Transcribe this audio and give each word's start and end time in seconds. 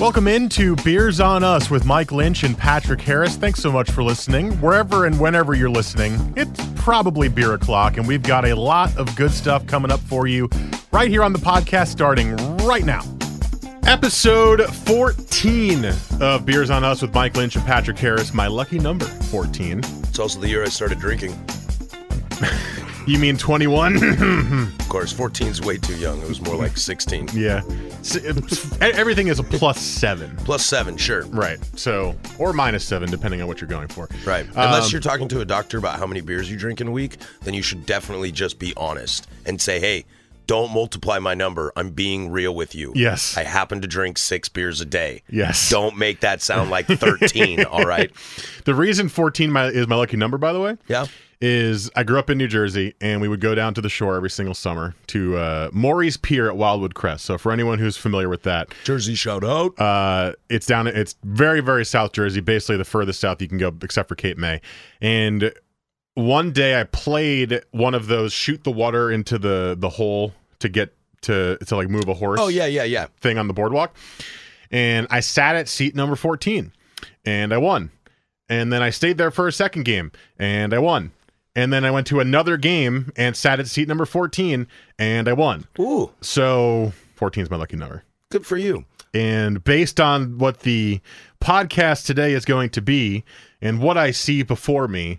Welcome 0.00 0.28
into 0.28 0.76
Beers 0.76 1.18
on 1.18 1.42
Us 1.42 1.70
with 1.70 1.84
Mike 1.84 2.12
Lynch 2.12 2.44
and 2.44 2.56
Patrick 2.56 3.00
Harris. 3.00 3.34
Thanks 3.34 3.60
so 3.60 3.72
much 3.72 3.90
for 3.90 4.04
listening. 4.04 4.52
Wherever 4.60 5.06
and 5.06 5.18
whenever 5.18 5.54
you're 5.54 5.68
listening, 5.68 6.32
it's 6.36 6.64
probably 6.76 7.26
beer 7.28 7.54
o'clock, 7.54 7.96
and 7.96 8.06
we've 8.06 8.22
got 8.22 8.46
a 8.46 8.54
lot 8.54 8.96
of 8.96 9.14
good 9.16 9.32
stuff 9.32 9.66
coming 9.66 9.90
up 9.90 9.98
for 9.98 10.28
you 10.28 10.48
right 10.92 11.10
here 11.10 11.24
on 11.24 11.32
the 11.32 11.38
podcast 11.40 11.88
starting 11.88 12.36
right 12.58 12.84
now. 12.84 13.02
Episode 13.88 14.62
14 14.72 15.86
of 16.20 16.46
Beers 16.46 16.70
on 16.70 16.84
Us 16.84 17.02
with 17.02 17.12
Mike 17.12 17.36
Lynch 17.36 17.56
and 17.56 17.64
Patrick 17.66 17.98
Harris. 17.98 18.32
My 18.32 18.46
lucky 18.46 18.78
number, 18.78 19.04
14. 19.04 19.80
It's 19.80 20.20
also 20.20 20.38
the 20.38 20.48
year 20.48 20.62
I 20.62 20.68
started 20.68 21.00
drinking. 21.00 21.36
You 23.08 23.18
mean 23.18 23.38
21? 23.38 24.68
Of 24.80 24.88
course, 24.90 25.12
14 25.12 25.46
is 25.48 25.60
way 25.62 25.78
too 25.78 25.96
young. 25.96 26.20
It 26.20 26.28
was 26.28 26.42
more 26.42 26.56
like 26.56 26.76
16. 26.76 27.28
yeah. 27.32 27.62
S- 28.00 28.76
Everything 28.82 29.28
is 29.28 29.38
a 29.38 29.42
plus 29.42 29.80
seven. 29.80 30.36
Plus 30.44 30.64
seven, 30.64 30.96
sure. 30.98 31.24
Right. 31.26 31.58
So, 31.74 32.14
or 32.38 32.52
minus 32.52 32.84
seven, 32.84 33.10
depending 33.10 33.40
on 33.40 33.48
what 33.48 33.60
you're 33.62 33.68
going 33.68 33.88
for. 33.88 34.08
Right. 34.26 34.46
Unless 34.50 34.86
Um, 34.86 34.90
you're 34.92 35.00
talking 35.00 35.26
to 35.28 35.40
a 35.40 35.44
doctor 35.46 35.78
about 35.78 35.98
how 35.98 36.06
many 36.06 36.20
beers 36.20 36.50
you 36.50 36.58
drink 36.58 36.82
in 36.82 36.86
a 36.88 36.90
week, 36.90 37.16
then 37.42 37.54
you 37.54 37.62
should 37.62 37.86
definitely 37.86 38.30
just 38.30 38.58
be 38.58 38.74
honest 38.76 39.26
and 39.46 39.58
say, 39.60 39.80
hey, 39.80 40.04
don't 40.46 40.70
multiply 40.72 41.18
my 41.18 41.32
number. 41.34 41.72
I'm 41.76 41.90
being 41.90 42.30
real 42.30 42.54
with 42.54 42.74
you. 42.74 42.92
Yes. 42.94 43.36
I 43.38 43.42
happen 43.44 43.80
to 43.80 43.88
drink 43.88 44.18
six 44.18 44.48
beers 44.50 44.80
a 44.82 44.86
day. 44.86 45.22
Yes. 45.30 45.70
Don't 45.70 45.96
make 45.96 46.20
that 46.20 46.42
sound 46.42 46.68
like 46.70 46.86
13, 46.86 47.64
all 47.70 47.84
right? 47.84 48.10
The 48.64 48.74
reason 48.74 49.08
14 49.08 49.50
my, 49.50 49.66
is 49.66 49.86
my 49.88 49.96
lucky 49.96 50.16
number, 50.18 50.36
by 50.38 50.52
the 50.52 50.60
way, 50.60 50.76
Yeah. 50.88 51.06
Is 51.40 51.88
I 51.94 52.02
grew 52.02 52.18
up 52.18 52.30
in 52.30 52.38
New 52.38 52.48
Jersey 52.48 52.94
and 53.00 53.20
we 53.20 53.28
would 53.28 53.40
go 53.40 53.54
down 53.54 53.72
to 53.74 53.80
the 53.80 53.88
shore 53.88 54.16
every 54.16 54.30
single 54.30 54.54
summer 54.54 54.96
to 55.08 55.36
uh, 55.36 55.70
Morey's 55.72 56.16
Pier 56.16 56.48
at 56.48 56.56
Wildwood 56.56 56.96
Crest. 56.96 57.24
So 57.24 57.38
for 57.38 57.52
anyone 57.52 57.78
who's 57.78 57.96
familiar 57.96 58.28
with 58.28 58.42
that, 58.42 58.74
Jersey 58.82 59.14
shout 59.14 59.44
out. 59.44 59.78
uh, 59.78 60.32
it's 60.50 60.66
down. 60.66 60.88
It's 60.88 61.14
very 61.22 61.60
very 61.60 61.84
South 61.84 62.12
Jersey, 62.12 62.40
basically 62.40 62.76
the 62.76 62.84
furthest 62.84 63.20
south 63.20 63.40
you 63.40 63.48
can 63.48 63.58
go, 63.58 63.72
except 63.82 64.08
for 64.08 64.16
Cape 64.16 64.36
May. 64.36 64.60
And 65.00 65.52
one 66.14 66.50
day 66.50 66.80
I 66.80 66.84
played 66.84 67.62
one 67.70 67.94
of 67.94 68.08
those 68.08 68.32
shoot 68.32 68.64
the 68.64 68.72
water 68.72 69.10
into 69.10 69.38
the 69.38 69.76
the 69.78 69.88
hole 69.88 70.34
to 70.58 70.68
get 70.68 70.92
to 71.22 71.56
to 71.58 71.76
like 71.76 71.88
move 71.88 72.08
a 72.08 72.14
horse 72.14 72.40
oh, 72.40 72.48
yeah, 72.48 72.66
yeah, 72.66 72.84
yeah. 72.84 73.06
thing 73.20 73.38
on 73.38 73.46
the 73.46 73.54
boardwalk. 73.54 73.96
And 74.70 75.06
I 75.10 75.20
sat 75.20 75.56
at 75.56 75.68
seat 75.68 75.94
number 75.94 76.16
14 76.16 76.72
and 77.24 77.52
I 77.52 77.58
won. 77.58 77.90
And 78.48 78.72
then 78.72 78.82
I 78.82 78.90
stayed 78.90 79.18
there 79.18 79.30
for 79.30 79.46
a 79.46 79.52
second 79.52 79.84
game 79.84 80.10
and 80.38 80.74
I 80.74 80.78
won. 80.78 81.12
And 81.58 81.72
then 81.72 81.84
I 81.84 81.90
went 81.90 82.06
to 82.08 82.20
another 82.20 82.56
game 82.56 83.10
and 83.16 83.36
sat 83.36 83.58
at 83.58 83.66
seat 83.66 83.88
number 83.88 84.06
14 84.06 84.68
and 84.96 85.28
I 85.28 85.32
won. 85.32 85.66
Ooh, 85.80 86.12
So 86.20 86.92
14 87.16 87.42
is 87.42 87.50
my 87.50 87.56
lucky 87.56 87.76
number. 87.76 88.04
good 88.30 88.46
for 88.46 88.56
you. 88.56 88.84
And 89.12 89.64
based 89.64 89.98
on 89.98 90.38
what 90.38 90.60
the 90.60 91.00
podcast 91.40 92.06
today 92.06 92.32
is 92.32 92.44
going 92.44 92.70
to 92.70 92.80
be 92.80 93.24
and 93.60 93.80
what 93.80 93.98
I 93.98 94.12
see 94.12 94.44
before 94.44 94.86
me, 94.86 95.18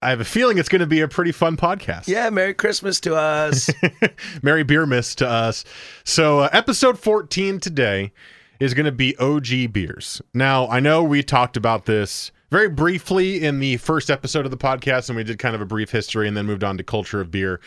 I 0.00 0.08
have 0.10 0.20
a 0.20 0.24
feeling 0.24 0.56
it's 0.56 0.68
going 0.70 0.80
to 0.80 0.86
be 0.86 1.00
a 1.02 1.08
pretty 1.08 1.32
fun 1.32 1.58
podcast. 1.58 2.08
Yeah, 2.08 2.30
Merry 2.30 2.54
Christmas 2.54 2.98
to 3.00 3.14
us. 3.14 3.68
Merry 4.42 4.62
Beer 4.62 4.86
Miss 4.86 5.14
to 5.16 5.28
us. 5.28 5.64
So, 6.04 6.40
uh, 6.40 6.48
episode 6.52 6.98
14 6.98 7.60
today 7.60 8.12
is 8.60 8.72
going 8.72 8.86
to 8.86 8.92
be 8.92 9.14
OG 9.18 9.72
beers. 9.72 10.22
Now, 10.32 10.68
I 10.68 10.80
know 10.80 11.02
we 11.04 11.22
talked 11.22 11.56
about 11.58 11.84
this 11.86 12.30
very 12.54 12.68
briefly 12.68 13.42
in 13.42 13.58
the 13.58 13.76
first 13.78 14.12
episode 14.12 14.44
of 14.44 14.52
the 14.52 14.56
podcast, 14.56 15.08
and 15.08 15.16
we 15.16 15.24
did 15.24 15.40
kind 15.40 15.56
of 15.56 15.60
a 15.60 15.66
brief 15.66 15.90
history 15.90 16.28
and 16.28 16.36
then 16.36 16.46
moved 16.46 16.62
on 16.62 16.76
to 16.76 16.84
culture 16.84 17.20
of 17.20 17.28
beer. 17.28 17.60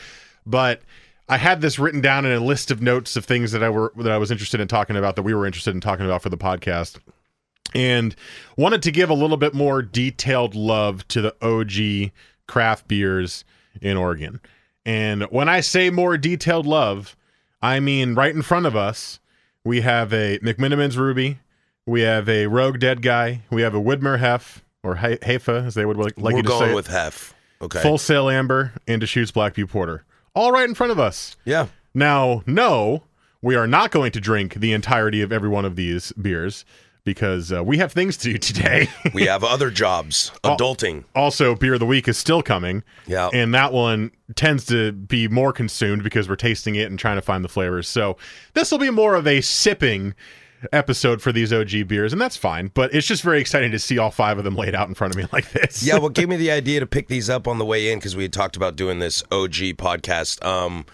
But 0.46 0.82
I 1.28 1.36
had 1.36 1.60
this 1.60 1.78
written 1.78 2.00
down 2.00 2.26
in 2.26 2.32
a 2.32 2.40
list 2.40 2.72
of 2.72 2.82
notes 2.82 3.18
of 3.18 3.26
things 3.26 3.52
that 3.52 3.62
I 3.62 3.70
were 3.70 3.92
that 3.98 4.14
I 4.14 4.18
was 4.18 4.32
interested 4.32 4.62
in 4.62 4.70
talking 4.70 4.96
about 4.96 5.18
that 5.18 5.24
we 5.24 5.34
were 5.34 5.46
interested 5.46 5.76
in 5.76 5.82
talking 5.82 6.06
about 6.06 6.22
for 6.22 6.30
the 6.30 6.38
podcast 6.38 7.00
and 7.76 8.16
wanted 8.56 8.82
to 8.84 8.92
give 8.94 9.10
a 9.10 9.14
little 9.14 9.36
bit 9.36 9.54
more 9.54 9.82
detailed 9.82 10.56
love 10.56 11.06
to 11.10 11.20
the 11.22 11.36
OG 11.42 12.14
craft 12.48 12.88
beers 12.88 13.44
in 13.82 13.98
Oregon. 13.98 14.40
And 14.86 15.24
when 15.24 15.50
I 15.50 15.60
say 15.60 15.90
more 15.90 16.18
detailed 16.18 16.66
love, 16.66 17.18
I 17.62 17.82
mean 17.82 18.16
right 18.16 18.34
in 18.34 18.42
front 18.42 18.66
of 18.66 18.78
us, 18.78 19.20
we 19.66 19.82
have 19.82 20.14
a 20.14 20.40
McMenamin's 20.40 20.98
Ruby, 20.98 21.40
we 21.86 22.04
have 22.04 22.30
a 22.30 22.48
Rogue 22.48 22.80
Dead 22.80 23.02
Guy, 23.02 23.42
we 23.50 23.64
have 23.64 23.76
a 23.76 23.82
Widmer 23.82 24.20
Hef, 24.20 24.64
or 24.84 24.96
He- 24.96 25.18
Hefa, 25.18 25.66
as 25.68 25.74
they 25.76 25.86
would 25.86 25.98
like, 25.98 26.14
like 26.18 26.34
We're 26.34 26.38
you 26.40 26.44
to 26.44 26.50
say, 26.50 26.60
going 26.60 26.72
it, 26.72 26.76
with 26.76 26.88
Hef. 26.88 27.34
Okay. 27.62 27.82
Full 27.82 27.98
Sail 27.98 28.30
Amber, 28.30 28.74
and 28.88 29.02
Deschutes 29.02 29.32
Black 29.32 29.56
Butte 29.56 29.70
Porter. 29.70 30.04
All 30.36 30.52
right 30.52 30.68
in 30.70 30.76
front 30.76 30.92
of 30.92 31.00
us. 31.00 31.36
yeah. 31.46 31.68
Now, 31.94 32.44
no, 32.46 33.04
we 33.42 33.56
are 33.56 33.66
not 33.66 33.90
going 33.90 34.12
to 34.12 34.20
drink 34.22 34.54
the 34.56 34.72
entirety 34.74 35.24
of 35.24 35.32
every 35.32 35.50
one 35.50 35.66
of 35.66 35.76
these 35.76 36.12
beers 36.12 36.64
because 37.06 37.52
uh, 37.52 37.64
we 37.64 37.78
have 37.80 37.92
things 37.92 38.18
to 38.18 38.34
do 38.34 38.38
today. 38.54 38.88
We 39.16 39.24
have 39.26 39.44
other 39.44 39.72
jobs. 39.72 40.32
Adulting. 40.44 41.06
also, 41.16 41.56
beer 41.56 41.74
of 41.74 41.80
the 41.80 41.88
week 41.88 42.08
is 42.08 42.16
still 42.18 42.44
coming. 42.44 42.84
Yeah. 43.08 43.30
And 43.34 43.52
that 43.56 43.74
one 43.74 44.12
tends 44.36 44.64
to 44.68 44.92
be 44.92 45.28
more 45.28 45.52
consumed 45.52 46.04
because 46.04 46.30
we're 46.30 46.36
tasting 46.36 46.76
it 46.76 46.88
and 46.92 47.00
trying 47.00 47.16
to 47.16 47.22
find 47.24 47.44
the 47.44 47.50
flavors. 47.50 47.88
So 47.88 48.18
this 48.54 48.70
will 48.72 48.78
be 48.78 48.92
more 48.92 49.16
of 49.16 49.26
a 49.26 49.42
sipping 49.42 50.14
episode 50.72 51.22
for 51.22 51.32
these 51.32 51.54
OG 51.54 51.88
beers, 51.88 52.14
and 52.14 52.22
that's 52.22 52.38
fine. 52.38 52.72
But 52.74 52.94
it's 52.94 53.08
just 53.08 53.24
very 53.24 53.40
exciting 53.40 53.72
to 53.72 53.80
see 53.80 53.98
all 53.98 54.12
five 54.12 54.38
of 54.38 54.44
them 54.44 54.56
laid 54.56 54.76
out 54.76 54.88
in 54.88 54.96
front 54.96 55.14
of 55.14 55.18
me 55.18 55.28
like 55.34 55.52
this. 55.52 55.84
yeah, 55.84 55.98
what 55.98 56.14
gave 56.14 56.30
me 56.30 56.38
the 56.38 56.52
idea 56.52 56.80
to 56.80 56.86
pick 56.88 57.08
these 57.08 57.30
up 57.30 57.48
on 57.48 57.58
the 57.58 57.66
way 57.66 57.92
in 57.92 58.00
because 58.00 58.16
we 58.16 58.24
had 58.24 58.34
talked 58.34 58.56
about 58.56 58.76
doing 58.76 59.00
this 59.00 59.24
OG 59.32 59.78
podcast, 59.78 60.44
um, 60.46 60.86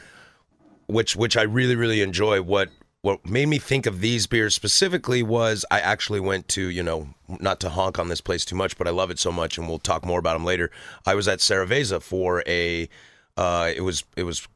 which 0.88 1.16
which 1.16 1.38
I 1.38 1.44
really 1.44 1.76
really 1.76 2.02
enjoy. 2.02 2.42
What 2.42 2.70
what 3.02 3.26
made 3.26 3.48
me 3.48 3.60
think 3.60 3.86
of 3.86 4.00
these 4.00 4.28
beers 4.28 4.56
specifically 4.56 5.24
was 5.24 5.66
I 5.70 5.80
actually 5.80 6.20
went 6.22 6.48
to 6.50 6.68
you 6.70 6.84
know 6.84 7.10
not 7.28 7.60
to 7.62 7.70
honk 7.70 8.00
on 8.00 8.10
this 8.10 8.22
place 8.22 8.46
too 8.46 8.56
much, 8.56 8.78
but 8.78 8.88
I 8.88 8.92
love 8.92 9.12
it 9.12 9.20
so 9.20 9.32
much, 9.32 9.58
and 9.58 9.68
we'll 9.68 9.80
talk 9.80 10.06
more 10.06 10.20
about 10.20 10.34
them 10.34 10.46
later. 10.46 10.72
I 11.06 11.16
was 11.16 11.28
at 11.28 11.40
Saraveza 11.40 12.02
for 12.02 12.44
a 12.48 12.90
uh, 13.38 13.72
it 13.76 13.82
was 13.82 14.04
it 14.16 14.24
was 14.24 14.48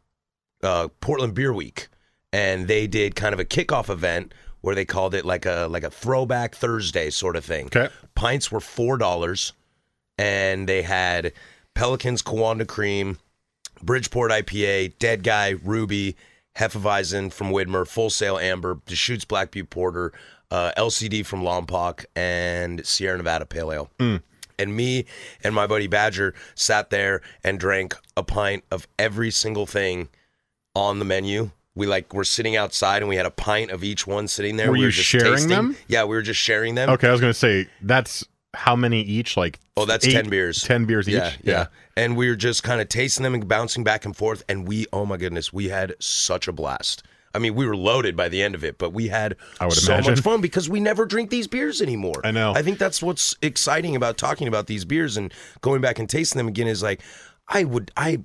uh, 0.63 0.87
Portland 1.01 1.33
Beer 1.33 1.53
Week, 1.53 1.87
and 2.31 2.67
they 2.67 2.87
did 2.87 3.15
kind 3.15 3.33
of 3.33 3.39
a 3.39 3.45
kickoff 3.45 3.89
event 3.89 4.33
where 4.61 4.75
they 4.75 4.85
called 4.85 5.13
it 5.13 5.25
like 5.25 5.45
a 5.45 5.67
like 5.69 5.83
a 5.83 5.89
throwback 5.89 6.55
Thursday 6.55 7.09
sort 7.09 7.35
of 7.35 7.45
thing. 7.45 7.67
Okay. 7.67 7.89
Pints 8.15 8.51
were 8.51 8.59
four 8.59 8.97
dollars, 8.97 9.53
and 10.17 10.67
they 10.67 10.81
had 10.81 11.33
Pelicans 11.75 12.21
Kiwanda 12.21 12.67
Cream, 12.67 13.17
Bridgeport 13.81 14.31
IPA, 14.31 14.97
Dead 14.99 15.23
Guy 15.23 15.55
Ruby, 15.63 16.15
Hefeweizen 16.57 17.31
from 17.31 17.51
Widmer, 17.51 17.87
Full 17.87 18.09
Sail 18.09 18.37
Amber, 18.37 18.79
Deschutes 18.85 19.25
Black 19.25 19.51
Butte 19.51 19.69
Porter, 19.69 20.11
uh, 20.49 20.71
LSD 20.77 21.25
from 21.25 21.41
Lompoc, 21.43 22.05
and 22.15 22.85
Sierra 22.85 23.17
Nevada 23.17 23.45
Pale 23.45 23.71
Ale. 23.71 23.89
And 24.59 24.75
me 24.75 25.05
and 25.43 25.53
my 25.53 25.67
buddy 25.67 25.85
Badger 25.85 26.33
sat 26.55 26.89
there 26.89 27.21
and 27.43 27.59
drank 27.59 27.95
a 28.15 28.23
pint 28.23 28.63
of 28.71 28.87
every 28.97 29.29
single 29.29 29.67
thing 29.67 30.09
on 30.73 30.97
the 30.97 31.05
menu. 31.05 31.51
We 31.77 31.87
like 31.87 32.13
were 32.13 32.23
sitting 32.23 32.55
outside 32.55 33.01
and 33.01 33.07
we 33.09 33.15
had 33.15 33.25
a 33.25 33.31
pint 33.31 33.71
of 33.71 33.83
each 33.83 34.05
one 34.07 34.27
sitting 34.27 34.57
there. 34.57 34.67
Were 34.67 34.73
we 34.73 34.79
you 34.79 34.85
were 34.85 34.91
just 34.91 35.07
sharing 35.07 35.33
tasting. 35.33 35.49
them? 35.49 35.77
Yeah, 35.87 36.03
we 36.03 36.15
were 36.15 36.21
just 36.21 36.39
sharing 36.39 36.75
them. 36.75 36.89
Okay, 36.89 37.07
I 37.07 37.11
was 37.11 37.21
going 37.21 37.31
to 37.33 37.37
say 37.39 37.67
that's 37.81 38.25
how 38.53 38.75
many 38.75 39.01
each? 39.01 39.37
Like 39.37 39.59
Oh, 39.77 39.85
that's 39.85 40.05
eight- 40.07 40.13
10 40.13 40.29
beers. 40.29 40.63
10 40.63 40.85
beers 40.85 41.07
Yeah, 41.07 41.29
each? 41.33 41.39
yeah. 41.43 41.67
And 41.95 42.17
we 42.17 42.29
were 42.29 42.35
just 42.35 42.63
kind 42.63 42.81
of 42.81 42.89
tasting 42.89 43.23
them 43.23 43.33
and 43.35 43.47
bouncing 43.47 43.83
back 43.83 44.05
and 44.05 44.15
forth. 44.17 44.43
And 44.49 44.67
we, 44.67 44.87
oh 44.91 45.05
my 45.05 45.17
goodness, 45.17 45.53
we 45.53 45.69
had 45.69 45.93
such 45.99 46.47
a 46.47 46.51
blast. 46.51 47.03
I 47.35 47.39
mean, 47.39 47.53
we 47.53 47.67
were 47.67 47.75
loaded 47.75 48.15
by 48.15 48.29
the 48.29 48.41
end 48.41 48.55
of 48.55 48.63
it, 48.63 48.79
but 48.79 48.91
we 48.93 49.09
had 49.09 49.35
so 49.59 49.93
imagine. 49.93 50.11
much 50.13 50.21
fun 50.21 50.41
because 50.41 50.67
we 50.67 50.79
never 50.79 51.05
drink 51.05 51.29
these 51.29 51.47
beers 51.47 51.81
anymore. 51.83 52.21
I 52.23 52.31
know. 52.31 52.53
I 52.55 52.63
think 52.63 52.79
that's 52.79 53.03
what's 53.03 53.35
exciting 53.43 53.95
about 53.95 54.17
talking 54.17 54.47
about 54.47 54.65
these 54.65 54.85
beers 54.85 55.17
and 55.17 55.31
going 55.61 55.81
back 55.81 55.99
and 55.99 56.09
tasting 56.09 56.37
them 56.39 56.47
again 56.47 56.67
is 56.67 56.81
like, 56.81 57.01
I 57.47 57.63
would, 57.65 57.91
I, 57.95 58.21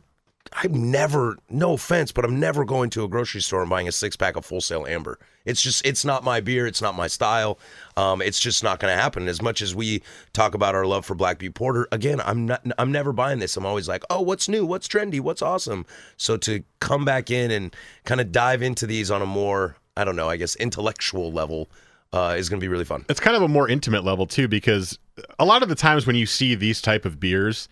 I'm 0.53 0.91
never, 0.91 1.39
no 1.49 1.75
offense, 1.75 2.13
but 2.13 2.25
I'm 2.25 2.39
never 2.39 2.65
going 2.65 2.91
to 2.91 3.05
a 3.05 3.09
grocery 3.09 3.41
store 3.41 3.63
and 3.63 3.71
buying 3.71 3.89
a 3.89 3.93
six 3.93 4.17
pack 4.17 4.37
of 4.37 4.45
Full 4.45 4.61
Sail 4.61 4.87
Amber. 4.87 5.19
It's 5.45 5.63
just, 5.63 5.85
it's 5.87 6.05
not 6.05 6.25
my 6.25 6.41
beer. 6.41 6.67
It's 6.67 6.83
not 6.83 6.95
my 6.95 7.07
style. 7.07 7.59
Um, 7.97 8.21
it's 8.21 8.39
just 8.39 8.63
not 8.63 8.79
going 8.79 8.95
to 8.95 9.01
happen. 9.01 9.29
As 9.29 9.41
much 9.41 9.63
as 9.63 9.75
we 9.75 10.03
talk 10.33 10.55
about 10.55 10.75
our 10.75 10.85
love 10.85 11.05
for 11.05 11.15
Black 11.15 11.39
Butte 11.39 11.55
Porter, 11.55 11.89
again, 11.91 12.21
I'm 12.21 12.47
not, 12.47 12.65
I'm 12.79 12.93
never 12.93 13.13
buying 13.13 13.39
this. 13.39 13.57
I'm 13.57 13.67
always 13.67 13.89
like, 13.89 14.05
oh, 14.11 14.21
what's 14.21 14.49
new? 14.49 14.67
What's 14.67 14.89
trendy? 14.89 15.21
What's 15.21 15.43
awesome? 15.43 15.87
So 16.17 16.37
to 16.39 16.63
come 16.81 17.05
back 17.05 17.31
in 17.31 17.51
and 17.51 17.75
kind 18.05 18.21
of 18.21 18.31
dive 18.31 18.63
into 18.63 18.87
these 18.87 19.11
on 19.11 19.23
a 19.23 19.27
more, 19.27 19.77
I 19.97 20.05
don't 20.05 20.17
know, 20.17 20.29
I 20.29 20.37
guess 20.37 20.55
intellectual 20.57 21.33
level, 21.33 21.71
uh, 22.13 22.35
is 22.37 22.49
going 22.49 22.61
to 22.61 22.65
be 22.65 22.69
really 22.69 22.85
fun. 22.85 23.07
it's 23.09 23.21
kind 23.21 23.37
of 23.37 23.43
a 23.43 23.49
more 23.49 23.69
intimate 23.69 24.05
level 24.05 24.27
too 24.27 24.47
because 24.47 24.99
a 25.39 25.47
lot 25.47 25.63
of 25.63 25.71
the 25.71 25.75
times 25.75 26.07
when 26.07 26.15
you 26.15 26.27
see 26.27 26.55
these 26.55 26.83
type 26.83 27.07
of 27.07 27.19
beers 27.19 27.69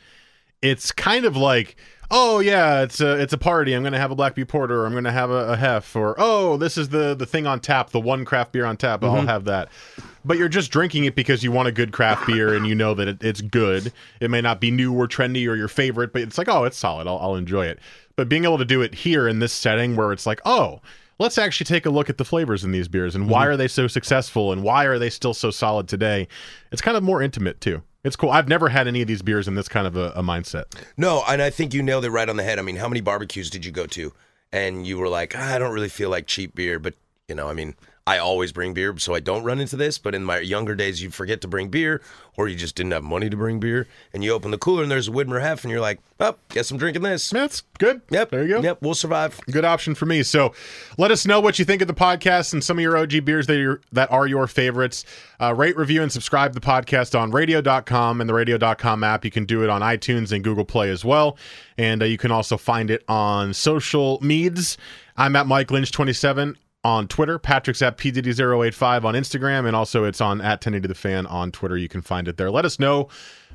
it's 0.62 0.92
kind 0.92 1.24
of 1.24 1.36
like 1.36 1.76
oh 2.10 2.40
yeah 2.40 2.82
it's 2.82 3.00
a 3.00 3.20
it's 3.20 3.32
a 3.32 3.38
party. 3.38 3.72
I'm 3.72 3.82
gonna 3.82 3.98
have 3.98 4.10
a 4.10 4.14
Black 4.14 4.34
Butte 4.34 4.48
porter 4.48 4.82
or 4.82 4.86
i'm 4.86 4.94
gonna 4.94 5.12
have 5.12 5.30
a, 5.30 5.52
a 5.52 5.56
hef 5.56 5.94
or 5.94 6.14
oh 6.18 6.56
this 6.56 6.76
is 6.76 6.88
the 6.88 7.14
the 7.14 7.26
thing 7.26 7.46
on 7.46 7.60
tap 7.60 7.90
the 7.90 8.00
one 8.00 8.24
craft 8.24 8.52
beer 8.52 8.64
on 8.64 8.76
tap. 8.76 9.04
I'll 9.04 9.16
mm-hmm. 9.16 9.26
have 9.26 9.44
that. 9.44 9.68
But 10.22 10.36
you're 10.36 10.50
just 10.50 10.70
drinking 10.70 11.04
it 11.04 11.14
because 11.14 11.42
you 11.42 11.50
want 11.50 11.68
a 11.68 11.72
good 11.72 11.92
craft 11.92 12.26
beer 12.26 12.52
and 12.52 12.66
you 12.66 12.74
know 12.74 12.92
that 12.92 13.08
it, 13.08 13.22
it's 13.22 13.40
good. 13.40 13.90
It 14.20 14.30
may 14.30 14.42
not 14.42 14.60
be 14.60 14.70
new 14.70 14.92
or 14.92 15.08
trendy 15.08 15.48
or 15.48 15.54
your 15.54 15.68
favorite 15.68 16.12
but 16.12 16.22
it's 16.22 16.38
like 16.38 16.48
oh 16.48 16.64
it's 16.64 16.76
solid. 16.76 17.06
I'll, 17.06 17.18
I'll 17.18 17.36
enjoy 17.36 17.66
it. 17.66 17.78
But 18.16 18.28
being 18.28 18.44
able 18.44 18.58
to 18.58 18.64
do 18.64 18.82
it 18.82 18.94
here 18.94 19.26
in 19.28 19.38
this 19.38 19.52
setting 19.52 19.96
where 19.96 20.12
it's 20.12 20.26
like 20.26 20.40
oh 20.44 20.80
let's 21.18 21.38
actually 21.38 21.66
take 21.66 21.86
a 21.86 21.90
look 21.90 22.10
at 22.10 22.18
the 22.18 22.24
flavors 22.24 22.64
in 22.64 22.72
these 22.72 22.88
beers 22.88 23.14
and 23.14 23.28
why 23.28 23.42
mm-hmm. 23.44 23.52
are 23.52 23.56
they 23.56 23.68
so 23.68 23.86
successful 23.86 24.52
and 24.52 24.62
why 24.62 24.84
are 24.84 24.98
they 24.98 25.10
still 25.10 25.34
so 25.34 25.50
solid 25.50 25.86
today 25.86 26.26
it's 26.72 26.80
kind 26.80 26.96
of 26.96 27.02
more 27.02 27.22
intimate 27.22 27.60
too 27.60 27.82
it's 28.04 28.16
cool. 28.16 28.30
I've 28.30 28.48
never 28.48 28.68
had 28.68 28.86
any 28.88 29.02
of 29.02 29.08
these 29.08 29.22
beers 29.22 29.46
in 29.48 29.54
this 29.54 29.68
kind 29.68 29.86
of 29.86 29.96
a, 29.96 30.12
a 30.16 30.22
mindset. 30.22 30.64
No, 30.96 31.22
and 31.28 31.42
I 31.42 31.50
think 31.50 31.74
you 31.74 31.82
nailed 31.82 32.04
it 32.04 32.10
right 32.10 32.28
on 32.28 32.36
the 32.36 32.42
head. 32.42 32.58
I 32.58 32.62
mean, 32.62 32.76
how 32.76 32.88
many 32.88 33.00
barbecues 33.00 33.50
did 33.50 33.64
you 33.64 33.72
go 33.72 33.86
to? 33.86 34.12
And 34.52 34.86
you 34.86 34.98
were 34.98 35.08
like, 35.08 35.34
"Ah, 35.36 35.54
I 35.54 35.58
don't 35.58 35.72
really 35.72 35.88
feel 35.88 36.10
like 36.10 36.26
cheap 36.26 36.54
beer, 36.54 36.78
but 36.78 36.94
you 37.28 37.34
know, 37.34 37.48
I 37.48 37.54
mean, 37.54 37.76
I 38.10 38.18
always 38.18 38.50
bring 38.50 38.74
beer, 38.74 38.96
so 38.98 39.14
I 39.14 39.20
don't 39.20 39.44
run 39.44 39.60
into 39.60 39.76
this. 39.76 39.96
But 39.96 40.16
in 40.16 40.24
my 40.24 40.40
younger 40.40 40.74
days, 40.74 41.00
you 41.00 41.10
forget 41.10 41.40
to 41.42 41.48
bring 41.48 41.68
beer, 41.68 42.02
or 42.36 42.48
you 42.48 42.56
just 42.56 42.74
didn't 42.74 42.90
have 42.90 43.04
money 43.04 43.30
to 43.30 43.36
bring 43.36 43.60
beer, 43.60 43.86
and 44.12 44.24
you 44.24 44.32
open 44.32 44.50
the 44.50 44.58
cooler 44.58 44.82
and 44.82 44.90
there's 44.90 45.06
a 45.06 45.12
Widmer 45.12 45.40
Hef, 45.40 45.62
and 45.62 45.70
you're 45.70 45.80
like, 45.80 46.00
oh, 46.18 46.34
guess 46.48 46.72
I'm 46.72 46.76
drinking 46.76 47.02
this. 47.02 47.30
that's 47.30 47.60
good 47.78 48.00
Yep, 48.10 48.30
there 48.30 48.42
you 48.42 48.48
go 48.48 48.60
Yep, 48.62 48.78
we'll 48.82 48.94
survive. 48.94 49.38
good 49.52 49.64
option 49.64 49.94
for 49.94 50.06
me. 50.06 50.24
So 50.24 50.52
let 50.98 51.12
us 51.12 51.24
know 51.24 51.38
what 51.40 51.60
you 51.60 51.64
think 51.64 51.82
of 51.82 51.88
the 51.88 51.94
podcast 51.94 52.52
and 52.52 52.64
some 52.64 52.78
of 52.78 52.82
your 52.82 52.96
OG 52.96 53.24
beers 53.24 53.46
that, 53.46 53.60
are 53.60 53.80
that 53.92 54.10
are 54.10 54.26
your 54.26 54.48
favorites. 54.48 55.04
Uh, 55.40 55.54
rate, 55.54 55.76
review, 55.76 56.02
and 56.02 56.10
subscribe 56.10 56.52
to 56.52 56.58
the 56.58 56.66
podcast 56.66 57.16
on 57.18 57.30
radio.com 57.30 58.20
and 58.20 58.28
the 58.28 58.34
radio.com 58.34 59.04
app. 59.04 59.24
You 59.24 59.30
can 59.30 59.44
do 59.44 59.62
it 59.62 59.70
on 59.70 59.82
iTunes 59.82 60.32
and 60.32 60.42
Google 60.42 60.64
Play 60.64 60.90
as 60.90 61.04
well. 61.04 61.36
And 61.78 62.02
uh, 62.02 62.06
you 62.06 62.18
can 62.18 62.32
also 62.32 62.56
find 62.56 62.90
it 62.90 63.04
on 63.08 63.54
social 63.54 64.18
meds. 64.18 64.76
I'm 65.16 65.36
at 65.36 65.46
Mike 65.46 65.68
Lynch27 65.68 66.56
on 66.84 67.08
Twitter. 67.08 67.38
Patrick's 67.38 67.82
at 67.82 67.98
PDD085 67.98 69.04
on 69.04 69.14
Instagram. 69.14 69.66
And 69.66 69.76
also 69.76 70.04
it's 70.04 70.20
on 70.20 70.40
at 70.40 70.64
1080 70.64 70.88
the 70.88 70.94
fan 70.94 71.26
on 71.26 71.52
Twitter. 71.52 71.76
You 71.76 71.88
can 71.88 72.02
find 72.02 72.28
it 72.28 72.36
there. 72.36 72.50
Let 72.50 72.64
us 72.64 72.78
know 72.78 73.08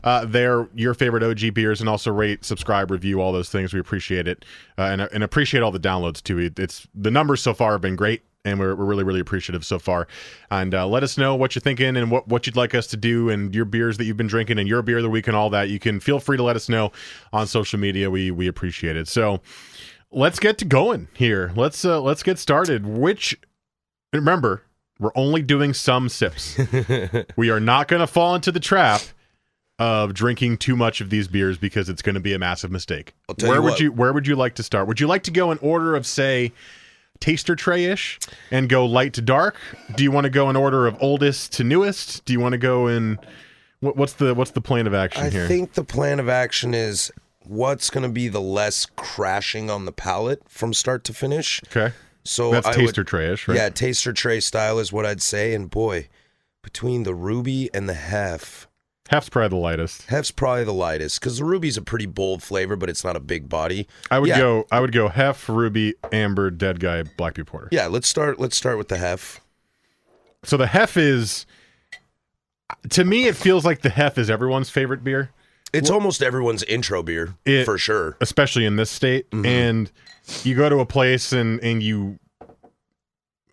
uh, 0.03 0.25
there 0.25 0.69
your 0.75 0.93
favorite 0.93 1.23
OG 1.23 1.53
beers 1.53 1.79
and 1.79 1.89
also 1.89 2.11
rate, 2.11 2.45
subscribe, 2.45 2.91
review, 2.91 3.19
all 3.19 3.31
those 3.31 3.49
things. 3.49 3.73
We 3.73 3.79
appreciate 3.79 4.27
it 4.27 4.45
uh, 4.77 4.83
and, 4.83 5.01
and 5.01 5.23
appreciate 5.23 5.61
all 5.61 5.71
the 5.71 5.79
downloads 5.79 6.21
too. 6.21 6.37
It, 6.37 6.59
it's 6.59 6.87
the 6.93 7.11
numbers 7.11 7.41
so 7.41 7.53
far 7.53 7.73
have 7.73 7.81
been 7.81 7.95
great. 7.95 8.21
And 8.43 8.59
we're, 8.59 8.75
we're 8.75 8.85
really, 8.85 9.03
really 9.03 9.19
appreciative 9.19 9.65
so 9.65 9.79
far. 9.79 10.07
And 10.51 10.75
uh, 10.75 10.85
let 10.85 11.01
us 11.01 11.17
know 11.17 11.35
what 11.35 11.55
you're 11.55 11.61
thinking 11.61 11.97
and 11.97 12.11
what, 12.11 12.27
what 12.27 12.45
you'd 12.45 12.55
like 12.55 12.75
us 12.75 12.85
to 12.87 12.97
do 12.97 13.27
and 13.31 13.55
your 13.55 13.65
beers 13.65 13.97
that 13.97 14.05
you've 14.05 14.17
been 14.17 14.27
drinking 14.27 14.59
and 14.59 14.67
your 14.67 14.83
beer 14.83 14.97
of 14.97 15.03
the 15.03 15.09
week 15.09 15.25
and 15.25 15.35
all 15.35 15.49
that. 15.49 15.69
You 15.69 15.79
can 15.79 15.99
feel 15.99 16.19
free 16.19 16.37
to 16.37 16.43
let 16.43 16.55
us 16.55 16.69
know 16.69 16.91
on 17.33 17.47
social 17.47 17.79
media. 17.79 18.11
We 18.11 18.29
we 18.29 18.47
appreciate 18.47 18.97
it. 18.97 19.07
So 19.07 19.41
let's 20.11 20.39
get 20.39 20.57
to 20.59 20.65
going 20.65 21.07
here. 21.13 21.51
Let's 21.55 21.83
uh, 21.85 22.01
let's 22.01 22.23
get 22.23 22.39
started. 22.39 22.85
Which 22.85 23.37
remember, 24.13 24.63
we're 24.99 25.11
only 25.15 25.41
doing 25.41 25.73
some 25.73 26.09
sips. 26.09 26.57
we 27.35 27.49
are 27.49 27.59
not 27.59 27.87
going 27.87 27.99
to 27.99 28.07
fall 28.07 28.35
into 28.35 28.51
the 28.51 28.59
trap 28.59 29.01
of 29.77 30.13
drinking 30.13 30.57
too 30.57 30.75
much 30.75 31.01
of 31.01 31.09
these 31.09 31.27
beers 31.27 31.57
because 31.57 31.89
it's 31.89 32.01
going 32.01 32.13
to 32.13 32.21
be 32.21 32.33
a 32.33 32.39
massive 32.39 32.71
mistake. 32.71 33.13
I'll 33.27 33.35
tell 33.35 33.49
where 33.49 33.57
you 33.57 33.63
would 33.63 33.71
what. 33.71 33.79
you 33.79 33.91
where 33.91 34.13
would 34.13 34.27
you 34.27 34.35
like 34.35 34.55
to 34.55 34.63
start? 34.63 34.87
Would 34.87 34.99
you 34.99 35.07
like 35.07 35.23
to 35.23 35.31
go 35.31 35.51
in 35.51 35.57
order 35.59 35.95
of 35.95 36.05
say 36.05 36.53
taster 37.19 37.55
tray-ish 37.55 38.19
and 38.51 38.69
go 38.69 38.85
light 38.85 39.13
to 39.13 39.21
dark? 39.21 39.57
Do 39.95 40.03
you 40.03 40.11
want 40.11 40.25
to 40.25 40.29
go 40.29 40.49
in 40.49 40.55
order 40.55 40.87
of 40.87 40.97
oldest 41.01 41.53
to 41.53 41.63
newest? 41.63 42.25
Do 42.25 42.33
you 42.33 42.39
want 42.39 42.53
to 42.53 42.57
go 42.57 42.87
in 42.87 43.19
what, 43.81 43.97
what's 43.97 44.13
the 44.13 44.33
what's 44.33 44.51
the 44.51 44.61
plan 44.61 44.87
of 44.87 44.93
action 44.93 45.25
I 45.25 45.29
here? 45.29 45.45
I 45.45 45.47
think 45.47 45.73
the 45.73 45.83
plan 45.83 46.19
of 46.19 46.29
action 46.29 46.73
is 46.73 47.11
what's 47.47 47.89
going 47.89 48.03
to 48.03 48.09
be 48.09 48.27
the 48.27 48.41
less 48.41 48.85
crashing 48.95 49.69
on 49.69 49.85
the 49.85 49.91
palate 49.91 50.41
from 50.47 50.73
start 50.73 51.03
to 51.05 51.13
finish. 51.13 51.61
okay. 51.67 51.93
So 52.23 52.49
That's 52.51 52.65
I 52.65 52.73
taster 52.73 53.01
would, 53.01 53.07
tray-ish, 53.07 53.47
right? 53.47 53.55
Yeah, 53.55 53.69
taster 53.69 54.11
tray 54.11 54.39
style 54.39 54.79
is 54.79 54.91
what 54.91 55.05
I'd 55.05 55.21
say. 55.21 55.53
And 55.53 55.69
boy, 55.69 56.07
between 56.63 57.03
the 57.03 57.13
ruby 57.13 57.69
and 57.73 57.87
the 57.87 57.93
hef, 57.93 58.67
Hef's 59.09 59.29
probably 59.29 59.49
the 59.49 59.61
lightest. 59.61 60.07
hef's 60.07 60.31
probably 60.31 60.63
the 60.63 60.73
lightest 60.73 61.19
because 61.19 61.37
the 61.37 61.45
ruby's 61.45 61.77
a 61.77 61.83
pretty 61.83 62.07
bold 62.07 62.41
flavor, 62.41 62.75
but 62.75 62.89
it's 62.89 63.03
not 63.03 63.15
a 63.15 63.19
big 63.19 63.47
body. 63.47 63.87
I 64.09 64.17
would 64.17 64.29
Yeah. 64.29 64.39
go. 64.39 64.65
I 64.71 64.79
would 64.79 64.91
go 64.91 65.09
Hef, 65.09 65.47
Ruby, 65.47 65.93
Amber, 66.11 66.49
Dead 66.49 66.79
Guy, 66.79 67.03
Black 67.03 67.35
Butte 67.35 67.45
Porter. 67.45 67.67
Yeah, 67.71 67.85
let's 67.85 68.07
start. 68.07 68.39
Let's 68.39 68.57
start 68.57 68.79
with 68.79 68.87
the 68.87 68.97
hef. 68.97 69.39
So 70.41 70.57
the 70.57 70.65
Hef 70.65 70.97
is, 70.97 71.45
to 72.89 73.03
me, 73.03 73.27
it 73.27 73.35
feels 73.35 73.63
like 73.65 73.81
the 73.81 73.89
Hef 73.91 74.17
is 74.17 74.29
everyone's 74.31 74.71
favorite 74.71 75.03
beer, 75.03 75.29
It's 75.75 75.89
almost 75.89 76.21
everyone's 76.23 76.63
intro 76.63 77.03
beer 77.03 77.35
It- 77.45 77.65
for 77.65 77.77
sure. 77.77 78.17
especially 78.21 78.65
in 78.65 78.75
this 78.75 78.89
state. 78.89 79.29
Mm-hmm. 79.31 79.45
And 79.45 79.91
you 80.43 80.55
go 80.55 80.69
to 80.69 80.79
a 80.79 80.85
place 80.85 81.31
and 81.31 81.59
and 81.63 81.81
you 81.83 82.19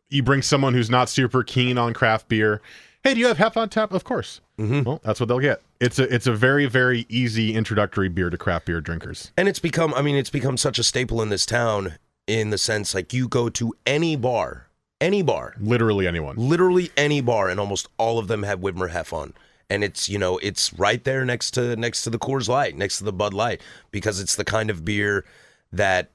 you 0.09 0.23
bring 0.23 0.43
someone 0.43 0.75
who's 0.75 0.91
not 0.91 1.09
super 1.09 1.43
keen 1.43 1.79
on 1.79 1.95
craft 1.95 2.29
beer. 2.29 2.61
Hey, 3.03 3.15
do 3.15 3.21
you 3.21 3.27
have 3.27 3.39
Hef 3.39 3.57
on 3.57 3.69
tap? 3.69 3.93
Of 3.93 4.05
course. 4.05 4.41
Mhm. 4.59 4.85
Well, 4.85 5.01
that's 5.03 5.19
what 5.19 5.29
they'll 5.29 5.41
get. 5.41 5.61
It's 5.81 5.99
a 5.99 6.13
it's 6.15 6.27
a 6.27 6.33
very 6.33 6.67
very 6.67 7.07
easy 7.09 7.55
introductory 7.55 8.09
beer 8.09 8.31
to 8.31 8.37
craft 8.39 8.67
beer 8.67 8.81
drinkers. 8.81 9.33
And 9.37 9.49
it's 9.49 9.59
become, 9.59 9.93
I 9.95 10.03
mean, 10.03 10.15
it's 10.17 10.31
become 10.31 10.57
such 10.57 10.79
a 10.79 10.85
staple 10.85 11.21
in 11.23 11.29
this 11.31 11.45
town 11.47 11.95
in 12.27 12.51
the 12.51 12.59
sense 12.59 12.95
like 12.95 13.13
you 13.13 13.27
go 13.27 13.49
to 13.49 13.75
any 13.85 14.15
bar, 14.15 14.69
any 15.01 15.23
bar, 15.23 15.57
Literally 15.61 16.07
anyone. 16.07 16.37
literally 16.37 16.93
any 16.97 17.21
bar, 17.21 17.49
and 17.49 17.59
almost 17.59 17.89
all 17.99 18.19
of 18.21 18.29
them 18.29 18.45
have 18.45 18.61
Widmer 18.61 18.91
Hef 18.91 19.13
on. 19.13 19.33
And 19.73 19.83
it's 19.83 20.07
you 20.07 20.19
know 20.19 20.37
it's 20.39 20.71
right 20.75 21.03
there 21.03 21.25
next 21.25 21.53
to 21.53 21.75
next 21.77 22.05
to 22.05 22.11
the 22.11 22.19
Coors 22.19 22.47
Light, 22.47 22.77
next 22.77 22.99
to 22.99 23.05
the 23.05 23.13
Bud 23.13 23.33
Light, 23.33 23.63
because 23.91 24.21
it's 24.21 24.37
the 24.37 24.45
kind 24.45 24.69
of 24.69 24.85
beer 24.85 25.25
that 25.73 26.11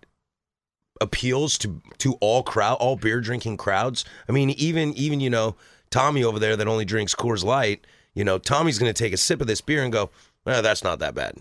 appeals 1.02 1.58
to 1.60 1.82
to 1.98 2.14
all 2.22 2.44
crowd 2.44 2.78
all 2.80 2.98
beer 2.98 3.20
drinking 3.20 3.58
crowds. 3.58 4.06
I 4.30 4.32
mean, 4.32 4.52
even 4.52 4.94
even 4.94 5.20
you 5.20 5.32
know 5.32 5.56
Tommy 5.90 6.24
over 6.24 6.38
there 6.38 6.56
that 6.56 6.68
only 6.68 6.86
drinks 6.86 7.16
Coors 7.16 7.44
Light, 7.44 7.88
you 8.14 8.24
know 8.24 8.38
Tommy's 8.38 8.78
going 8.78 8.94
to 8.94 9.04
take 9.04 9.12
a 9.12 9.18
sip 9.18 9.42
of 9.42 9.48
this 9.48 9.62
beer 9.62 9.82
and 9.84 9.92
go, 9.92 10.12
well, 10.46 10.62
that's 10.62 10.84
not 10.84 11.00
that 11.00 11.16
bad, 11.16 11.38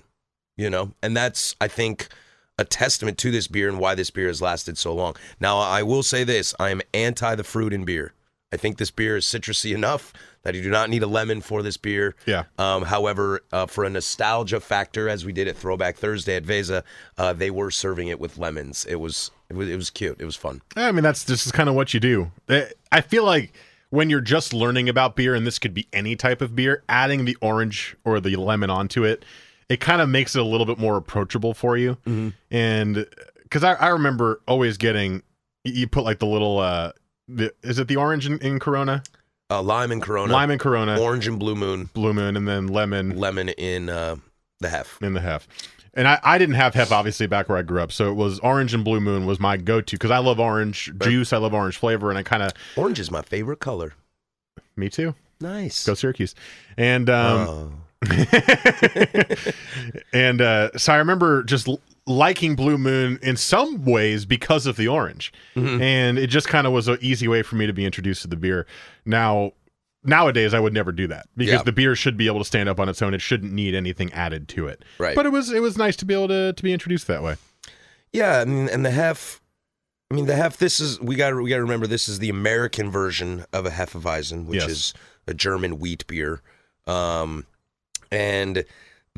you 0.56 0.70
know, 0.70 0.92
and 1.02 1.14
that's 1.14 1.54
I 1.60 1.68
think 1.68 2.08
a 2.58 2.64
testament 2.64 3.18
to 3.18 3.30
this 3.30 3.46
beer 3.46 3.68
and 3.68 3.78
why 3.78 3.94
this 3.94 4.10
beer 4.10 4.28
has 4.28 4.40
lasted 4.40 4.78
so 4.78 4.94
long. 4.94 5.16
Now, 5.38 5.58
I 5.58 5.82
will 5.82 6.02
say 6.02 6.24
this: 6.24 6.54
I 6.58 6.70
am 6.70 6.80
anti 6.94 7.34
the 7.34 7.44
fruit 7.44 7.74
in 7.74 7.84
beer. 7.84 8.14
I 8.52 8.56
think 8.56 8.78
this 8.78 8.90
beer 8.90 9.16
is 9.16 9.26
citrusy 9.26 9.74
enough 9.74 10.12
that 10.46 10.54
you 10.54 10.62
do 10.62 10.70
not 10.70 10.88
need 10.88 11.02
a 11.02 11.08
lemon 11.08 11.40
for 11.40 11.60
this 11.60 11.76
beer. 11.76 12.14
Yeah. 12.24 12.44
Um, 12.56 12.82
however, 12.84 13.40
uh, 13.52 13.66
for 13.66 13.82
a 13.82 13.90
nostalgia 13.90 14.60
factor, 14.60 15.08
as 15.08 15.24
we 15.24 15.32
did 15.32 15.48
at 15.48 15.56
Throwback 15.56 15.96
Thursday 15.96 16.36
at 16.36 16.44
Vesa, 16.44 16.84
uh, 17.18 17.32
they 17.32 17.50
were 17.50 17.72
serving 17.72 18.06
it 18.06 18.20
with 18.20 18.38
lemons. 18.38 18.84
It 18.88 18.96
was 18.96 19.32
it 19.50 19.56
was 19.56 19.68
it 19.68 19.74
was 19.76 19.90
cute. 19.90 20.20
It 20.20 20.24
was 20.24 20.36
fun. 20.36 20.62
I 20.76 20.92
mean, 20.92 21.02
that's 21.02 21.24
this 21.24 21.46
is 21.46 21.50
kind 21.52 21.68
of 21.68 21.74
what 21.74 21.92
you 21.94 21.98
do. 21.98 22.30
Eh, 22.48 22.66
I 22.92 23.00
feel 23.00 23.24
like 23.24 23.54
when 23.90 24.08
you're 24.08 24.20
just 24.20 24.52
learning 24.54 24.88
about 24.88 25.16
beer, 25.16 25.34
and 25.34 25.44
this 25.44 25.58
could 25.58 25.74
be 25.74 25.88
any 25.92 26.14
type 26.14 26.40
of 26.40 26.54
beer, 26.54 26.84
adding 26.88 27.24
the 27.24 27.36
orange 27.40 27.96
or 28.04 28.20
the 28.20 28.36
lemon 28.36 28.70
onto 28.70 29.02
it, 29.02 29.24
it 29.68 29.80
kind 29.80 30.00
of 30.00 30.08
makes 30.08 30.36
it 30.36 30.40
a 30.42 30.44
little 30.44 30.66
bit 30.66 30.78
more 30.78 30.96
approachable 30.96 31.54
for 31.54 31.76
you. 31.76 31.96
And 32.50 33.06
because 33.42 33.64
I, 33.64 33.74
I 33.74 33.88
remember 33.88 34.40
always 34.46 34.76
getting, 34.76 35.22
you- 35.64 35.72
you 35.74 35.88
put 35.88 36.04
like 36.04 36.18
the 36.18 36.26
little, 36.26 36.58
uh, 36.58 36.92
the, 37.28 37.52
is 37.62 37.78
it 37.78 37.88
the 37.88 37.96
orange 37.96 38.26
in, 38.26 38.38
in 38.38 38.58
Corona? 38.58 39.02
Uh, 39.48 39.62
lime 39.62 39.92
and 39.92 40.02
Corona, 40.02 40.32
Lime 40.32 40.50
and 40.50 40.60
Corona, 40.60 41.00
orange 41.00 41.28
and 41.28 41.38
Blue 41.38 41.54
Moon, 41.54 41.88
Blue 41.92 42.12
Moon, 42.12 42.36
and 42.36 42.48
then 42.48 42.66
lemon 42.66 43.16
lemon 43.16 43.48
in 43.50 43.88
uh, 43.88 44.16
the 44.60 44.68
Hef. 44.68 44.98
in 45.02 45.14
the 45.14 45.20
Hef. 45.20 45.46
And 45.94 46.06
I, 46.08 46.18
I 46.22 46.36
didn't 46.36 46.56
have 46.56 46.74
Hef 46.74 46.90
obviously 46.92 47.26
back 47.26 47.48
where 47.48 47.56
I 47.56 47.62
grew 47.62 47.80
up, 47.80 47.90
so 47.92 48.10
it 48.10 48.14
was 48.14 48.38
orange 48.40 48.74
and 48.74 48.84
Blue 48.84 49.00
Moon 49.00 49.24
was 49.24 49.38
my 49.40 49.56
go-to 49.56 49.94
because 49.96 50.10
I 50.10 50.18
love 50.18 50.40
orange 50.40 50.92
juice, 50.98 51.32
I 51.32 51.36
love 51.38 51.54
orange 51.54 51.76
flavor, 51.76 52.10
and 52.10 52.18
I 52.18 52.22
kind 52.24 52.42
of 52.42 52.52
Orange 52.76 52.98
is 53.00 53.10
my 53.10 53.22
favorite 53.22 53.60
color. 53.60 53.94
me 54.76 54.88
too. 54.88 55.14
Nice. 55.40 55.86
Go 55.86 55.94
Syracuse. 55.94 56.34
And 56.76 57.08
um 57.08 57.48
Oh. 57.48 57.72
and 60.12 60.40
uh 60.40 60.76
so 60.76 60.92
I 60.92 60.96
remember 60.96 61.42
just 61.44 61.68
liking 62.06 62.54
Blue 62.54 62.78
Moon 62.78 63.18
in 63.22 63.36
some 63.36 63.84
ways 63.84 64.24
because 64.24 64.66
of 64.66 64.76
the 64.76 64.86
orange. 64.88 65.32
Mm-hmm. 65.56 65.80
And 65.82 66.18
it 66.18 66.28
just 66.28 66.48
kind 66.48 66.66
of 66.66 66.72
was 66.72 66.86
an 66.88 66.98
easy 67.00 67.26
way 67.28 67.42
for 67.42 67.56
me 67.56 67.66
to 67.66 67.72
be 67.72 67.84
introduced 67.84 68.22
to 68.22 68.28
the 68.28 68.36
beer. 68.36 68.66
Now 69.04 69.52
nowadays 70.04 70.54
I 70.54 70.60
would 70.60 70.72
never 70.72 70.92
do 70.92 71.08
that 71.08 71.26
because 71.36 71.54
Yeah. 71.54 71.62
the 71.64 71.72
beer 71.72 71.96
should 71.96 72.16
be 72.16 72.26
able 72.28 72.38
to 72.38 72.44
stand 72.44 72.68
up 72.68 72.78
on 72.78 72.88
its 72.88 73.02
own. 73.02 73.12
It 73.12 73.20
shouldn't 73.20 73.52
need 73.52 73.74
anything 73.74 74.12
added 74.12 74.46
to 74.50 74.68
it. 74.68 74.84
Right. 74.98 75.16
But 75.16 75.26
it 75.26 75.30
was 75.30 75.50
it 75.50 75.60
was 75.60 75.76
nice 75.76 75.96
to 75.96 76.04
be 76.04 76.14
able 76.14 76.28
to 76.28 76.52
to 76.52 76.62
be 76.62 76.72
introduced 76.72 77.08
that 77.08 77.22
way. 77.24 77.36
Yeah, 78.12 78.38
I 78.40 78.44
mean, 78.44 78.68
and 78.68 78.84
the 78.84 78.90
Hef. 78.92 79.40
I 80.10 80.14
mean, 80.14 80.26
the 80.26 80.36
Hef. 80.36 80.58
This 80.58 80.78
is 80.78 81.00
we 81.00 81.16
got 81.16 81.34
we 81.34 81.50
got 81.50 81.56
to 81.56 81.62
remember 81.62 81.88
this 81.88 82.08
is 82.08 82.20
the 82.20 82.28
American 82.30 82.88
version 82.88 83.44
of 83.52 83.66
a 83.66 83.70
Hefeweizen, 83.70 84.46
which 84.46 84.60
Yes. 84.60 84.70
is 84.70 84.94
a 85.26 85.34
German 85.34 85.80
wheat 85.80 86.06
beer. 86.06 86.40
Um, 86.86 87.46
and 88.12 88.64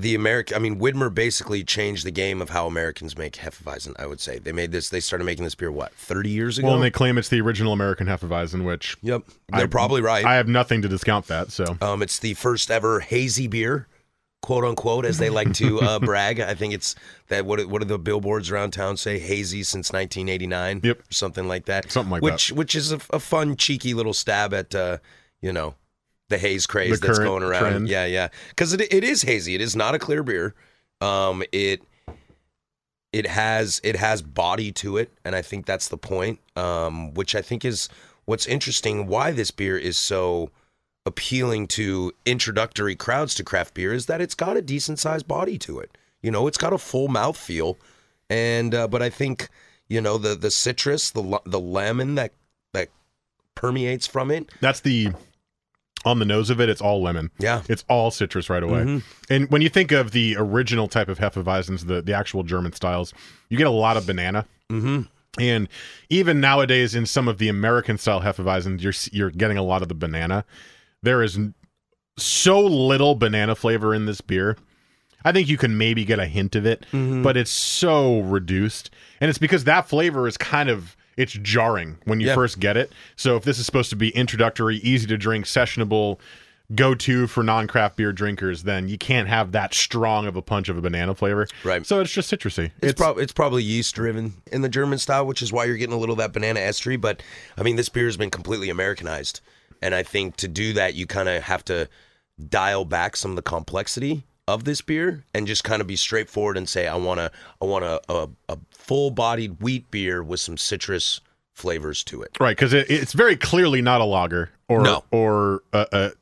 the 0.00 0.14
American. 0.14 0.56
I 0.56 0.58
mean, 0.60 0.78
Widmer 0.80 1.12
basically 1.12 1.64
changed 1.64 2.04
the 2.06 2.10
game 2.10 2.40
of 2.40 2.50
how 2.50 2.66
Americans 2.66 3.16
make 3.18 3.34
Hefeweizen. 3.34 3.94
I 3.98 4.06
would 4.06 4.20
say 4.20 4.38
they 4.38 4.52
made 4.52 4.72
this. 4.72 4.88
They 4.90 5.00
started 5.00 5.24
making 5.24 5.44
this 5.44 5.54
beer 5.54 5.70
what 5.70 5.92
thirty 5.94 6.30
years 6.30 6.58
ago. 6.58 6.66
Well, 6.68 6.76
and 6.76 6.84
they 6.84 6.90
claim 6.90 7.18
it's 7.18 7.28
the 7.28 7.40
original 7.40 7.72
American 7.72 8.06
Hefeweizen, 8.06 8.64
which 8.64 8.96
yep, 9.02 9.22
they're 9.48 9.64
I- 9.64 9.66
probably 9.66 10.00
right. 10.00 10.24
I 10.24 10.36
have 10.36 10.48
nothing 10.48 10.82
to 10.82 10.88
discount 10.88 11.26
that. 11.26 11.50
So 11.50 11.76
Um, 11.80 12.02
it's 12.02 12.18
the 12.18 12.34
first 12.34 12.70
ever 12.70 13.00
hazy 13.00 13.46
beer, 13.48 13.86
quote 14.42 14.64
unquote, 14.64 15.04
as 15.04 15.18
they 15.18 15.30
like 15.30 15.52
to 15.54 15.80
uh, 15.80 15.98
brag. 16.00 16.40
I 16.40 16.54
think 16.54 16.74
it's 16.74 16.94
that. 17.28 17.44
What 17.46 17.64
what 17.68 17.80
do 17.82 17.86
the 17.88 17.98
billboards 17.98 18.50
around 18.50 18.70
town 18.72 18.96
say? 18.96 19.18
Hazy 19.18 19.62
since 19.62 19.92
1989. 19.92 20.80
Yep. 20.84 21.02
something 21.10 21.48
like 21.48 21.64
that. 21.66 21.90
Something 21.90 22.12
like 22.12 22.22
which, 22.22 22.52
Which 22.52 22.74
is 22.74 22.92
a, 22.92 23.00
a 23.10 23.18
fun, 23.20 23.56
cheeky 23.56 23.94
little 23.94 24.14
stab 24.14 24.54
at 24.54 24.74
uh, 24.74 24.98
you 25.40 25.52
know 25.52 25.74
the 26.28 26.38
haze 26.38 26.66
craze 26.66 27.00
The 27.00 27.06
that's 27.06 27.18
going 27.18 27.42
around. 27.42 27.60
trend. 27.60 27.88
Yeah, 27.88 28.04
yeah. 28.06 28.28
Because 28.50 28.72
it 28.72 28.80
it 28.92 29.04
is 29.04 29.22
hazy. 29.22 29.54
It 29.54 29.60
is 29.60 29.74
not 29.76 29.94
a 29.94 29.98
clear 29.98 30.22
beer. 30.22 30.54
Um, 31.00 31.42
it 31.52 31.82
it 33.12 33.26
has 33.26 33.80
it 33.84 33.96
has 33.96 34.22
body 34.22 34.70
to 34.72 34.96
it, 34.98 35.10
and 35.24 35.34
I 35.34 35.42
think 35.42 35.66
that's 35.66 35.88
the 35.88 35.96
point. 35.98 36.40
Um, 36.56 37.14
which 37.14 37.34
I 37.34 37.42
think 37.42 37.64
is 37.64 37.88
what's 38.26 38.46
interesting. 38.46 39.06
Why 39.06 39.30
this 39.32 39.50
beer 39.50 39.78
is 39.78 39.98
so 39.98 40.50
appealing 41.06 41.66
to 41.66 42.12
introductory 42.26 42.94
crowds 42.94 43.34
to 43.36 43.42
craft 43.44 43.72
beer 43.72 43.94
is 43.94 44.06
that 44.06 44.20
it's 44.20 44.34
got 44.34 44.56
a 44.58 44.62
decent 44.62 44.98
sized 44.98 45.26
body 45.26 45.56
to 45.56 45.78
it. 45.78 45.96
You 46.20 46.30
know, 46.30 46.46
it's 46.46 46.58
got 46.58 46.72
a 46.74 46.78
full 46.78 47.08
mouth 47.08 47.36
feel, 47.36 47.78
and 48.28 48.74
uh, 48.74 48.88
but 48.88 49.00
I 49.00 49.08
think 49.08 49.48
you 49.88 50.00
know 50.02 50.18
the 50.18 50.34
the 50.34 50.50
citrus, 50.50 51.10
the 51.10 51.40
the 51.46 51.60
lemon 51.60 52.16
that 52.16 52.32
that 52.74 52.88
permeates 53.54 54.06
from 54.06 54.30
it. 54.30 54.50
that's 54.60 54.80
the 54.80 55.12
on 56.08 56.18
the 56.18 56.24
nose 56.24 56.50
of 56.50 56.60
it. 56.60 56.68
It's 56.68 56.80
all 56.80 57.00
lemon. 57.02 57.30
Yeah, 57.38 57.62
It's 57.68 57.84
all 57.88 58.10
citrus 58.10 58.50
right 58.50 58.62
away. 58.62 58.82
Mhm. 58.84 59.02
And 59.30 59.50
when 59.50 59.62
you 59.62 59.68
think 59.68 59.92
of 59.92 60.10
the 60.10 60.34
original 60.38 60.88
type 60.88 61.08
of 61.08 61.18
Hefeweizens, 61.18 61.86
the 61.86 62.02
the 62.02 62.12
actual 62.14 62.42
German 62.42 62.72
styles, 62.72 63.14
you 63.48 63.56
get 63.58 63.66
a 63.66 63.70
lot 63.70 63.96
of 63.96 64.06
banana. 64.06 64.46
mm-hmm. 64.70 65.02
And 65.38 65.68
even 66.10 66.40
nowadays, 66.40 66.94
in 66.96 67.06
some 67.06 67.28
of 67.28 67.38
the 67.38 67.48
American 67.48 67.96
style 67.98 68.22
Hefeweizens, 68.22 68.80
you're 68.82 68.94
you're 69.12 69.30
getting 69.30 69.56
a 69.58 69.62
lot 69.62 69.82
of 69.82 69.88
the 69.88 69.94
banana. 69.94 70.44
There 71.02 71.22
is 71.22 71.38
so 72.16 72.60
little 72.60 73.14
banana 73.14 73.54
flavor 73.54 73.94
in 73.94 74.06
this 74.06 74.20
beer. 74.20 74.56
I 75.24 75.32
think 75.32 75.48
you 75.48 75.56
can 75.56 75.76
maybe 75.78 76.04
get 76.04 76.18
a 76.18 76.26
hint 76.26 76.54
of 76.56 76.64
it, 76.66 76.86
Mm-hmm. 76.92 77.22
but 77.22 77.36
it's 77.36 77.50
so 77.50 78.20
reduced, 78.20 78.90
and 79.20 79.28
it's 79.28 79.38
because 79.38 79.64
that 79.64 79.88
flavor 79.88 80.26
is 80.26 80.36
kind 80.36 80.68
of 80.68 80.96
it's 81.18 81.32
jarring 81.32 81.98
when 82.04 82.20
you 82.20 82.32
first 82.32 82.60
get 82.60 82.76
it. 82.76 82.92
So 83.16 83.36
if 83.36 83.42
this 83.42 83.58
is 83.58 83.66
supposed 83.66 83.90
to 83.90 83.96
be 83.96 84.10
introductory, 84.10 84.76
easy 84.76 85.08
to 85.08 85.18
drink, 85.18 85.46
sessionable, 85.46 86.20
go 86.76 86.94
to 86.94 87.26
for 87.26 87.42
non 87.42 87.66
craft 87.66 87.96
beer 87.96 88.12
drinkers, 88.12 88.62
then 88.62 88.88
you 88.88 88.96
can't 88.96 89.26
have 89.26 89.50
that 89.50 89.74
strong 89.74 90.28
of 90.28 90.36
a 90.36 90.42
punch 90.42 90.68
of 90.68 90.78
a 90.78 90.80
banana 90.80 91.16
flavor. 91.16 91.48
Right. 91.64 91.84
So 91.84 92.00
it's 92.00 92.12
just 92.12 92.30
citrusy. 92.30 92.70
It's, 92.80 92.98
prob- 92.98 93.18
it's 93.18 93.32
probably 93.32 93.64
yeast 93.64 93.96
driven 93.96 94.34
in 94.52 94.62
the 94.62 94.68
German 94.68 94.98
style, 94.98 95.26
which 95.26 95.42
is 95.42 95.52
why 95.52 95.64
you're 95.64 95.76
getting 95.76 95.94
a 95.94 95.98
little 95.98 96.12
of 96.12 96.18
that 96.18 96.32
banana 96.32 96.60
estery. 96.60 97.00
But 97.00 97.20
I 97.56 97.64
mean, 97.64 97.74
this 97.74 97.88
beer 97.88 98.06
has 98.06 98.16
been 98.16 98.30
completely 98.30 98.70
Americanized, 98.70 99.40
and 99.82 99.96
I 99.96 100.04
think 100.04 100.36
to 100.36 100.46
do 100.46 100.72
that, 100.74 100.94
you 100.94 101.06
kind 101.06 101.28
of 101.28 101.42
have 101.42 101.64
to 101.64 101.88
dial 102.48 102.84
back 102.84 103.16
some 103.16 103.32
of 103.32 103.36
the 103.36 103.42
complexity 103.42 104.22
of 104.48 104.64
this 104.64 104.80
beer 104.80 105.24
and 105.34 105.46
just 105.46 105.62
kind 105.62 105.80
of 105.80 105.86
be 105.86 105.94
straightforward 105.96 106.56
and 106.56 106.68
say, 106.68 106.88
I 106.88 106.96
want 106.96 107.20
to, 107.20 107.30
I 107.60 107.64
want 107.66 107.84
a, 107.84 108.00
a, 108.08 108.28
a 108.48 108.58
full 108.70 109.10
bodied 109.10 109.60
wheat 109.60 109.90
beer 109.90 110.22
with 110.22 110.40
some 110.40 110.56
citrus 110.56 111.20
flavors 111.54 112.02
to 112.04 112.22
it. 112.22 112.36
Right, 112.40 112.56
because 112.56 112.72
it, 112.72 112.90
it's 112.90 113.12
very 113.12 113.36
clearly 113.36 113.82
not 113.82 114.00
a 114.00 114.04
lager 114.04 114.50
or 114.68 114.80
No. 114.82 115.04
or 115.10 115.62
a, 115.72 115.86
a, 115.92 116.12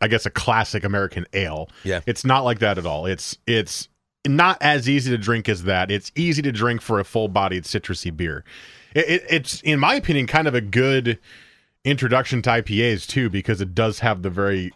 I 0.00 0.08
guess 0.08 0.26
a 0.26 0.30
classic 0.30 0.84
American 0.84 1.26
ale. 1.32 1.68
Yeah. 1.82 2.00
it's 2.06 2.24
not 2.24 2.44
like 2.44 2.60
that 2.60 2.78
at 2.78 2.86
all. 2.86 3.06
It's 3.06 3.36
it's 3.46 3.88
not 4.26 4.58
as 4.60 4.88
easy 4.88 5.10
to 5.10 5.18
drink 5.18 5.48
as 5.48 5.64
that. 5.64 5.90
It's 5.90 6.12
easy 6.14 6.42
to 6.42 6.52
drink 6.52 6.80
for 6.80 7.00
a 7.00 7.04
full-bodied 7.04 7.64
citrusy 7.64 8.16
beer. 8.16 8.44
It, 8.94 9.08
it, 9.08 9.24
it's, 9.28 9.60
in 9.62 9.80
my 9.80 9.96
opinion, 9.96 10.28
kind 10.28 10.46
of 10.46 10.54
a 10.54 10.60
good 10.60 11.18
introduction 11.84 12.42
to 12.42 12.50
IPAs 12.50 13.06
too, 13.08 13.28
because 13.30 13.60
it 13.60 13.74
does 13.74 13.98
have 14.00 14.22
the 14.22 14.30
very 14.30 14.72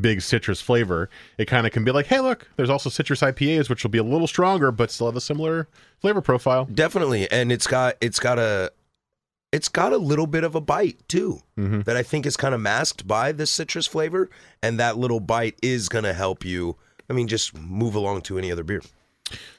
big 0.00 0.22
citrus 0.22 0.60
flavor. 0.60 1.08
It 1.38 1.46
kind 1.46 1.66
of 1.66 1.72
can 1.72 1.84
be 1.84 1.92
like, 1.92 2.06
hey, 2.06 2.20
look, 2.20 2.48
there's 2.56 2.70
also 2.70 2.88
citrus 2.90 3.20
IPAs, 3.20 3.68
which 3.68 3.82
will 3.82 3.90
be 3.90 3.98
a 3.98 4.02
little 4.04 4.26
stronger, 4.26 4.70
but 4.72 4.90
still 4.90 5.06
have 5.06 5.16
a 5.16 5.20
similar 5.20 5.68
flavor 6.00 6.20
profile. 6.20 6.64
Definitely, 6.66 7.30
and 7.30 7.52
it's 7.52 7.66
got 7.66 7.96
it's 8.00 8.18
got 8.20 8.38
a 8.38 8.72
it's 9.52 9.68
got 9.68 9.92
a 9.92 9.98
little 9.98 10.26
bit 10.26 10.44
of 10.44 10.54
a 10.54 10.60
bite 10.62 10.96
too 11.08 11.40
Mhm. 11.58 11.84
that 11.84 11.96
I 11.96 12.02
think 12.02 12.24
is 12.24 12.36
kind 12.38 12.54
of 12.54 12.60
masked 12.60 13.06
by 13.06 13.32
the 13.32 13.46
citrus 13.46 13.86
flavor, 13.86 14.30
and 14.62 14.80
that 14.80 14.96
little 14.96 15.20
bite 15.20 15.58
is 15.62 15.88
going 15.90 16.04
to 16.04 16.14
help 16.14 16.44
you. 16.44 16.76
I 17.10 17.12
mean, 17.12 17.28
just 17.28 17.54
move 17.58 17.94
along 17.94 18.22
to 18.22 18.38
any 18.38 18.50
other 18.50 18.64
beer. 18.64 18.80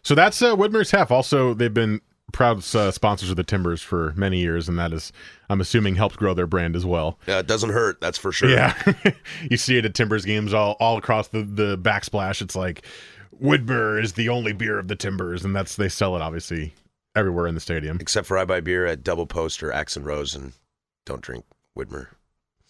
So 0.01 0.15
that's 0.15 0.41
uh, 0.41 0.55
Widmer's 0.55 0.91
Hef. 0.91 1.11
Also, 1.11 1.53
they've 1.53 1.73
been 1.73 2.01
proud 2.33 2.57
uh, 2.75 2.91
sponsors 2.91 3.29
of 3.29 3.37
the 3.37 3.43
Timbers 3.43 3.81
for 3.81 4.13
many 4.17 4.39
years, 4.39 4.67
and 4.67 4.77
that 4.77 4.91
is, 4.91 5.13
I'm 5.49 5.61
assuming, 5.61 5.95
helped 5.95 6.17
grow 6.17 6.33
their 6.33 6.47
brand 6.47 6.75
as 6.75 6.85
well. 6.85 7.17
Yeah, 7.25 7.39
it 7.39 7.47
doesn't 7.47 7.69
hurt, 7.69 8.01
that's 8.01 8.17
for 8.17 8.33
sure. 8.33 8.49
Yeah, 8.49 8.75
you 9.49 9.55
see 9.55 9.77
it 9.77 9.85
at 9.85 9.93
Timbers 9.93 10.25
games 10.25 10.53
all 10.53 10.75
all 10.81 10.97
across 10.97 11.29
the 11.29 11.43
the 11.43 11.77
backsplash. 11.77 12.41
It's 12.41 12.55
like 12.57 12.85
Widmer 13.41 14.03
is 14.03 14.13
the 14.13 14.27
only 14.27 14.51
beer 14.51 14.77
of 14.77 14.89
the 14.89 14.95
Timbers, 14.97 15.45
and 15.45 15.55
that's 15.55 15.77
they 15.77 15.87
sell 15.87 16.17
it 16.17 16.21
obviously 16.21 16.73
everywhere 17.15 17.47
in 17.47 17.55
the 17.55 17.61
stadium. 17.61 17.97
Except 18.01 18.27
for 18.27 18.37
I 18.37 18.43
buy 18.43 18.59
beer 18.59 18.85
at 18.85 19.03
Double 19.03 19.27
Post 19.27 19.63
or 19.63 19.71
Axe 19.71 19.95
and 19.95 20.05
Rose, 20.05 20.35
and 20.35 20.51
don't 21.05 21.21
drink 21.21 21.45
Widmer. 21.77 22.07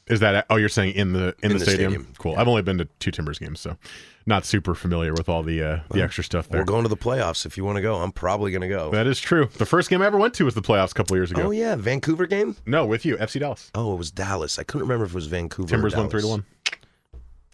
Is 0.07 0.19
that 0.19 0.45
oh 0.49 0.57
you're 0.57 0.69
saying 0.69 0.95
in 0.95 1.13
the 1.13 1.35
in, 1.41 1.51
In 1.51 1.53
the, 1.53 1.59
the 1.59 1.65
stadium? 1.65 1.91
stadium, 1.93 2.13
Cool. 2.17 2.33
yeah. 2.33 2.41
I've 2.41 2.47
only 2.47 2.61
been 2.61 2.77
to 2.79 2.85
two 2.99 3.11
Timbers 3.11 3.39
games, 3.39 3.59
so 3.61 3.77
not 4.25 4.45
super 4.45 4.75
familiar 4.75 5.13
with 5.13 5.29
all 5.29 5.43
the 5.43 5.63
uh, 5.63 5.79
the 5.91 6.01
extra 6.01 6.23
stuff 6.23 6.49
there. 6.49 6.61
We're 6.61 6.65
going 6.65 6.83
to 6.83 6.89
the 6.89 6.97
playoffs. 6.97 7.45
If 7.45 7.55
you 7.57 7.63
want 7.63 7.77
to 7.77 7.81
go, 7.81 7.95
I'm 7.95 8.11
probably 8.11 8.51
going 8.51 8.61
to 8.61 8.67
go. 8.67 8.91
that 8.91 9.07
is 9.07 9.19
true. 9.19 9.47
The 9.57 9.65
first 9.65 9.89
game 9.89 10.01
I 10.01 10.05
ever 10.05 10.17
went 10.17 10.33
to 10.35 10.45
was 10.45 10.55
the 10.55 10.61
playoffs 10.61 10.91
a 10.91 10.93
couple 10.95 11.15
years 11.15 11.31
ago. 11.31 11.43
Oh 11.43 11.51
yeah, 11.51 11.75
Vancouver 11.75 12.25
game. 12.25 12.55
No, 12.65 12.85
with 12.85 13.05
you, 13.05 13.15
FC 13.17 13.39
Dallas. 13.39 13.71
Oh, 13.75 13.93
it 13.93 13.97
was 13.97 14.11
Dallas. 14.11 14.59
I 14.59 14.63
couldn't 14.63 14.87
remember 14.87 15.05
if 15.05 15.11
it 15.11 15.15
was 15.15 15.27
Vancouver. 15.27 15.67
or 15.67 15.69
Timbers 15.69 15.95
won 15.95 16.09
three 16.09 16.21
to 16.21 16.27
one. 16.27 16.45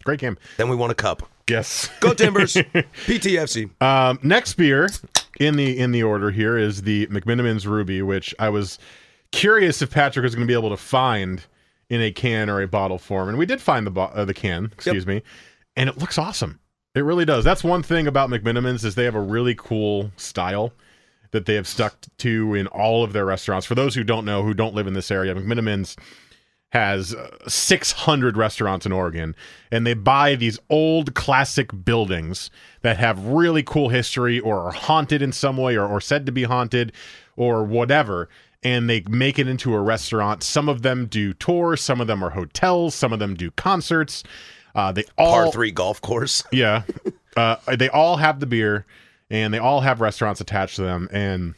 Great 0.04 0.18
game. 0.20 0.36
Then 0.56 0.68
we 0.68 0.76
won 0.76 0.90
a 0.90 0.94
cup. 0.94 1.28
Yes. 1.48 1.90
Go 2.00 2.14
Timbers. 2.14 2.54
PTFC. 3.06 3.70
Um, 3.82 4.18
next 4.22 4.54
beer 4.54 4.88
in 5.38 5.56
the 5.56 5.78
in 5.78 5.92
the 5.92 6.02
order 6.02 6.30
here 6.30 6.56
is 6.56 6.82
the 6.82 7.06
McMenamins 7.08 7.66
Ruby, 7.66 8.02
which 8.02 8.34
I 8.38 8.48
was 8.48 8.78
curious 9.32 9.82
if 9.82 9.90
Patrick 9.90 10.22
was 10.24 10.34
going 10.34 10.46
to 10.46 10.50
be 10.50 10.58
able 10.58 10.70
to 10.70 10.76
find 10.76 11.44
in 11.90 12.00
a 12.00 12.10
can 12.12 12.48
or 12.48 12.62
a 12.62 12.68
bottle 12.68 12.98
form, 12.98 13.28
and 13.28 13.36
we 13.36 13.44
did 13.44 13.60
find 13.60 13.86
the 13.86 13.90
bo- 13.90 14.12
uh, 14.14 14.24
the 14.24 14.32
can. 14.32 14.66
Excuse 14.72 15.06
me, 15.06 15.22
and 15.76 15.90
it 15.90 15.98
looks 15.98 16.16
awesome. 16.16 16.60
It 16.94 17.00
really 17.00 17.24
does. 17.24 17.44
That's 17.44 17.62
one 17.62 17.82
thing 17.82 18.06
about 18.06 18.30
McMenamins 18.30 18.84
is 18.84 18.94
they 18.94 19.04
have 19.04 19.14
a 19.14 19.20
really 19.20 19.54
cool 19.54 20.10
style 20.16 20.72
that 21.32 21.46
they 21.46 21.54
have 21.54 21.66
stuck 21.66 21.94
to 22.18 22.54
in 22.54 22.66
all 22.68 23.04
of 23.04 23.12
their 23.12 23.24
restaurants. 23.24 23.66
For 23.66 23.74
those 23.74 23.94
who 23.94 24.02
don't 24.02 24.24
know, 24.24 24.42
who 24.42 24.54
don't 24.54 24.74
live 24.74 24.86
in 24.86 24.94
this 24.94 25.10
area, 25.10 25.34
McMenamins 25.34 25.96
has 26.72 27.14
uh, 27.14 27.36
600 27.48 28.36
restaurants 28.36 28.86
in 28.86 28.92
Oregon, 28.92 29.34
and 29.70 29.86
they 29.86 29.94
buy 29.94 30.36
these 30.36 30.58
old 30.68 31.14
classic 31.14 31.84
buildings 31.84 32.50
that 32.82 32.96
have 32.96 33.26
really 33.26 33.62
cool 33.62 33.88
history 33.88 34.38
or 34.38 34.60
are 34.60 34.72
haunted 34.72 35.22
in 35.22 35.32
some 35.32 35.56
way 35.56 35.76
or, 35.76 35.86
or 35.86 36.00
said 36.00 36.26
to 36.26 36.32
be 36.32 36.44
haunted 36.44 36.92
or 37.36 37.64
whatever. 37.64 38.28
And 38.62 38.90
they 38.90 39.02
make 39.08 39.38
it 39.38 39.48
into 39.48 39.74
a 39.74 39.80
restaurant. 39.80 40.42
Some 40.42 40.68
of 40.68 40.82
them 40.82 41.06
do 41.06 41.32
tours, 41.32 41.80
some 41.80 42.00
of 42.00 42.06
them 42.06 42.22
are 42.22 42.30
hotels, 42.30 42.94
some 42.94 43.12
of 43.12 43.18
them 43.18 43.34
do 43.34 43.50
concerts. 43.52 44.22
Uh, 44.74 44.92
they 44.92 45.04
all 45.16 45.44
Par 45.44 45.52
three 45.52 45.70
golf 45.70 46.00
course. 46.00 46.44
yeah. 46.52 46.82
Uh, 47.36 47.56
they 47.76 47.88
all 47.88 48.16
have 48.16 48.40
the 48.40 48.46
beer 48.46 48.86
and 49.30 49.54
they 49.54 49.58
all 49.58 49.80
have 49.80 50.00
restaurants 50.00 50.40
attached 50.40 50.76
to 50.76 50.82
them. 50.82 51.08
And 51.10 51.54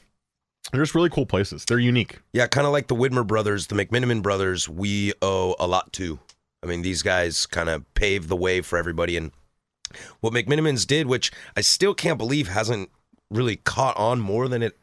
they're 0.70 0.82
just 0.82 0.94
really 0.94 1.10
cool 1.10 1.26
places. 1.26 1.64
They're 1.64 1.78
unique. 1.78 2.20
Yeah, 2.32 2.46
kind 2.46 2.66
of 2.66 2.72
like 2.72 2.86
the 2.86 2.94
Widmer 2.94 3.26
brothers, 3.26 3.66
the 3.66 3.74
McMenamin 3.74 4.22
brothers, 4.22 4.68
we 4.68 5.12
owe 5.20 5.56
a 5.58 5.66
lot 5.66 5.92
to. 5.94 6.18
I 6.62 6.66
mean, 6.66 6.82
these 6.82 7.02
guys 7.02 7.46
kind 7.46 7.68
of 7.68 7.92
paved 7.94 8.28
the 8.28 8.36
way 8.36 8.60
for 8.60 8.78
everybody. 8.78 9.16
And 9.16 9.32
what 10.20 10.32
McMenamins 10.32 10.86
did, 10.86 11.06
which 11.08 11.32
I 11.56 11.60
still 11.60 11.94
can't 11.94 12.18
believe 12.18 12.48
hasn't 12.48 12.90
really 13.30 13.56
caught 13.56 13.96
on 13.96 14.20
more 14.20 14.46
than 14.48 14.62
it, 14.62 14.78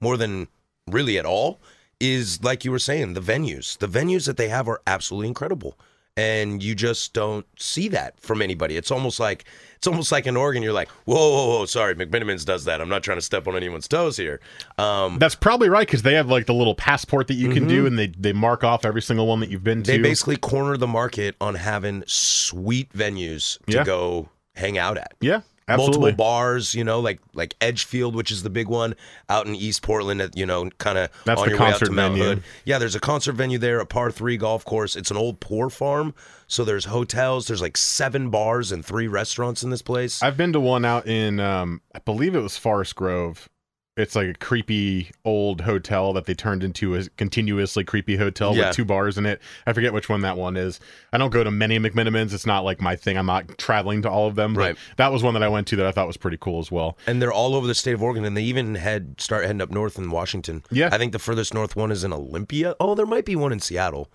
more 0.00 0.16
than 0.16 0.48
really 0.88 1.18
at 1.18 1.26
all, 1.26 1.60
is 2.00 2.42
like 2.42 2.64
you 2.64 2.70
were 2.70 2.78
saying, 2.78 3.14
the 3.14 3.20
venues. 3.20 3.76
The 3.78 3.88
venues 3.88 4.26
that 4.26 4.36
they 4.36 4.48
have 4.48 4.68
are 4.68 4.80
absolutely 4.86 5.28
incredible. 5.28 5.78
And 6.16 6.62
you 6.62 6.74
just 6.74 7.14
don't 7.14 7.46
see 7.58 7.88
that 7.88 8.20
from 8.20 8.42
anybody. 8.42 8.76
It's 8.76 8.90
almost 8.90 9.20
like 9.20 9.44
it's 9.76 9.86
almost 9.86 10.10
like 10.12 10.26
in 10.26 10.36
Oregon, 10.36 10.62
you're 10.62 10.72
like, 10.72 10.88
whoa, 11.06 11.16
whoa, 11.16 11.46
whoa, 11.58 11.66
sorry, 11.66 11.94
McMenamins 11.94 12.44
does 12.44 12.64
that. 12.64 12.80
I'm 12.80 12.88
not 12.90 13.02
trying 13.02 13.16
to 13.16 13.22
step 13.22 13.46
on 13.48 13.56
anyone's 13.56 13.88
toes 13.88 14.16
here. 14.18 14.40
Um, 14.76 15.18
That's 15.18 15.34
probably 15.36 15.68
right 15.70 15.86
because 15.86 16.02
they 16.02 16.14
have 16.14 16.28
like 16.28 16.44
the 16.46 16.52
little 16.52 16.74
passport 16.74 17.28
that 17.28 17.34
you 17.34 17.50
can 17.50 17.66
do 17.66 17.86
and 17.86 17.98
they, 17.98 18.08
they 18.08 18.32
mark 18.34 18.64
off 18.64 18.84
every 18.84 19.00
single 19.00 19.26
one 19.26 19.40
that 19.40 19.48
you've 19.50 19.64
been 19.64 19.82
to. 19.84 19.92
They 19.92 19.98
basically 19.98 20.36
corner 20.36 20.76
the 20.76 20.88
market 20.88 21.36
on 21.40 21.54
having 21.54 22.02
sweet 22.06 22.92
venues 22.92 23.58
to 23.66 23.76
Yeah. 23.78 23.84
go 23.84 24.28
hang 24.56 24.76
out 24.76 24.98
at. 24.98 25.14
yeah. 25.20 25.40
Absolutely. 25.70 26.00
multiple 26.00 26.16
bars. 26.16 26.74
You 26.74 26.84
know, 26.84 27.00
like 27.00 27.20
like 27.34 27.54
Edgefield, 27.60 28.14
which 28.14 28.30
is 28.30 28.42
the 28.42 28.50
big 28.50 28.68
one 28.68 28.94
out 29.28 29.46
in 29.46 29.54
East 29.54 29.82
Portland. 29.82 30.20
At 30.20 30.36
you 30.36 30.46
know, 30.46 30.68
kind 30.78 30.98
of 30.98 31.10
on 31.26 31.36
the 31.36 31.50
your 31.50 31.58
way 31.58 31.66
out 31.66 31.70
concert 31.70 31.86
to 31.86 31.92
Mount 31.92 32.14
venue. 32.14 32.28
Hood. 32.28 32.42
Yeah, 32.64 32.78
there's 32.78 32.94
a 32.94 33.00
concert 33.00 33.32
venue 33.32 33.58
there, 33.58 33.80
a 33.80 33.86
par 33.86 34.10
three 34.10 34.36
golf 34.36 34.64
course. 34.64 34.96
It's 34.96 35.10
an 35.10 35.16
old 35.16 35.40
poor 35.40 35.70
farm, 35.70 36.14
so 36.46 36.64
there's 36.64 36.86
hotels. 36.86 37.46
There's 37.46 37.62
like 37.62 37.76
seven 37.76 38.30
bars 38.30 38.72
and 38.72 38.84
three 38.84 39.08
restaurants 39.08 39.62
in 39.62 39.70
this 39.70 39.82
place. 39.82 40.22
I've 40.22 40.36
been 40.36 40.52
to 40.52 40.60
one 40.60 40.84
out 40.84 41.06
in, 41.06 41.40
um, 41.40 41.80
I 41.94 42.00
believe 42.00 42.34
it 42.34 42.40
was 42.40 42.56
Forest 42.56 42.96
Grove. 42.96 43.48
It's 43.96 44.14
like 44.14 44.28
a 44.28 44.34
creepy 44.34 45.10
old 45.24 45.62
hotel 45.62 46.12
that 46.12 46.24
they 46.24 46.32
turned 46.32 46.62
into 46.62 46.94
a 46.94 47.04
continuously 47.16 47.82
creepy 47.84 48.16
hotel 48.16 48.54
Yeah. 48.56 48.68
with 48.68 48.76
two 48.76 48.84
bars 48.84 49.18
in 49.18 49.26
it. 49.26 49.42
I 49.66 49.72
forget 49.72 49.92
which 49.92 50.08
one 50.08 50.20
that 50.22 50.36
one 50.36 50.56
is. 50.56 50.78
I 51.12 51.18
don't 51.18 51.30
go 51.30 51.42
to 51.42 51.50
many 51.50 51.78
McMenamins. 51.78 52.32
It's 52.32 52.46
not 52.46 52.64
like 52.64 52.80
my 52.80 52.94
thing. 52.94 53.18
I'm 53.18 53.26
not 53.26 53.58
traveling 53.58 54.00
to 54.02 54.10
all 54.10 54.28
of 54.28 54.36
them. 54.36 54.54
But 54.54 54.60
Right. 54.60 54.76
that 54.96 55.12
was 55.12 55.22
one 55.22 55.34
that 55.34 55.42
I 55.42 55.48
went 55.48 55.66
to 55.68 55.76
that 55.76 55.86
I 55.86 55.90
thought 55.92 56.06
was 56.06 56.16
pretty 56.16 56.38
cool 56.40 56.60
as 56.60 56.70
well. 56.70 56.96
and 57.06 57.20
they're 57.20 57.32
all 57.32 57.54
over 57.56 57.66
the 57.66 57.74
state 57.74 57.92
of 57.94 58.02
Oregon, 58.02 58.24
and 58.24 58.36
they 58.36 58.42
even 58.44 58.76
head 58.76 59.16
start 59.20 59.44
heading 59.44 59.60
up 59.60 59.70
north 59.70 59.98
in 59.98 60.10
Washington. 60.10 60.62
Yeah. 60.70 60.88
I 60.92 60.96
think 60.98 61.12
the 61.12 61.18
furthest 61.18 61.52
north 61.52 61.74
one 61.76 61.90
is 61.90 62.04
in 62.04 62.12
Olympia. 62.12 62.76
Oh, 62.80 62.94
there 62.94 63.06
might 63.06 63.24
be 63.24 63.34
one 63.36 63.52
in 63.52 63.58
Seattle, 63.60 64.08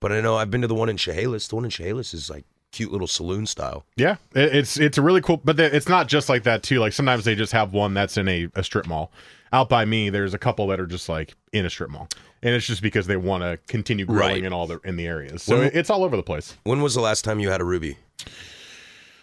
but 0.00 0.12
I 0.12 0.20
know 0.20 0.36
I've 0.36 0.50
been 0.52 0.62
to 0.62 0.68
the 0.68 0.74
one 0.74 0.88
in 0.88 0.96
Chehalis. 0.96 1.48
The 1.48 1.56
one 1.56 1.64
in 1.64 1.70
Chehalis 1.70 2.14
is 2.14 2.30
like 2.30 2.44
cute 2.72 2.92
little 2.92 3.06
saloon 3.06 3.46
style. 3.46 3.84
Yeah, 3.96 4.16
it's 4.34 4.78
it's 4.78 4.98
a 4.98 5.02
really 5.02 5.20
cool, 5.20 5.40
but 5.44 5.58
it's 5.58 5.88
not 5.88 6.08
just 6.08 6.28
like 6.28 6.42
that 6.44 6.62
too. 6.62 6.78
Like 6.80 6.92
sometimes 6.92 7.24
they 7.24 7.34
just 7.34 7.52
have 7.52 7.72
one 7.72 7.94
that's 7.94 8.16
in 8.16 8.28
a, 8.28 8.48
a 8.54 8.62
strip 8.64 8.86
mall. 8.86 9.10
Out 9.52 9.68
by 9.68 9.84
me, 9.84 10.10
there's 10.10 10.34
a 10.34 10.38
couple 10.38 10.66
that 10.68 10.80
are 10.80 10.86
just 10.86 11.08
like 11.08 11.34
in 11.52 11.64
a 11.64 11.70
strip 11.70 11.88
mall, 11.90 12.08
and 12.42 12.54
it's 12.54 12.66
just 12.66 12.82
because 12.82 13.06
they 13.06 13.16
want 13.16 13.42
to 13.44 13.58
continue 13.68 14.04
growing 14.04 14.20
Right. 14.20 14.44
in 14.44 14.52
all 14.52 14.66
the 14.66 14.80
in 14.84 14.96
the 14.96 15.06
areas. 15.06 15.42
So 15.42 15.58
When- 15.60 15.70
it's 15.72 15.88
all 15.90 16.04
over 16.04 16.16
the 16.16 16.22
place. 16.22 16.56
When 16.64 16.82
was 16.82 16.94
the 16.94 17.00
last 17.00 17.24
time 17.24 17.38
you 17.40 17.48
had 17.50 17.60
a 17.60 17.64
ruby? 17.64 17.96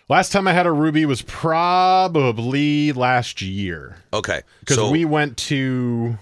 Last 0.09 0.31
time 0.31 0.47
I 0.47 0.53
had 0.53 0.65
a 0.65 0.71
ruby 0.71 1.05
was 1.05 1.21
probably 1.21 2.91
last 2.91 3.41
year 3.41 3.97
Okay, 4.13 4.41
because 4.59 4.75
so 4.75 4.91
we 4.91 5.05
went 5.05 5.37
to 5.37 6.17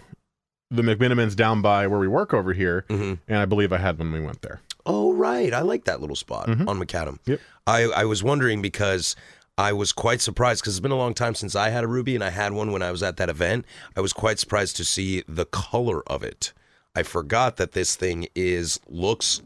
the 0.69 0.81
McMenamins 0.83 1.35
down 1.35 1.61
by 1.61 1.87
where 1.87 1.99
we 1.99 2.07
work 2.07 2.33
over 2.33 2.53
here, 2.53 2.85
Mhm. 2.89 3.19
and 3.27 3.37
I 3.39 3.45
believe 3.45 3.73
I 3.73 3.77
had 3.77 3.97
when 3.99 4.11
we 4.11 4.19
went 4.21 4.41
there. 4.41 4.61
Oh 4.85 5.13
right, 5.13 5.53
I 5.53 5.61
like 5.61 5.85
that 5.85 6.01
little 6.01 6.15
spot 6.15 6.47
mm-hmm. 6.47 6.67
on 6.67 6.79
Macadam. 6.79 7.19
Yep. 7.25 7.39
I 7.67 7.83
I 7.83 8.05
was 8.05 8.23
wondering 8.23 8.61
because 8.61 9.15
I 9.57 9.73
was 9.73 9.91
quite 9.91 10.21
surprised 10.21 10.61
because 10.61 10.73
it's 10.75 10.81
been 10.81 10.91
a 10.91 10.97
long 10.97 11.13
time 11.13 11.35
since 11.35 11.55
I 11.55 11.69
had 11.69 11.83
a 11.83 11.88
ruby 11.88 12.15
and 12.15 12.23
I 12.23 12.29
had 12.29 12.53
one 12.53 12.71
when 12.71 12.81
I 12.81 12.91
was 12.91 13.03
at 13.03 13.17
that 13.17 13.29
event. 13.29 13.65
I 13.95 14.01
was 14.01 14.13
quite 14.13 14.39
surprised 14.39 14.75
to 14.77 14.85
see 14.85 15.23
the 15.27 15.45
color 15.45 16.01
of 16.09 16.23
it. 16.23 16.53
I 16.95 17.03
forgot 17.03 17.57
that 17.57 17.73
this 17.73 17.95
thing 17.95 18.27
is 18.35 18.79
looks, 18.88 19.41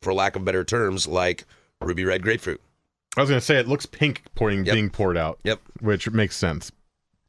for 0.00 0.12
lack 0.12 0.36
of 0.36 0.44
better 0.44 0.64
terms, 0.64 1.06
like 1.06 1.44
ruby 1.80 2.04
red 2.04 2.22
grapefruit. 2.22 2.60
I 3.16 3.20
was 3.20 3.28
gonna 3.30 3.40
say 3.40 3.58
it 3.58 3.68
looks 3.68 3.86
pink 3.86 4.22
pouring 4.34 4.64
Yep. 4.64 4.74
being 4.74 4.90
poured 4.90 5.16
out. 5.16 5.38
Yep. 5.44 5.60
which 5.80 6.10
makes 6.10 6.36
sense, 6.36 6.72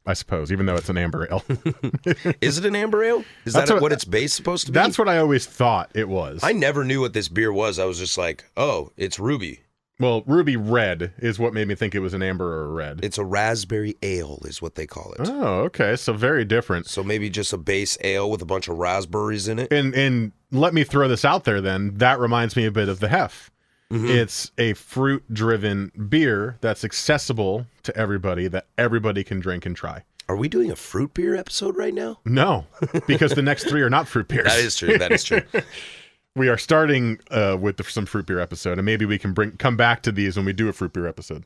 I 0.06 0.12
suppose, 0.12 0.52
even 0.52 0.66
though 0.66 0.74
it's 0.74 0.88
an 0.90 0.98
amber 0.98 1.26
ale. 1.30 1.42
Is 2.40 2.58
it 2.58 2.66
an 2.66 2.76
amber 2.76 3.02
ale? 3.02 3.24
Is 3.46 3.54
That's 3.54 3.68
that 3.70 3.74
what- 3.76 3.82
what, 3.84 3.92
its 3.92 4.04
base 4.04 4.34
supposed 4.34 4.66
to 4.66 4.72
be? 4.72 4.74
That's 4.74 4.98
what 4.98 5.08
I 5.08 5.18
always 5.18 5.46
thought 5.46 5.90
it 5.94 6.08
was. 6.08 6.40
I 6.42 6.52
never 6.52 6.84
knew 6.84 7.00
what 7.00 7.12
this 7.14 7.28
beer 7.28 7.52
was. 7.52 7.78
I 7.78 7.84
was 7.86 7.98
just 7.98 8.18
like, 8.18 8.44
oh, 8.56 8.90
it's 8.98 9.18
ruby. 9.18 9.60
well, 9.98 10.22
ruby 10.26 10.56
red 10.56 11.12
is 11.18 11.38
what 11.38 11.54
made 11.54 11.68
me 11.68 11.74
think 11.74 11.94
it 11.94 12.00
was 12.00 12.12
an 12.14 12.22
amber 12.22 12.44
or 12.44 12.64
a 12.66 12.68
red. 12.72 13.00
It's 13.02 13.16
a 13.16 13.24
raspberry 13.24 13.96
ale, 14.02 14.40
is 14.44 14.60
what 14.60 14.74
they 14.74 14.86
call 14.86 15.12
it. 15.18 15.26
oh, 15.30 15.60
okay, 15.62 15.96
so 15.96 16.12
very 16.12 16.44
different. 16.44 16.86
So 16.86 17.02
maybe 17.02 17.30
just 17.30 17.52
a 17.54 17.56
base 17.58 17.96
ale 18.02 18.28
with 18.30 18.42
a 18.42 18.46
bunch 18.46 18.68
of 18.68 18.76
raspberries 18.76 19.48
in 19.48 19.58
it. 19.58 19.72
And 19.72 19.94
and 19.94 20.32
let 20.50 20.74
me 20.74 20.84
throw 20.84 21.08
this 21.08 21.24
out 21.24 21.44
there. 21.44 21.60
Then 21.62 21.94
that 21.98 22.18
reminds 22.20 22.56
me 22.56 22.66
a 22.66 22.70
bit 22.70 22.88
of 22.90 23.00
the 23.00 23.08
Hef. 23.08 23.50
Mm-hmm. 23.94 24.08
It's 24.08 24.50
a 24.58 24.74
fruit-driven 24.74 25.92
beer 26.08 26.58
that's 26.60 26.84
accessible 26.84 27.66
to 27.84 27.96
everybody 27.96 28.48
that 28.48 28.66
everybody 28.76 29.22
can 29.22 29.38
drink 29.38 29.64
and 29.66 29.76
try. 29.76 30.02
Are 30.28 30.36
we 30.36 30.48
doing 30.48 30.70
a 30.72 30.76
fruit 30.76 31.14
beer 31.14 31.36
episode 31.36 31.76
right 31.76 31.94
now? 31.94 32.18
No, 32.24 32.66
because 33.06 33.32
the 33.32 33.42
next 33.42 33.68
three 33.68 33.82
are 33.82 33.90
not 33.90 34.08
fruit 34.08 34.26
beers. 34.26 34.46
That 34.46 34.58
is 34.58 34.74
true. 34.74 34.98
That 34.98 35.12
is 35.12 35.22
true. 35.22 35.42
we 36.34 36.48
are 36.48 36.58
starting 36.58 37.20
uh, 37.30 37.56
with 37.60 37.76
the, 37.76 37.84
some 37.84 38.06
fruit 38.06 38.26
beer 38.26 38.40
episode, 38.40 38.78
and 38.78 38.86
maybe 38.86 39.04
we 39.04 39.18
can 39.18 39.32
bring 39.32 39.52
come 39.52 39.76
back 39.76 40.02
to 40.02 40.12
these 40.12 40.36
when 40.36 40.44
we 40.44 40.52
do 40.52 40.68
a 40.68 40.72
fruit 40.72 40.92
beer 40.92 41.06
episode. 41.06 41.44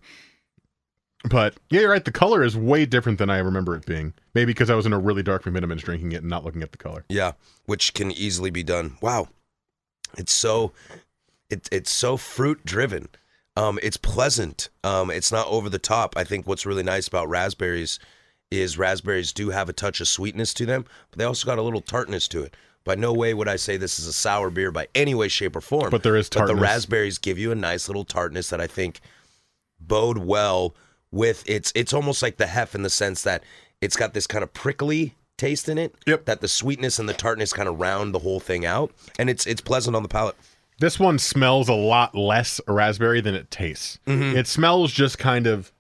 But 1.29 1.57
yeah, 1.69 1.81
you're 1.83 1.91
right. 1.91 2.05
The 2.05 2.13
color 2.13 2.43
is 2.45 2.57
way 2.57 2.87
different 2.87 3.19
than 3.19 3.29
I 3.29 3.39
remember 3.39 3.75
it 3.75 3.85
being. 3.85 4.15
Maybe 4.35 4.53
because 4.53 4.71
I 4.71 4.75
was 4.75 4.87
in 4.87 4.93
a 4.93 4.99
really 4.99 5.23
dark 5.23 5.43
minimums 5.43 5.81
drinking 5.81 6.13
it 6.13 6.23
and 6.23 6.31
not 6.31 6.45
looking 6.45 6.63
at 6.63 6.71
the 6.73 6.79
color. 6.79 7.05
Yeah, 7.09 7.33
which 7.67 7.93
can 7.93 8.13
easily 8.13 8.51
be 8.51 8.63
done. 8.63 8.97
Wow, 9.03 9.29
it's 10.17 10.33
so 10.33 10.73
it, 11.51 11.69
it's 11.73 11.91
so 11.91 12.17
fruit 12.17 12.65
driven. 12.65 13.09
Um, 13.57 13.79
it's 13.83 13.97
pleasant. 13.97 14.69
Um, 14.85 15.11
it's 15.11 15.33
not 15.33 15.47
over 15.49 15.69
the 15.69 15.79
top. 15.79 16.15
I 16.17 16.25
think 16.25 16.47
what's 16.47 16.67
really 16.67 16.83
nice 16.83 17.09
about 17.09 17.29
raspberries 17.29 17.99
is 18.51 18.79
raspberries 18.79 19.33
do 19.33 19.51
have 19.51 19.69
a 19.69 19.73
touch 19.73 20.01
of 20.01 20.09
sweetness 20.09 20.55
to 20.55 20.67
them, 20.67 20.85
but 21.11 21.19
they 21.19 21.25
also 21.25 21.47
got 21.47 21.59
a 21.59 21.63
little 21.63 21.81
tartness 21.81 22.29
to 22.29 22.43
it. 22.43 22.55
By 22.85 22.95
no 22.95 23.13
way 23.13 23.35
would 23.35 23.49
I 23.49 23.57
say 23.57 23.77
this 23.77 23.99
is 23.99 24.07
a 24.07 24.13
sour 24.13 24.49
beer 24.49 24.71
by 24.71 24.89
any 24.95 25.15
way, 25.15 25.29
shape, 25.29 25.57
or 25.57 25.61
form. 25.61 25.91
But 25.91 26.03
there 26.03 26.17
is 26.17 26.31
But 26.31 26.47
the 26.47 26.57
raspberries 26.57 27.19
give 27.19 27.39
you 27.39 27.53
a 27.53 27.57
nice 27.57 27.89
little 27.89 28.05
tartness 28.05 28.49
that 28.51 28.61
I 28.61 28.67
think 28.67 29.01
bode 29.81 30.19
well 30.19 30.75
with 31.11 31.43
it's 31.47 31.73
it's 31.75 31.93
almost 31.93 32.23
like 32.23 32.37
the 32.37 32.47
hef 32.47 32.75
in 32.75 32.83
the 32.83 32.91
sense 32.91 33.23
that 33.23 33.43
it's 33.81 33.97
got 33.97 34.15
this 34.15 34.27
kind 34.27 34.43
of 34.43 34.53
prickly 34.55 35.15
taste 35.37 35.69
in 35.69 35.77
it. 35.79 35.95
Yep. 36.07 36.25
That 36.25 36.41
the 36.41 36.49
sweetness 36.49 36.99
and 36.99 37.09
the 37.09 37.15
tartness 37.15 37.53
kind 37.53 37.69
of 37.69 37.79
round 37.79 38.15
the 38.15 38.21
whole 38.21 38.41
thing 38.41 38.65
out. 38.65 38.93
And 39.19 39.29
it's 39.29 39.47
it's 39.47 39.61
pleasant 39.61 39.95
on 39.95 40.03
the 40.03 40.09
palate. 40.09 40.37
This 40.79 40.99
one 40.99 41.19
smells 41.19 41.69
a 41.69 41.75
lot 41.75 42.15
less 42.15 42.61
raspberry 42.69 43.21
than 43.21 43.35
it 43.35 43.51
tastes. 43.51 43.99
It 44.07 44.47
smells 44.47 44.93
just 44.93 45.19
kind 45.19 45.47
of. 45.47 45.73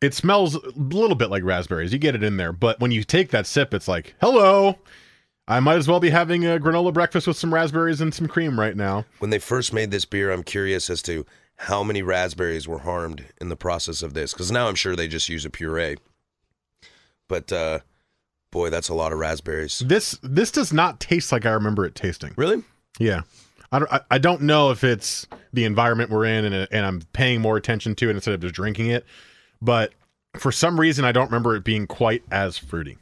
It 0.00 0.14
smells 0.14 0.54
a 0.54 0.60
little 0.76 1.16
bit 1.16 1.30
like 1.30 1.42
raspberries. 1.42 1.92
You 1.92 1.98
get 1.98 2.14
it 2.14 2.22
in 2.22 2.36
there, 2.36 2.52
but 2.52 2.78
when 2.78 2.92
you 2.92 3.02
take 3.02 3.30
that 3.30 3.46
sip, 3.46 3.74
it's 3.74 3.88
like, 3.88 4.14
hello. 4.20 4.78
I 5.48 5.60
might 5.60 5.76
as 5.76 5.88
well 5.88 5.98
be 5.98 6.10
having 6.10 6.44
a 6.44 6.58
granola 6.60 6.92
breakfast 6.92 7.26
with 7.26 7.38
some 7.38 7.52
raspberries 7.54 8.00
and 8.02 8.14
some 8.14 8.28
cream 8.28 8.60
right 8.60 8.76
now. 8.76 9.06
When 9.18 9.30
they 9.30 9.38
first 9.38 9.72
made 9.72 9.90
this 9.90 10.04
beer, 10.04 10.30
I'm 10.30 10.42
curious 10.42 10.90
as 10.90 11.00
to 11.02 11.24
how 11.56 11.82
many 11.82 12.02
raspberries 12.02 12.68
were 12.68 12.80
harmed 12.80 13.24
in 13.40 13.48
the 13.48 13.56
process 13.56 14.02
of 14.02 14.14
this. 14.14 14.32
Because 14.32 14.52
now 14.52 14.68
I'm 14.68 14.74
sure 14.74 14.94
they 14.94 15.08
just 15.08 15.28
use 15.28 15.44
a 15.44 15.50
puree. 15.50 15.96
But 17.28 17.50
uh 17.50 17.80
boy, 18.52 18.70
that's 18.70 18.88
a 18.90 18.94
lot 18.94 19.12
of 19.12 19.18
raspberries. 19.18 19.80
This 19.80 20.18
this 20.22 20.50
does 20.50 20.72
not 20.72 21.00
taste 21.00 21.32
like 21.32 21.46
I 21.46 21.50
remember 21.50 21.84
it 21.84 21.94
tasting. 21.94 22.34
Really? 22.36 22.62
Yeah. 22.98 23.22
I 23.70 23.78
don't, 23.78 23.90
I, 24.10 24.18
don't 24.18 24.42
know 24.42 24.70
if 24.70 24.82
it's 24.82 25.26
the 25.52 25.64
environment 25.64 26.10
we're 26.10 26.24
in 26.24 26.46
and, 26.46 26.68
and 26.70 26.86
I'm 26.86 27.02
paying 27.12 27.40
more 27.40 27.56
attention 27.56 27.94
to 27.96 28.08
it 28.08 28.16
instead 28.16 28.32
of 28.32 28.40
just 28.40 28.54
drinking 28.54 28.88
it, 28.88 29.04
but 29.60 29.92
for 30.38 30.50
some 30.50 30.80
reason 30.80 31.04
I 31.04 31.12
don't 31.12 31.26
remember 31.26 31.54
it 31.54 31.64
being 31.64 31.86
quite 31.86 32.22
as 32.30 32.56
fruity. 32.56 32.96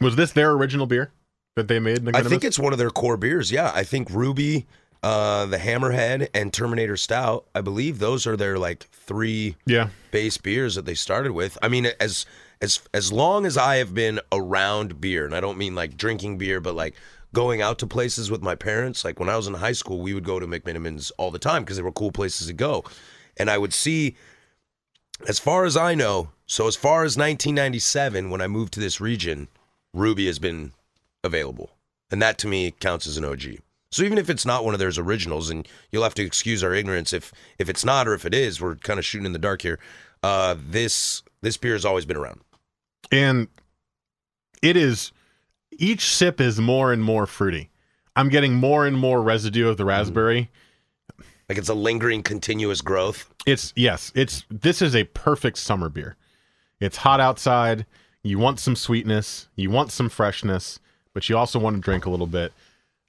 Was 0.00 0.16
this 0.16 0.32
their 0.32 0.52
original 0.52 0.86
beer 0.86 1.12
that 1.56 1.68
they 1.68 1.78
made? 1.78 2.14
I 2.14 2.22
think 2.22 2.44
it's 2.44 2.58
one 2.58 2.72
of 2.72 2.78
their 2.78 2.90
core 2.90 3.16
beers. 3.16 3.50
Yeah, 3.50 3.72
I 3.74 3.84
think 3.84 4.10
Ruby, 4.10 4.66
uh, 5.02 5.46
the 5.46 5.58
Hammerhead, 5.58 6.28
and 6.34 6.52
Terminator 6.52 6.96
Stout. 6.96 7.46
I 7.54 7.60
believe 7.60 7.98
those 7.98 8.26
are 8.26 8.36
their 8.36 8.58
like 8.58 8.84
three 8.90 9.56
yeah. 9.66 9.88
base 10.10 10.36
beers 10.38 10.76
that 10.76 10.84
they 10.84 10.94
started 10.94 11.32
with. 11.32 11.58
I 11.62 11.68
mean, 11.68 11.88
as 11.98 12.26
as 12.60 12.80
as 12.94 13.12
long 13.12 13.44
as 13.44 13.56
I 13.56 13.76
have 13.76 13.92
been 13.92 14.20
around 14.30 15.00
beer, 15.00 15.24
and 15.24 15.34
I 15.34 15.40
don't 15.40 15.58
mean 15.58 15.74
like 15.74 15.96
drinking 15.96 16.38
beer, 16.38 16.60
but 16.60 16.74
like 16.74 16.94
going 17.32 17.62
out 17.62 17.78
to 17.78 17.86
places 17.86 18.30
with 18.30 18.42
my 18.42 18.54
parents. 18.54 19.04
Like 19.04 19.20
when 19.20 19.28
I 19.28 19.36
was 19.36 19.46
in 19.46 19.54
high 19.54 19.72
school, 19.72 20.00
we 20.00 20.14
would 20.14 20.24
go 20.24 20.38
to 20.38 20.46
McMenamins 20.46 21.12
all 21.18 21.30
the 21.30 21.38
time 21.38 21.62
because 21.62 21.76
they 21.76 21.82
were 21.82 21.92
cool 21.92 22.12
places 22.12 22.46
to 22.46 22.52
go, 22.52 22.84
and 23.36 23.50
I 23.50 23.58
would 23.58 23.72
see. 23.72 24.16
As 25.26 25.40
far 25.40 25.64
as 25.64 25.76
I 25.76 25.96
know, 25.96 26.28
so 26.46 26.68
as 26.68 26.76
far 26.76 27.02
as 27.02 27.16
1997, 27.16 28.30
when 28.30 28.40
I 28.40 28.46
moved 28.46 28.72
to 28.74 28.80
this 28.80 29.00
region, 29.00 29.48
Ruby 29.92 30.26
has 30.26 30.38
been 30.38 30.70
available, 31.24 31.70
and 32.08 32.22
that 32.22 32.38
to 32.38 32.46
me 32.46 32.70
counts 32.70 33.04
as 33.08 33.16
an 33.16 33.24
OG. 33.24 33.58
So 33.90 34.04
even 34.04 34.18
if 34.18 34.30
it's 34.30 34.46
not 34.46 34.64
one 34.64 34.74
of 34.74 34.80
theirs 34.80 34.96
originals, 34.96 35.50
and 35.50 35.66
you'll 35.90 36.04
have 36.04 36.14
to 36.14 36.24
excuse 36.24 36.62
our 36.62 36.72
ignorance 36.72 37.12
if 37.12 37.32
if 37.58 37.68
it's 37.68 37.84
not 37.84 38.06
or 38.06 38.14
if 38.14 38.24
it 38.24 38.34
is, 38.34 38.60
we're 38.60 38.76
kind 38.76 38.98
of 38.98 39.04
shooting 39.04 39.26
in 39.26 39.32
the 39.32 39.38
dark 39.38 39.62
here. 39.62 39.78
Uh, 40.22 40.56
this 40.58 41.22
this 41.40 41.56
beer 41.56 41.72
has 41.72 41.84
always 41.84 42.04
been 42.04 42.16
around. 42.16 42.40
And 43.10 43.48
it 44.62 44.76
is 44.76 45.12
each 45.78 46.14
sip 46.14 46.40
is 46.40 46.60
more 46.60 46.92
and 46.92 47.02
more 47.02 47.26
fruity. 47.26 47.70
I'm 48.16 48.28
getting 48.28 48.54
more 48.54 48.86
and 48.86 48.98
more 48.98 49.22
residue 49.22 49.68
of 49.68 49.76
the 49.76 49.84
mm. 49.84 49.88
raspberry. 49.88 50.50
Like 51.48 51.56
it's 51.56 51.68
a 51.68 51.74
lingering, 51.74 52.22
continuous 52.22 52.80
growth. 52.82 53.32
It's 53.46 53.72
yes, 53.74 54.12
it's 54.14 54.44
this 54.50 54.82
is 54.82 54.94
a 54.94 55.04
perfect 55.04 55.56
summer 55.56 55.88
beer. 55.88 56.16
It's 56.80 56.98
hot 56.98 57.20
outside. 57.20 57.86
You 58.22 58.38
want 58.38 58.60
some 58.60 58.76
sweetness, 58.76 59.48
you 59.56 59.70
want 59.70 59.90
some 59.90 60.08
freshness, 60.08 60.80
but 61.14 61.28
you 61.28 61.38
also 61.38 61.58
want 61.58 61.76
to 61.76 61.80
drink 61.80 62.04
a 62.04 62.10
little 62.10 62.26
bit. 62.26 62.52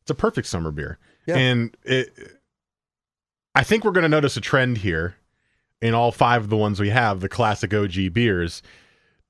It's 0.01 0.11
a 0.11 0.15
perfect 0.15 0.47
summer 0.47 0.71
beer. 0.71 0.97
Yeah. 1.25 1.35
And 1.35 1.75
it 1.83 2.13
I 3.55 3.63
think 3.63 3.83
we're 3.83 3.91
going 3.91 4.03
to 4.03 4.09
notice 4.09 4.37
a 4.37 4.41
trend 4.41 4.77
here 4.77 5.15
in 5.81 5.93
all 5.93 6.11
five 6.11 6.43
of 6.43 6.49
the 6.49 6.57
ones 6.57 6.79
we 6.79 6.89
have, 6.89 7.19
the 7.19 7.29
classic 7.29 7.73
OG 7.73 8.13
beers. 8.13 8.61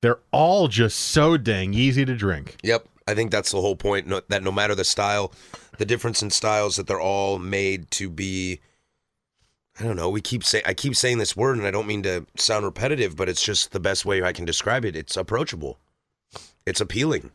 They're 0.02 0.20
all 0.30 0.68
just 0.68 0.98
so 0.98 1.36
dang 1.36 1.74
easy 1.74 2.04
to 2.04 2.14
drink. 2.14 2.56
Yep, 2.62 2.86
I 3.10 3.14
think 3.14 3.30
that's 3.30 3.50
the 3.52 3.60
whole 3.60 3.76
point. 3.76 4.06
No, 4.06 4.22
that 4.28 4.42
no 4.42 4.52
matter 4.52 4.74
the 4.74 4.84
style, 4.84 5.32
the 5.78 5.84
difference 5.84 6.22
in 6.22 6.30
styles, 6.30 6.76
that 6.76 6.86
they're 6.86 7.00
all 7.00 7.38
made 7.38 7.90
to 7.92 8.08
be 8.08 8.60
I 9.78 9.84
don't 9.84 9.96
know. 9.96 10.10
We 10.10 10.20
keep 10.20 10.44
say 10.44 10.62
I 10.66 10.74
keep 10.74 10.94
saying 10.94 11.18
this 11.18 11.36
word, 11.36 11.56
and 11.56 11.66
I 11.66 11.70
don't 11.70 11.86
mean 11.86 12.02
to 12.02 12.26
sound 12.36 12.64
repetitive, 12.64 13.16
but 13.16 13.28
it's 13.28 13.42
just 13.42 13.72
the 13.72 13.80
best 13.80 14.04
way 14.04 14.22
I 14.22 14.32
can 14.32 14.44
describe 14.44 14.84
it. 14.84 14.94
It's 14.96 15.16
approachable. 15.16 15.78
It's 16.66 16.80
appealing. 16.80 17.30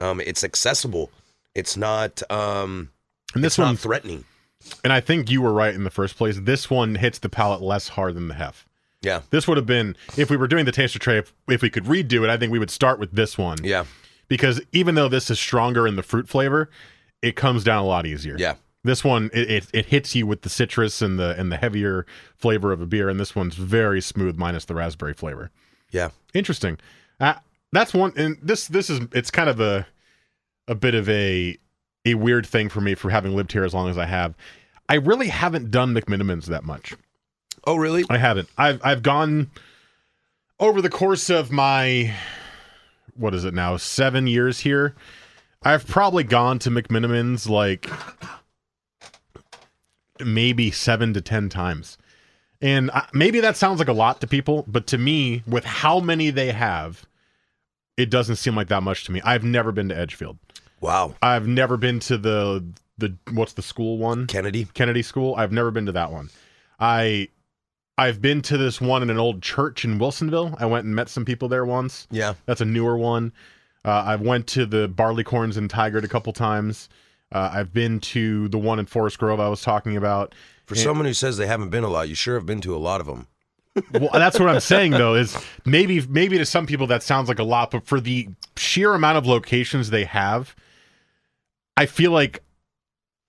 Um, 0.00 0.20
it's 0.20 0.44
accessible. 0.44 1.10
It's 1.54 1.76
not. 1.76 2.22
Um, 2.30 2.90
And 3.34 3.42
this 3.42 3.58
one, 3.58 3.68
not 3.68 3.78
threatening. 3.78 4.24
and 4.84 4.92
I 4.92 5.00
think 5.00 5.30
you 5.30 5.42
were 5.42 5.52
right 5.52 5.74
in 5.74 5.84
the 5.84 5.90
first 5.90 6.16
place. 6.16 6.38
This 6.40 6.70
one 6.70 6.94
hits 6.96 7.18
the 7.18 7.28
palate 7.28 7.62
less 7.62 7.88
hard 7.88 8.14
than 8.14 8.28
the 8.28 8.34
hef. 8.34 8.66
Yeah. 9.00 9.22
This 9.30 9.48
would 9.48 9.56
have 9.56 9.66
been 9.66 9.96
if 10.16 10.30
we 10.30 10.36
were 10.36 10.46
doing 10.46 10.64
the 10.64 10.70
taster 10.72 10.98
tray. 11.00 11.18
If, 11.18 11.32
if 11.48 11.62
we 11.62 11.70
could 11.70 11.84
redo 11.86 12.22
it, 12.22 12.30
I 12.30 12.36
think 12.36 12.52
we 12.52 12.60
would 12.60 12.70
start 12.70 13.00
with 13.00 13.10
this 13.10 13.36
one. 13.36 13.58
Yeah. 13.64 13.84
Because 14.32 14.62
even 14.72 14.94
though 14.94 15.08
this 15.08 15.30
is 15.30 15.38
stronger 15.38 15.86
in 15.86 15.96
the 15.96 16.02
fruit 16.02 16.26
flavor, 16.26 16.70
it 17.20 17.36
comes 17.36 17.64
down 17.64 17.82
a 17.82 17.86
lot 17.86 18.06
easier. 18.06 18.34
Yeah. 18.38 18.54
This 18.82 19.04
one 19.04 19.28
it, 19.34 19.50
it, 19.50 19.66
it 19.74 19.86
hits 19.86 20.14
you 20.14 20.26
with 20.26 20.40
the 20.40 20.48
citrus 20.48 21.02
and 21.02 21.18
the 21.18 21.38
and 21.38 21.52
the 21.52 21.58
heavier 21.58 22.06
flavor 22.34 22.72
of 22.72 22.80
a 22.80 22.86
beer, 22.86 23.10
and 23.10 23.20
this 23.20 23.36
one's 23.36 23.56
very 23.56 24.00
smooth 24.00 24.38
minus 24.38 24.64
the 24.64 24.74
raspberry 24.74 25.12
flavor. 25.12 25.50
Yeah. 25.90 26.08
Interesting. 26.32 26.78
Uh, 27.20 27.34
that's 27.72 27.92
one, 27.92 28.14
and 28.16 28.38
this 28.42 28.68
this 28.68 28.88
is 28.88 29.00
it's 29.12 29.30
kind 29.30 29.50
of 29.50 29.60
a 29.60 29.86
a 30.66 30.74
bit 30.74 30.94
of 30.94 31.10
a 31.10 31.58
a 32.06 32.14
weird 32.14 32.46
thing 32.46 32.70
for 32.70 32.80
me 32.80 32.94
for 32.94 33.10
having 33.10 33.36
lived 33.36 33.52
here 33.52 33.64
as 33.64 33.74
long 33.74 33.90
as 33.90 33.98
I 33.98 34.06
have. 34.06 34.34
I 34.88 34.94
really 34.94 35.28
haven't 35.28 35.70
done 35.70 35.94
McMenamins 35.94 36.46
that 36.46 36.64
much. 36.64 36.96
Oh, 37.64 37.76
really? 37.76 38.04
I 38.08 38.16
haven't. 38.16 38.48
I've 38.56 38.80
I've 38.82 39.02
gone 39.02 39.50
over 40.58 40.80
the 40.80 40.88
course 40.88 41.28
of 41.28 41.52
my 41.52 42.14
what 43.14 43.34
is 43.34 43.44
it 43.44 43.54
now 43.54 43.76
seven 43.76 44.26
years 44.26 44.60
here. 44.60 44.94
I've 45.62 45.86
probably 45.86 46.24
gone 46.24 46.58
to 46.60 46.70
McMenamins 46.70 47.48
like 47.48 47.88
maybe 50.18 50.70
seven 50.70 51.14
to 51.14 51.20
ten 51.20 51.48
times, 51.48 51.98
and 52.60 52.90
I, 52.90 53.06
maybe 53.12 53.40
that 53.40 53.56
sounds 53.56 53.78
like 53.78 53.88
a 53.88 53.92
lot 53.92 54.20
to 54.20 54.26
people, 54.26 54.64
but 54.66 54.86
to 54.88 54.98
me, 54.98 55.42
with 55.46 55.64
how 55.64 56.00
many 56.00 56.30
they 56.30 56.50
have, 56.52 57.06
it 57.96 58.10
doesn't 58.10 58.36
seem 58.36 58.56
like 58.56 58.68
that 58.68 58.82
much 58.82 59.04
to 59.04 59.12
me. 59.12 59.20
I've 59.24 59.44
never 59.44 59.70
been 59.70 59.88
to 59.90 59.96
Edgefield. 59.96 60.38
Wow. 60.80 61.14
I've 61.22 61.46
never 61.46 61.76
been 61.76 62.00
to 62.00 62.18
the 62.18 62.64
the 62.98 63.16
what's 63.32 63.52
the 63.52 63.62
school 63.62 63.98
one? 63.98 64.26
Kennedy. 64.26 64.66
Kennedy 64.74 65.02
School. 65.02 65.34
I've 65.36 65.52
never 65.52 65.70
been 65.70 65.86
to 65.86 65.92
that 65.92 66.12
one. 66.12 66.30
I 66.80 67.28
I've 67.98 68.22
been 68.22 68.42
to 68.42 68.56
this 68.56 68.80
one 68.80 69.02
in 69.02 69.10
an 69.10 69.18
old 69.18 69.42
church 69.42 69.84
in 69.84 69.98
Wilsonville. 69.98 70.56
I 70.58 70.66
went 70.66 70.86
and 70.86 70.94
met 70.94 71.08
some 71.08 71.24
people 71.24 71.48
there 71.48 71.64
once. 71.64 72.06
Yeah. 72.10 72.34
That's 72.46 72.60
a 72.60 72.64
newer 72.64 72.96
one. 72.96 73.32
Uh, 73.84 73.90
I 73.90 74.16
went 74.16 74.46
to 74.48 74.64
the 74.64 74.88
Barleycorns 74.88 75.56
in 75.56 75.68
Tigard 75.68 76.04
a 76.04 76.08
couple 76.08 76.32
times. 76.32 76.88
Uh, 77.32 77.50
I've 77.52 77.72
been 77.72 78.00
to 78.00 78.48
the 78.48 78.58
one 78.58 78.78
in 78.78 78.86
Forest 78.86 79.18
Grove 79.18 79.40
I 79.40 79.48
was 79.48 79.62
talking 79.62 79.96
about. 79.96 80.34
For 80.66 80.74
someone 80.74 81.04
who 81.06 81.12
says 81.12 81.36
they 81.36 81.46
haven't 81.46 81.70
been 81.70 81.84
a 81.84 81.88
lot, 81.88 82.08
you 82.08 82.14
sure 82.14 82.36
have 82.36 82.46
been 82.46 82.60
to 82.62 82.74
a 82.74 82.78
lot 82.78 83.00
of 83.00 83.06
them. 83.06 83.26
Well, 83.92 84.10
that's 84.12 84.38
what 84.38 84.48
I'm 84.48 84.60
saying 84.60 84.92
though. 84.92 85.14
Is 85.14 85.36
maybe 85.64 86.00
maybe 86.06 86.36
to 86.38 86.44
some 86.44 86.66
people 86.66 86.86
that 86.88 87.02
sounds 87.02 87.28
like 87.28 87.38
a 87.38 87.44
lot, 87.44 87.70
but 87.70 87.86
for 87.86 88.00
the 88.00 88.28
sheer 88.56 88.94
amount 88.94 89.18
of 89.18 89.26
locations 89.26 89.90
they 89.90 90.04
have, 90.04 90.54
I 91.76 91.86
feel 91.86 92.12
like 92.12 92.42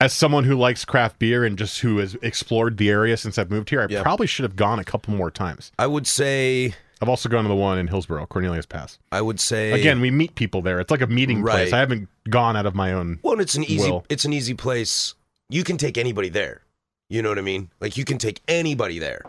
as 0.03 0.13
someone 0.13 0.43
who 0.43 0.55
likes 0.55 0.85
craft 0.85 1.19
beer 1.19 1.43
and 1.45 1.57
just 1.57 1.79
who 1.79 1.97
has 1.97 2.15
explored 2.21 2.77
the 2.77 2.89
area 2.89 3.17
since 3.17 3.37
I've 3.37 3.49
moved 3.49 3.69
here, 3.69 3.81
I 3.81 3.87
Yeah. 3.89 4.01
probably 4.01 4.27
should 4.27 4.43
have 4.43 4.55
gone 4.55 4.79
a 4.79 4.83
couple 4.83 5.13
more 5.13 5.31
times. 5.31 5.71
I 5.79 5.87
would 5.87 6.07
say. 6.07 6.73
I've 7.01 7.09
also 7.09 7.27
gone 7.27 7.43
to 7.43 7.49
the 7.49 7.55
one 7.55 7.77
in 7.77 7.87
Hillsboro, 7.87 8.25
Cornelius 8.27 8.65
Pass. 8.65 8.97
I 9.11 9.21
would 9.21 9.39
say 9.39 9.71
Again, 9.73 9.99
we 9.99 10.09
meet 10.09 10.35
people 10.35 10.61
there. 10.61 10.79
It's 10.79 10.91
like 10.91 11.01
a 11.01 11.07
meeting 11.07 11.41
place. 11.43 11.71
Right. 11.71 11.73
I 11.73 11.79
haven't 11.79 12.07
gone 12.29 12.55
out 12.55 12.65
of 12.65 12.75
my 12.75 12.93
own. 12.93 13.19
Well, 13.23 13.33
and 13.33 13.41
it's 13.41 13.55
an 13.55 13.63
easy 13.65 13.91
Will. 13.91 14.05
it's 14.09 14.23
an 14.25 14.31
easy 14.31 14.53
place. 14.53 15.13
You 15.49 15.63
can 15.65 15.77
take 15.77 15.97
anybody 15.97 16.29
there. 16.29 16.61
You 17.09 17.21
know 17.21 17.29
what 17.29 17.37
I 17.37 17.41
mean? 17.41 17.69
Like 17.81 17.97
you 17.97 18.05
can 18.05 18.17
take 18.17 18.41
anybody 18.47 18.99
there. 18.99 19.21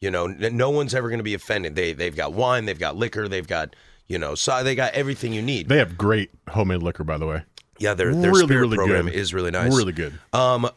You 0.00 0.10
know, 0.10 0.26
n- 0.26 0.56
no 0.56 0.70
one's 0.70 0.94
ever 0.94 1.08
going 1.08 1.18
to 1.20 1.24
be 1.24 1.34
offended. 1.34 1.76
They 1.76 1.92
they've 1.92 2.16
got 2.16 2.32
wine, 2.32 2.64
they've 2.64 2.78
got 2.78 2.96
liquor, 2.96 3.28
they've 3.28 3.46
got 3.46 3.76
you 4.08 4.18
know, 4.18 4.34
so 4.34 4.64
they 4.64 4.74
got 4.74 4.92
everything 4.94 5.32
you 5.32 5.40
need. 5.40 5.68
They 5.68 5.78
have 5.78 5.96
great 5.96 6.30
homemade 6.48 6.82
liquor, 6.82 7.04
by 7.04 7.16
the 7.16 7.26
way. 7.26 7.42
Yeah, 7.80 7.94
their 7.94 8.14
their 8.14 8.30
really, 8.30 8.44
spirit 8.44 8.60
really 8.60 8.76
program 8.76 9.06
good. 9.06 9.14
is 9.14 9.34
really 9.34 9.50
nice. 9.50 9.74
Really 9.74 9.92
good. 9.92 10.18
Um, 10.32 10.68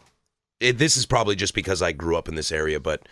it, 0.59 0.77
this 0.77 0.95
is 0.95 1.05
probably 1.05 1.35
just 1.35 1.53
because 1.53 1.81
I 1.81 1.91
grew 1.91 2.15
up 2.15 2.29
in 2.29 2.35
this 2.35 2.51
area, 2.51 2.79
but 2.79 3.07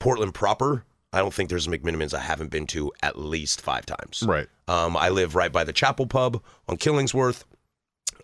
Portland 0.00 0.34
proper, 0.34 0.84
I 1.12 1.18
don't 1.18 1.32
think 1.32 1.48
there's 1.48 1.68
a 1.68 1.70
McMenamins 1.70 2.12
I 2.12 2.20
haven't 2.20 2.50
been 2.50 2.66
to 2.68 2.92
at 3.00 3.16
least 3.16 3.60
five 3.60 3.86
times. 3.86 4.24
Right. 4.26 4.48
Um, 4.66 4.96
I 4.96 5.08
live 5.08 5.36
right 5.36 5.52
by 5.52 5.64
the 5.64 5.72
Chapel 5.72 6.06
Pub 6.06 6.42
on 6.68 6.76
Killingsworth, 6.76 7.44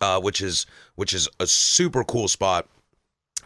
uh, 0.00 0.20
which 0.20 0.40
is 0.40 0.66
which 0.96 1.14
is 1.14 1.28
a 1.38 1.46
super 1.46 2.04
cool 2.04 2.28
spot. 2.28 2.68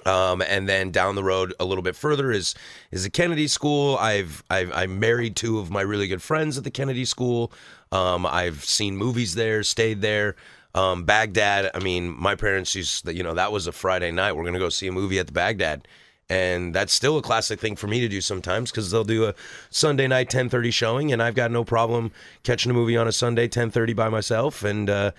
Um, 0.07 0.43
and 0.43 0.69
then 0.69 0.91
down 0.91 1.17
the 1.17 1.25
road 1.25 1.53
a 1.61 1.65
little 1.65 1.83
bit 1.83 1.97
further 1.97 2.33
is 2.33 2.55
is 2.91 3.03
the 3.03 3.11
Kennedy 3.11 3.47
School. 3.47 3.99
I've, 3.99 4.43
I've 4.49 4.73
I'm 4.73 4.99
married 4.99 5.37
two 5.37 5.59
of 5.59 5.71
my 5.71 5.83
really 5.83 6.09
good 6.09 6.23
friends 6.23 6.57
at 6.57 6.65
the 6.65 6.71
Kennedy 6.71 7.05
School. 7.05 7.53
Um, 7.93 8.25
I've 8.25 8.65
seen 8.65 8.97
movies 8.97 9.35
there, 9.35 9.63
stayed 9.63 10.01
there. 10.01 10.37
Um, 10.75 11.05
Bagdad. 11.05 11.71
I 11.75 11.79
mean, 11.81 12.15
my 12.19 12.35
parents 12.35 12.75
used 12.75 13.07
to, 13.07 13.15
you 13.15 13.23
know 13.23 13.35
that 13.35 13.53
was 13.53 13.67
a 13.67 13.73
Friday 13.73 14.11
night. 14.11 14.33
We're 14.33 14.45
gonna 14.45 14.59
go 14.59 14.69
see 14.69 14.87
a 14.87 14.93
movie 14.93 15.19
at 15.19 15.27
the 15.27 15.33
Bagdad, 15.33 15.89
and 16.29 16.75
that's 16.75 16.93
still 16.93 17.19
a 17.19 17.23
classic 17.23 17.61
thing 17.61 17.77
for 17.77 17.87
me 17.87 18.01
to 18.01 18.09
do 18.09 18.21
sometimes 18.21 18.71
because 18.71 18.91
they'll 18.91 19.05
do 19.05 19.27
a 19.27 19.35
Sunday 19.71 20.07
night 20.07 20.31
10:30 20.31 20.71
showing, 20.71 21.13
and 21.13 21.23
I've 21.23 21.35
got 21.35 21.51
no 21.51 21.65
problem 21.65 22.13
catching 22.43 22.71
a 22.71 22.75
movie 22.75 22.97
on 22.97 23.09
a 23.09 23.13
Sunday 23.13 23.49
10:30 23.49 23.95
by 23.95 24.09
myself 24.09 24.63
and. 24.65 24.89
Uh, 24.89 25.11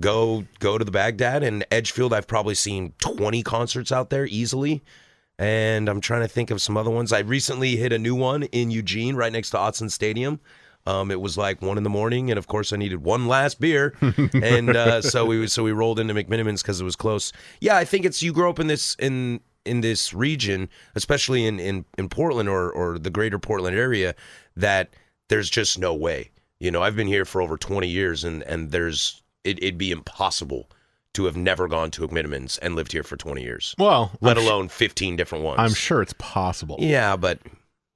go 0.00 0.44
go 0.58 0.78
to 0.78 0.84
the 0.84 0.90
Bagdad 0.90 1.42
and 1.42 1.66
Edgefield. 1.70 2.12
I've 2.12 2.26
probably 2.26 2.54
seen 2.54 2.94
20 2.98 3.42
concerts 3.42 3.92
out 3.92 4.10
there 4.10 4.26
easily. 4.26 4.82
And 5.38 5.88
I'm 5.88 6.00
trying 6.00 6.20
to 6.22 6.28
think 6.28 6.50
of 6.50 6.62
some 6.62 6.76
other 6.76 6.90
ones. 6.90 7.12
I 7.12 7.20
recently 7.20 7.76
hit 7.76 7.92
a 7.92 7.98
new 7.98 8.14
one 8.14 8.44
in 8.44 8.70
Eugene, 8.70 9.16
right 9.16 9.32
next 9.32 9.50
to 9.50 9.56
Autzen 9.56 9.90
Stadium. 9.90 10.40
Um, 10.86 11.10
it 11.10 11.20
was 11.20 11.38
like 11.38 11.62
one 11.62 11.76
in 11.76 11.84
the 11.84 11.90
morning, 11.90 12.30
and 12.30 12.38
of 12.38 12.46
course, 12.48 12.72
I 12.72 12.76
needed 12.76 13.04
one 13.04 13.28
last 13.28 13.60
beer, 13.60 13.94
and 14.34 14.70
uh, 14.76 15.00
so 15.02 15.24
we 15.24 15.46
so 15.46 15.62
we 15.62 15.72
rolled 15.72 16.00
into 16.00 16.12
McMenamins 16.14 16.62
because 16.62 16.80
it 16.80 16.84
was 16.84 16.96
close. 16.96 17.32
Yeah, 17.60 17.76
I 17.76 17.84
think 17.84 18.04
it's 18.04 18.22
you 18.22 18.32
grow 18.32 18.50
up 18.50 18.58
in 18.58 18.66
this 18.66 18.96
in 18.98 19.40
in 19.64 19.80
this 19.80 20.12
region, 20.12 20.68
especially 20.94 21.46
in 21.46 21.60
in, 21.60 21.84
in 21.98 22.08
Portland 22.08 22.48
or 22.48 22.70
or 22.70 22.98
the 22.98 23.10
greater 23.10 23.38
Portland 23.38 23.76
area, 23.76 24.14
that 24.56 24.90
there's 25.28 25.48
just 25.48 25.78
no 25.78 25.94
way. 25.94 26.30
You 26.58 26.70
know, 26.70 26.82
I've 26.82 26.96
been 26.96 27.06
here 27.06 27.24
for 27.24 27.40
over 27.40 27.56
20 27.56 27.86
years, 27.88 28.24
and 28.24 28.42
and 28.42 28.70
there's 28.72 29.22
it, 29.44 29.58
it'd 29.58 29.78
be 29.78 29.90
impossible 29.92 30.68
to 31.14 31.26
have 31.26 31.36
never 31.36 31.68
gone 31.68 31.90
to 31.92 32.06
McMenamins 32.08 32.58
and 32.62 32.74
lived 32.74 32.92
here 32.92 33.02
for 33.02 33.16
20 33.16 33.42
years, 33.42 33.74
Well, 33.78 34.12
let 34.22 34.38
I'm, 34.38 34.44
alone 34.44 34.68
15 34.68 35.14
different 35.16 35.44
ones. 35.44 35.58
I'm 35.58 35.74
sure 35.74 36.00
it's 36.00 36.14
possible. 36.18 36.76
Yeah, 36.80 37.16
but 37.16 37.38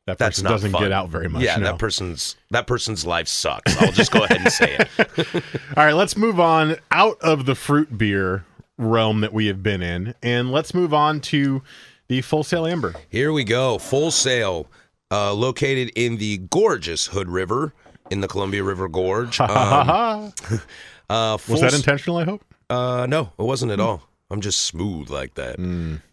that 0.06 0.18
person 0.18 0.44
not 0.44 0.50
doesn't 0.50 0.70
fun. 0.72 0.82
get 0.82 0.92
out 0.92 1.08
very 1.08 1.28
much. 1.28 1.42
Yeah, 1.42 1.56
no. 1.56 1.64
that 1.64 1.78
person's 1.78 2.36
that 2.50 2.66
person's 2.66 3.04
life 3.04 3.28
sucks. 3.28 3.76
I'll 3.82 3.92
just 3.92 4.12
go 4.12 4.24
ahead 4.24 4.40
and 4.40 4.52
say 4.52 4.76
it. 4.78 4.88
All 5.76 5.84
right, 5.84 5.94
let's 5.94 6.16
move 6.16 6.38
on 6.40 6.76
out 6.90 7.18
of 7.20 7.46
the 7.46 7.54
fruit 7.54 7.98
beer 7.98 8.44
realm 8.78 9.20
that 9.20 9.32
we 9.32 9.46
have 9.46 9.62
been 9.62 9.82
in, 9.82 10.14
and 10.22 10.52
let's 10.52 10.74
move 10.74 10.94
on 10.94 11.20
to 11.20 11.62
the 12.08 12.20
full 12.22 12.44
sail 12.44 12.66
amber. 12.66 12.94
Here 13.08 13.32
we 13.32 13.42
go. 13.44 13.78
Full 13.78 14.10
Sail, 14.10 14.68
uh, 15.10 15.32
located 15.34 15.90
in 15.96 16.18
the 16.18 16.38
gorgeous 16.38 17.06
Hood 17.06 17.28
River 17.28 17.72
in 18.10 18.20
the 18.20 18.28
Columbia 18.28 18.62
River 18.62 18.88
Gorge. 18.88 19.40
Um, 19.48 20.32
uh, 21.10 21.36
Full 21.36 21.54
Was 21.54 21.60
that 21.60 21.74
intentional? 21.74 22.16
I 22.18 22.24
hope. 22.24 22.44
Uh, 22.70 23.06
no, 23.08 23.32
it 23.38 23.42
wasn't 23.42 23.72
at 23.72 23.80
all. 23.80 24.02
I'm 24.30 24.40
just 24.40 24.60
smooth 24.60 25.08
like 25.08 25.34
that. 25.34 25.58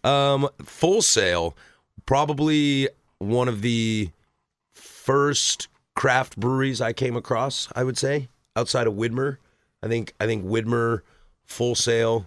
Um, 0.04 0.48
Full 0.64 1.02
Sail, 1.02 1.56
probably 2.06 2.88
one 3.28 3.48
of 3.48 3.62
the 3.62 4.10
first 4.72 5.68
craft 5.94 6.36
breweries 6.36 6.80
I 6.80 6.92
came 6.92 7.16
across. 7.16 7.68
I 7.74 7.84
would 7.84 7.98
say 7.98 8.28
outside 8.56 8.86
of 8.86 8.94
Widmer. 8.94 9.38
I 9.82 9.88
think 9.88 10.14
I 10.20 10.26
think 10.26 10.44
Widmer, 10.44 11.02
Full 11.44 11.74
Sail, 11.74 12.26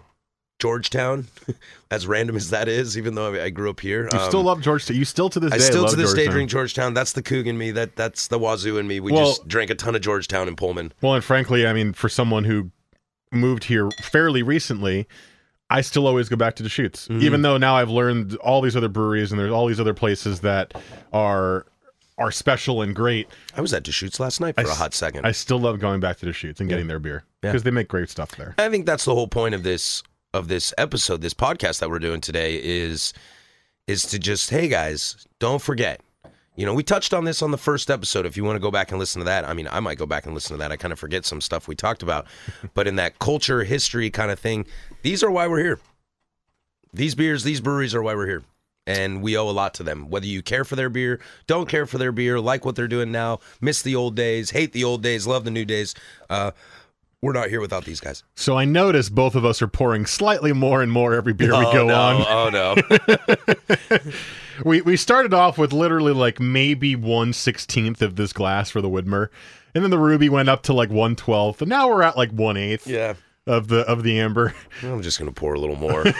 Georgetown. 0.58 1.26
as 1.90 2.06
random 2.06 2.36
as 2.36 2.50
that 2.50 2.68
is, 2.68 2.98
even 2.98 3.14
though 3.14 3.34
I, 3.34 3.44
I 3.44 3.50
grew 3.50 3.70
up 3.70 3.80
here, 3.80 4.08
You 4.12 4.18
um, 4.18 4.28
still 4.28 4.42
love 4.42 4.60
Georgetown. 4.60 4.96
You 4.96 5.04
still 5.04 5.28
to 5.30 5.40
this 5.40 5.52
I 5.52 5.58
day 5.58 5.64
I 5.64 5.66
still 5.66 5.88
to 5.88 5.96
this 5.96 6.14
day 6.14 6.28
drink 6.28 6.50
Georgetown. 6.50 6.94
That's 6.94 7.12
the 7.12 7.22
Coug 7.22 7.46
in 7.46 7.58
me. 7.58 7.70
That 7.70 7.96
that's 7.96 8.28
the 8.28 8.38
Wazoo 8.38 8.78
in 8.78 8.86
me. 8.86 9.00
We 9.00 9.12
Well- 9.12 9.26
just 9.26 9.48
drank 9.48 9.70
a 9.70 9.74
ton 9.74 9.94
of 9.94 10.02
Georgetown 10.02 10.48
in 10.48 10.56
Pullman. 10.56 10.92
Well, 11.00 11.14
and 11.14 11.24
frankly, 11.24 11.66
I 11.66 11.72
mean, 11.72 11.92
for 11.92 12.08
someone 12.08 12.44
who 12.44 12.70
moved 13.32 13.64
here 13.64 13.90
fairly 14.02 14.42
recently, 14.42 15.06
I 15.70 15.82
still 15.82 16.06
always 16.06 16.28
go 16.28 16.36
back 16.36 16.54
to 16.56 16.62
Deschutes, 16.62 17.08
Mm-hmm. 17.08 17.22
even 17.22 17.42
though 17.42 17.58
now 17.58 17.76
I've 17.76 17.90
learned 17.90 18.36
all 18.36 18.60
these 18.62 18.76
other 18.76 18.88
breweries 18.88 19.30
and 19.32 19.38
there's 19.38 19.52
all 19.52 19.66
these 19.66 19.80
other 19.80 19.94
places 19.94 20.40
that 20.40 20.72
are 21.12 21.66
are 22.16 22.32
special 22.32 22.82
and 22.82 22.96
great. 22.96 23.28
I 23.56 23.60
was 23.60 23.72
at 23.72 23.84
Deschutes 23.84 24.18
last 24.18 24.40
night 24.40 24.56
for 24.56 24.62
a 24.62 24.70
s- 24.70 24.76
hot 24.78 24.92
second. 24.92 25.24
I 25.24 25.30
still 25.30 25.60
love 25.60 25.78
going 25.78 26.00
back 26.00 26.16
to 26.18 26.26
Deschutes 26.26 26.58
and 26.58 26.68
getting 26.68 26.88
their 26.88 26.98
beer 26.98 27.22
Yeah. 27.44 27.50
because 27.52 27.62
they 27.62 27.70
make 27.70 27.86
great 27.86 28.10
stuff 28.10 28.32
there. 28.32 28.54
I 28.58 28.68
think 28.70 28.86
that's 28.86 29.04
the 29.04 29.14
whole 29.14 29.28
point 29.28 29.54
of 29.54 29.62
this 29.62 30.02
of 30.34 30.48
this 30.48 30.74
episode, 30.76 31.20
this 31.20 31.32
podcast 31.34 31.78
that 31.80 31.88
we're 31.90 31.98
doing 32.00 32.20
today 32.20 32.56
is 32.62 33.12
is 33.86 34.02
to 34.06 34.18
just 34.18 34.50
hey 34.50 34.68
guys, 34.68 35.26
don't 35.38 35.62
forget. 35.62 36.00
You 36.56 36.66
know, 36.66 36.74
we 36.74 36.82
touched 36.82 37.14
on 37.14 37.24
this 37.24 37.40
on 37.40 37.52
the 37.52 37.56
first 37.56 37.88
episode. 37.88 38.26
If 38.26 38.36
you 38.36 38.42
want 38.42 38.56
to 38.56 38.60
go 38.60 38.72
back 38.72 38.90
and 38.90 38.98
listen 38.98 39.20
to 39.20 39.24
that, 39.26 39.44
I 39.44 39.54
mean, 39.54 39.68
I 39.70 39.78
might 39.78 39.96
go 39.96 40.06
back 40.06 40.26
and 40.26 40.34
listen 40.34 40.54
to 40.56 40.58
that. 40.58 40.72
I 40.72 40.76
kind 40.76 40.90
of 40.92 40.98
forget 40.98 41.24
some 41.24 41.40
stuff 41.40 41.68
we 41.68 41.76
talked 41.76 42.02
about, 42.02 42.26
but 42.74 42.88
in 42.88 42.96
that 42.96 43.20
culture, 43.20 43.62
history 43.62 44.10
kind 44.10 44.32
of 44.32 44.40
thing, 44.40 44.66
these 45.02 45.22
are 45.22 45.30
why 45.30 45.46
we're 45.46 45.60
here. 45.62 45.78
These 46.92 47.14
beers, 47.14 47.44
these 47.44 47.60
breweries 47.60 47.94
are 47.94 48.02
why 48.02 48.14
we're 48.14 48.26
here. 48.26 48.42
and 48.86 49.22
we 49.22 49.36
owe 49.36 49.48
a 49.48 49.52
lot 49.52 49.74
to 49.74 49.82
them. 49.82 50.08
Whether 50.08 50.26
you 50.26 50.40
care 50.42 50.64
for 50.64 50.74
their 50.74 50.88
beer, 50.88 51.20
don't 51.46 51.68
care 51.68 51.84
for 51.84 51.98
their 51.98 52.10
beer, 52.12 52.40
like 52.40 52.64
what 52.64 52.74
they're 52.74 52.88
doing 52.88 53.12
now, 53.12 53.40
miss 53.60 53.82
the 53.82 53.94
old 53.94 54.16
days, 54.16 54.50
hate 54.50 54.72
the 54.72 54.82
old 54.84 55.02
days, 55.02 55.26
love 55.26 55.44
the 55.44 55.50
new 55.50 55.66
days. 55.66 55.94
Uh, 56.30 56.52
we're 57.20 57.34
not 57.34 57.50
here 57.50 57.60
without 57.60 57.84
these 57.84 58.00
guys. 58.00 58.22
So 58.34 58.56
I 58.56 58.64
notice 58.64 59.10
both 59.10 59.34
of 59.34 59.44
us 59.44 59.60
are 59.60 59.68
pouring 59.68 60.06
slightly 60.06 60.52
more 60.54 60.80
and 60.82 60.90
more 60.90 61.12
every 61.14 61.34
beer 61.34 61.50
we 61.50 61.66
oh, 61.66 61.72
go 61.72 61.86
no. 61.86 61.94
on. 61.94 62.24
Oh 62.28 62.48
no! 62.50 64.00
We 64.64 64.80
we 64.80 64.96
started 64.96 65.32
off 65.32 65.56
with 65.56 65.72
literally 65.72 66.12
like 66.12 66.40
maybe 66.40 66.96
one 66.96 67.32
sixteenth 67.32 68.02
of 68.02 68.16
this 68.16 68.32
glass 68.32 68.70
for 68.70 68.80
the 68.80 68.88
Widmer, 68.88 69.28
and 69.72 69.84
then 69.84 69.90
the 69.92 69.98
Ruby 70.00 70.28
went 70.28 70.48
up 70.48 70.62
to 70.64 70.72
like 70.72 70.90
one 70.90 71.14
twelfth, 71.14 71.62
and 71.62 71.68
now 71.68 71.88
we're 71.88 72.02
at 72.02 72.16
like 72.16 72.30
one 72.32 72.56
eighth 72.56 72.84
yeah, 72.88 73.14
of 73.48 73.68
the 73.68 73.80
of 73.80 74.02
the 74.02 74.20
amber. 74.20 74.54
I'm 74.82 75.02
just 75.02 75.18
gonna 75.18 75.32
pour 75.32 75.54
a 75.54 75.58
little 75.60 75.76
more. 75.76 76.04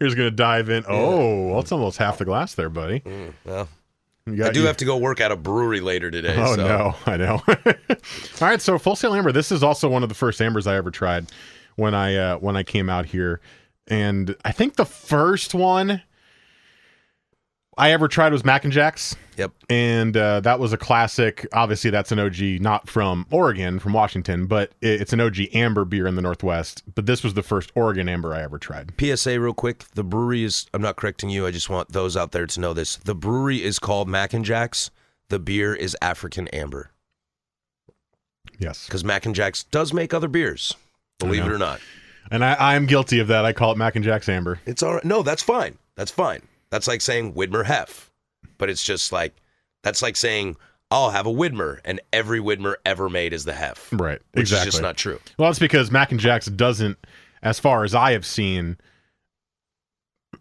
You're 0.00 0.08
just 0.08 0.16
gonna 0.16 0.30
dive 0.30 0.68
in. 0.70 0.84
Oh, 0.88 1.58
it's 1.58 1.72
almost 1.72 1.98
half 1.98 2.18
the 2.18 2.24
glass 2.24 2.54
there, 2.54 2.68
buddy. 2.68 3.02
well, 3.44 3.68
got- 4.26 4.48
I 4.48 4.52
do 4.52 4.60
you- 4.60 4.66
have 4.66 4.76
to 4.78 4.84
go 4.84 4.96
work 4.96 5.20
at 5.20 5.32
a 5.32 5.36
brewery 5.36 5.80
later 5.80 6.10
today. 6.10 6.34
Oh 6.36 6.54
so. 6.56 6.66
no, 6.68 6.94
I 7.06 7.16
know. 7.16 7.42
All 7.48 8.48
right, 8.48 8.60
so 8.60 8.78
Full 8.78 8.96
Sail 8.96 9.14
Amber. 9.14 9.32
This 9.32 9.50
is 9.50 9.62
also 9.62 9.88
one 9.88 10.02
of 10.02 10.08
the 10.08 10.14
first 10.14 10.40
ambers 10.40 10.66
I 10.66 10.76
ever 10.76 10.90
tried 10.90 11.26
when 11.76 11.94
I 11.94 12.14
uh, 12.16 12.36
when 12.38 12.56
I 12.56 12.62
came 12.62 12.88
out 12.88 13.06
here, 13.06 13.40
and 13.88 14.36
I 14.44 14.52
think 14.52 14.76
the 14.76 14.86
first 14.86 15.54
one 15.54 16.02
I 17.78 17.90
ever 17.92 18.08
tried 18.08 18.32
was 18.32 18.42
Mac 18.44 18.64
and 18.64 18.72
Jacks, 18.72 19.14
Yep. 19.36 19.52
and 19.68 20.16
uh, 20.16 20.40
that 20.40 20.58
was 20.58 20.72
a 20.72 20.78
classic. 20.78 21.46
Obviously, 21.52 21.90
that's 21.90 22.10
an 22.10 22.18
OG, 22.18 22.38
not 22.62 22.88
from 22.88 23.26
Oregon, 23.30 23.78
from 23.78 23.92
Washington, 23.92 24.46
but 24.46 24.72
it's 24.80 25.12
an 25.12 25.20
OG 25.20 25.48
amber 25.52 25.84
beer 25.84 26.06
in 26.06 26.14
the 26.14 26.22
Northwest. 26.22 26.82
But 26.94 27.04
this 27.04 27.22
was 27.22 27.34
the 27.34 27.42
first 27.42 27.70
Oregon 27.74 28.08
amber 28.08 28.34
I 28.34 28.40
ever 28.42 28.58
tried. 28.58 28.92
PSA 28.98 29.38
real 29.38 29.52
quick. 29.52 29.84
The 29.94 30.02
brewery 30.04 30.42
is 30.44 30.66
I'm 30.72 30.80
not 30.80 30.96
correcting 30.96 31.28
you. 31.28 31.46
I 31.46 31.50
just 31.50 31.68
want 31.68 31.92
those 31.92 32.16
out 32.16 32.32
there 32.32 32.46
to 32.46 32.60
know 32.60 32.72
this. 32.72 32.96
The 32.96 33.14
brewery 33.14 33.62
is 33.62 33.78
called 33.78 34.08
Mac 34.08 34.32
and 34.32 34.44
Jacks. 34.44 34.90
The 35.28 35.38
beer 35.38 35.74
is 35.74 35.94
African 36.00 36.48
Amber. 36.48 36.92
Yes, 38.58 38.86
Because 38.86 39.04
Mac 39.04 39.26
and 39.26 39.34
Jacks 39.34 39.64
does 39.64 39.92
make 39.92 40.14
other 40.14 40.28
beers. 40.28 40.74
Believe 41.18 41.44
it 41.44 41.52
or 41.52 41.58
not. 41.58 41.80
and 42.30 42.42
I, 42.42 42.74
I'm 42.74 42.86
guilty 42.86 43.18
of 43.18 43.28
that. 43.28 43.44
I 43.44 43.52
call 43.52 43.72
it 43.72 43.76
Mac 43.78 43.96
and 43.96 44.04
Jacks 44.04 44.28
amber. 44.30 44.60
It's 44.64 44.82
all 44.82 44.94
right. 44.94 45.04
No, 45.04 45.22
that's 45.22 45.42
fine. 45.42 45.76
That's 45.94 46.10
fine. 46.10 46.40
That's 46.70 46.88
like 46.88 47.00
saying 47.00 47.34
Widmer 47.34 47.64
Hef. 47.64 48.10
But 48.58 48.70
it's 48.70 48.82
just 48.82 49.12
like 49.12 49.34
that's 49.82 50.02
like 50.02 50.16
saying 50.16 50.56
I'll 50.90 51.10
have 51.10 51.26
a 51.26 51.30
Widmer 51.32 51.80
and 51.84 52.00
every 52.12 52.40
Widmer 52.40 52.76
ever 52.84 53.08
made 53.08 53.32
is 53.32 53.44
the 53.44 53.52
Hef. 53.52 53.88
Right, 53.92 54.20
exactly. 54.34 54.70
just 54.70 54.82
not 54.82 54.96
true. 54.96 55.18
Well, 55.38 55.48
that's 55.48 55.58
because 55.58 55.90
Mac 55.90 56.10
and 56.12 56.20
Jacks 56.20 56.46
doesn't, 56.46 56.96
as 57.42 57.58
far 57.58 57.84
as 57.84 57.94
I 57.94 58.12
have 58.12 58.24
seen, 58.24 58.76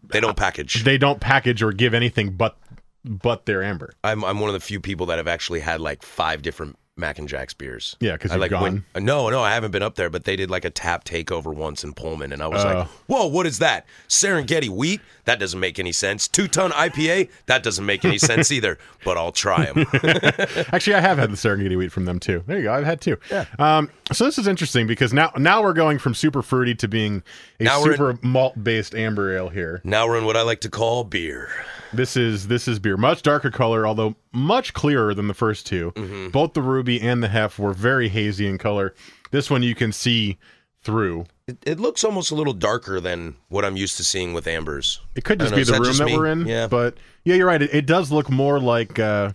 They 0.03 0.19
don't 0.19 0.38
package. 0.38 0.83
they 0.83 0.97
don't 0.97 1.19
package 1.19 1.61
or 1.63 1.71
give 1.71 1.93
anything 1.93 2.31
but 2.38 2.57
but 3.03 3.45
their 3.45 3.63
amber. 3.63 3.93
I'm 4.03 4.23
I'm 4.23 4.39
one 4.39 4.49
of 4.49 4.53
the 4.53 4.59
few 4.59 4.79
people 4.79 5.05
that 5.07 5.17
have 5.17 5.27
actually 5.27 5.59
had 5.59 5.81
like 5.81 6.03
five 6.03 6.41
different 6.41 6.77
Mac 6.97 7.19
and 7.19 7.27
Jacks 7.27 7.53
beers. 7.53 7.97
Yeah, 7.99 8.15
'cause 8.15 8.31
I 8.31 8.38
like 8.38 8.51
gone. 8.51 8.62
went- 8.93 9.05
no, 9.05 9.29
no, 9.29 9.41
I 9.43 9.53
haven't 9.53 9.71
been 9.71 9.84
up 9.84 9.95
there, 9.95 10.10
but 10.10 10.23
they 10.23 10.38
did 10.38 10.49
like 10.49 10.63
a 10.63 10.69
tap 10.69 11.03
takeover 11.03 11.53
once 11.53 11.84
in 11.84 11.93
Pullman, 11.93 12.31
and 12.31 12.41
I 12.41 12.47
was 12.47 12.63
Oh. 12.63 12.67
like, 12.73 12.88
"Whoa, 13.08 13.25
what 13.25 13.45
is 13.45 13.60
that? 13.60 13.86
Serengeti 14.08 14.69
wheat? 14.69 15.01
That 15.25 15.38
doesn't 15.38 15.60
make 15.60 15.77
any 15.77 15.91
sense. 15.91 16.25
Two 16.29 16.47
ton 16.47 16.71
IPA? 16.71 17.27
That 17.47 17.63
doesn't 17.63 17.86
make 17.86 18.05
any 18.05 18.17
sense 18.17 18.49
either. 18.49 18.77
But 19.03 19.17
I'll 19.17 19.34
try 19.34 19.65
them. 19.65 19.86
Actually, 20.71 20.95
I 20.95 21.01
have 21.01 21.17
had 21.17 21.31
the 21.31 21.36
Serengeti 21.38 21.77
wheat 21.77 21.91
from 21.91 22.05
them 22.05 22.17
too. 22.19 22.43
There 22.47 22.58
you 22.58 22.63
go. 22.63 22.73
I've 22.73 22.86
had 22.86 23.01
two. 23.01 23.17
Yeah. 23.29 23.45
Um, 23.60 23.89
so 24.13 24.23
this 24.23 24.38
is 24.38 24.47
interesting 24.47 24.88
because 24.88 25.12
now 25.12 25.31
now 25.38 25.62
we're 25.63 25.73
going 25.73 25.99
from 25.99 26.13
super 26.13 26.41
fruity 26.41 26.75
to 26.75 26.88
being 26.88 27.23
a 27.60 27.63
Now 27.63 27.84
super 27.84 28.17
malt 28.21 28.63
based 28.63 28.95
amber 28.95 29.36
ale 29.36 29.49
here. 29.49 29.81
now 29.84 30.08
we're 30.08 30.17
in 30.17 30.25
what 30.25 30.38
I 30.38 30.43
like 30.43 30.62
to 30.62 30.69
call 30.69 31.03
beer. 31.03 31.49
This 31.95 32.15
is 32.17 32.47
this 32.47 32.67
is 32.67 32.79
beer, 32.79 32.97
much 32.97 33.21
darker 33.21 33.49
color, 33.51 33.86
although 33.88 34.15
much 34.31 34.73
clearer 34.73 35.13
than 35.13 35.27
the 35.27 35.34
first 35.34 35.65
2 35.67 35.91
Mm-hmm. 35.95 36.29
Both 36.29 36.53
the 36.53 36.62
ruby 36.62 36.99
and 37.01 37.21
the 37.23 37.27
hef 37.27 37.58
were 37.60 37.73
very 37.73 38.10
hazy 38.10 38.47
in 38.47 38.58
color. 38.58 38.93
This 39.31 39.49
one 39.49 39.63
you 39.63 39.75
can 39.75 39.91
see 39.91 40.38
through. 40.84 41.25
It, 41.47 41.58
it 41.65 41.79
looks 41.79 42.03
almost 42.03 42.31
a 42.31 42.36
little 42.36 42.53
darker 42.53 42.99
than 42.99 43.36
what 43.49 43.65
I'm 43.65 43.75
used 43.77 43.97
to 43.97 44.03
seeing 44.03 44.34
with 44.34 44.47
ambers. 44.47 44.99
It 45.15 45.23
could 45.23 45.39
just 45.39 45.51
know, 45.51 45.58
be 45.58 45.63
the 45.63 45.71
that 45.73 45.81
room 45.81 45.97
that 45.97 46.05
me? 46.05 46.17
we're 46.17 46.25
in. 46.27 46.45
Yeah. 46.47 46.67
But 46.67 46.97
yeah, 47.23 47.36
you're 47.36 47.47
right. 47.47 47.62
It, 47.62 47.73
it 47.73 47.86
does 47.86 48.12
look 48.12 48.29
more 48.29 48.60
like 48.60 48.97
uh 48.99 49.31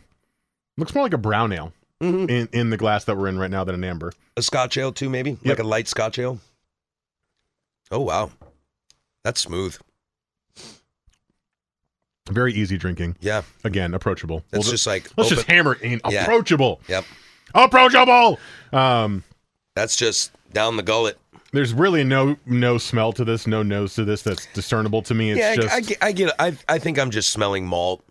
looks 0.77 0.95
more 0.95 1.05
like 1.05 1.15
a 1.15 1.19
brown 1.19 1.53
ale 1.53 1.73
Mm-hmm. 2.03 2.31
in, 2.31 2.49
in 2.53 2.71
the 2.71 2.79
glass 2.79 3.05
that 3.05 3.19
we're 3.19 3.29
in 3.29 3.39
right 3.39 3.51
now 3.51 3.63
than 3.63 3.75
an 3.75 3.85
amber. 3.85 4.11
A 4.39 4.41
Scotch 4.41 4.79
ale 4.79 4.91
too, 4.91 5.11
maybe 5.11 5.33
Yep. 5.33 5.45
like 5.45 5.59
a 5.59 5.63
light 5.69 5.87
Scotch 5.87 6.19
ale. 6.19 6.41
Oh 7.91 8.01
wow, 8.01 8.31
that's 9.25 9.41
smooth. 9.41 9.77
Very 12.31 12.53
easy 12.55 12.77
drinking. 12.79 13.17
Yeah, 13.21 13.43
Again, 13.65 13.95
approachable. 13.95 14.45
that's 14.51 14.65
We'll 14.65 14.73
just 14.73 14.87
like 14.87 15.11
let's 15.17 15.29
open- 15.33 15.37
just 15.37 15.49
hammer 15.49 15.75
it 15.75 15.83
in. 15.83 16.01
Yeah. 16.09 16.23
Approachable. 16.23 16.81
Yep, 16.89 17.05
Approachable. 17.55 18.39
Um 18.73 19.25
that's 19.77 19.97
just 19.97 20.33
down 20.53 20.77
the 20.77 20.83
gullet. 20.83 21.19
there's 21.53 21.73
really 21.75 22.05
no 22.05 22.37
no 22.47 22.79
smell 22.79 23.13
to 23.15 23.25
this, 23.25 23.47
no 23.47 23.63
nose 23.63 23.95
to 23.95 24.05
this 24.05 24.23
that's 24.23 24.47
discernible 24.55 25.03
to 25.03 25.15
me. 25.15 25.31
It's 25.33 25.41
yeah, 25.41 25.51
I- 25.51 25.57
just 25.57 25.75
I, 25.75 25.81
get, 25.81 25.99
I 26.03 26.13
get 26.13 26.29
it. 26.29 26.35
I 26.39 26.57
I 26.69 26.79
think 26.79 26.99
I'm 26.99 27.11
just 27.11 27.31
smelling 27.31 27.67
malt, 27.67 28.03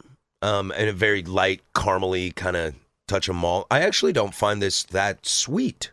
um, 0.42 0.72
and 0.76 0.90
a 0.90 0.94
very 0.94 1.24
light 1.24 1.62
caramely 1.76 2.36
kind 2.36 2.56
of 2.58 2.76
touch 3.08 3.28
of 3.30 3.36
malt. 3.36 3.68
I 3.72 3.82
actually 3.82 4.14
don't 4.14 4.34
find 4.34 4.62
this 4.62 4.84
that 4.86 5.26
sweet, 5.26 5.92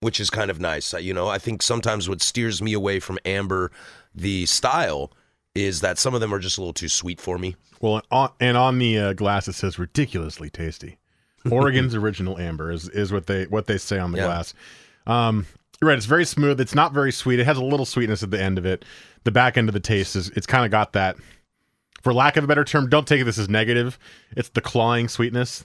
which 0.00 0.18
is 0.20 0.30
kind 0.30 0.50
of 0.50 0.60
nice. 0.60 0.92
You 0.94 1.14
know, 1.14 1.28
I 1.28 1.38
think 1.38 1.62
sometimes 1.62 2.08
what 2.08 2.22
steers 2.22 2.62
me 2.62 2.72
away 2.72 3.00
from 3.00 3.18
amber, 3.24 3.70
the 4.14 4.46
style, 4.46 5.10
is 5.54 5.80
that 5.80 5.98
some 5.98 6.14
of 6.14 6.20
them 6.20 6.32
are 6.32 6.38
just 6.38 6.58
a 6.58 6.60
little 6.60 6.72
too 6.72 6.88
sweet 6.88 7.20
for 7.20 7.38
me. 7.38 7.56
well 7.80 7.96
and 7.96 8.04
on, 8.10 8.30
and 8.40 8.56
on 8.56 8.78
the 8.78 8.98
uh, 8.98 9.12
glass 9.12 9.48
it 9.48 9.52
says 9.54 9.78
ridiculously 9.78 10.48
tasty. 10.50 10.98
Oregon's 11.50 11.94
original 12.02 12.38
amber 12.38 12.70
is 12.70 12.88
is 12.88 13.12
what 13.12 13.26
they 13.26 13.44
what 13.46 13.66
they 13.66 13.78
say 13.78 13.98
on 13.98 14.12
the 14.12 14.18
Yeah. 14.18 14.24
glass. 14.26 14.54
Um 15.06 15.46
you're 15.80 15.88
right, 15.88 15.96
it's 15.98 16.06
very 16.06 16.24
smooth. 16.24 16.60
It's 16.60 16.76
not 16.76 16.92
very 16.92 17.10
sweet. 17.10 17.40
It 17.40 17.44
has 17.44 17.56
a 17.58 17.64
little 17.64 17.84
sweetness 17.86 18.22
at 18.22 18.30
the 18.30 18.40
end 18.40 18.56
of 18.56 18.64
it. 18.64 18.84
The 19.24 19.32
back 19.32 19.56
end 19.58 19.68
of 19.68 19.72
the 19.72 19.80
taste 19.80 20.14
is 20.14 20.28
it's 20.30 20.46
kind 20.46 20.64
of 20.64 20.70
got 20.70 20.92
that 20.92 21.16
for 22.02 22.12
lack 22.14 22.36
of 22.36 22.44
a 22.44 22.46
better 22.46 22.64
term, 22.64 22.88
don't 22.88 23.06
take 23.06 23.24
this 23.24 23.38
as 23.38 23.48
negative. 23.48 23.98
It's 24.36 24.48
the 24.48 24.60
clawing 24.60 25.08
sweetness. 25.08 25.64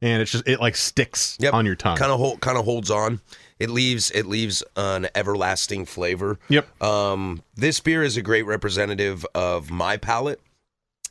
And 0.00 0.22
it's 0.22 0.30
just 0.30 0.46
it 0.48 0.60
like 0.60 0.76
sticks. 0.76 1.36
Yep. 1.40 1.54
on 1.54 1.66
your 1.66 1.74
tongue. 1.74 1.96
Kind 1.96 2.12
of 2.12 2.18
hold, 2.18 2.40
kind 2.40 2.56
of 2.56 2.64
holds 2.64 2.90
on. 2.90 3.20
It 3.58 3.70
leaves 3.70 4.10
it 4.12 4.26
leaves 4.26 4.62
an 4.76 5.08
everlasting 5.14 5.84
flavor. 5.84 6.38
Yep. 6.48 6.82
Um, 6.82 7.42
this 7.56 7.80
beer 7.80 8.02
is 8.02 8.16
a 8.16 8.22
great 8.22 8.46
representative 8.46 9.26
of 9.34 9.70
my 9.70 9.96
palate. 9.96 10.40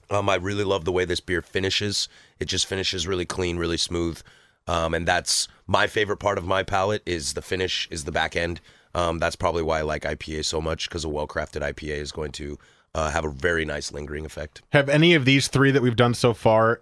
Um, 0.10 0.30
I 0.30 0.36
really 0.36 0.64
love 0.64 0.86
the 0.86 0.92
way 0.92 1.04
this 1.04 1.20
beer 1.20 1.42
finishes. 1.42 2.08
It 2.40 2.46
just 2.46 2.66
finishes 2.66 3.08
really 3.08 3.26
clean, 3.26 3.58
really 3.58 3.78
smooth. 3.78 4.22
Um, 4.68 4.94
and 4.94 5.06
that's 5.08 5.48
my 5.66 5.88
favorite 5.88 6.18
part 6.18 6.38
of 6.38 6.46
my 6.46 6.64
palate 6.64 7.02
is 7.06 7.34
the 7.34 7.42
finish, 7.42 7.88
is 7.92 8.06
the 8.06 8.12
back 8.12 8.36
end. 8.36 8.62
Um, 8.94 9.20
that's 9.20 9.36
probably 9.36 9.64
why 9.64 9.80
I 9.80 9.82
like 9.82 10.04
IPA 10.04 10.46
so 10.46 10.62
much 10.62 10.90
because 10.90 11.04
a 11.04 11.10
well-crafted 11.10 11.62
IPA 11.62 11.98
is 11.98 12.12
going 12.12 12.32
to 12.34 12.58
uh, 12.96 13.12
have 13.12 13.26
a 13.26 13.30
very 13.30 13.64
nice 13.66 13.92
lingering 13.92 14.26
effect. 14.26 14.62
Have 14.72 14.90
any 14.90 15.14
of 15.14 15.26
these 15.26 15.48
three 15.48 15.72
that 15.72 15.82
we've 15.82 15.96
done 15.96 16.14
so 16.14 16.34
far 16.34 16.82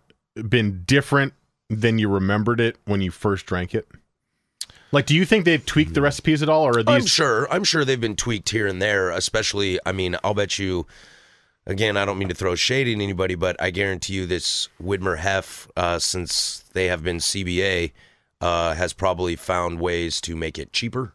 been 0.50 0.84
different 0.86 1.34
than 1.70 1.98
you 2.00 2.10
remembered 2.10 2.60
it 2.60 2.78
when 2.86 3.02
you 3.02 3.12
first 3.12 3.46
drank 3.46 3.74
it? 3.74 3.88
Like, 4.92 5.06
do 5.06 5.16
you 5.16 5.26
think 5.26 5.46
they've 5.46 5.66
tweaked 5.66 5.94
the 5.94 6.02
recipes 6.02 6.42
at 6.42 6.50
all, 6.50 6.64
or 6.64 6.80
are 6.80 6.84
these? 6.84 6.96
I'm 6.96 7.06
sure. 7.06 7.52
I'm 7.52 7.64
sure 7.64 7.84
they've 7.84 8.00
been 8.00 8.16
tweaked 8.16 8.50
here 8.50 8.68
and 8.68 8.82
there. 8.82 9.10
Especially, 9.10 9.80
I 9.86 9.92
mean, 9.92 10.16
I'll 10.24 10.34
bet 10.34 10.60
you. 10.60 10.86
Again, 11.68 11.98
I 11.98 12.06
don't 12.06 12.20
mean 12.20 12.30
to 12.30 12.36
throw 12.36 12.54
shade 12.54 12.88
at 12.88 13.02
anybody, 13.02 13.34
but 13.34 13.60
I 13.60 13.72
guarantee 13.72 14.14
you 14.14 14.28
this 14.28 14.70
Widmer 14.82 15.18
Hef, 15.18 15.68
uh, 15.76 15.98
since 15.98 16.64
they 16.74 16.86
have 16.86 17.04
been 17.04 17.18
CBA, 17.18 17.92
uh, 18.40 18.76
has 18.76 18.94
probably 18.94 19.36
found 19.36 19.80
ways 19.80 20.22
to 20.22 20.36
make 20.36 20.60
it 20.60 20.72
cheaper. 20.72 21.14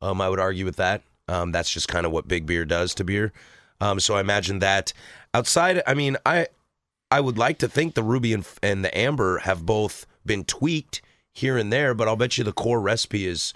Um, 0.00 0.22
I 0.22 0.30
would 0.30 0.40
argue 0.40 0.64
with 0.64 0.76
that. 0.76 1.02
Um, 1.28 1.52
that's 1.52 1.70
just 1.70 1.86
kind 1.86 2.06
of 2.06 2.12
what 2.12 2.26
big 2.26 2.46
beer 2.46 2.64
does 2.64 2.94
to 2.94 3.04
beer. 3.04 3.32
Um, 3.80 4.00
so 4.00 4.14
I 4.14 4.20
imagine 4.20 4.60
that 4.60 4.94
outside, 5.34 5.82
I 5.86 5.94
mean, 5.94 6.16
I 6.24 6.46
I 7.14 7.20
would 7.20 7.38
like 7.38 7.58
to 7.58 7.68
think 7.68 7.94
the 7.94 8.02
Ruby 8.02 8.32
and, 8.32 8.44
and 8.62 8.84
the 8.84 8.96
Amber 8.96 9.38
have 9.38 9.64
both 9.64 10.06
been 10.26 10.44
tweaked 10.44 11.00
here 11.32 11.56
and 11.56 11.72
there, 11.72 11.94
but 11.94 12.08
I'll 12.08 12.16
bet 12.16 12.36
you 12.38 12.44
the 12.44 12.52
core 12.52 12.80
recipe 12.80 13.26
is 13.26 13.52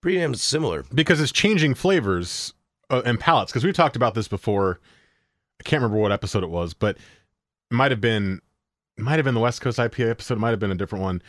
pretty 0.00 0.18
damn 0.18 0.34
similar. 0.34 0.84
because 0.94 1.20
it's 1.20 1.32
changing 1.32 1.74
flavors 1.74 2.54
uh, 2.90 3.02
and 3.04 3.18
palates. 3.20 3.52
Because 3.52 3.64
we've 3.64 3.74
talked 3.74 3.96
about 3.96 4.14
this 4.14 4.28
before. 4.28 4.78
I 5.60 5.62
can't 5.64 5.80
remember 5.82 6.00
what 6.00 6.12
episode 6.12 6.42
it 6.42 6.50
was, 6.50 6.74
but 6.74 6.96
it 6.96 7.74
might 7.74 7.90
have 7.92 8.00
been 8.00 8.40
it 8.98 9.02
might 9.02 9.16
have 9.16 9.24
been 9.24 9.34
the 9.34 9.40
West 9.40 9.60
Coast 9.60 9.78
IPA 9.78 10.10
episode. 10.10 10.34
It 10.34 10.40
might 10.40 10.50
have 10.50 10.60
been 10.60 10.70
a 10.72 10.74
different 10.76 11.02
one. 11.02 11.22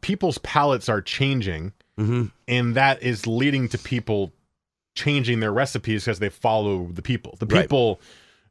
People's 0.00 0.38
palates 0.38 0.88
are 0.88 1.00
changing, 1.02 1.72
Mm-hmm. 1.98 2.26
and 2.46 2.74
that 2.76 3.02
is 3.02 3.26
leading 3.26 3.68
to 3.70 3.78
people 3.78 4.32
changing 4.94 5.40
their 5.40 5.52
recipes 5.52 6.04
because 6.04 6.18
they 6.20 6.28
follow 6.28 6.86
the 6.92 7.02
people. 7.02 7.36
The 7.40 7.46
Right. 7.46 7.68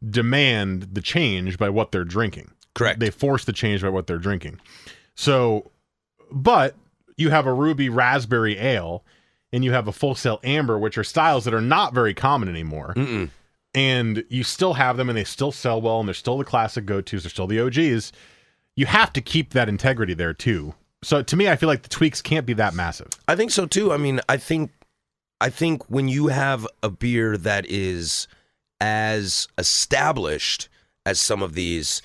Demand 0.07 0.89
the 0.93 1.01
change 1.01 1.57
by 1.57 1.69
what 1.69 1.91
they're 1.91 2.03
drinking. 2.03 2.51
Correct. 2.73 2.99
They 2.99 3.09
force 3.09 3.45
the 3.45 3.53
change 3.53 3.81
by 3.81 3.89
what 3.89 4.07
they're 4.07 4.17
drinking. 4.17 4.59
So, 5.15 5.71
but 6.31 6.75
you 7.15 7.29
have 7.31 7.47
a 7.47 7.53
ruby 7.53 7.89
raspberry 7.89 8.57
ale 8.57 9.03
and 9.51 9.63
you 9.63 9.71
have 9.71 9.87
a 9.87 9.91
full 9.91 10.13
sail 10.13 10.39
amber, 10.43 10.77
which 10.77 10.97
are 10.97 11.03
styles 11.03 11.45
that 11.45 11.53
are 11.53 11.61
not 11.61 11.93
very 11.93 12.13
common 12.13 12.49
anymore. 12.49 12.93
Mm-mm. 12.95 13.29
and 13.73 14.23
you 14.29 14.43
still 14.43 14.73
have 14.73 14.97
them 14.97 15.09
and 15.09 15.17
they 15.17 15.23
still 15.23 15.51
sell 15.51 15.81
well 15.81 15.99
and 15.99 16.07
they're 16.07 16.13
still 16.13 16.37
the 16.37 16.43
classic 16.43 16.85
go-tos, 16.85 17.23
they're 17.23 17.29
still 17.29 17.47
the 17.47 17.59
OGs, 17.59 18.11
you 18.75 18.85
have 18.85 19.11
to 19.13 19.21
keep 19.21 19.51
that 19.51 19.69
integrity 19.69 20.13
there 20.13 20.33
too. 20.33 20.73
So 21.03 21.21
to 21.21 21.35
me, 21.35 21.47
I 21.47 21.55
feel 21.55 21.67
like 21.67 21.83
the 21.83 21.89
tweaks 21.89 22.21
can't 22.21 22.45
be 22.45 22.53
that 22.53 22.73
massive. 22.73 23.07
I 23.27 23.35
think 23.35 23.51
so 23.51 23.65
too. 23.65 23.93
I 23.93 23.97
mean, 23.97 24.19
I 24.27 24.37
think 24.37 24.71
I 25.39 25.49
think 25.49 25.83
when 25.89 26.07
you 26.07 26.27
have 26.27 26.67
a 26.81 26.89
beer 26.89 27.37
that 27.37 27.65
is 27.67 28.27
as 28.79 29.47
established 29.57 30.69
as 31.05 31.19
some 31.19 31.41
of 31.41 31.53
these, 31.53 32.01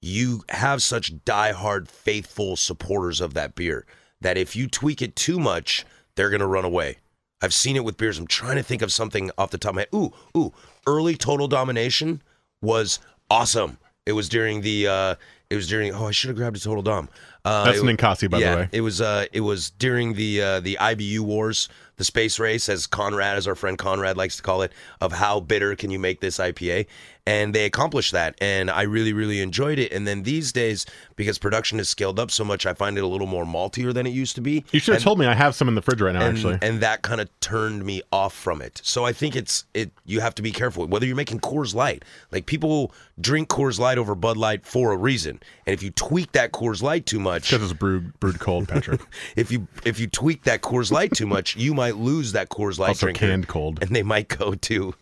you 0.00 0.44
have 0.48 0.82
such 0.82 1.16
diehard, 1.24 1.88
faithful 1.88 2.56
supporters 2.56 3.20
of 3.20 3.34
that 3.34 3.54
beer 3.54 3.86
that 4.20 4.38
if 4.38 4.56
you 4.56 4.66
tweak 4.66 5.02
it 5.02 5.16
too 5.16 5.38
much, 5.38 5.84
they're 6.14 6.30
gonna 6.30 6.46
run 6.46 6.64
away. 6.64 6.98
I've 7.42 7.54
seen 7.54 7.76
it 7.76 7.84
with 7.84 7.98
beers. 7.98 8.18
I'm 8.18 8.26
trying 8.26 8.56
to 8.56 8.62
think 8.62 8.82
of 8.82 8.92
something 8.92 9.30
off 9.36 9.50
the 9.50 9.58
top 9.58 9.70
of 9.70 9.74
my 9.76 9.80
head. 9.82 9.94
Ooh, 9.94 10.12
ooh, 10.36 10.52
early 10.86 11.16
total 11.16 11.48
domination 11.48 12.22
was 12.62 12.98
awesome. 13.30 13.78
It 14.06 14.12
was 14.12 14.28
during 14.28 14.62
the 14.62 14.86
uh 14.86 15.14
it 15.50 15.56
was 15.56 15.68
during 15.68 15.94
oh 15.94 16.06
I 16.06 16.12
should 16.12 16.28
have 16.28 16.36
grabbed 16.36 16.56
a 16.56 16.60
total 16.60 16.82
dom. 16.82 17.08
Uh, 17.46 17.64
That's 17.64 17.78
it- 17.78 17.86
an 17.88 17.96
Ninkasi, 17.96 18.28
by 18.30 18.38
yeah, 18.38 18.50
the 18.50 18.56
way. 18.62 18.68
It 18.72 18.80
was 18.80 19.00
uh 19.00 19.26
it 19.32 19.40
was 19.40 19.70
during 19.70 20.14
the 20.14 20.42
uh 20.42 20.60
the 20.60 20.76
IBU 20.80 21.20
wars, 21.20 21.68
the 21.96 22.04
space 22.04 22.38
race, 22.38 22.68
as 22.68 22.86
Conrad, 22.86 23.36
as 23.38 23.46
our 23.46 23.54
friend 23.54 23.78
Conrad 23.78 24.16
likes 24.16 24.36
to 24.36 24.42
call 24.42 24.62
it, 24.62 24.72
of 25.00 25.12
how 25.12 25.40
bitter 25.40 25.76
can 25.76 25.90
you 25.90 25.98
make 25.98 26.20
this 26.20 26.38
IPA. 26.38 26.86
And 27.28 27.52
they 27.52 27.64
accomplished 27.64 28.12
that. 28.12 28.36
And 28.40 28.70
I 28.70 28.82
really, 28.82 29.12
really 29.12 29.40
enjoyed 29.40 29.80
it. 29.80 29.90
And 29.90 30.06
then 30.06 30.22
these 30.22 30.52
days, 30.52 30.86
because 31.16 31.38
production 31.38 31.78
has 31.78 31.88
scaled 31.88 32.20
up 32.20 32.30
so 32.30 32.44
much, 32.44 32.66
I 32.66 32.72
find 32.74 32.96
it 32.96 33.02
a 33.02 33.06
little 33.08 33.26
more 33.26 33.44
maltier 33.44 33.92
than 33.92 34.06
it 34.06 34.10
used 34.10 34.36
to 34.36 34.40
be. 34.40 34.64
You 34.70 34.78
should 34.78 34.92
have 34.92 34.98
And- 34.98 35.04
told 35.04 35.18
me 35.18 35.26
I 35.26 35.34
have 35.34 35.56
some 35.56 35.66
in 35.66 35.74
the 35.74 35.82
fridge 35.82 36.00
right 36.00 36.12
now, 36.14 36.24
and, 36.24 36.36
actually. 36.36 36.58
and 36.62 36.80
that 36.82 37.02
kind 37.02 37.20
of 37.20 37.28
turned 37.40 37.84
me 37.84 38.00
off 38.12 38.32
from 38.32 38.62
it. 38.62 38.80
So 38.84 39.04
I 39.04 39.12
think 39.12 39.34
it's 39.34 39.64
it. 39.74 39.90
You 40.04 40.20
have 40.20 40.36
to 40.36 40.42
be 40.42 40.52
careful 40.52 40.86
whether 40.86 41.04
you're 41.04 41.16
making 41.16 41.40
Coors 41.40 41.74
Light. 41.74 42.04
Like 42.30 42.46
people 42.46 42.92
drink 43.20 43.48
Coors 43.48 43.80
Light 43.80 43.98
over 43.98 44.14
Bud 44.14 44.36
Light 44.36 44.64
for 44.64 44.92
a 44.92 44.96
reason, 44.96 45.40
and 45.66 45.74
if 45.74 45.82
you 45.82 45.90
tweak 45.90 46.30
that 46.30 46.52
Coors 46.52 46.80
Light 46.80 47.06
too 47.06 47.18
much, 47.18 47.35
Because 47.42 47.62
it's 47.62 47.72
brewed 47.72 48.18
brewed 48.20 48.38
cold, 48.40 48.68
Patrick. 48.68 49.00
if 49.36 49.50
you 49.50 49.66
if 49.84 49.98
you 50.00 50.06
tweak 50.06 50.44
that 50.44 50.62
Coors 50.62 50.90
Light 50.90 51.12
too 51.12 51.26
much, 51.26 51.56
you 51.56 51.74
might 51.74 51.96
lose 51.96 52.32
that 52.32 52.48
Coors 52.48 52.78
Light 52.78 52.88
also 52.88 53.06
drinker, 53.06 53.26
canned 53.26 53.48
cold. 53.48 53.78
and 53.82 53.94
they 53.94 54.02
might 54.02 54.28
go 54.28 54.54
to 54.54 54.94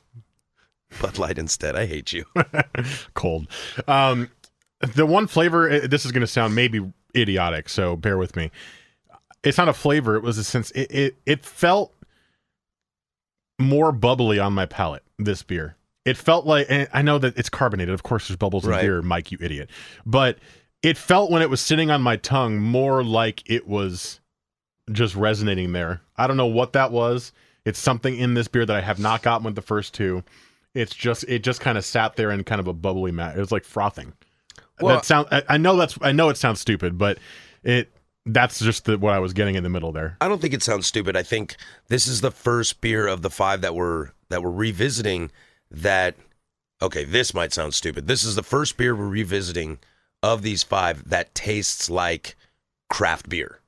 Bud 1.00 1.18
Light 1.18 1.38
instead. 1.38 1.74
I 1.76 1.86
hate 1.86 2.12
you. 2.12 2.24
cold. 3.14 3.48
Um, 3.88 4.30
the 4.94 5.06
one 5.06 5.26
flavor. 5.26 5.68
eh, 5.68 5.86
This 5.86 6.04
is 6.04 6.12
going 6.12 6.20
to 6.20 6.26
sound 6.26 6.54
maybe 6.54 6.92
idiotic, 7.16 7.68
so 7.68 7.96
bear 7.96 8.18
with 8.18 8.36
me. 8.36 8.50
It's 9.42 9.58
not 9.58 9.68
a 9.68 9.72
flavor. 9.72 10.16
It 10.16 10.22
was 10.22 10.38
a 10.38 10.44
sense. 10.44 10.70
It 10.72 10.90
it, 10.90 11.16
it 11.26 11.44
felt 11.44 11.92
more 13.58 13.92
bubbly 13.92 14.38
on 14.38 14.52
my 14.52 14.66
palate. 14.66 15.02
This 15.18 15.42
beer. 15.42 15.76
It 16.04 16.16
felt 16.16 16.44
like. 16.46 16.66
I 16.92 17.02
know 17.02 17.18
that 17.18 17.36
it's 17.38 17.48
carbonated. 17.48 17.94
Of 17.94 18.02
course, 18.02 18.28
there's 18.28 18.36
bubbles 18.36 18.64
in 18.64 18.70
Right. 18.70 18.82
beer, 18.82 19.00
Mike. 19.02 19.32
You 19.32 19.38
idiot. 19.40 19.70
But 20.04 20.38
it 20.84 20.98
felt 20.98 21.30
when 21.30 21.40
it 21.40 21.48
was 21.48 21.62
sitting 21.62 21.90
on 21.90 22.02
my 22.02 22.16
tongue 22.16 22.58
more 22.60 23.02
like 23.02 23.42
it 23.50 23.66
was 23.66 24.20
just 24.92 25.16
resonating 25.16 25.72
there. 25.72 26.02
I 26.14 26.26
don't 26.26 26.36
know 26.36 26.46
what 26.46 26.74
that 26.74 26.92
was. 26.92 27.32
It's 27.64 27.78
something 27.78 28.14
in 28.18 28.34
this 28.34 28.48
beer 28.48 28.66
that 28.66 28.76
I 28.76 28.82
have 28.82 28.98
not 28.98 29.22
gotten 29.22 29.46
with 29.46 29.54
the 29.54 29.62
first 29.62 29.94
two. 29.94 30.22
It's 30.74 30.94
just 30.94 31.24
it 31.26 31.42
just 31.42 31.62
kind 31.62 31.78
of 31.78 31.86
sat 31.86 32.16
there 32.16 32.30
in 32.30 32.44
kind 32.44 32.60
of 32.60 32.66
a 32.66 32.74
bubbly 32.74 33.12
mat. 33.12 33.34
It 33.34 33.40
was 33.40 33.50
like 33.50 33.64
frothing. 33.64 34.12
Well- 34.78 34.96
that 34.96 35.06
sound 35.06 35.28
I, 35.30 35.42
I 35.48 35.56
know 35.56 35.74
that's 35.76 35.96
I 36.02 36.12
know 36.12 36.28
it 36.28 36.36
sounds 36.36 36.60
stupid, 36.60 36.98
but 36.98 37.18
it 37.62 37.90
that's 38.26 38.58
just 38.58 38.84
the, 38.84 38.98
what 38.98 39.14
I 39.14 39.18
was 39.20 39.32
getting 39.32 39.54
in 39.54 39.62
the 39.62 39.70
middle 39.70 39.92
there. 39.92 40.18
I 40.20 40.28
don't 40.28 40.40
think 40.40 40.52
it 40.52 40.62
sounds 40.62 40.86
stupid. 40.86 41.16
I 41.16 41.22
think 41.22 41.56
this 41.88 42.06
is 42.06 42.20
the 42.20 42.30
first 42.30 42.82
beer 42.82 43.06
of 43.06 43.22
the 43.22 43.30
five 43.30 43.62
that 43.62 43.74
we're 43.74 44.10
that 44.28 44.42
we're 44.42 44.50
revisiting 44.50 45.30
that 45.70 46.16
okay, 46.82 47.04
this 47.04 47.32
might 47.32 47.54
sound 47.54 47.72
stupid. 47.72 48.06
This 48.06 48.22
is 48.22 48.34
the 48.34 48.42
first 48.42 48.76
beer 48.76 48.94
we're 48.94 49.08
revisiting 49.08 49.78
of 50.24 50.40
these 50.40 50.62
five 50.62 51.06
that 51.10 51.34
tastes 51.34 51.90
like 51.90 52.34
craft 52.88 53.28
beer. 53.28 53.60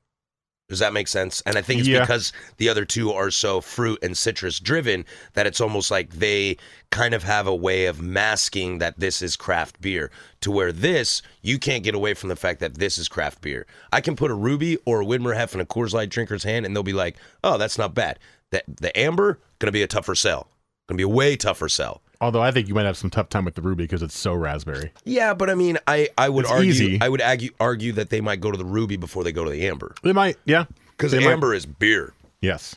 Does 0.71 0.79
that 0.81 0.95
make 0.95 1.07
sense? 1.07 1.43
And 1.47 1.57
I 1.57 1.63
think 1.63 1.81
it's 1.81 1.89
Yeah. 1.89 2.01
because 2.01 2.33
the 2.57 2.69
other 2.71 2.85
two 2.85 3.13
are 3.13 3.31
so 3.31 3.61
fruit 3.61 3.99
and 4.03 4.17
citrus 4.17 4.59
driven 4.59 5.05
that 5.35 5.47
it's 5.47 5.61
almost 5.61 5.91
like 5.93 6.11
they 6.15 6.57
kind 6.91 7.15
of 7.15 7.23
have 7.23 7.47
a 7.47 7.55
way 7.55 7.85
of 7.87 8.01
masking 8.01 8.79
that 8.79 8.99
this 8.99 9.21
is 9.23 9.37
craft 9.37 9.81
beer 9.81 10.11
to 10.41 10.51
where 10.51 10.73
this, 10.73 11.23
you 11.43 11.59
can't 11.61 11.85
get 11.85 11.95
away 11.95 12.15
from 12.15 12.31
the 12.31 12.37
fact 12.37 12.59
that 12.61 12.75
this 12.79 12.97
is 12.99 13.07
craft 13.07 13.43
beer. 13.43 13.65
I 13.93 14.01
can 14.01 14.17
put 14.17 14.31
a 14.33 14.35
Ruby 14.35 14.77
or 14.87 15.03
a 15.03 15.05
Widmer 15.05 15.37
Hef 15.37 15.55
in 15.55 15.61
a 15.61 15.67
Coors 15.67 15.93
Light 15.93 16.09
drinker's 16.09 16.43
hand 16.43 16.67
and 16.67 16.75
they'll 16.75 16.83
be 16.83 16.93
like, 16.93 17.17
oh, 17.45 17.59
that's 17.59 17.79
not 17.79 17.95
bad. 17.95 18.19
That 18.51 18.65
The 18.67 18.99
Amber, 18.99 19.39
going 19.61 19.69
to 19.69 19.73
be 19.73 19.83
a 19.83 19.87
tougher 19.87 20.15
sell. 20.17 20.49
Going 20.89 20.97
to 20.97 21.01
be 21.01 21.03
a 21.03 21.09
way 21.09 21.37
tougher 21.37 21.69
sell. 21.69 22.03
Although 22.21 22.43
I 22.43 22.51
think 22.51 22.69
you 22.69 22.75
might 22.75 22.87
have 22.87 22.97
some 22.97 23.11
tough 23.11 23.29
time 23.29 23.45
with 23.45 23.57
the 23.57 23.63
ruby 23.63 23.85
because 23.85 24.03
it's 24.03 24.17
so 24.17 24.33
raspberry. 24.35 24.93
Yeah, 25.05 25.35
but 25.35 25.51
I 25.51 25.55
mean, 25.55 25.79
I, 25.87 26.09
I 26.17 26.29
would 26.29 26.45
It's 26.45 26.53
argue 26.53 26.71
easy. 26.71 26.99
I 27.01 27.09
would 27.09 27.21
argue, 27.21 27.51
argue 27.61 27.93
that 27.93 28.09
they 28.11 28.21
might 28.21 28.41
go 28.41 28.51
to 28.51 28.57
the 28.57 28.65
Ruby 28.65 28.97
before 28.97 29.23
they 29.25 29.33
go 29.33 29.45
to 29.45 29.51
the 29.51 29.67
Amber 29.69 29.95
They 30.03 30.13
might, 30.15 30.37
yeah, 30.47 30.65
because 30.93 31.13
They 31.13 31.19
might- 31.23 31.33
Amber 31.33 31.53
is 31.53 31.67
beer, 31.67 32.15
yes, 32.41 32.77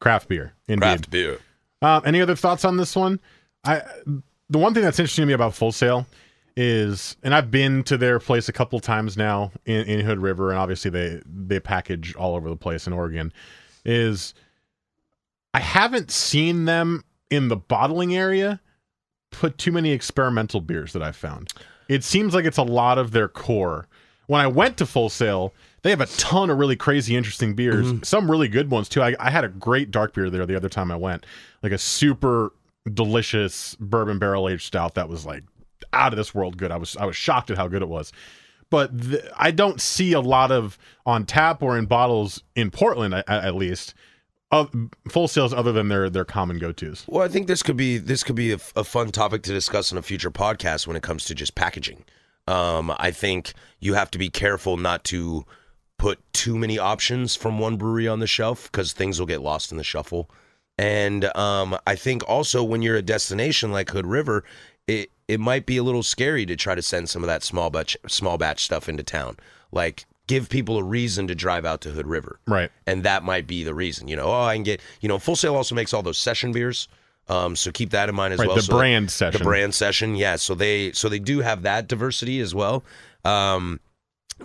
craft 0.00 0.28
beer, 0.28 0.52
indeed. 0.68 0.80
craft 0.82 1.10
beer. 1.10 1.38
Um, 1.80 2.02
any 2.04 2.20
other 2.20 2.34
thoughts 2.36 2.64
on 2.64 2.76
this 2.76 2.94
one? 2.96 3.20
I 3.64 3.82
the 4.50 4.58
one 4.58 4.74
thing 4.74 4.82
that's 4.82 4.98
interesting 4.98 5.22
to 5.22 5.26
me 5.26 5.32
about 5.32 5.54
Full 5.54 5.72
Sail 5.72 6.06
is, 6.56 7.16
and 7.22 7.34
I've 7.34 7.50
been 7.50 7.82
to 7.84 7.96
their 7.96 8.18
place 8.20 8.48
a 8.48 8.52
couple 8.52 8.78
times 8.80 9.16
now 9.16 9.50
in, 9.64 9.86
in 9.86 10.00
Hood 10.04 10.18
River, 10.18 10.50
and 10.50 10.58
obviously 10.58 10.90
they 10.90 11.22
they 11.26 11.58
package 11.60 12.14
all 12.16 12.36
over 12.36 12.48
the 12.50 12.56
place 12.56 12.86
in 12.86 12.92
Oregon. 12.92 13.32
Is 13.86 14.34
I 15.54 15.60
haven't 15.60 16.10
seen 16.10 16.64
them 16.66 17.02
in 17.30 17.48
the 17.48 17.56
bottling 17.56 18.14
area 18.16 18.60
put 19.30 19.58
too 19.58 19.72
many 19.72 19.90
experimental 19.90 20.60
beers 20.60 20.92
that 20.92 21.02
I've 21.02 21.16
found. 21.16 21.52
It 21.88 22.04
seems 22.04 22.34
like 22.34 22.44
it's 22.44 22.58
a 22.58 22.62
lot 22.62 22.98
of 22.98 23.10
their 23.10 23.28
core. 23.28 23.88
When 24.26 24.40
I 24.40 24.46
went 24.46 24.78
to 24.78 24.86
Full 24.86 25.10
Sail, 25.10 25.52
they 25.82 25.90
have 25.90 26.00
a 26.00 26.06
ton 26.06 26.48
of 26.48 26.58
really 26.58 26.76
crazy, 26.76 27.14
interesting 27.14 27.54
beers. 27.54 27.86
Mm-hmm. 27.86 28.02
Some 28.04 28.30
really 28.30 28.48
good 28.48 28.70
ones 28.70 28.88
too. 28.88 29.02
I, 29.02 29.14
I 29.20 29.30
had 29.30 29.44
a 29.44 29.48
great 29.48 29.90
dark 29.90 30.14
beer 30.14 30.30
there 30.30 30.46
the 30.46 30.56
other 30.56 30.70
time 30.70 30.90
I 30.90 30.96
went, 30.96 31.26
like 31.62 31.72
a 31.72 31.78
super 31.78 32.52
delicious 32.92 33.74
bourbon 33.76 34.18
barrel 34.18 34.48
aged 34.48 34.62
stout 34.62 34.94
that 34.94 35.08
was 35.08 35.26
like 35.26 35.42
out 35.92 36.12
of 36.12 36.16
this 36.16 36.34
world 36.34 36.56
good. 36.56 36.70
I 36.70 36.76
was 36.76 36.96
I 36.96 37.04
was 37.04 37.16
shocked 37.16 37.50
at 37.50 37.58
how 37.58 37.68
good 37.68 37.82
it 37.82 37.88
was. 37.88 38.12
But 38.70 38.98
th- 38.98 39.24
I 39.36 39.50
don't 39.50 39.80
see 39.80 40.14
a 40.14 40.20
lot 40.20 40.50
of 40.50 40.78
on 41.04 41.26
tap 41.26 41.62
or 41.62 41.76
in 41.78 41.84
bottles 41.86 42.42
in 42.56 42.70
Portland, 42.70 43.14
at 43.14 43.54
least, 43.54 43.94
of 44.50 44.70
full 45.08 45.28
sales 45.28 45.52
other 45.52 45.72
than 45.72 45.88
their 45.88 46.08
their 46.08 46.24
common 46.24 46.58
go 46.58 46.72
tos. 46.72 47.04
Well, 47.08 47.22
I 47.22 47.28
think 47.28 47.46
this 47.46 47.62
could 47.62 47.76
be 47.76 47.98
this 47.98 48.22
could 48.22 48.36
be 48.36 48.52
a, 48.52 48.58
a 48.76 48.84
fun 48.84 49.10
topic 49.10 49.42
to 49.44 49.52
discuss 49.52 49.90
in 49.92 49.98
a 49.98 50.02
future 50.02 50.30
podcast 50.30 50.86
when 50.86 50.96
it 50.96 51.02
comes 51.02 51.24
to 51.26 51.34
just 51.34 51.54
packaging. 51.54 52.04
Um, 52.46 52.92
I 52.98 53.10
think 53.10 53.54
you 53.80 53.94
have 53.94 54.10
to 54.12 54.18
be 54.18 54.28
careful 54.28 54.76
not 54.76 55.04
to 55.04 55.44
put 55.98 56.20
too 56.32 56.58
many 56.58 56.78
options 56.78 57.34
from 57.34 57.58
one 57.58 57.76
brewery 57.76 58.06
on 58.06 58.20
the 58.20 58.26
shelf 58.26 58.70
because 58.70 58.92
things 58.92 59.18
will 59.18 59.26
get 59.26 59.40
lost 59.40 59.72
in 59.72 59.78
the 59.78 59.84
shuffle. 59.84 60.30
And 60.76 61.24
um, 61.36 61.78
I 61.86 61.94
think 61.94 62.28
also 62.28 62.62
when 62.62 62.82
you're 62.82 62.96
a 62.96 63.02
destination 63.02 63.72
like 63.72 63.90
Hood 63.90 64.06
River, 64.06 64.44
it 64.86 65.10
it 65.26 65.40
might 65.40 65.64
be 65.66 65.78
a 65.78 65.82
little 65.82 66.02
scary 66.02 66.44
to 66.46 66.56
try 66.56 66.74
to 66.74 66.82
send 66.82 67.08
some 67.08 67.22
of 67.22 67.28
that 67.28 67.42
small 67.42 67.70
batch 67.70 67.96
small 68.06 68.36
batch 68.36 68.64
stuff 68.64 68.88
into 68.88 69.02
town. 69.02 69.36
Like 69.72 70.04
give 70.26 70.48
people 70.48 70.78
a 70.78 70.82
reason 70.82 71.26
to 71.28 71.34
drive 71.34 71.64
out 71.64 71.80
to 71.82 71.90
Hood 71.90 72.06
River 72.06 72.40
Right. 72.46 72.70
and 72.86 73.02
that 73.02 73.22
might 73.24 73.46
be 73.46 73.62
the 73.64 73.74
reason. 73.74 74.08
You 74.08 74.16
know, 74.16 74.24
oh, 74.26 74.42
I 74.42 74.54
can 74.54 74.62
get. 74.62 74.80
You 75.00 75.08
know, 75.08 75.18
Full 75.18 75.36
Sail 75.36 75.54
also 75.54 75.74
makes 75.74 75.92
all 75.92 76.02
those 76.02 76.18
session 76.18 76.52
beers, 76.52 76.88
um, 77.28 77.56
so 77.56 77.70
keep 77.70 77.90
that 77.90 78.08
in 78.08 78.14
mind 78.14 78.32
as 78.34 78.40
Right, 78.40 78.48
well. 78.48 78.56
the 78.56 78.62
So 78.62 78.76
brand 78.76 79.10
session. 79.10 79.38
the 79.38 79.44
brand 79.44 79.74
session, 79.74 80.14
yeah. 80.16 80.36
So 80.36 80.54
they 80.54 80.92
so 80.92 81.08
they 81.08 81.18
do 81.18 81.40
have 81.40 81.62
that 81.62 81.88
diversity 81.88 82.40
as 82.40 82.54
well. 82.54 82.84
Um, 83.24 83.80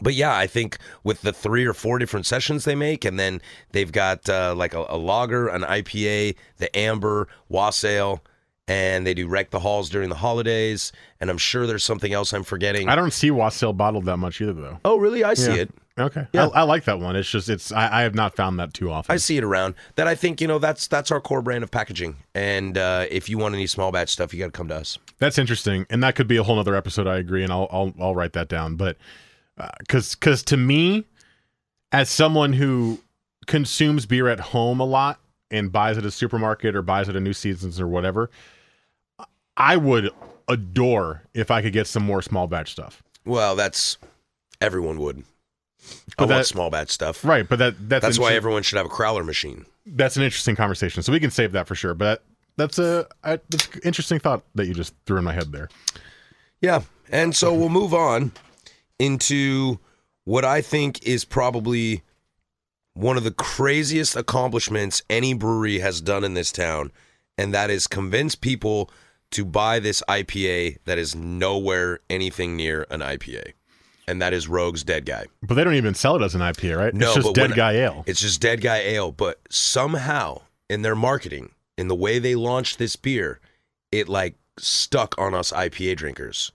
but 0.01 0.13
yeah, 0.13 0.35
I 0.35 0.45
think 0.47 0.77
with 1.03 1.21
the 1.23 1.33
three 1.33 1.65
or 1.65 1.73
four 1.73 1.97
different 1.97 2.25
sessions 2.25 2.63
they 2.63 2.75
make, 2.75 3.05
and 3.05 3.19
then 3.19 3.41
they've 3.71 3.91
got 3.91 4.29
uh, 4.29 4.53
like 4.55 4.73
a, 4.73 4.85
a 4.87 4.97
lager, 4.97 5.47
an 5.47 5.63
IPA, 5.63 6.35
the 6.57 6.73
amber, 6.77 7.27
wassail, 7.49 8.23
and 8.69 9.05
they 9.05 9.13
do 9.13 9.27
wreck 9.27 9.49
the 9.49 9.59
halls 9.59 9.89
during 9.89 10.07
the 10.07 10.15
holidays. 10.15 10.93
And 11.19 11.29
I'm 11.29 11.37
sure 11.37 11.67
there's 11.67 11.83
something 11.83 12.13
else 12.13 12.31
I'm 12.31 12.43
forgetting. 12.43 12.87
I 12.87 12.95
don't 12.95 13.11
see 13.11 13.31
Wassail 13.31 13.73
bottled 13.73 14.05
that 14.05 14.17
much 14.17 14.39
either, 14.39 14.53
though. 14.53 14.79
oh, 14.85 14.97
really? 14.97 15.23
I 15.25 15.33
see 15.33 15.55
Yeah. 15.55 15.61
it. 15.63 15.71
Okay. 15.99 16.25
Yeah. 16.31 16.47
I, 16.47 16.59
I 16.59 16.63
like 16.63 16.85
that 16.85 17.01
one. 17.01 17.17
It's 17.17 17.29
just 17.29 17.49
it's 17.49 17.73
I, 17.73 17.99
I 17.99 18.01
have 18.03 18.15
not 18.15 18.33
found 18.33 18.57
that 18.59 18.73
too 18.73 18.89
often. 18.89 19.11
I 19.13 19.17
see 19.17 19.35
it 19.35 19.43
around. 19.43 19.75
That 19.95 20.07
I 20.07 20.15
think 20.15 20.39
you 20.39 20.47
know 20.47 20.57
that's 20.57 20.87
that's 20.87 21.11
our 21.11 21.19
core 21.19 21.41
brand 21.41 21.61
of 21.61 21.71
packaging. 21.71 22.15
And 22.33 22.77
uh, 22.77 23.05
if 23.11 23.27
you 23.27 23.37
want 23.37 23.53
any 23.53 23.67
small 23.67 23.91
batch 23.91 24.07
stuff, 24.09 24.33
you 24.33 24.39
got 24.39 24.45
to 24.45 24.51
come 24.53 24.69
to 24.69 24.75
us. 24.75 24.97
That's 25.17 25.37
interesting, 25.37 25.85
and 25.89 26.01
that 26.01 26.15
could 26.15 26.27
be 26.29 26.37
a 26.37 26.43
whole 26.43 26.57
other 26.57 26.73
episode. 26.73 27.05
I 27.05 27.17
agree, 27.17 27.43
and 27.43 27.51
I'll 27.51 27.67
I'll, 27.69 27.93
I'll 27.99 28.15
write 28.15 28.31
that 28.31 28.47
down. 28.47 28.77
But 28.77 28.95
because 29.79 30.15
because 30.15 30.41
to 30.43 30.55
me, 30.55 31.03
as 31.91 32.09
someone 32.09 32.53
who 32.53 32.99
consumes 33.45 34.05
beer 34.05 34.29
at 34.29 34.39
home 34.39 34.79
a 34.79 34.85
lot 34.85 35.19
and 35.51 35.69
buys 35.69 35.97
it 35.97 36.01
at 36.01 36.05
a 36.05 36.11
supermarket 36.11 36.77
or 36.77 36.81
buys 36.81 37.07
it 37.09 37.11
at 37.11 37.17
a 37.17 37.19
New 37.19 37.33
Seasons 37.33 37.77
or 37.81 37.87
whatever, 37.89 38.29
I 39.59 39.77
would 39.77 40.09
adore 40.47 41.23
if 41.33 41.51
I 41.51 41.61
could 41.61 41.73
get 41.73 41.85
some 41.85 42.03
more 42.03 42.21
small 42.21 42.47
batch 42.47 42.71
stuff. 42.71 43.03
Well, 43.25 43.55
that's 43.55 43.97
everyone 44.61 44.99
would. 44.99 45.23
But 46.17 46.23
I 46.23 46.27
that- 46.27 46.33
want 46.35 46.45
small 46.47 46.69
batch 46.69 46.89
stuff. 46.89 47.23
Right, 47.23 47.47
but 47.47 47.59
that 47.59 47.89
that's 47.89 48.03
That's 48.03 48.19
why 48.19 48.33
everyone 48.33 48.63
should 48.63 48.77
have 48.77 48.85
a 48.85 48.89
crowler 48.89 49.25
machine. 49.25 49.65
that's 49.85 50.17
an 50.17 50.23
interesting 50.23 50.55
conversation. 50.55 51.03
So 51.03 51.11
we 51.11 51.19
can 51.19 51.31
save 51.31 51.51
that 51.53 51.67
for 51.67 51.75
sure. 51.75 51.93
But 51.93 52.23
that's 52.57 52.79
a 52.79 53.07
I, 53.23 53.39
that's 53.49 53.67
an 53.75 53.81
interesting 53.83 54.19
thought 54.19 54.43
that 54.55 54.65
you 54.67 54.73
just 54.73 54.93
threw 55.05 55.17
in 55.17 55.23
my 55.23 55.33
head 55.33 55.51
there. 55.51 55.69
Yeah. 56.61 56.81
And 57.11 57.35
so 57.35 57.53
we'll 57.53 57.69
move 57.69 57.93
on 57.93 58.31
into 58.99 59.79
what 60.25 60.45
I 60.45 60.61
think 60.61 61.01
is 61.03 61.25
probably 61.25 62.03
one 62.93 63.17
of 63.17 63.23
the 63.23 63.31
craziest 63.31 64.15
accomplishments 64.15 65.01
any 65.09 65.33
brewery 65.33 65.79
has 65.79 66.01
done 66.01 66.23
in 66.23 66.33
this 66.33 66.51
town, 66.51 66.91
and 67.37 67.53
that 67.53 67.69
is 67.69 67.87
convince 67.87 68.35
people 68.35 68.91
to 69.31 69.45
buy 69.45 69.79
this 69.79 70.01
IPA 70.09 70.77
that 70.85 70.97
is 70.97 71.15
nowhere 71.15 71.99
anything 72.09 72.55
near 72.55 72.85
an 72.89 73.01
IPA. 73.01 73.53
And 74.07 74.21
that 74.21 74.33
is 74.33 74.47
Rogue's 74.47 74.83
Dead 74.83 75.05
Guy. 75.05 75.25
But 75.43 75.53
they 75.53 75.63
don't 75.63 75.75
even 75.75 75.93
sell 75.93 76.15
it 76.15 76.23
as 76.23 76.33
an 76.33 76.41
IPA, 76.41 76.77
right? 76.77 76.93
No, 76.93 77.07
it's 77.13 77.15
just 77.23 77.35
Dead 77.35 77.49
when- 77.51 77.57
Guy 77.57 77.73
Ale. 77.73 78.03
It's 78.07 78.21
just 78.21 78.41
Dead 78.41 78.59
Guy 78.61 78.77
Ale, 78.79 79.11
but 79.11 79.39
somehow 79.51 80.41
in 80.67 80.81
their 80.81 80.95
marketing, 80.95 81.51
in 81.77 81.87
the 81.89 81.95
way 81.95 82.17
they 82.17 82.33
launched 82.35 82.79
this 82.79 82.95
beer, 82.95 83.39
it 83.91 84.09
like 84.09 84.35
stuck 84.57 85.13
on 85.19 85.33
us 85.35 85.51
IPA 85.51 85.95
drinkers. 85.97 86.51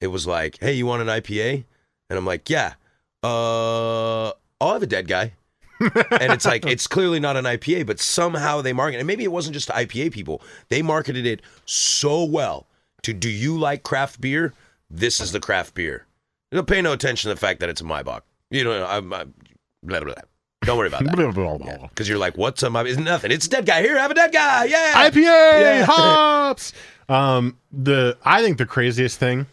It 0.00 0.08
was 0.08 0.26
like, 0.26 0.58
"Hey, 0.60 0.72
you 0.74 0.86
want 0.86 1.02
an 1.02 1.08
IPA?" 1.08 1.64
And 2.10 2.18
I'm 2.18 2.26
like, 2.26 2.50
"Yeah." 2.50 2.74
Uh, 3.22 4.28
I'll 4.60 4.72
have 4.72 4.82
a 4.82 4.86
Dead 4.86 5.08
Guy. 5.08 5.34
And 5.80 6.32
it's 6.32 6.44
like 6.44 6.66
it's 6.66 6.86
clearly 6.86 7.20
not 7.20 7.36
an 7.36 7.44
IPA, 7.44 7.86
but 7.86 8.00
somehow 8.00 8.60
they 8.62 8.72
market. 8.72 8.98
And 8.98 9.06
maybe 9.06 9.24
it 9.24 9.32
wasn't 9.32 9.54
just 9.54 9.68
to 9.68 9.72
IPA 9.74 10.12
people. 10.12 10.42
They 10.68 10.82
marketed 10.82 11.26
it 11.26 11.42
so 11.64 12.24
well 12.24 12.66
to 13.02 13.12
do 13.12 13.28
you 13.28 13.58
like 13.58 13.82
craft 13.82 14.20
beer? 14.20 14.52
This 14.90 15.20
is 15.20 15.32
the 15.32 15.40
craft 15.40 15.74
beer. 15.74 16.06
Don't 16.50 16.66
pay 16.66 16.80
no 16.82 16.92
attention 16.92 17.28
to 17.28 17.34
the 17.34 17.40
fact 17.40 17.60
that 17.60 17.68
it's 17.68 17.80
a 17.80 17.84
Maibock. 17.84 18.22
You 18.50 18.64
know, 18.64 18.84
I'm, 18.86 19.12
I'm 19.12 19.34
blah, 19.82 20.00
blah, 20.00 20.14
blah. 20.14 20.22
Don't 20.62 20.78
worry 20.78 20.88
about 20.88 21.04
that. 21.04 21.80
Because 21.90 22.08
you're 22.08 22.18
like, 22.18 22.36
what's 22.38 22.62
a 22.62 22.68
Maibock? 22.68 22.88
It's 22.88 22.98
nothing. 22.98 23.30
It's 23.30 23.46
a 23.46 23.50
dead 23.50 23.66
guy. 23.66 23.82
Here, 23.82 23.98
have 23.98 24.10
a 24.10 24.14
dead 24.14 24.32
guy. 24.32 24.64
Yeah. 24.64 25.08
IPA 25.10 25.16
Yeah. 25.22 25.84
hops. 25.84 26.72
Um, 27.10 27.56
the 27.72 28.18
I 28.22 28.42
think 28.42 28.58
the 28.58 28.66
craziest 28.66 29.18
thing, 29.18 29.46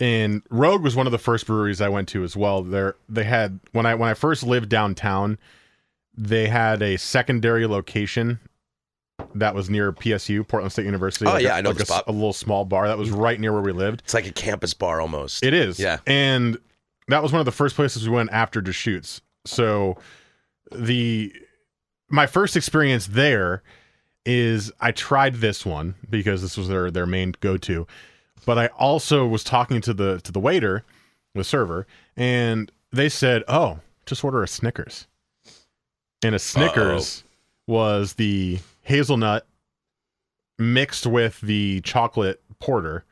and 0.00 0.42
Rogue 0.50 0.82
was 0.82 0.94
one 0.94 1.06
of 1.06 1.12
the 1.12 1.18
first 1.18 1.46
breweries 1.46 1.80
I 1.80 1.88
went 1.88 2.08
to 2.08 2.22
as 2.22 2.36
well. 2.36 2.62
There, 2.62 2.96
they 3.08 3.24
had 3.24 3.60
when 3.72 3.86
I 3.86 3.94
when 3.94 4.10
I 4.10 4.14
first 4.14 4.42
lived 4.42 4.68
downtown, 4.68 5.38
they 6.16 6.48
had 6.48 6.82
a 6.82 6.96
secondary 6.96 7.66
location 7.66 8.40
that 9.34 9.54
was 9.54 9.70
near 9.70 9.92
PSU, 9.92 10.46
Portland 10.46 10.72
State 10.72 10.84
University. 10.84 11.26
Oh, 11.26 11.32
like 11.34 11.42
yeah, 11.42 11.54
a, 11.54 11.58
I 11.58 11.60
know 11.62 11.70
like 11.70 11.78
the 11.78 11.84
a 11.84 11.86
spot. 11.86 12.04
A, 12.06 12.12
little 12.12 12.32
small 12.32 12.64
bar 12.64 12.88
that 12.88 12.98
was 12.98 13.10
right 13.10 13.38
near 13.40 13.52
where 13.52 13.62
we 13.62 13.72
lived. 13.72 14.02
It's 14.04 14.14
like 14.14 14.26
a 14.26 14.32
campus 14.32 14.74
bar 14.74 15.00
almost. 15.00 15.42
It 15.42 15.54
is. 15.54 15.78
Yeah. 15.78 15.98
And 16.06 16.58
that 17.08 17.22
was 17.22 17.32
one 17.32 17.40
of 17.40 17.46
the 17.46 17.52
first 17.52 17.76
places 17.76 18.08
we 18.08 18.14
went 18.14 18.30
after 18.32 18.60
Deschutes. 18.60 19.22
So 19.46 19.96
the 20.72 21.32
my 22.08 22.26
first 22.26 22.56
experience 22.56 23.06
there 23.06 23.62
is 24.24 24.72
I 24.80 24.90
tried 24.92 25.36
this 25.36 25.64
one 25.64 25.94
because 26.10 26.42
this 26.42 26.56
was 26.56 26.68
their 26.68 26.90
their 26.90 27.06
main 27.06 27.34
go 27.40 27.56
to. 27.58 27.86
But 28.46 28.58
I 28.58 28.68
also 28.68 29.26
was 29.26 29.44
talking 29.44 29.82
to 29.82 29.92
the 29.92 30.20
to 30.22 30.32
the 30.32 30.40
waiter, 30.40 30.84
the 31.34 31.44
server, 31.44 31.86
and 32.16 32.72
they 32.92 33.10
said, 33.10 33.42
"Oh, 33.48 33.80
just 34.06 34.24
order 34.24 34.42
a 34.42 34.48
Snickers." 34.48 35.06
And 36.22 36.34
a 36.34 36.38
Snickers 36.38 37.24
was 37.66 38.14
the 38.14 38.60
hazelnut 38.82 39.46
mixed 40.58 41.06
with 41.06 41.40
the 41.42 41.82
chocolate 41.82 42.40
porter 42.60 43.04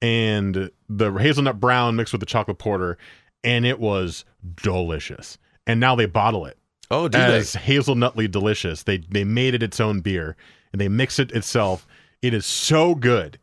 and 0.00 0.70
the 0.88 1.12
hazelnut 1.12 1.58
brown 1.58 1.96
mixed 1.96 2.12
with 2.12 2.20
the 2.20 2.26
chocolate 2.26 2.58
porter, 2.58 2.98
and 3.42 3.64
it 3.66 3.80
was 3.80 4.24
delicious. 4.62 5.38
And 5.66 5.80
now 5.80 5.94
they 5.94 6.06
bottle 6.06 6.44
it 6.44 6.58
Oh, 6.90 7.08
do 7.08 7.16
as 7.18 7.52
they? 7.54 7.60
hazelnutly 7.60 8.30
delicious. 8.30 8.82
They 8.82 8.98
they 8.98 9.24
made 9.24 9.54
it 9.54 9.62
its 9.62 9.80
own 9.80 10.00
beer 10.00 10.36
and 10.72 10.80
they 10.80 10.88
mix 10.88 11.18
it 11.18 11.32
itself. 11.32 11.86
It 12.20 12.34
is 12.34 12.44
so 12.46 12.94
good, 12.94 13.38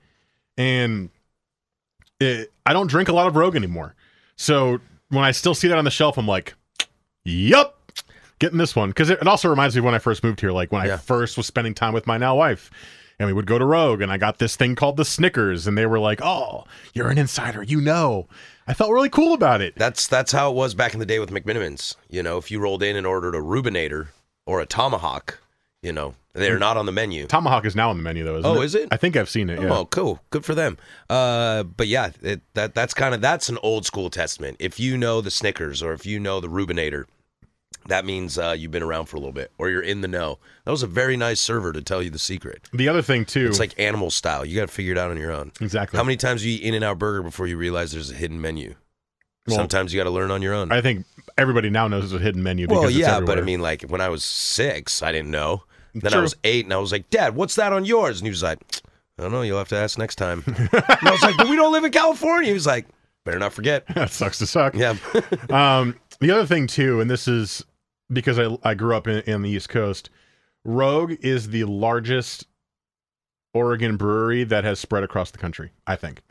and 0.60 1.10
it, 2.20 2.52
I 2.66 2.74
don't 2.74 2.88
drink 2.88 3.10
a 3.10 3.14
lot 3.14 3.28
of 3.28 3.36
Rogue 3.36 3.56
anymore. 3.56 3.96
So 4.36 4.80
when 5.08 5.24
I 5.24 5.32
still 5.32 5.56
see 5.56 5.70
that 5.70 5.78
on 5.78 5.86
the 5.86 5.92
shelf, 5.92 6.18
I'm 6.18 6.28
like, 6.28 6.54
"Yup, 7.24 7.92
getting 8.38 8.60
this 8.60 8.76
one." 8.76 8.90
Because 8.90 9.10
it, 9.10 9.20
it 9.22 9.28
also 9.28 9.50
reminds 9.50 9.76
me 9.76 9.80
of 9.80 9.86
when 9.86 9.96
I 9.96 10.00
first 10.00 10.24
moved 10.24 10.42
here, 10.42 10.52
like 10.52 10.72
when 10.72 10.82
I 10.82 10.98
first 10.98 11.38
was 11.38 11.48
spending 11.48 11.74
time 11.74 11.94
with 11.94 12.06
my 12.06 12.18
now 12.18 12.36
wife. 12.36 12.70
And 13.18 13.28
we 13.28 13.34
would 13.34 13.48
go 13.48 13.58
to 13.58 13.66
Rogue, 13.66 14.02
and 14.02 14.14
I 14.14 14.18
got 14.18 14.40
this 14.40 14.56
thing 14.56 14.76
called 14.76 14.96
the 14.96 15.04
Snickers, 15.04 15.68
and 15.68 15.78
they 15.78 15.86
were 15.86 16.00
like, 16.00 16.22
"Oh, 16.22 16.66
you're 16.94 17.10
an 17.10 17.18
insider, 17.18 17.64
you 17.64 17.82
know." 17.82 18.28
I 18.66 18.74
felt 18.74 18.92
really 18.92 19.10
cool 19.10 19.34
about 19.34 19.62
it. 19.62 19.76
That's 19.76 20.08
that's 20.08 20.32
how 20.32 20.52
it 20.52 20.56
was 20.56 20.74
back 20.74 20.94
in 20.94 21.00
the 21.00 21.06
day 21.06 21.20
with 21.20 21.32
McMenamins. 21.32 21.96
You 22.10 22.22
know, 22.24 22.38
if 22.38 22.52
you 22.52 22.60
rolled 22.60 22.84
in 22.84 22.96
and 22.96 23.08
ordered 23.08 23.36
a 23.36 23.40
Rubinator 23.40 24.10
or 24.46 24.62
a 24.62 24.66
Tomahawk, 24.66 25.40
you 25.82 25.94
know, 25.94 26.14
they're 26.34 26.60
not 26.60 26.78
on 26.78 26.86
the 26.86 26.92
menu. 26.92 27.26
Tomahawk 27.26 27.66
is 27.66 27.76
now 27.76 27.90
on 27.90 27.98
the 27.98 28.04
menu, 28.04 28.24
though. 28.24 28.38
Isn't 28.38 28.50
Oh, 28.50 28.62
it? 28.62 28.66
is 28.66 28.76
it? 28.76 28.88
I 28.92 28.98
think 28.98 29.16
I've 29.18 29.30
seen 29.30 29.50
it. 29.50 29.62
Yeah. 29.62 29.70
Oh, 29.74 29.86
cool. 29.86 30.22
Good 30.30 30.46
for 30.46 30.54
them. 30.56 30.78
Uh, 31.10 31.64
but 31.64 31.88
yeah, 31.88 32.12
it, 32.22 32.42
that 32.54 32.76
that's 32.76 32.94
kind 32.94 33.16
of 33.16 33.22
that's 33.22 33.50
an 33.50 33.58
old 33.64 33.86
school 33.86 34.10
testament. 34.10 34.58
If 34.60 34.80
you 34.80 34.98
know 34.98 35.22
the 35.22 35.32
Snickers 35.32 35.82
or 35.82 35.94
if 35.94 36.06
you 36.06 36.20
know 36.20 36.40
the 36.40 36.48
Rubinator, 36.48 37.06
that 37.88 38.06
means 38.06 38.38
uh, 38.38 38.56
you've 38.58 38.72
been 38.72 38.84
around 38.84 39.06
for 39.06 39.16
a 39.16 39.20
little 39.20 39.34
bit 39.34 39.52
or 39.58 39.70
you're 39.70 39.82
in 39.82 40.02
the 40.02 40.08
know. 40.08 40.38
That 40.66 40.72
was 40.72 40.84
a 40.84 40.88
very 40.88 41.18
nice 41.18 41.40
server 41.40 41.72
to 41.74 41.82
tell 41.82 42.04
you 42.04 42.10
the 42.10 42.20
secret. 42.20 42.68
The 42.74 42.88
other 42.90 43.02
thing 43.02 43.26
too, 43.26 43.48
It's 43.48 43.60
like 43.60 43.78
animal 43.80 44.12
style. 44.12 44.46
You 44.46 44.56
got 44.58 44.68
to 44.68 44.74
figure 44.74 44.92
it 44.92 44.98
out 44.98 45.12
on 45.12 45.18
your 45.18 45.32
own. 45.32 45.52
exactly. 45.62 45.98
How 45.98 46.04
many 46.04 46.18
times 46.18 46.42
do 46.42 46.50
you 46.50 46.56
eat 46.58 46.64
In 46.64 46.74
and 46.74 46.84
Out 46.84 47.00
Burger 47.00 47.24
before 47.24 47.48
you 47.48 47.58
realize 47.58 47.92
there's 47.92 48.12
a 48.12 48.16
hidden 48.16 48.40
menu? 48.42 48.76
Well, 49.48 49.56
Sometimes 49.58 49.94
you 49.94 50.00
got 50.00 50.04
to 50.04 50.12
learn 50.12 50.30
on 50.30 50.42
your 50.44 50.54
own. 50.54 50.72
I 50.72 50.82
think 50.82 51.06
everybody 51.38 51.70
now 51.72 51.88
knows 51.88 52.10
there's 52.12 52.22
a 52.22 52.24
hidden 52.24 52.44
menu. 52.44 52.68
Because 52.68 52.82
well, 52.82 52.92
yeah, 52.92 53.20
but 53.22 53.40
I 53.40 53.42
mean, 53.42 53.62
like 53.62 53.82
when 53.84 54.02
I 54.02 54.10
was 54.10 54.24
six, 54.24 55.02
I 55.02 55.12
didn't 55.12 55.32
know. 55.32 55.64
Then 55.94 56.14
I 56.14 56.20
was 56.22 56.36
eight, 56.44 56.66
and 56.66 56.74
I 56.74 56.78
was 56.78 56.92
like, 56.92 57.10
"Dad, 57.10 57.36
what's 57.36 57.56
that 57.56 57.74
on 57.74 57.86
yours?" 57.86 58.20
And 58.20 58.26
he 58.28 58.30
was 58.32 58.44
like, 58.44 58.60
"I 59.18 59.24
don't 59.24 59.32
know. 59.32 59.42
You'll 59.42 59.58
have 59.58 59.70
to 59.70 59.78
ask 59.78 59.98
next 59.98 60.16
time." 60.16 60.44
and 60.48 60.70
I 60.74 61.12
was 61.12 61.22
like, 61.22 61.38
"But 61.38 61.50
we 61.50 61.56
don't 61.56 61.72
live 61.72 61.84
in 61.84 61.92
California." 61.92 62.48
He 62.50 62.54
was 62.54 62.68
like, 62.68 62.86
"Better 63.26 63.40
not 63.40 63.54
forget." 63.54 63.86
that 63.96 64.12
sucks 64.12 64.38
to 64.40 64.48
suck. 64.48 64.76
Yeah, 64.76 64.96
Um, 65.50 65.96
the 66.20 66.32
other 66.32 66.46
thing 66.46 66.68
too, 66.68 67.02
and 67.02 67.10
this 67.10 67.28
is 67.28 67.64
because 68.12 68.38
I 68.40 68.58
I 68.64 68.74
grew 68.76 68.96
up 68.96 69.08
in, 69.08 69.20
in 69.22 69.42
the 69.42 69.50
East 69.50 69.70
Coast. 69.70 70.10
Rogue 70.66 71.14
is 71.22 71.50
the 71.50 71.64
largest 71.64 72.46
Oregon 73.54 73.98
brewery 73.98 74.44
that 74.44 74.64
has 74.64 74.80
spread 74.80 75.04
across 75.04 75.32
the 75.32 75.38
country. 75.38 75.72
I 75.88 75.96
think, 75.96 76.22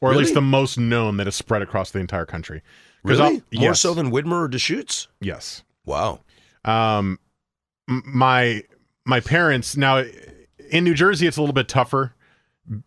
or 0.00 0.10
at 0.10 0.16
least 0.16 0.34
the 0.34 0.40
most 0.40 0.78
known 0.78 1.16
that 1.18 1.26
has 1.26 1.36
spread 1.36 1.62
across 1.62 1.90
the 1.90 2.00
entire 2.00 2.26
country. 2.26 2.62
really? 3.04 3.36
I'll- 3.54 3.60
More 3.60 3.74
so 3.74 3.94
than 3.94 4.10
Widmer 4.10 4.44
or 4.44 4.48
Deschutes? 4.48 5.08
Yes. 5.20 5.62
Wow. 5.84 6.20
Um, 6.64 7.20
my 7.86 8.64
my 9.06 9.20
parents 9.20 9.76
now 9.76 10.04
in 10.70 10.84
New 10.84 10.94
Jersey, 10.94 11.26
it's 11.26 11.36
a 11.36 11.40
little 11.40 11.54
bit 11.54 11.68
tougher. 11.68 12.14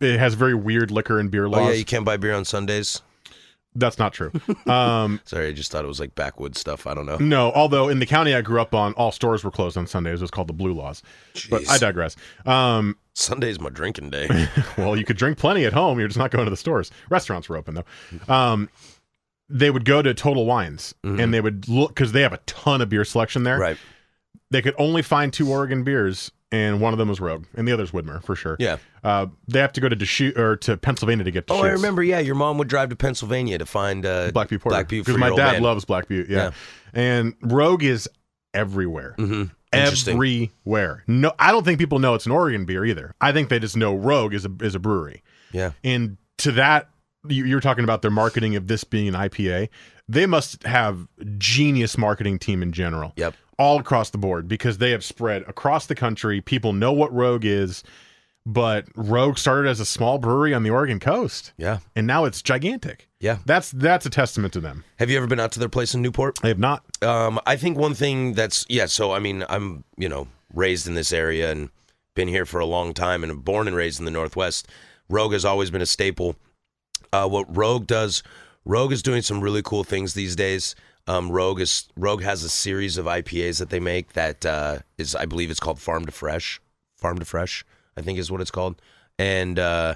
It 0.00 0.18
has 0.18 0.34
very 0.34 0.54
weird 0.54 0.90
liquor 0.90 1.18
and 1.18 1.30
beer 1.30 1.48
laws. 1.48 1.60
Oh 1.60 1.70
yeah, 1.70 1.76
you 1.76 1.84
can't 1.84 2.04
buy 2.04 2.16
beer 2.18 2.34
on 2.34 2.44
Sundays. 2.44 3.00
That's 3.74 3.98
not 3.98 4.12
true. 4.12 4.32
Um, 4.66 5.20
Sorry, 5.24 5.48
I 5.48 5.52
just 5.52 5.72
thought 5.72 5.84
it 5.84 5.88
was 5.88 5.98
like 5.98 6.14
backwoods 6.14 6.60
stuff. 6.60 6.86
I 6.86 6.94
don't 6.94 7.06
know. 7.06 7.16
no, 7.16 7.50
although 7.52 7.88
in 7.88 7.98
the 7.98 8.06
county 8.06 8.34
I 8.34 8.42
grew 8.42 8.60
up 8.60 8.74
on, 8.74 8.92
all 8.94 9.10
stores 9.10 9.42
were 9.42 9.50
closed 9.50 9.76
on 9.76 9.86
Sundays. 9.86 10.20
It 10.20 10.24
was 10.24 10.30
called 10.30 10.48
the 10.48 10.52
Blue 10.52 10.72
Laws. 10.72 11.02
But 11.48 11.68
I 11.68 11.78
digress. 11.78 12.14
Um, 12.46 12.96
Sunday's 13.14 13.58
my 13.58 13.70
drinking 13.70 14.10
day. 14.10 14.28
well, 14.78 14.96
you 14.96 15.04
could 15.04 15.16
drink 15.16 15.38
plenty 15.38 15.64
at 15.64 15.72
home. 15.72 15.98
You're 15.98 16.08
just 16.08 16.18
not 16.18 16.30
going 16.30 16.44
to 16.44 16.50
the 16.50 16.56
stores. 16.56 16.90
Restaurants 17.08 17.48
were 17.48 17.56
open 17.56 17.74
though. 17.74 18.32
Um, 18.32 18.68
they 19.48 19.70
would 19.70 19.84
go 19.84 20.02
to 20.02 20.14
Total 20.14 20.44
Wines 20.46 20.94
and 21.02 21.34
they 21.34 21.40
would 21.40 21.68
look 21.68 21.90
because 21.90 22.12
they 22.12 22.22
have 22.22 22.32
a 22.32 22.40
ton 22.46 22.80
of 22.80 22.88
beer 22.88 23.04
selection 23.04 23.42
there. 23.42 23.54
Mm-hmm. 23.54 23.62
right. 23.62 23.76
They 24.50 24.62
could 24.62 24.74
only 24.78 25.02
find 25.02 25.32
two 25.32 25.48
Oregon 25.50 25.84
beers, 25.84 26.32
and 26.50 26.80
one 26.80 26.92
of 26.92 26.98
them 26.98 27.08
was 27.08 27.20
Rogue, 27.20 27.46
and 27.54 27.68
the 27.68 27.72
other's 27.72 27.92
Widmer 27.92 28.22
for 28.22 28.34
sure. 28.34 28.56
Yeah. 28.58 28.78
Uh, 29.04 29.26
they 29.46 29.60
have 29.60 29.72
to 29.74 29.80
go 29.80 29.88
to 29.88 29.94
Deschutes 29.96 30.36
or 30.38 30.56
to 30.56 30.76
Pennsylvania 30.76 31.24
to 31.24 31.30
get. 31.30 31.44
Oh, 31.48 31.62
I 31.62 31.68
remember. 31.68 32.02
Yeah, 32.02 32.18
your 32.18 32.34
mom 32.34 32.58
would 32.58 32.68
drive 32.68 32.88
to 32.90 32.96
Pennsylvania 32.96 33.58
to 33.58 33.66
find 33.66 34.04
uh, 34.04 34.30
Black 34.32 34.48
Butte 34.48 34.60
Porter. 34.60 34.74
Black 34.74 34.88
Butte 34.88 35.06
because 35.06 35.18
my 35.18 35.30
dad 35.30 35.52
man. 35.52 35.62
loves 35.62 35.84
Black 35.84 36.08
Butte. 36.08 36.28
Yeah. 36.28 36.36
Yeah. 36.36 36.50
and 36.92 37.34
Rogue 37.42 37.84
is 37.84 38.08
everywhere. 38.52 39.14
Mhm. 39.18 39.50
Everywhere. 39.72 41.04
No, 41.06 41.32
I 41.38 41.52
don't 41.52 41.64
think 41.64 41.78
people 41.78 41.98
know 42.00 42.14
it's 42.14 42.26
an 42.26 42.32
Oregon 42.32 42.64
beer 42.64 42.84
either. 42.84 43.14
I 43.20 43.32
think 43.32 43.48
they 43.48 43.58
just 43.58 43.76
know 43.76 43.94
Rogue 43.94 44.34
is 44.34 44.44
a 44.44 44.50
is 44.60 44.74
a 44.74 44.78
brewery. 44.80 45.22
Yeah. 45.52 45.72
And 45.84 46.16
to 46.38 46.52
that, 46.52 46.90
you, 47.28 47.56
are 47.56 47.60
talking 47.60 47.84
about 47.84 48.02
their 48.02 48.10
marketing 48.10 48.56
of 48.56 48.66
this 48.66 48.84
being 48.84 49.08
an 49.08 49.14
IPA. 49.14 49.68
They 50.08 50.26
must 50.26 50.64
have 50.64 51.06
genius 51.38 51.96
marketing 51.96 52.38
team 52.38 52.62
in 52.62 52.72
general. 52.72 53.12
Yep. 53.16 53.34
All 53.60 53.78
across 53.78 54.08
the 54.10 54.18
board 54.18 54.48
because 54.48 54.78
they 54.78 54.90
have 54.90 55.04
spread 55.04 55.42
across 55.46 55.86
the 55.86 55.94
country. 55.94 56.40
People 56.40 56.72
know 56.72 56.92
what 56.92 57.12
Rogue 57.12 57.44
is, 57.44 57.84
but 58.46 58.86
Rogue 58.94 59.36
started 59.36 59.68
as 59.68 59.80
a 59.80 59.84
small 59.84 60.16
brewery 60.18 60.54
on 60.54 60.62
the 60.62 60.70
Oregon 60.70 60.98
coast, 60.98 61.52
Yeah. 61.58 61.80
and 61.94 62.06
now 62.06 62.24
it's 62.24 62.40
gigantic. 62.40 63.08
Yeah. 63.20 63.38
That's 63.44 63.70
that's 63.70 64.06
a 64.06 64.10
testament 64.10 64.54
to 64.54 64.60
them. 64.60 64.84
Have 64.98 65.10
you 65.10 65.18
ever 65.18 65.26
been 65.26 65.38
out 65.40 65.52
to 65.52 65.58
their 65.60 65.68
place 65.68 65.94
in 65.94 66.00
Newport? 66.00 66.38
I 66.42 66.48
have 66.48 66.58
not. 66.58 66.82
Um, 67.02 67.38
I 67.46 67.56
think 67.56 67.76
one 67.76 67.92
thing 67.94 68.32
that's 68.32 68.64
yeah. 68.70 68.86
So 68.86 69.12
I 69.12 69.18
mean, 69.18 69.44
I'm 69.50 69.84
you 69.98 70.08
know 70.08 70.26
raised 70.54 70.86
in 70.88 70.94
this 70.94 71.12
area 71.12 71.50
and 71.52 71.68
been 72.16 72.28
here 72.28 72.46
for 72.46 72.60
a 72.60 72.66
long 72.66 72.94
time, 72.94 73.22
and 73.22 73.44
born 73.44 73.68
and 73.68 73.76
raised 73.76 73.98
in 73.98 74.06
the 74.06 74.10
Northwest. 74.10 74.68
Rogue 75.10 75.32
has 75.34 75.44
always 75.44 75.70
been 75.70 75.82
a 75.82 75.86
staple. 75.86 76.34
Uh, 77.12 77.28
what 77.28 77.54
Rogue 77.54 77.86
does, 77.86 78.22
Rogue 78.64 78.92
is 78.92 79.02
doing 79.02 79.20
some 79.22 79.40
really 79.42 79.60
cool 79.62 79.84
things 79.84 80.14
these 80.14 80.34
days. 80.34 80.74
Um, 81.10 81.30
Rogue 81.32 81.60
is 81.60 81.88
Rogue 81.96 82.22
has 82.22 82.44
a 82.44 82.48
series 82.48 82.96
of 82.96 83.06
IPAs 83.06 83.58
that 83.58 83.70
they 83.70 83.80
make 83.80 84.12
that 84.12 84.46
uh, 84.46 84.78
is 84.96 85.14
I 85.16 85.26
believe 85.26 85.50
it's 85.50 85.60
called 85.60 85.80
Farm 85.80 86.06
to 86.06 86.12
Fresh. 86.12 86.60
Farm 86.96 87.18
to 87.18 87.24
Fresh. 87.24 87.64
I 87.96 88.02
think 88.02 88.18
is 88.18 88.30
what 88.30 88.40
it's 88.40 88.50
called, 88.52 88.80
and 89.18 89.58
uh, 89.58 89.94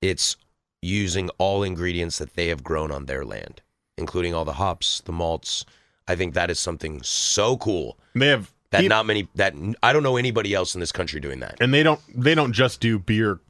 it's 0.00 0.36
using 0.80 1.28
all 1.38 1.62
ingredients 1.62 2.18
that 2.18 2.34
they 2.34 2.48
have 2.48 2.62
grown 2.62 2.92
on 2.92 3.06
their 3.06 3.24
land, 3.24 3.62
including 3.98 4.32
all 4.34 4.44
the 4.44 4.54
hops, 4.54 5.00
the 5.00 5.12
malts. 5.12 5.64
I 6.06 6.14
think 6.14 6.34
that 6.34 6.50
is 6.50 6.60
something 6.60 7.02
so 7.02 7.56
cool 7.56 7.98
They 8.14 8.28
have 8.28 8.52
that 8.70 8.82
he- 8.82 8.88
not 8.88 9.06
many 9.06 9.26
that 9.34 9.54
I 9.82 9.92
don't 9.92 10.02
know 10.02 10.16
anybody 10.16 10.54
else 10.54 10.74
in 10.74 10.80
this 10.80 10.92
country 10.92 11.18
doing 11.18 11.40
that. 11.40 11.56
and 11.60 11.74
they 11.74 11.82
don't 11.82 12.00
they 12.14 12.34
don't 12.34 12.52
just 12.52 12.80
do 12.80 12.98
beer 12.98 13.40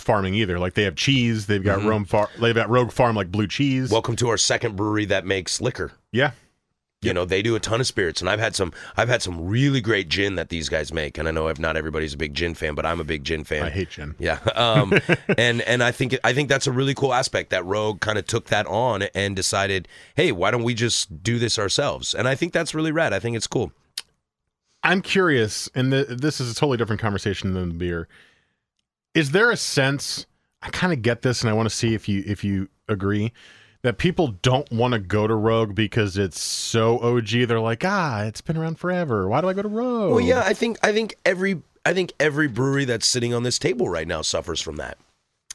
farming 0.00 0.34
either. 0.34 0.58
Like 0.58 0.74
they 0.74 0.82
have 0.84 0.96
cheese. 0.96 1.46
They've 1.46 1.62
got 1.62 1.82
Rome 1.82 2.04
Farm. 2.04 2.28
They've 2.40 2.54
got 2.54 2.68
Rogue 2.70 2.92
Farm 2.92 3.16
like 3.16 3.30
blue 3.30 3.46
cheese. 3.46 3.90
Welcome 3.90 4.16
to 4.16 4.28
our 4.28 4.38
second 4.38 4.76
brewery 4.76 5.04
that 5.06 5.24
makes 5.26 5.60
liquor. 5.60 5.92
yeah, 6.12 6.32
You 7.02 7.12
know, 7.12 7.24
they 7.24 7.42
do 7.42 7.54
a 7.54 7.60
ton 7.60 7.80
of 7.80 7.86
spirits, 7.86 8.20
and 8.20 8.28
I've 8.28 8.40
had 8.40 8.54
some. 8.56 8.72
I've 8.96 9.08
had 9.08 9.22
some 9.22 9.46
really 9.46 9.80
great 9.80 10.08
gin 10.08 10.34
that 10.36 10.48
these 10.48 10.68
guys 10.68 10.92
make, 10.92 11.18
and 11.18 11.28
I 11.28 11.30
know 11.30 11.48
if 11.48 11.58
not 11.58 11.76
everybody's 11.76 12.14
a 12.14 12.16
big 12.16 12.34
gin 12.34 12.54
fan, 12.54 12.74
but 12.74 12.84
I'm 12.86 13.00
a 13.00 13.04
big 13.04 13.22
gin 13.24 13.44
fan. 13.44 13.62
I 13.64 13.70
hate 13.70 13.90
gin. 13.90 14.14
Yeah, 14.18 14.38
um, 14.54 14.92
and 15.38 15.60
and 15.62 15.82
I 15.82 15.92
think 15.92 16.16
I 16.24 16.32
think 16.32 16.48
that's 16.48 16.66
a 16.66 16.72
really 16.72 16.94
cool 16.94 17.12
aspect 17.14 17.50
that 17.50 17.64
Rogue 17.64 18.00
kind 18.00 18.18
of 18.18 18.26
took 18.26 18.46
that 18.46 18.66
on 18.66 19.02
and 19.14 19.36
decided, 19.36 19.86
hey, 20.16 20.32
why 20.32 20.50
don't 20.50 20.64
we 20.64 20.74
just 20.74 21.22
do 21.22 21.38
this 21.38 21.58
ourselves? 21.58 22.14
And 22.14 22.26
I 22.26 22.34
think 22.34 22.52
that's 22.52 22.74
really 22.74 22.92
rad. 22.92 23.12
I 23.12 23.18
think 23.20 23.36
it's 23.36 23.46
cool. 23.46 23.72
I'm 24.82 25.02
curious, 25.02 25.68
and 25.74 25.92
the, 25.92 26.04
this 26.04 26.40
is 26.40 26.52
a 26.52 26.54
totally 26.54 26.76
different 26.76 27.00
conversation 27.00 27.54
than 27.54 27.68
the 27.70 27.74
beer. 27.74 28.08
Is 29.16 29.30
there 29.30 29.50
a 29.50 29.56
sense? 29.56 30.26
I 30.60 30.68
kind 30.68 30.92
of 30.92 31.00
get 31.00 31.22
this, 31.22 31.40
and 31.40 31.48
I 31.48 31.54
want 31.54 31.70
to 31.70 31.74
see 31.74 31.94
if 31.94 32.06
you 32.06 32.22
if 32.26 32.44
you 32.44 32.68
agree 32.86 33.32
that 33.80 33.96
people 33.96 34.28
don't 34.42 34.70
want 34.70 34.92
to 34.92 34.98
go 34.98 35.26
to 35.26 35.34
Rogue 35.34 35.74
because 35.74 36.18
it's 36.18 36.38
so 36.38 36.98
OG. 36.98 37.48
They're 37.48 37.58
like, 37.58 37.82
ah, 37.82 38.24
it's 38.24 38.42
been 38.42 38.58
around 38.58 38.78
forever. 38.78 39.26
Why 39.26 39.40
do 39.40 39.48
I 39.48 39.54
go 39.54 39.62
to 39.62 39.68
Rogue? 39.68 40.10
Well, 40.10 40.20
yeah, 40.20 40.42
I 40.44 40.52
think 40.52 40.78
I 40.82 40.92
think 40.92 41.14
every 41.24 41.62
I 41.86 41.94
think 41.94 42.12
every 42.20 42.46
brewery 42.46 42.84
that's 42.84 43.06
sitting 43.06 43.32
on 43.32 43.42
this 43.42 43.58
table 43.58 43.88
right 43.88 44.06
now 44.06 44.20
suffers 44.20 44.60
from 44.60 44.76
that. 44.76 44.98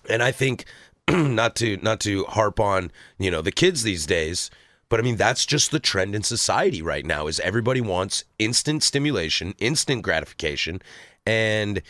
And 0.10 0.24
I 0.24 0.32
think 0.32 0.66
not 1.08 1.56
to 1.58 1.78
not 1.84 2.00
to 2.00 2.24
harp 2.24 2.60
on, 2.60 2.92
you 3.20 3.30
know, 3.30 3.44
the 3.44 3.52
kids 3.52 3.84
these 3.84 4.08
days, 4.08 4.50
but 4.90 5.00
I 5.00 5.04
mean 5.04 5.18
that's 5.18 5.46
just 5.46 5.70
the 5.70 5.80
trend 5.80 6.16
in 6.16 6.24
society 6.24 6.82
right 6.82 7.06
now 7.06 7.28
is 7.28 7.40
everybody 7.42 7.82
wants 7.82 8.24
instant 8.40 8.82
stimulation, 8.82 9.54
instant 9.60 10.02
gratification, 10.02 10.82
and 11.28 11.84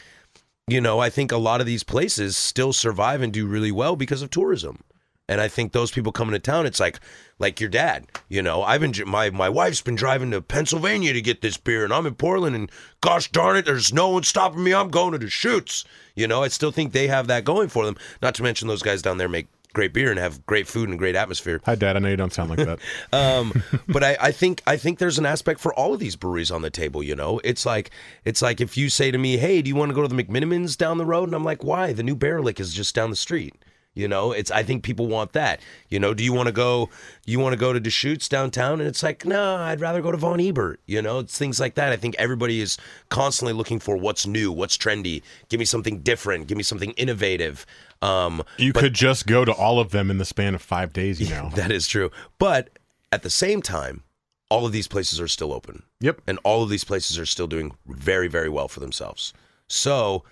you 0.67 0.81
know, 0.81 0.99
I 0.99 1.09
think 1.09 1.31
a 1.31 1.37
lot 1.37 1.61
of 1.61 1.67
these 1.67 1.83
places 1.83 2.37
still 2.37 2.73
survive 2.73 3.21
and 3.21 3.33
do 3.33 3.47
really 3.47 3.71
well 3.71 3.95
because 3.95 4.21
of 4.21 4.29
tourism. 4.29 4.83
And 5.27 5.39
I 5.39 5.47
think 5.47 5.71
those 5.71 5.91
people 5.91 6.11
coming 6.11 6.33
to 6.33 6.39
town, 6.39 6.65
it's 6.65 6.79
like, 6.79 6.99
like 7.39 7.61
your 7.61 7.69
dad. 7.69 8.07
You 8.27 8.41
know, 8.41 8.63
I've 8.63 8.81
been 8.81 8.93
my 9.07 9.29
my 9.29 9.47
wife's 9.47 9.81
been 9.81 9.95
driving 9.95 10.31
to 10.31 10.41
Pennsylvania 10.41 11.13
to 11.13 11.21
get 11.21 11.41
this 11.41 11.55
beer, 11.55 11.85
and 11.85 11.93
I'm 11.93 12.05
in 12.05 12.15
Portland, 12.15 12.55
and 12.55 12.69
gosh 12.99 13.31
darn 13.31 13.55
it, 13.55 13.65
there's 13.65 13.93
no 13.93 14.09
one 14.09 14.23
stopping 14.23 14.63
me. 14.63 14.73
I'm 14.73 14.89
going 14.89 15.13
to 15.13 15.19
Deschutes. 15.19 15.85
You 16.15 16.27
know, 16.27 16.43
I 16.43 16.49
still 16.49 16.71
think 16.71 16.91
they 16.91 17.07
have 17.07 17.27
that 17.27 17.45
going 17.45 17.69
for 17.69 17.85
them. 17.85 17.95
Not 18.21 18.35
to 18.35 18.43
mention 18.43 18.67
those 18.67 18.81
guys 18.81 19.01
down 19.01 19.17
there 19.17 19.29
make 19.29 19.47
great 19.73 19.93
beer 19.93 20.09
and 20.09 20.19
have 20.19 20.45
great 20.45 20.67
food 20.67 20.89
and 20.89 20.97
great 20.97 21.15
atmosphere. 21.15 21.61
Hi, 21.65 21.75
Dad. 21.75 21.95
I 21.95 21.99
know 21.99 22.09
you 22.09 22.17
don't 22.17 22.33
sound 22.33 22.49
like 22.49 22.59
that. 22.59 22.79
Um, 23.13 23.51
but 23.87 24.03
I, 24.03 24.17
I 24.19 24.31
think 24.31 24.61
I 24.65 24.77
think 24.77 24.99
there's 24.99 25.17
an 25.17 25.25
aspect 25.25 25.59
for 25.59 25.73
all 25.73 25.93
of 25.93 25.99
these 25.99 26.15
breweries 26.15 26.49
on 26.49 26.61
the 26.61 26.69
table. 26.69 27.03
You 27.03 27.15
know, 27.15 27.39
it's 27.43 27.65
like 27.65 27.91
it's 28.25 28.41
like 28.41 28.61
if 28.61 28.77
you 28.77 28.89
say 28.89 29.11
to 29.11 29.17
me, 29.17 29.37
"Hey, 29.37 29.61
do 29.61 29.67
you 29.67 29.75
want 29.75 29.89
to 29.89 29.95
go 29.95 30.01
to 30.01 30.07
the 30.07 30.23
McMenamins 30.23 30.77
down 30.77 30.97
the 30.97 31.05
road?" 31.05 31.25
and 31.25 31.35
I'm 31.35 31.43
like, 31.43 31.63
"Why? 31.63 31.93
The 31.93 32.03
new 32.03 32.15
Baerlic 32.15 32.59
is 32.59 32.73
just 32.73 32.95
down 32.95 33.09
the 33.09 33.15
street." 33.15 33.55
You 33.93 34.07
know, 34.07 34.31
it's 34.31 34.49
I 34.51 34.63
think 34.63 34.83
people 34.83 35.07
want 35.07 35.33
that. 35.33 35.59
You 35.89 35.99
know, 35.99 36.13
do 36.13 36.23
you 36.23 36.31
want 36.31 36.47
to 36.47 36.53
go? 36.53 36.89
You 37.25 37.39
want 37.39 37.51
to 37.53 37.57
go 37.57 37.73
to 37.73 37.79
Deschutes 37.79 38.29
downtown? 38.29 38.79
And 38.79 38.87
it's 38.87 39.03
like, 39.03 39.25
no, 39.25 39.57
I'd 39.57 39.81
rather 39.81 40.01
go 40.01 40.11
to 40.11 40.17
Von 40.17 40.39
Ebert. 40.39 40.79
You 40.85 41.01
know, 41.01 41.19
it's 41.19 41.37
things 41.37 41.59
like 41.59 41.75
that. 41.75 41.91
I 41.91 41.97
think 41.97 42.15
everybody 42.17 42.61
is 42.61 42.77
constantly 43.09 43.51
looking 43.51 43.79
for 43.79 43.97
what's 43.97 44.25
new, 44.25 44.49
what's 44.49 44.77
trendy. 44.77 45.21
Give 45.49 45.59
me 45.59 45.65
something 45.65 45.99
different. 45.99 46.47
Give 46.47 46.55
me 46.57 46.63
something 46.63 46.91
innovative. 46.91 47.65
Um, 48.01 48.43
You 48.57 48.71
could 48.71 48.93
just 48.93 49.27
go 49.27 49.43
to 49.43 49.51
all 49.51 49.79
of 49.79 49.91
them 49.91 50.09
in 50.09 50.19
the 50.19 50.25
span 50.25 50.55
of 50.55 50.61
five 50.61 50.93
days. 50.93 51.19
You 51.19 51.27
know. 51.35 51.49
that 51.55 51.69
is 51.71 51.85
true. 51.85 52.11
But 52.39 52.79
at 53.11 53.23
the 53.23 53.29
same 53.29 53.61
time, 53.61 54.03
all 54.49 54.65
of 54.65 54.71
these 54.71 54.87
places 54.87 55.19
are 55.19 55.27
still 55.27 55.51
open. 55.51 55.83
Yep. 55.99 56.21
And 56.27 56.39
all 56.45 56.63
of 56.63 56.69
these 56.69 56.85
places 56.85 57.19
are 57.19 57.25
still 57.25 57.47
doing 57.47 57.73
very, 57.87 58.29
very 58.29 58.49
well 58.49 58.69
for 58.69 58.79
themselves. 58.79 59.33
So 59.67 60.23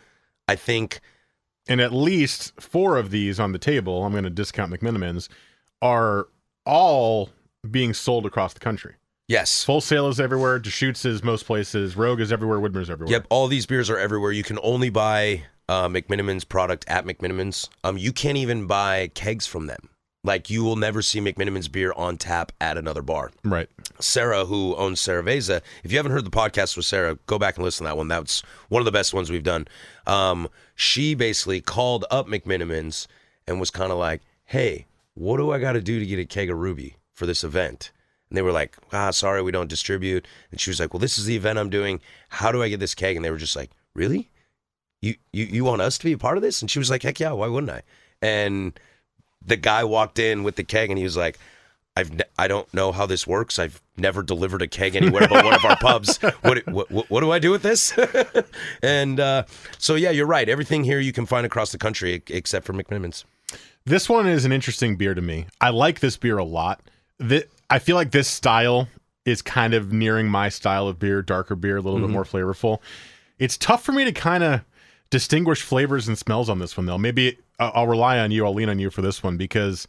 I 0.48 0.56
think, 0.56 1.02
and 1.70 1.80
at 1.80 1.94
least 1.94 2.60
four 2.60 2.98
of 2.98 3.12
these 3.12 3.40
on 3.40 3.52
the 3.54 3.60
table, 3.60 4.04
I'm 4.04 4.12
going 4.12 4.24
to 4.26 4.30
discount 4.30 4.74
McMenamins, 4.74 5.30
are 5.82 6.28
all 6.66 7.30
being 7.70 7.94
sold 7.94 8.26
across 8.26 8.54
the 8.54 8.60
country. 8.60 8.96
yes. 9.28 9.64
Full 9.64 9.82
Sail 9.82 10.08
is 10.10 10.20
everywhere. 10.20 10.60
Deschutes 10.60 11.06
is 11.06 11.24
most 11.24 11.46
places. 11.46 11.96
Rogue 11.96 12.20
is 12.20 12.32
everywhere. 12.32 12.60
Widmer's 12.60 12.90
everywhere. 12.90 13.12
Yep, 13.14 13.28
all 13.30 13.48
these 13.48 13.66
beers 13.66 13.90
are 13.90 13.98
everywhere. 13.98 14.32
You 14.32 14.44
can 14.44 14.60
only 14.64 14.90
buy 14.90 15.44
uh, 15.70 15.88
McMenamin's 15.88 16.44
product 16.44 16.84
at 16.88 17.06
McMenamin's. 17.06 17.70
Um, 17.84 17.98
you 17.98 18.12
can't 18.12 18.38
even 18.38 18.66
buy 18.66 19.12
kegs 19.14 19.46
from 19.46 19.68
them. 19.68 19.90
Like 20.24 20.50
you 20.50 20.64
will 20.64 20.76
never 20.76 21.02
see 21.02 21.22
McMenamin's 21.22 21.70
beer 21.70 21.94
on 21.96 22.18
tap 22.18 22.52
at 22.60 22.78
another 22.78 23.02
bar. 23.02 23.32
Right. 23.44 23.70
Sarah, 24.00 24.46
who 24.46 24.76
owns 24.76 25.00
Saraveza, 25.00 25.62
if 25.84 25.92
you 25.92 25.98
haven't 25.98 26.12
heard 26.12 26.26
the 26.26 26.30
podcast 26.30 26.76
with 26.76 26.86
Sarah, 26.86 27.18
go 27.26 27.40
back 27.40 27.56
and 27.56 27.64
listen 27.64 27.86
to 27.86 27.90
that 27.90 27.98
one. 27.98 28.10
That's 28.10 28.42
one 28.68 28.82
of 28.82 28.86
the 28.86 28.92
best 28.92 29.14
ones 29.14 29.30
we've 29.32 29.44
done. 29.44 29.68
Um, 30.08 30.50
she 30.76 31.16
basically 31.16 31.62
called 31.62 32.06
up 32.12 32.28
McMenamin's 32.28 33.08
and 33.48 33.60
was 33.60 33.72
kind 33.72 33.92
of 33.92 33.98
like, 33.98 34.22
"Hey, 34.46 34.88
what 35.14 35.38
do 35.38 35.52
I 35.52 35.60
got 35.60 35.74
to 35.74 35.82
do 35.82 36.00
to 36.00 36.06
get 36.06 36.20
a 36.20 36.26
keg 36.26 36.50
of 36.50 36.58
Ruby 36.58 36.98
for 37.14 37.26
this 37.26 37.44
event?" 37.44 37.92
And 38.30 38.38
they 38.38 38.42
were 38.42 38.52
like, 38.52 38.78
"Ah, 38.92 39.12
sorry, 39.12 39.42
we 39.42 39.52
don't 39.52 39.70
distribute." 39.70 40.28
And 40.52 40.60
she 40.60 40.70
was 40.70 40.82
like, 40.82 40.94
"Well, 40.94 41.00
this 41.00 41.18
is 41.18 41.26
the 41.26 41.36
event 41.36 41.60
I'm 41.60 41.70
doing. 41.70 42.02
How 42.28 42.52
do 42.52 42.62
I 42.62 42.68
get 42.70 42.82
this 42.82 42.96
keg?" 42.96 43.16
And 43.16 43.24
they 43.24 43.32
were 43.32 43.38
just 43.38 43.56
like, 43.56 43.72
"Really? 43.96 44.30
You 45.02 45.16
you 45.32 45.46
you 45.46 45.64
want 45.64 45.82
us 45.82 45.98
to 45.98 46.06
be 46.06 46.12
a 46.12 46.18
part 46.18 46.38
of 46.38 46.44
this?" 46.44 46.62
And 46.62 46.70
she 46.70 46.80
was 46.80 46.90
like, 46.90 47.04
"Heck 47.04 47.22
yeah, 47.22 47.32
why 47.32 47.48
wouldn't 47.48 47.72
I?" 47.72 47.84
And 48.22 48.78
the 49.46 49.56
guy 49.58 49.84
walked 49.84 50.20
in 50.20 50.44
with 50.44 50.56
the 50.56 50.64
keg 50.64 50.90
and 50.90 50.98
he 50.98 51.04
was 51.04 51.18
like, 51.18 51.38
I've 51.96 52.14
ne- 52.14 52.24
I 52.38 52.48
don't 52.48 52.72
know 52.74 52.92
how 52.92 53.06
this 53.06 53.26
works. 53.28 53.60
I've 53.60 53.82
never 53.98 54.24
delivered 54.24 54.62
a 54.62 54.68
keg 54.68 54.96
anywhere 54.96 55.28
but 55.28 55.44
one 55.44 55.54
of 55.54 55.66
our 55.66 55.76
pubs. 55.78 56.18
What, 56.42 56.66
what 56.68 56.90
what 57.10 57.20
do 57.22 57.32
I 57.32 57.40
do 57.40 57.52
with 57.52 57.62
this? 57.64 57.94
and 58.82 59.20
uh, 59.20 59.44
so 59.78 59.96
yeah, 59.96 60.10
you're 60.12 60.26
right. 60.28 60.48
Everything 60.48 60.84
here 60.84 61.00
you 61.00 61.12
can 61.12 61.26
find 61.26 61.46
across 61.46 61.72
the 61.72 61.78
country 61.78 62.22
except 62.28 62.66
for 62.66 62.74
McMenamin's. 62.74 63.26
This 63.86 64.08
one 64.08 64.28
is 64.28 64.46
an 64.46 64.52
interesting 64.52 64.96
beer 64.96 65.14
to 65.14 65.22
me. 65.22 65.48
I 65.60 65.70
like 65.72 66.00
this 66.00 66.16
beer 66.18 66.38
a 66.38 66.44
lot. 66.44 66.82
Th- 67.20 67.50
I 67.70 67.80
feel 67.80 67.96
like 67.96 68.12
this 68.12 68.28
style 68.28 68.88
is 69.26 69.42
kind 69.42 69.74
of 69.74 69.92
nearing 69.92 70.28
my 70.28 70.50
style 70.50 70.88
of 70.88 71.00
beer, 71.00 71.22
darker 71.22 71.56
beer, 71.56 71.78
a 71.78 71.82
little 71.82 72.00
Mm-hmm. 72.00 72.08
bit 72.08 72.14
more 72.14 72.24
flavorful. 72.24 72.80
It's 73.40 73.58
tough 73.58 73.84
for 73.84 73.92
me 73.92 74.06
to 74.06 74.12
kind 74.12 74.44
of 74.44 74.62
distinguish 75.10 75.62
flavors 75.62 76.08
and 76.08 76.18
smells 76.18 76.50
on 76.50 76.60
this 76.60 76.78
one, 76.78 76.86
though. 76.86 76.98
Maybe 76.98 77.38
I- 77.60 77.70
I'll 77.70 77.88
rely 77.88 78.20
on 78.20 78.32
you. 78.32 78.46
I'll 78.46 78.54
lean 78.54 78.70
on 78.70 78.80
you 78.80 78.90
for 78.90 79.02
this 79.02 79.24
one 79.24 79.38
because 79.38 79.88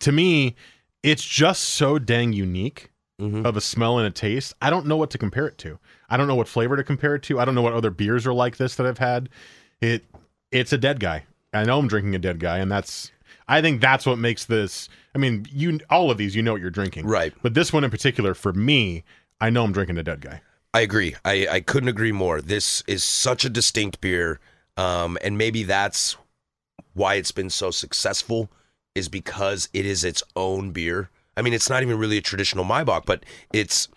to 0.00 0.12
me, 0.12 0.54
it's 1.02 1.24
just 1.24 1.62
so 1.64 1.98
dang 1.98 2.32
unique 2.32 2.90
Mm-hmm. 3.18 3.46
of 3.46 3.56
a 3.56 3.62
smell 3.62 3.96
and 3.96 4.06
a 4.06 4.10
taste. 4.10 4.52
I 4.60 4.68
don't 4.68 4.84
know 4.84 4.98
what 4.98 5.08
to 5.12 5.16
compare 5.16 5.46
it 5.46 5.56
to. 5.58 5.78
I 6.10 6.18
don't 6.18 6.28
know 6.28 6.34
what 6.34 6.48
flavor 6.48 6.76
to 6.76 6.84
compare 6.84 7.14
it 7.14 7.22
to. 7.22 7.40
I 7.40 7.46
don't 7.46 7.54
know 7.54 7.62
what 7.62 7.72
other 7.72 7.88
beers 7.90 8.26
are 8.26 8.34
like 8.34 8.58
this 8.58 8.74
that 8.76 8.84
I've 8.86 8.98
had. 8.98 9.30
It 9.80 10.04
it's 10.52 10.70
a 10.74 10.76
dead 10.76 11.00
guy. 11.00 11.24
I 11.54 11.64
know 11.64 11.78
I'm 11.78 11.88
drinking 11.88 12.14
a 12.14 12.18
dead 12.18 12.40
guy, 12.40 12.58
and 12.58 12.70
that's 12.70 13.10
I 13.48 13.62
think 13.62 13.80
that's 13.80 14.04
what 14.04 14.18
makes 14.18 14.44
this. 14.44 14.90
I 15.14 15.18
mean, 15.18 15.46
you 15.50 15.80
all 15.88 16.10
of 16.10 16.18
these, 16.18 16.36
you 16.36 16.42
know 16.42 16.52
what 16.52 16.60
you're 16.60 16.68
drinking, 16.68 17.06
Right. 17.06 17.32
But 17.40 17.54
this 17.54 17.72
one 17.72 17.84
in 17.84 17.90
particular, 17.90 18.34
for 18.34 18.52
me, 18.52 19.02
I 19.40 19.48
know 19.48 19.64
I'm 19.64 19.72
drinking 19.72 19.96
a 19.96 20.02
dead 20.02 20.20
guy. 20.20 20.42
I 20.76 20.80
agree. 20.80 21.14
I, 21.24 21.48
I 21.50 21.60
couldn't 21.60 21.88
agree 21.88 22.12
more. 22.12 22.42
This 22.42 22.84
is 22.86 23.02
such 23.02 23.46
a 23.46 23.48
distinct 23.48 23.98
beer, 24.02 24.40
um, 24.76 25.16
and 25.24 25.38
maybe 25.38 25.62
that's 25.62 26.18
why 26.92 27.14
it's 27.14 27.32
been 27.32 27.48
so 27.48 27.70
successful. 27.70 28.50
Is 28.94 29.08
because 29.08 29.70
it 29.72 29.86
is 29.86 30.04
its 30.04 30.22
own 30.36 30.72
beer. 30.72 31.08
I 31.34 31.40
mean, 31.40 31.54
it's 31.54 31.70
not 31.70 31.82
even 31.82 31.98
really 31.98 32.18
a 32.18 32.20
traditional 32.20 32.66
Maibock, 32.66 33.06
but 33.06 33.24
it's 33.54 33.88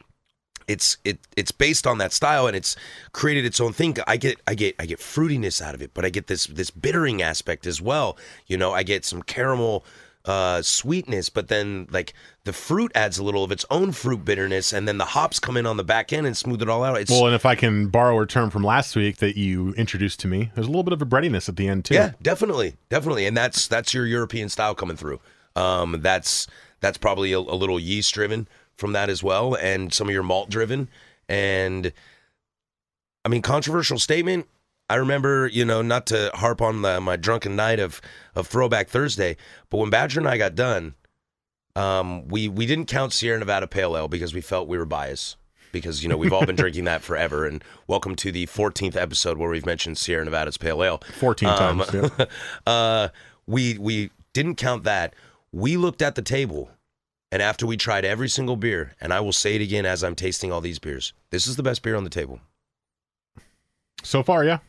it's 0.70 0.98
it 1.04 1.20
it's 1.36 1.52
based 1.52 1.86
on 1.86 1.98
that 1.98 2.14
style 2.14 2.48
and 2.48 2.56
it's 2.56 2.78
created 3.12 3.44
its 3.44 3.60
own 3.60 3.74
thing. 3.74 3.98
I 4.08 4.16
get 4.16 4.40
I 4.48 4.56
get 4.56 4.76
I 4.80 4.86
get 4.86 5.00
fruitiness 5.00 5.62
out 5.62 5.76
of 5.76 5.82
it, 5.82 5.92
but 5.94 6.06
I 6.06 6.10
get 6.10 6.28
this 6.28 6.46
this 6.46 6.70
bittering 6.72 7.22
aspect 7.22 7.68
as 7.68 7.82
well. 7.82 8.18
You 8.48 8.56
know, 8.56 8.72
I 8.72 8.84
get 8.84 9.04
some 9.04 9.22
caramel 9.22 9.84
uh 10.30 10.62
sweetness, 10.62 11.28
but 11.30 11.48
then 11.48 11.88
like 11.90 12.14
the 12.44 12.54
fruit 12.54 12.92
adds 12.94 13.18
a 13.18 13.24
little 13.24 13.44
of 13.44 13.52
its 13.52 13.66
own 13.72 13.92
fruit 13.92 14.24
bitterness 14.24 14.72
and 14.72 14.88
then 14.88 15.00
the 15.00 15.06
hops 15.06 15.40
come 15.40 15.58
in 15.58 15.66
on 15.66 15.78
the 15.78 15.84
back 15.84 16.14
end 16.14 16.28
and 16.28 16.38
smooth 16.38 16.62
it 16.62 16.70
all 16.70 16.84
out. 16.84 17.02
It's 17.02 17.10
Well, 17.10 17.26
and 17.26 17.34
if 17.34 17.48
I 17.48 17.56
can 17.56 17.88
borrow 17.88 18.20
a 18.22 18.28
term 18.28 18.52
from 18.52 18.64
last 18.64 18.96
week 18.96 19.18
that 19.18 19.38
you 19.38 19.74
introduced 19.74 20.20
to 20.20 20.28
me, 20.28 20.52
there's 20.54 20.68
a 20.68 20.70
little 20.70 20.84
bit 20.84 20.94
of 20.94 21.02
a 21.02 21.06
breadiness 21.06 21.50
at 21.50 21.56
the 21.56 21.68
end 21.68 21.86
too. 21.86 21.96
Yeah, 21.96 22.12
definitely, 22.22 22.76
definitely, 22.90 23.26
and 23.26 23.36
that's 23.36 23.68
that's 23.68 23.92
your 23.92 24.06
European 24.06 24.50
style 24.50 24.76
coming 24.76 24.98
through. 24.98 25.20
Um, 25.56 25.98
that's 26.02 26.46
that's 26.80 27.00
probably 27.00 27.34
a, 27.34 27.40
a 27.40 27.58
little 27.58 27.80
yeast 27.80 28.14
driven 28.14 28.48
from 28.78 28.94
that 28.94 29.10
as 29.10 29.24
well, 29.24 29.56
and 29.56 29.92
some 29.92 30.08
of 30.08 30.14
your 30.14 30.22
malt 30.22 30.52
driven. 30.52 30.90
And 31.28 31.92
I 33.26 33.30
mean, 33.30 33.42
controversial 33.42 33.98
statement. 33.98 34.48
I 34.90 34.96
remember, 34.96 35.48
you 35.48 35.66
know, 35.66 35.82
not 35.82 36.06
to 36.08 36.32
harp 36.34 36.62
on 36.62 36.82
the, 36.82 37.00
my 37.00 37.16
drunken 37.16 37.56
night 37.56 37.80
of 37.80 38.02
of 38.36 38.48
Throwback 38.48 38.90
Thursday, 38.90 39.38
but 39.70 39.78
when 39.78 39.90
Badger 39.90 40.20
and 40.20 40.28
I 40.30 40.38
got 40.38 40.56
done, 40.56 40.96
um, 41.76 42.28
we 42.28 42.48
we 42.48 42.66
didn't 42.66 42.88
count 42.88 43.14
Sierra 43.14 43.38
Nevada 43.40 43.68
Pale 43.68 43.96
Ale 43.98 44.08
because 44.08 44.34
we 44.34 44.42
felt 44.42 44.68
we 44.68 44.78
were 44.78 44.86
biased. 44.86 45.36
because 45.72 46.02
you 46.02 46.10
know 46.10 46.18
we've 46.18 46.34
all 46.34 46.46
been 46.46 46.56
drinking 46.64 46.86
that 46.86 47.02
forever. 47.04 47.46
And 47.46 47.64
welcome 47.88 48.16
to 48.16 48.32
the 48.32 48.48
14th 48.48 48.96
episode 48.96 49.38
where 49.38 49.50
we've 49.50 49.66
mentioned 49.66 49.98
Sierra 50.00 50.26
Nevada's 50.26 50.58
Pale 50.58 50.84
Ale. 50.84 51.02
14 51.20 51.50
Um, 51.50 51.56
times. 51.80 51.94
yeah. 52.18 52.26
uh, 52.68 53.08
we 53.46 53.78
we 53.78 54.10
didn't 54.34 54.56
count 54.56 54.84
that. 54.86 55.14
We 55.52 55.78
looked 55.78 56.02
at 56.02 56.16
the 56.16 56.22
table, 56.24 56.70
and 57.32 57.42
after 57.42 57.66
we 57.68 57.78
tried 57.78 58.06
every 58.06 58.30
single 58.30 58.56
beer, 58.56 58.96
and 59.00 59.14
I 59.14 59.20
will 59.20 59.34
say 59.34 59.56
it 59.56 59.62
again 59.62 59.86
as 59.86 60.04
I'm 60.04 60.16
tasting 60.16 60.52
all 60.52 60.62
these 60.62 60.80
beers, 60.80 61.14
this 61.30 61.46
is 61.48 61.56
the 61.58 61.64
best 61.64 61.82
beer 61.84 61.96
on 61.96 62.04
the 62.04 62.10
table. 62.10 62.40
So 64.04 64.24
far, 64.24 64.44
yeah. 64.46 64.60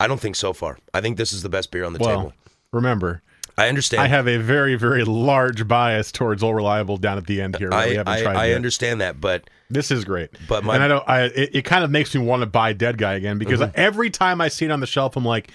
I 0.00 0.06
don't 0.06 0.20
think 0.20 0.36
so 0.36 0.52
far. 0.52 0.78
I 0.94 1.00
think 1.00 1.16
this 1.16 1.32
is 1.32 1.42
the 1.42 1.48
best 1.48 1.70
beer 1.70 1.84
on 1.84 1.92
the 1.92 1.98
Well, 1.98 2.16
table. 2.16 2.32
remember, 2.72 3.22
I 3.58 3.68
understand. 3.68 4.02
I 4.02 4.06
have 4.08 4.28
a 4.28 4.36
very, 4.36 4.74
very 4.74 5.04
large 5.04 5.66
bias 5.66 6.12
towards 6.12 6.42
Old 6.42 6.54
Reliable 6.56 6.98
down 6.98 7.16
at 7.16 7.26
the 7.26 7.40
end 7.40 7.56
here. 7.56 7.72
I, 7.72 7.88
haven't 7.94 8.08
I, 8.08 8.22
tried 8.22 8.36
I 8.36 8.46
yet. 8.48 8.56
understand 8.56 9.00
that, 9.00 9.20
but 9.20 9.48
This 9.70 9.90
is 9.90 10.04
great. 10.04 10.30
But 10.48 10.64
my- 10.64 10.74
and 10.74 10.84
I 10.84 10.88
don't. 10.88 11.08
I 11.08 11.22
it, 11.24 11.50
it 11.56 11.62
kind 11.64 11.82
of 11.84 11.90
makes 11.90 12.14
me 12.14 12.20
want 12.20 12.40
to 12.42 12.46
buy 12.46 12.72
Dead 12.74 12.98
Guy 12.98 13.14
again 13.14 13.38
because 13.38 13.60
Mm-hmm. 13.60 13.72
every 13.74 14.10
time 14.10 14.40
I 14.42 14.48
see 14.48 14.66
it 14.66 14.70
on 14.70 14.80
the 14.80 14.86
shelf, 14.86 15.16
I'm 15.16 15.24
like, 15.24 15.50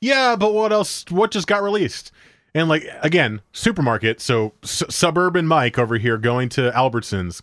yeah, 0.00 0.34
but 0.36 0.52
what 0.52 0.72
else? 0.72 1.04
What 1.10 1.30
just 1.30 1.46
got 1.46 1.62
released? 1.62 2.10
And 2.54 2.68
like 2.68 2.84
again, 3.02 3.40
supermarket. 3.52 4.20
So 4.20 4.54
s- 4.64 4.82
suburban 4.88 5.46
Mike 5.46 5.78
over 5.78 5.96
here 5.98 6.18
going 6.18 6.48
to 6.50 6.72
Albertsons, 6.72 7.42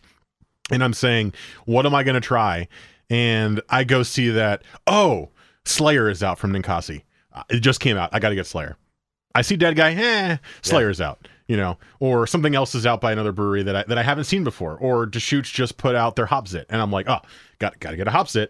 and 0.70 0.84
I'm 0.84 0.94
saying, 0.94 1.34
what 1.66 1.86
am 1.86 1.96
I 1.96 2.04
going 2.04 2.16
to 2.16 2.20
try? 2.20 2.68
And 3.10 3.62
I 3.70 3.86
go 3.86 4.04
see 4.04 4.28
that. 4.32 4.64
Oh, 4.86 5.30
Slayer 5.68 6.10
is 6.10 6.24
out 6.24 6.40
from 6.40 6.54
Ninkasi. 6.54 7.04
Uh, 7.34 7.44
It 7.50 7.60
just 7.60 7.80
came 7.80 7.98
out. 7.98 8.10
I 8.14 8.20
got 8.20 8.30
to 8.30 8.36
get 8.36 8.46
Slayer. 8.48 8.78
I 9.36 9.42
see 9.42 9.56
Dead 9.56 9.76
Guy. 9.76 9.94
Eh, 9.94 10.38
Slayer's 10.62 11.00
out. 11.02 11.28
You 11.48 11.56
know, 11.56 11.78
or 12.02 12.28
something 12.28 12.56
else 12.56 12.76
is 12.76 12.86
out 12.86 13.00
by 13.00 13.14
another 13.14 13.32
brewery 13.32 13.64
that 13.64 13.76
I 13.76 13.84
that 13.88 13.98
I 13.98 14.04
haven't 14.04 14.26
seen 14.26 14.44
before. 14.44 14.76
Or 14.78 15.06
Deschutes 15.06 15.50
just 15.50 15.78
put 15.78 15.96
out 15.96 16.16
their 16.18 16.26
Hopzeit, 16.26 16.66
and 16.70 16.82
I'm 16.82 16.92
like, 16.92 17.08
oh, 17.08 17.20
got 17.60 17.80
got 17.80 17.92
to 17.92 17.98
get 17.98 18.08
a 18.08 18.12
Hopzeit. 18.12 18.50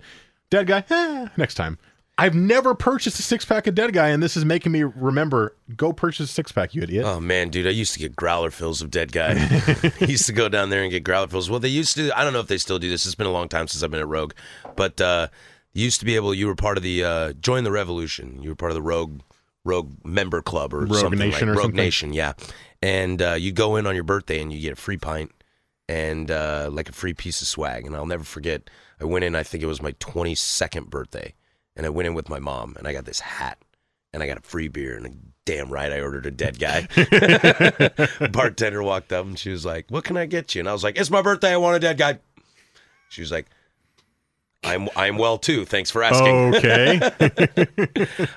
Dead 0.49 0.65
Guy. 0.65 0.83
Eh, 0.89 1.27
next 1.37 1.55
time. 1.55 1.77
I've 2.19 2.33
never 2.33 2.73
purchased 2.73 3.19
a 3.19 3.21
six 3.21 3.45
pack 3.45 3.67
of 3.67 3.75
Dead 3.75 3.93
Guy, 3.93 4.07
and 4.07 4.23
this 4.23 4.35
is 4.35 4.43
making 4.45 4.71
me 4.71 4.81
remember. 4.81 5.55
Go 5.75 5.93
purchase 5.93 6.31
a 6.31 6.33
six 6.33 6.51
pack, 6.51 6.73
you 6.73 6.81
idiot. 6.81 7.05
Oh 7.05 7.19
man, 7.19 7.49
dude, 7.49 7.67
I 7.67 7.69
used 7.69 7.93
to 7.93 7.99
get 7.99 8.15
growler 8.15 8.49
fills 8.49 8.81
of 8.81 8.89
dead 8.89 9.11
guy. 9.11 9.33
I 10.01 10.05
used 10.05 10.25
to 10.25 10.33
go 10.33 10.49
down 10.49 10.71
there 10.71 10.81
and 10.81 10.89
get 10.89 11.03
growler 11.03 11.27
fills. 11.27 11.47
Well, 11.47 11.59
they 11.59 11.67
used 11.69 11.95
to. 11.97 12.17
I 12.17 12.23
don't 12.23 12.33
know 12.33 12.39
if 12.39 12.47
they 12.47 12.57
still 12.57 12.79
do 12.79 12.89
this. 12.89 13.05
It's 13.05 13.13
been 13.13 13.27
a 13.27 13.31
long 13.31 13.47
time 13.49 13.67
since 13.67 13.83
I've 13.83 13.91
been 13.91 13.99
at 13.99 14.07
Rogue, 14.07 14.33
but 14.75 14.99
uh, 14.99 15.27
you 15.77 15.83
used 15.83 15.99
to 15.99 16.05
be 16.05 16.15
able. 16.15 16.33
You 16.33 16.47
were 16.47 16.55
part 16.55 16.77
of 16.77 16.83
the 16.83 17.03
uh, 17.03 17.33
join 17.33 17.63
the 17.63 17.71
revolution. 17.71 18.41
You 18.41 18.49
were 18.49 18.55
part 18.55 18.71
of 18.71 18.75
the 18.75 18.81
Rogue 18.81 19.19
Rogue 19.63 19.93
member 20.03 20.41
club 20.41 20.73
or 20.73 20.79
Rogue 20.79 20.95
something 20.95 21.19
Nation 21.19 21.49
like 21.49 21.55
or 21.55 21.59
Rogue 21.59 21.61
something? 21.65 21.75
Nation. 21.75 22.13
Yeah, 22.13 22.33
and 22.81 23.21
uh, 23.21 23.33
you 23.33 23.51
go 23.51 23.75
in 23.75 23.85
on 23.85 23.93
your 23.93 24.03
birthday 24.03 24.41
and 24.41 24.51
you 24.51 24.59
get 24.59 24.73
a 24.73 24.75
free 24.75 24.97
pint 24.97 25.31
and 25.87 26.31
uh, 26.31 26.69
like 26.71 26.89
a 26.89 26.93
free 26.93 27.13
piece 27.13 27.43
of 27.43 27.47
swag. 27.47 27.85
And 27.85 27.95
I'll 27.95 28.07
never 28.07 28.23
forget. 28.23 28.71
I 28.99 29.05
went 29.05 29.23
in. 29.23 29.35
I 29.35 29.43
think 29.43 29.63
it 29.63 29.67
was 29.67 29.79
my 29.79 29.93
twenty 29.99 30.33
second 30.33 30.89
birthday, 30.89 31.35
and 31.75 31.85
I 31.85 31.89
went 31.89 32.07
in 32.07 32.15
with 32.15 32.27
my 32.27 32.39
mom, 32.39 32.75
and 32.75 32.87
I 32.87 32.93
got 32.93 33.05
this 33.05 33.19
hat 33.19 33.59
and 34.13 34.23
I 34.23 34.27
got 34.27 34.37
a 34.37 34.41
free 34.41 34.69
beer, 34.69 34.97
and 34.97 35.31
damn 35.45 35.69
right 35.69 35.91
I 35.91 36.01
ordered 36.01 36.25
a 36.25 36.31
dead 36.31 36.57
guy. 36.57 36.87
Bartender 38.31 38.81
walked 38.81 39.13
up 39.13 39.27
and 39.27 39.37
she 39.37 39.51
was 39.51 39.63
like, 39.63 39.85
"What 39.89 40.05
can 40.05 40.17
I 40.17 40.25
get 40.25 40.55
you?" 40.55 40.61
And 40.61 40.69
I 40.69 40.73
was 40.73 40.83
like, 40.83 40.97
"It's 40.97 41.11
my 41.11 41.21
birthday. 41.21 41.53
I 41.53 41.57
want 41.57 41.75
a 41.75 41.79
dead 41.79 41.99
guy." 41.99 42.17
She 43.09 43.21
was 43.21 43.31
like, 43.31 43.45
"I'm 44.63 44.89
I'm 44.95 45.17
well 45.17 45.37
too. 45.37 45.65
Thanks 45.65 45.91
for 45.91 46.03
asking." 46.03 46.55
Okay. 46.55 46.99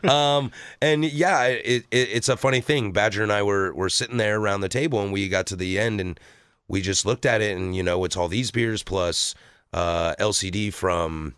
um, 0.08 0.50
and 0.80 1.04
yeah, 1.04 1.44
it, 1.44 1.84
it, 1.90 2.08
it's 2.12 2.28
a 2.28 2.36
funny 2.36 2.60
thing. 2.60 2.92
Badger 2.92 3.22
and 3.22 3.32
I 3.32 3.42
were 3.42 3.72
were 3.74 3.88
sitting 3.88 4.16
there 4.16 4.38
around 4.38 4.60
the 4.60 4.68
table, 4.68 5.00
and 5.02 5.12
we 5.12 5.28
got 5.28 5.46
to 5.48 5.56
the 5.56 5.78
end, 5.78 6.00
and 6.00 6.18
we 6.68 6.80
just 6.80 7.04
looked 7.04 7.26
at 7.26 7.40
it, 7.40 7.56
and 7.56 7.74
you 7.74 7.82
know, 7.82 8.04
it's 8.04 8.16
all 8.16 8.28
these 8.28 8.50
beers 8.50 8.82
plus 8.82 9.34
uh, 9.72 10.14
LSD 10.16 10.72
from 10.72 11.34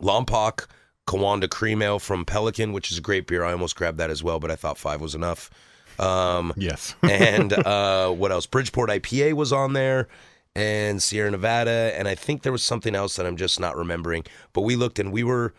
Lompoc, 0.00 0.66
Kiwanda 1.06 1.48
Cream 1.48 1.82
Ale 1.82 1.98
from 1.98 2.24
Pelican, 2.24 2.72
which 2.72 2.90
is 2.90 2.98
a 2.98 3.02
great 3.02 3.26
beer. 3.26 3.44
I 3.44 3.52
almost 3.52 3.76
grabbed 3.76 3.98
that 3.98 4.10
as 4.10 4.22
well, 4.22 4.40
but 4.40 4.50
I 4.50 4.56
thought 4.56 4.78
five 4.78 5.00
was 5.00 5.14
enough. 5.14 5.50
Um, 5.98 6.52
yes. 6.56 6.94
and 7.02 7.52
uh, 7.66 8.10
what 8.10 8.32
else? 8.32 8.46
Bridgeport 8.46 8.90
IPA 8.90 9.34
was 9.34 9.52
on 9.52 9.72
there, 9.72 10.08
and 10.54 11.02
Sierra 11.02 11.30
Nevada, 11.30 11.92
and 11.96 12.06
I 12.06 12.14
think 12.14 12.42
there 12.42 12.52
was 12.52 12.62
something 12.62 12.94
else 12.94 13.16
that 13.16 13.26
I'm 13.26 13.36
just 13.36 13.58
not 13.58 13.76
remembering. 13.76 14.24
But 14.52 14.62
we 14.62 14.76
looked 14.76 14.98
and 14.98 15.12
we 15.12 15.24
were 15.24 15.54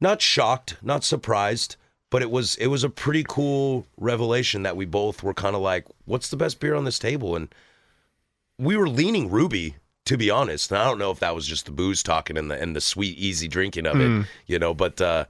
not 0.00 0.20
shocked, 0.20 0.76
not 0.82 1.04
surprised, 1.04 1.76
but 2.10 2.22
it 2.22 2.30
was 2.30 2.56
it 2.56 2.66
was 2.68 2.84
a 2.84 2.88
pretty 2.88 3.24
cool 3.26 3.86
revelation 3.96 4.62
that 4.62 4.76
we 4.76 4.84
both 4.84 5.22
were 5.22 5.34
kind 5.34 5.56
of 5.56 5.62
like, 5.62 5.86
"What's 6.04 6.28
the 6.28 6.36
best 6.36 6.60
beer 6.60 6.74
on 6.74 6.84
this 6.84 6.98
table?" 6.98 7.36
And 7.36 7.48
we 8.58 8.76
were 8.76 8.88
leaning 8.88 9.30
Ruby, 9.30 9.76
to 10.06 10.16
be 10.16 10.30
honest. 10.30 10.70
And 10.70 10.78
I 10.78 10.84
don't 10.84 10.98
know 10.98 11.10
if 11.10 11.20
that 11.20 11.34
was 11.34 11.46
just 11.46 11.66
the 11.66 11.72
booze 11.72 12.02
talking 12.02 12.36
and 12.36 12.50
the 12.50 12.60
and 12.60 12.74
the 12.76 12.80
sweet, 12.80 13.16
easy 13.18 13.48
drinking 13.48 13.86
of 13.86 14.00
it, 14.00 14.26
you 14.46 14.58
know. 14.58 14.74
But 14.74 15.00
uh, 15.00 15.26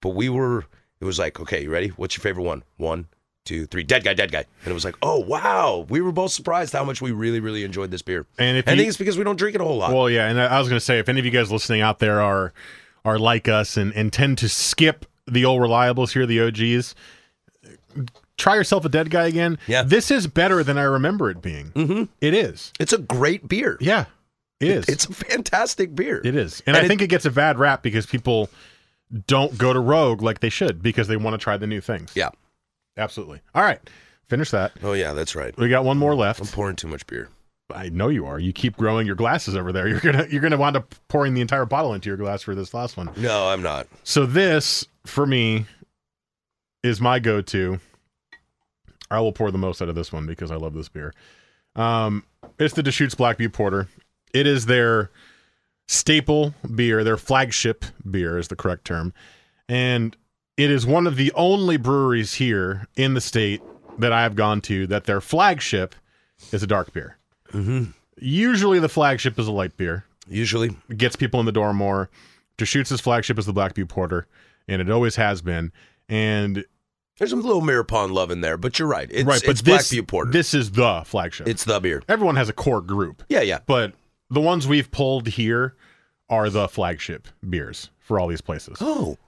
but 0.00 0.10
we 0.10 0.28
were. 0.28 0.64
It 1.00 1.04
was 1.04 1.18
like, 1.18 1.38
okay, 1.38 1.64
you 1.64 1.70
ready? 1.70 1.88
What's 1.88 2.16
your 2.16 2.22
favorite 2.22 2.44
one? 2.44 2.62
One, 2.78 3.08
two, 3.44 3.66
three. 3.66 3.82
Dead 3.82 4.04
guy, 4.04 4.14
dead 4.14 4.32
guy. 4.32 4.44
And 4.64 4.70
it 4.70 4.74
was 4.74 4.84
like, 4.84 4.96
oh 5.02 5.20
wow, 5.20 5.86
we 5.88 6.00
were 6.00 6.12
both 6.12 6.32
surprised 6.32 6.72
how 6.72 6.84
much 6.84 7.00
we 7.02 7.12
really, 7.12 7.40
really 7.40 7.64
enjoyed 7.64 7.90
this 7.90 8.02
beer. 8.02 8.26
And 8.38 8.56
if 8.58 8.66
I 8.68 8.72
you- 8.72 8.78
think 8.78 8.88
it's 8.88 8.96
because 8.98 9.18
we 9.18 9.24
don't 9.24 9.36
drink 9.36 9.54
it 9.54 9.60
a 9.60 9.64
whole 9.64 9.76
lot. 9.78 9.92
Well, 9.92 10.08
yeah, 10.10 10.28
and 10.28 10.40
I 10.40 10.58
was 10.58 10.68
going 10.68 10.78
to 10.78 10.84
say, 10.84 10.98
if 10.98 11.08
any 11.08 11.18
of 11.20 11.24
you 11.24 11.30
guys 11.30 11.52
listening 11.52 11.80
out 11.80 11.98
there 11.98 12.20
are 12.20 12.52
are 13.04 13.18
like 13.18 13.48
us 13.48 13.76
and, 13.76 13.92
and 13.94 14.12
tend 14.12 14.38
to 14.38 14.48
skip 14.48 15.04
the 15.26 15.44
old 15.44 15.60
reliables 15.60 16.12
here, 16.12 16.24
the 16.26 16.40
OGs, 16.40 16.94
try 18.36 18.54
yourself 18.56 18.84
a 18.84 18.88
dead 18.88 19.10
guy 19.10 19.26
again. 19.26 19.58
Yeah. 19.66 19.82
this 19.82 20.10
is 20.10 20.26
better 20.26 20.64
than 20.64 20.78
I 20.78 20.82
remember 20.84 21.30
it 21.30 21.40
being. 21.42 21.70
Mm-hmm. 21.72 22.04
is. 22.20 22.72
it's 22.80 22.92
a 22.92 22.98
great 22.98 23.46
beer. 23.48 23.76
Yeah, 23.80 24.06
it 24.60 24.68
is. 24.68 24.88
It's 24.88 25.04
a 25.06 25.12
fantastic 25.12 25.94
beer. 25.94 26.20
it 26.24 26.34
is, 26.34 26.62
and, 26.66 26.76
And 26.76 26.82
I 26.82 26.86
it- 26.86 26.88
think 26.88 27.02
it 27.02 27.08
gets 27.08 27.24
a 27.26 27.30
bad 27.30 27.58
rap 27.58 27.82
because 27.82 28.06
people 28.06 28.48
don't 29.26 29.56
go 29.58 29.72
to 29.72 29.78
Rogue 29.80 30.22
like 30.22 30.40
they 30.40 30.48
should 30.48 30.82
because 30.82 31.06
they 31.08 31.16
want 31.16 31.34
to 31.34 31.38
try 31.38 31.56
the 31.56 31.66
new 31.66 31.80
things. 31.80 32.10
Yeah. 32.14 32.30
Absolutely. 32.96 33.40
All 33.54 33.62
right, 33.62 33.80
finish 34.28 34.50
that. 34.50 34.72
Oh 34.82 34.92
yeah, 34.92 35.12
that's 35.12 35.34
right. 35.34 35.56
We 35.56 35.68
got 35.68 35.84
one 35.84 35.98
more 35.98 36.14
left. 36.14 36.40
I'm 36.40 36.46
pouring 36.46 36.76
too 36.76 36.88
much 36.88 37.06
beer. 37.06 37.28
I 37.74 37.88
know 37.88 38.08
you 38.08 38.26
are. 38.26 38.38
You 38.38 38.52
keep 38.52 38.76
growing 38.76 39.06
your 39.06 39.16
glasses 39.16 39.56
over 39.56 39.72
there. 39.72 39.88
You're 39.88 40.00
gonna 40.00 40.26
you're 40.30 40.42
gonna 40.42 40.56
wind 40.56 40.76
up 40.76 40.94
pouring 41.08 41.34
the 41.34 41.40
entire 41.40 41.64
bottle 41.64 41.94
into 41.94 42.08
your 42.08 42.16
glass 42.16 42.42
for 42.42 42.54
this 42.54 42.74
last 42.74 42.96
one. 42.96 43.10
No, 43.16 43.48
I'm 43.48 43.62
not. 43.62 43.86
So 44.02 44.26
this 44.26 44.86
for 45.06 45.26
me 45.26 45.66
is 46.82 47.00
my 47.00 47.18
go-to. 47.18 47.80
I 49.10 49.20
will 49.20 49.32
pour 49.32 49.50
the 49.50 49.58
most 49.58 49.80
out 49.80 49.88
of 49.88 49.94
this 49.94 50.12
one 50.12 50.26
because 50.26 50.50
I 50.50 50.56
love 50.56 50.74
this 50.74 50.88
beer. 50.88 51.14
Um, 51.76 52.24
it's 52.58 52.74
the 52.74 52.82
Deschutes 52.82 53.14
Black 53.14 53.38
Butte 53.38 53.52
Porter. 53.52 53.88
It 54.32 54.46
is 54.46 54.66
their 54.66 55.10
staple 55.88 56.54
beer, 56.74 57.04
their 57.04 57.16
flagship 57.16 57.84
beer 58.10 58.38
is 58.38 58.48
the 58.48 58.56
correct 58.56 58.84
term, 58.84 59.12
and 59.68 60.16
it 60.56 60.70
is 60.70 60.86
one 60.86 61.06
of 61.06 61.16
the 61.16 61.32
only 61.32 61.76
breweries 61.76 62.34
here 62.34 62.86
in 62.96 63.14
the 63.14 63.20
state 63.20 63.62
that 63.98 64.12
I 64.12 64.22
have 64.22 64.34
gone 64.36 64.60
to 64.62 64.86
that 64.88 65.04
their 65.04 65.20
flagship 65.20 65.94
is 66.52 66.62
a 66.62 66.66
dark 66.66 66.92
beer. 66.92 67.16
Mm-hmm. 67.52 67.84
Usually, 68.18 68.78
the 68.78 68.88
flagship 68.88 69.38
is 69.38 69.46
a 69.48 69.52
light 69.52 69.76
beer 69.76 70.04
Usually, 70.28 70.74
it 70.88 70.96
gets 70.96 71.16
people 71.16 71.38
in 71.40 71.46
the 71.46 71.52
door 71.52 71.74
more. 71.74 72.08
Deschutes' 72.56 72.98
flagship 73.00 73.38
is 73.38 73.44
the 73.46 73.52
Black 73.52 73.74
Butte 73.74 73.88
Porter, 73.88 74.26
and 74.66 74.80
it 74.80 74.88
always 74.88 75.16
has 75.16 75.42
been. 75.42 75.70
And 76.08 76.64
there's 77.18 77.28
some 77.30 77.42
little 77.42 77.60
Mirror 77.60 77.84
Pond 77.84 78.12
love 78.12 78.30
in 78.30 78.40
there, 78.40 78.56
but 78.56 78.78
you're 78.78 78.88
right. 78.88 79.08
It's, 79.10 79.24
right, 79.24 79.40
but 79.42 79.50
it's 79.50 79.60
this, 79.62 79.88
Black 79.88 79.90
Butte 79.90 80.06
Porter. 80.06 80.30
this 80.30 80.54
is 80.54 80.70
the 80.70 81.02
flagship. 81.04 81.46
it's 81.46 81.64
the 81.64 81.78
beer. 81.78 82.02
Everyone 82.08 82.36
has 82.36 82.48
a 82.48 82.52
core 82.54 82.80
group, 82.80 83.22
Yeah, 83.28 83.42
yeah. 83.42 83.58
but 83.66 83.92
the 84.30 84.40
ones 84.40 84.66
we've 84.66 84.90
pulled 84.90 85.26
here 85.28 85.74
are 86.30 86.48
the 86.48 86.68
flagship 86.68 87.28
beers 87.48 87.90
for 87.98 88.18
all 88.18 88.26
these 88.28 88.40
places, 88.40 88.78
Oh, 88.80 89.18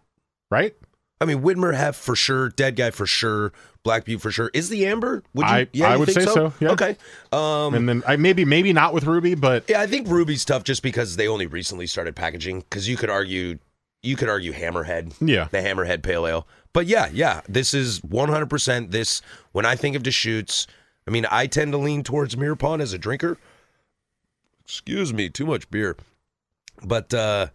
right? 0.50 0.74
I 1.20 1.24
mean, 1.24 1.40
Widmer 1.42 1.74
Hef 1.74 1.96
for 1.96 2.14
sure, 2.14 2.50
Dead 2.50 2.76
Guy 2.76 2.90
for 2.90 3.06
sure, 3.06 3.52
Black 3.82 4.04
Butte 4.04 4.20
for 4.20 4.30
sure. 4.30 4.50
Is 4.52 4.68
the 4.68 4.84
Amber? 4.86 5.22
Would 5.34 5.46
you? 5.46 5.52
I- 5.52 5.68
yeah, 5.72 5.88
I 5.88 5.92
you 5.94 6.00
would 6.00 6.12
say 6.12 6.24
so, 6.26 6.52
yeah. 6.60 6.70
Okay. 6.72 6.96
Um, 7.32 7.74
and 7.74 7.88
then 7.88 8.02
I 8.06 8.16
maybe 8.16 8.44
maybe 8.44 8.72
not 8.74 8.92
with 8.92 9.04
Ruby, 9.04 9.34
but 9.34 9.64
yeah, 9.68 9.80
I 9.80 9.86
think 9.86 10.08
Ruby's 10.08 10.44
tough 10.44 10.62
just 10.64 10.82
because 10.82 11.16
they 11.16 11.26
only 11.26 11.46
recently 11.46 11.86
started 11.86 12.14
packaging. 12.16 12.60
Because 12.60 12.86
you 12.88 12.96
could 12.98 13.08
argue, 13.08 13.58
you 14.02 14.16
could 14.16 14.28
argue 14.28 14.52
Hammerhead. 14.52 15.14
yeah, 15.20 15.48
the 15.50 15.58
Hammerhead 15.58 16.02
Pale 16.02 16.26
Ale. 16.26 16.46
But 16.74 16.86
yeah, 16.86 17.08
yeah, 17.10 17.40
this 17.48 17.72
is 17.72 18.00
100% 18.00 18.90
this. 18.90 19.22
When 19.52 19.64
I 19.64 19.74
think 19.76 19.96
of 19.96 20.02
Deschutes, 20.02 20.66
I 21.08 21.10
mean, 21.10 21.24
I 21.30 21.46
tend 21.46 21.72
to 21.72 21.78
lean 21.78 22.02
towards 22.02 22.36
Mirror 22.36 22.56
Pond 22.56 22.82
as 22.82 22.92
a 22.92 22.98
drinker. 22.98 23.38
Excuse 24.64 25.14
me, 25.14 25.30
too 25.30 25.46
much 25.46 25.70
beer. 25.70 25.96
But 26.84 27.14
uh 27.14 27.46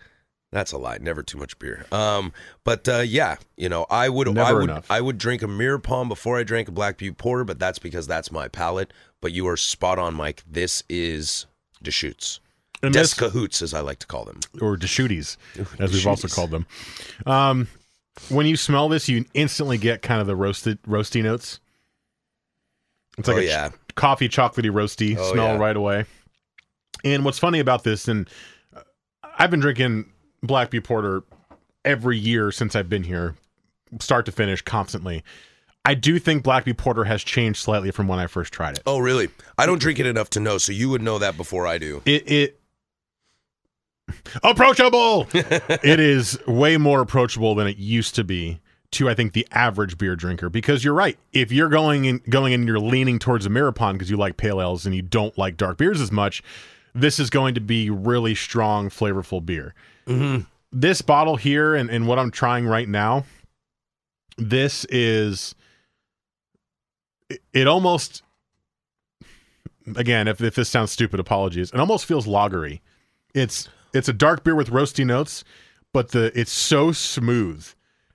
that's 0.51 0.71
a 0.71 0.77
lie. 0.77 0.97
Never 0.99 1.23
too 1.23 1.37
much 1.37 1.57
beer. 1.59 1.85
Um, 1.91 2.33
but 2.63 2.87
uh, 2.89 2.99
yeah, 2.99 3.37
you 3.57 3.69
know, 3.69 3.85
I 3.89 4.09
would, 4.09 4.37
I 4.37 4.51
would, 4.53 4.63
enough. 4.63 4.85
I 4.89 4.99
would 5.01 5.17
drink 5.17 5.41
a 5.41 5.47
Mirror 5.47 5.79
Pond 5.79 6.09
before 6.09 6.37
I 6.37 6.43
drank 6.43 6.67
a 6.67 6.71
Black 6.71 6.97
Butte 6.97 7.17
Porter, 7.17 7.43
but 7.43 7.57
that's 7.59 7.79
because 7.79 8.07
that's 8.07 8.31
my 8.31 8.47
palate. 8.47 8.91
But 9.21 9.31
you 9.31 9.47
are 9.47 9.57
spot 9.57 9.97
on, 9.99 10.13
Mike. 10.15 10.43
This 10.49 10.83
is 10.89 11.45
Deschutes, 11.83 12.39
and 12.83 12.93
Des 12.93 12.99
this, 13.01 13.13
Cahoots, 13.13 13.61
as 13.61 13.73
I 13.73 13.79
like 13.81 13.99
to 13.99 14.07
call 14.07 14.25
them. 14.25 14.39
or 14.61 14.75
Deschutes, 14.77 15.37
as 15.79 15.93
we've 15.93 16.07
also 16.07 16.27
called 16.27 16.51
them. 16.51 16.65
Um, 17.25 17.67
when 18.29 18.45
you 18.45 18.57
smell 18.57 18.89
this, 18.89 19.07
you 19.07 19.23
instantly 19.33 19.77
get 19.77 20.01
kind 20.01 20.19
of 20.21 20.27
the 20.27 20.35
roasted 20.35 20.81
roasty 20.83 21.23
notes. 21.23 21.59
It's 23.17 23.27
like 23.27 23.37
Oh, 23.37 23.39
a 23.39 23.69
ch- 23.69 23.95
coffee 23.95 24.29
chocolatey 24.29 24.71
roasty 24.71 25.15
Oh, 25.17 25.31
smell 25.33 25.53
yeah. 25.53 25.57
right 25.57 25.75
away. 25.75 26.05
And 27.03 27.25
what's 27.25 27.39
funny 27.39 27.59
about 27.59 27.83
this, 27.83 28.07
and 28.07 28.29
uh, 28.75 28.81
I've 29.37 29.49
been 29.51 29.59
drinking 29.59 30.10
Black 30.43 30.71
Butte 30.71 30.83
Porter 30.83 31.23
every 31.85 32.17
year 32.17 32.51
since 32.51 32.75
I've 32.75 32.89
been 32.89 33.03
here, 33.03 33.35
start 33.99 34.25
to 34.25 34.31
finish, 34.31 34.61
constantly. 34.61 35.23
I 35.83 35.95
do 35.95 36.19
think 36.19 36.43
Black 36.43 36.65
Butte 36.65 36.77
Porter 36.77 37.05
has 37.05 37.23
changed 37.23 37.59
slightly 37.59 37.91
from 37.91 38.07
when 38.07 38.19
I 38.19 38.27
first 38.27 38.53
tried 38.53 38.77
it. 38.77 38.83
Oh, 38.85 38.99
really? 38.99 39.29
I 39.57 39.65
don't 39.65 39.79
drink 39.79 39.99
it 39.99 40.05
enough 40.05 40.29
to 40.31 40.39
know, 40.39 40.57
so 40.57 40.71
you 40.71 40.89
would 40.89 41.01
know 41.01 41.17
that 41.19 41.37
before 41.37 41.65
I 41.65 41.77
do. 41.77 42.01
It 42.05 42.29
it 42.31 42.59
approachable. 44.43 45.27
it 45.33 45.99
is 45.99 46.37
way 46.45 46.77
more 46.77 47.01
approachable 47.01 47.55
than 47.55 47.67
it 47.67 47.77
used 47.77 48.15
to 48.15 48.23
be 48.23 48.59
to 48.91 49.09
I 49.09 49.13
think 49.13 49.33
the 49.33 49.47
average 49.51 49.97
beer 49.97 50.15
drinker 50.15 50.49
because 50.49 50.83
you're 50.83 50.93
right. 50.93 51.17
If 51.33 51.51
you're 51.51 51.69
going 51.69 52.05
in 52.05 52.21
going 52.29 52.53
and 52.53 52.67
you're 52.67 52.79
leaning 52.79 53.19
towards 53.19 53.45
a 53.45 53.49
mirror 53.49 53.71
pond 53.71 53.97
because 53.97 54.11
you 54.11 54.17
like 54.17 54.37
pale 54.37 54.61
ales 54.61 54.85
and 54.85 54.93
you 54.93 55.01
don't 55.01 55.35
like 55.37 55.57
dark 55.57 55.77
beers 55.77 56.01
as 56.01 56.11
much, 56.11 56.43
this 56.93 57.19
is 57.19 57.29
going 57.29 57.55
to 57.55 57.61
be 57.61 57.89
really 57.89 58.35
strong, 58.35 58.89
flavorful 58.89 59.43
beer. 59.43 59.73
Mm-hmm. 60.07 60.43
This 60.71 61.01
bottle 61.01 61.35
here 61.35 61.75
and, 61.75 61.89
and 61.89 62.07
what 62.07 62.19
I'm 62.19 62.31
trying 62.31 62.65
right 62.65 62.87
now, 62.87 63.25
this 64.37 64.85
is 64.85 65.53
it, 67.29 67.41
it 67.53 67.67
almost 67.67 68.23
again, 69.95 70.27
if, 70.27 70.41
if 70.41 70.55
this 70.55 70.69
sounds 70.69 70.91
stupid, 70.91 71.19
apologies. 71.19 71.71
It 71.71 71.79
almost 71.79 72.05
feels 72.05 72.25
lagery. 72.27 72.81
It's 73.33 73.69
it's 73.93 74.07
a 74.07 74.13
dark 74.13 74.43
beer 74.43 74.55
with 74.55 74.69
roasty 74.69 75.05
notes, 75.05 75.43
but 75.93 76.09
the 76.11 76.31
it's 76.39 76.51
so 76.51 76.91
smooth 76.91 77.67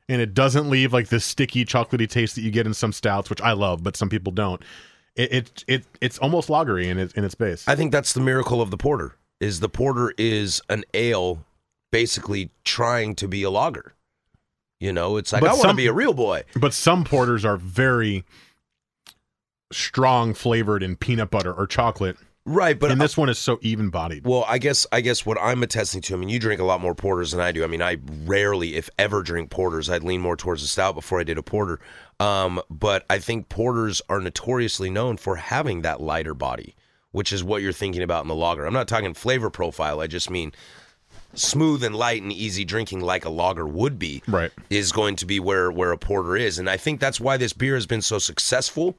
and 0.08 0.20
it 0.20 0.34
doesn't 0.34 0.70
leave 0.70 0.92
like 0.92 1.08
the 1.08 1.20
sticky 1.20 1.64
chocolatey 1.64 2.08
taste 2.08 2.34
that 2.36 2.42
you 2.42 2.50
get 2.50 2.66
in 2.66 2.74
some 2.74 2.92
stouts, 2.92 3.30
which 3.30 3.40
I 3.40 3.52
love, 3.52 3.82
but 3.82 3.96
some 3.96 4.08
people 4.08 4.32
don't. 4.32 4.62
It 5.14 5.32
it, 5.32 5.64
it 5.66 5.84
it's 6.00 6.18
almost 6.18 6.48
lagery 6.48 6.86
in 6.86 6.98
its 6.98 7.14
in 7.14 7.24
its 7.24 7.34
base. 7.34 7.66
I 7.66 7.74
think 7.74 7.92
that's 7.92 8.12
the 8.12 8.20
miracle 8.20 8.60
of 8.60 8.70
the 8.70 8.76
porter. 8.76 9.16
Is 9.40 9.60
the 9.60 9.68
porter 9.68 10.14
is 10.16 10.62
an 10.68 10.84
ale 10.94 11.44
basically 11.90 12.50
trying 12.64 13.14
to 13.16 13.28
be 13.28 13.42
a 13.42 13.50
lager. 13.50 13.94
You 14.78 14.92
know, 14.92 15.16
it's 15.16 15.32
like 15.32 15.40
But 15.40 15.50
I 15.50 15.54
want 15.54 15.70
to 15.70 15.74
be 15.74 15.86
a 15.86 15.92
real 15.92 16.12
boy. 16.12 16.44
but 16.54 16.74
some 16.74 17.04
porters 17.04 17.44
are 17.44 17.56
very 17.56 18.24
strong 19.72 20.34
flavored 20.34 20.82
in 20.82 20.96
peanut 20.96 21.30
butter 21.30 21.52
or 21.52 21.66
chocolate, 21.66 22.16
Right, 22.48 22.78
but 22.78 22.92
and 22.92 23.00
this 23.00 23.16
one 23.16 23.28
is 23.28 23.40
so 23.40 23.58
even 23.60 23.90
bodied. 23.90 24.24
Well, 24.24 24.44
I 24.46 24.58
guess 24.58 24.86
I 24.92 25.00
guess 25.00 25.26
what 25.26 25.36
I'm 25.40 25.64
attesting 25.64 26.00
to. 26.02 26.14
I 26.14 26.16
mean, 26.16 26.28
you 26.28 26.38
drink 26.38 26.60
a 26.60 26.64
lot 26.64 26.80
more 26.80 26.94
porters 26.94 27.32
than 27.32 27.40
I 27.40 27.50
do. 27.50 27.64
I 27.64 27.66
mean, 27.66 27.82
I 27.82 27.96
rarely, 28.24 28.76
if 28.76 28.88
ever, 29.00 29.24
drink 29.24 29.50
porters. 29.50 29.90
I'd 29.90 30.04
lean 30.04 30.20
more 30.20 30.36
towards 30.36 30.62
a 30.62 30.68
stout 30.68 30.94
before 30.94 31.18
I 31.18 31.24
did 31.24 31.38
a 31.38 31.42
porter. 31.42 31.80
Um, 32.20 32.62
but 32.70 33.04
I 33.10 33.18
think 33.18 33.48
porters 33.48 34.00
are 34.08 34.20
notoriously 34.20 34.90
known 34.90 35.16
for 35.16 35.34
having 35.34 35.82
that 35.82 36.00
lighter 36.00 36.34
body, 36.34 36.76
which 37.10 37.32
is 37.32 37.42
what 37.42 37.62
you're 37.62 37.72
thinking 37.72 38.02
about 38.02 38.22
in 38.22 38.28
the 38.28 38.34
lager. 38.36 38.64
I'm 38.64 38.72
not 38.72 38.86
talking 38.86 39.12
flavor 39.12 39.50
profile. 39.50 39.98
I 39.98 40.06
just 40.06 40.30
mean 40.30 40.52
smooth 41.36 41.84
and 41.84 41.94
light 41.94 42.22
and 42.22 42.32
easy 42.32 42.64
drinking, 42.64 43.00
like 43.00 43.24
a 43.24 43.30
lager 43.30 43.66
would 43.66 43.98
be. 43.98 44.22
Right. 44.26 44.50
is 44.70 44.92
going 44.92 45.16
to 45.16 45.26
be 45.26 45.40
where 45.40 45.70
where 45.70 45.92
a 45.92 45.98
porter 45.98 46.36
is, 46.36 46.58
and 46.58 46.68
I 46.68 46.76
think 46.76 47.00
that's 47.00 47.20
why 47.20 47.36
this 47.36 47.52
beer 47.52 47.74
has 47.74 47.86
been 47.86 48.02
so 48.02 48.18
successful, 48.18 48.98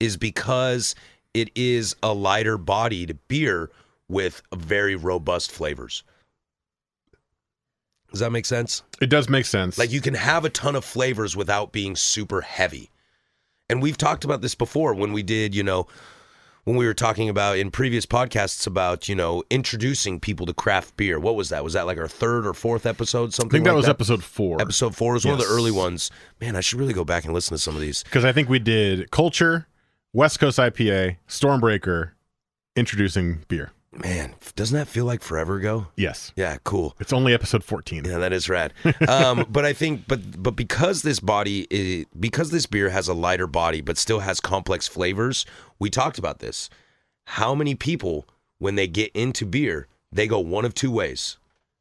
is 0.00 0.16
because 0.16 0.94
it 1.34 1.50
is 1.54 1.94
a 2.02 2.12
lighter 2.12 2.58
bodied 2.58 3.18
beer 3.28 3.70
with 4.08 4.42
very 4.54 4.96
robust 4.96 5.50
flavors. 5.50 6.02
Does 8.10 8.20
that 8.20 8.30
make 8.30 8.46
sense? 8.46 8.82
It 9.00 9.10
does 9.10 9.28
make 9.28 9.46
sense. 9.46 9.78
Like 9.78 9.92
you 9.92 10.00
can 10.00 10.14
have 10.14 10.44
a 10.44 10.50
ton 10.50 10.76
of 10.76 10.84
flavors 10.84 11.36
without 11.36 11.72
being 11.72 11.96
super 11.96 12.40
heavy. 12.40 12.90
And 13.68 13.82
we've 13.82 13.98
talked 13.98 14.24
about 14.24 14.42
this 14.42 14.54
before 14.54 14.94
when 14.94 15.12
we 15.12 15.22
did, 15.22 15.54
you 15.54 15.64
know, 15.64 15.86
when 16.66 16.76
we 16.76 16.84
were 16.84 16.94
talking 16.94 17.28
about 17.28 17.58
in 17.58 17.70
previous 17.70 18.06
podcasts 18.06 18.66
about, 18.66 19.08
you 19.08 19.14
know, 19.14 19.44
introducing 19.50 20.18
people 20.18 20.46
to 20.46 20.52
craft 20.52 20.96
beer. 20.96 21.20
What 21.20 21.36
was 21.36 21.48
that? 21.50 21.62
Was 21.62 21.74
that 21.74 21.86
like 21.86 21.96
our 21.96 22.08
third 22.08 22.44
or 22.44 22.52
fourth 22.52 22.86
episode? 22.86 23.32
Something. 23.32 23.50
I 23.50 23.52
think 23.58 23.64
that 23.66 23.70
like 23.70 23.76
was 23.76 23.86
that? 23.86 23.92
episode 23.92 24.24
four. 24.24 24.60
Episode 24.60 24.96
four 24.96 25.12
was 25.12 25.24
one 25.24 25.34
of 25.34 25.40
the 25.40 25.46
early 25.46 25.70
ones. 25.70 26.10
Man, 26.40 26.56
I 26.56 26.60
should 26.60 26.80
really 26.80 26.92
go 26.92 27.04
back 27.04 27.24
and 27.24 27.32
listen 27.32 27.56
to 27.56 27.62
some 27.62 27.76
of 27.76 27.80
these. 27.80 28.02
Because 28.02 28.24
I 28.24 28.32
think 28.32 28.48
we 28.48 28.58
did 28.58 29.12
Culture, 29.12 29.68
West 30.12 30.40
Coast 30.40 30.58
IPA, 30.58 31.18
Stormbreaker, 31.28 32.10
introducing 32.74 33.44
beer. 33.46 33.70
Man, 34.00 34.34
doesn't 34.54 34.76
that 34.76 34.88
feel 34.88 35.04
like 35.04 35.22
forever 35.22 35.56
ago? 35.56 35.88
Yes. 35.96 36.32
Yeah, 36.36 36.58
cool. 36.64 36.94
It's 37.00 37.12
only 37.12 37.32
episode 37.34 37.64
14. 37.64 38.04
Yeah, 38.04 38.18
that 38.18 38.32
is 38.32 38.48
rad. 38.48 38.72
Um, 39.08 39.46
but 39.50 39.64
I 39.64 39.72
think, 39.72 40.06
but 40.06 40.42
but 40.42 40.52
because 40.52 41.02
this 41.02 41.20
body, 41.20 41.66
is, 41.70 42.06
because 42.18 42.50
this 42.50 42.66
beer 42.66 42.90
has 42.90 43.08
a 43.08 43.14
lighter 43.14 43.46
body, 43.46 43.80
but 43.80 43.96
still 43.98 44.20
has 44.20 44.40
complex 44.40 44.86
flavors. 44.86 45.46
We 45.78 45.90
talked 45.90 46.18
about 46.18 46.40
this. 46.40 46.68
How 47.24 47.54
many 47.54 47.74
people, 47.74 48.26
when 48.58 48.74
they 48.76 48.86
get 48.86 49.10
into 49.12 49.46
beer, 49.46 49.88
they 50.12 50.26
go 50.26 50.38
one 50.40 50.64
of 50.64 50.74
two 50.74 50.90
ways: 50.90 51.38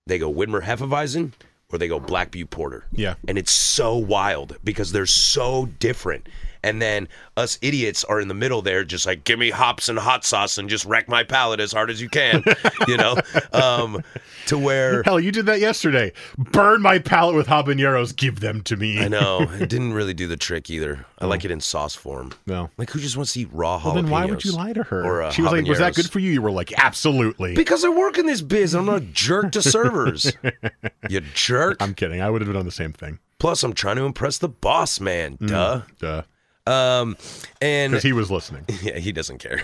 they 0.08 0.18
go 0.18 0.32
Widmer 0.34 0.64
Hefeweizen 0.64 1.34
or 1.72 1.78
they 1.78 1.88
go 1.88 2.00
Black 2.00 2.32
Butte 2.32 2.50
Porter. 2.50 2.86
Yeah. 2.92 3.16
and 3.28 3.38
it's 3.38 3.52
so 3.52 3.96
wild 3.98 4.58
because 4.64 4.92
they're 4.92 5.06
so 5.06 5.66
different. 5.80 6.28
And 6.66 6.82
then 6.82 7.08
us 7.38 7.60
idiots 7.62 8.04
are 8.06 8.20
in 8.20 8.28
the 8.28 8.34
middle 8.34 8.64
there, 8.64 8.84
just 8.84 9.06
like 9.06 9.24
give 9.24 9.38
me 9.38 9.52
hops 9.52 9.88
and 9.88 10.00
hot 10.00 10.26
sauce 10.26 10.58
and 10.58 10.68
just 10.68 10.84
wreck 10.84 11.08
my 11.08 11.24
palate 11.24 11.60
as 11.60 11.72
hard 11.72 11.92
as 11.92 12.02
you 12.02 12.10
can, 12.10 12.44
you 12.88 12.98
know. 12.98 13.16
Um, 13.54 14.04
to 14.48 14.58
where 14.58 15.04
Hell, 15.04 15.20
you 15.20 15.32
did 15.32 15.46
that 15.46 15.60
yesterday. 15.60 16.12
Burn 16.38 16.82
my 16.82 16.98
palate 16.98 17.36
with 17.36 17.46
habaneros. 17.48 18.16
Give 18.16 18.40
them 18.40 18.62
to 18.64 18.76
me. 18.78 19.00
I 19.00 19.08
know 19.08 19.42
it 19.60 19.70
didn't 19.70 19.94
really 19.94 20.16
do 20.16 20.28
the 20.28 20.38
trick 20.38 20.72
either. 20.72 21.06
I 21.20 21.28
like 21.28 21.46
it 21.46 21.52
in 21.52 21.60
sauce 21.62 21.94
form. 21.94 22.34
No. 22.48 22.72
Like 22.78 22.90
who 22.90 23.00
just 23.00 23.16
wants 23.16 23.34
to 23.34 23.42
eat 23.42 23.50
raw 23.52 23.76
Well, 23.84 23.94
jalapenos? 23.94 23.96
then 23.96 24.10
why 24.10 24.26
would 24.26 24.44
you 24.44 24.52
lie 24.52 24.74
to 24.74 24.82
her? 24.84 25.04
Or, 25.06 25.22
uh, 25.22 25.32
she 25.32 25.44
was 25.44 25.52
like, 25.52 25.68
"Was 25.68 25.78
that 25.80 25.94
good 25.94 26.10
for 26.10 26.18
you?" 26.18 26.32
You 26.32 26.42
were 26.42 26.52
like, 26.52 26.74
"Absolutely." 26.80 27.54
Because 27.54 27.86
I 27.86 27.90
work 27.90 28.18
in 28.18 28.26
this 28.26 28.42
biz. 28.42 28.74
I'm 28.74 28.86
not 28.88 28.98
a 28.98 29.06
jerk 29.06 29.52
to 29.52 29.62
servers. 29.62 30.32
you 31.10 31.22
jerk. 31.36 31.78
I'm 31.80 31.94
kidding. 31.94 32.22
I 32.22 32.30
would 32.32 32.42
have 32.42 32.52
done 32.52 32.66
the 32.66 32.72
same 32.72 32.92
thing. 32.92 33.20
Plus, 33.38 33.64
I'm 33.64 33.74
trying 33.74 33.98
to 33.98 34.04
impress 34.04 34.38
the 34.40 34.50
boss 34.50 35.00
man. 35.00 35.38
Mm. 35.38 35.48
Duh. 35.48 35.82
Duh. 36.00 36.22
Um, 36.68 37.18
and 37.62 37.92
Because 37.92 38.04
he 38.04 38.14
was 38.14 38.32
listening. 38.32 38.66
yeah, 38.82 38.98
he 38.98 39.12
doesn't 39.12 39.38
care. 39.38 39.62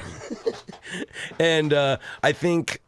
and 1.40 1.74
uh, 1.74 1.98
I 2.22 2.32
think 2.32 2.82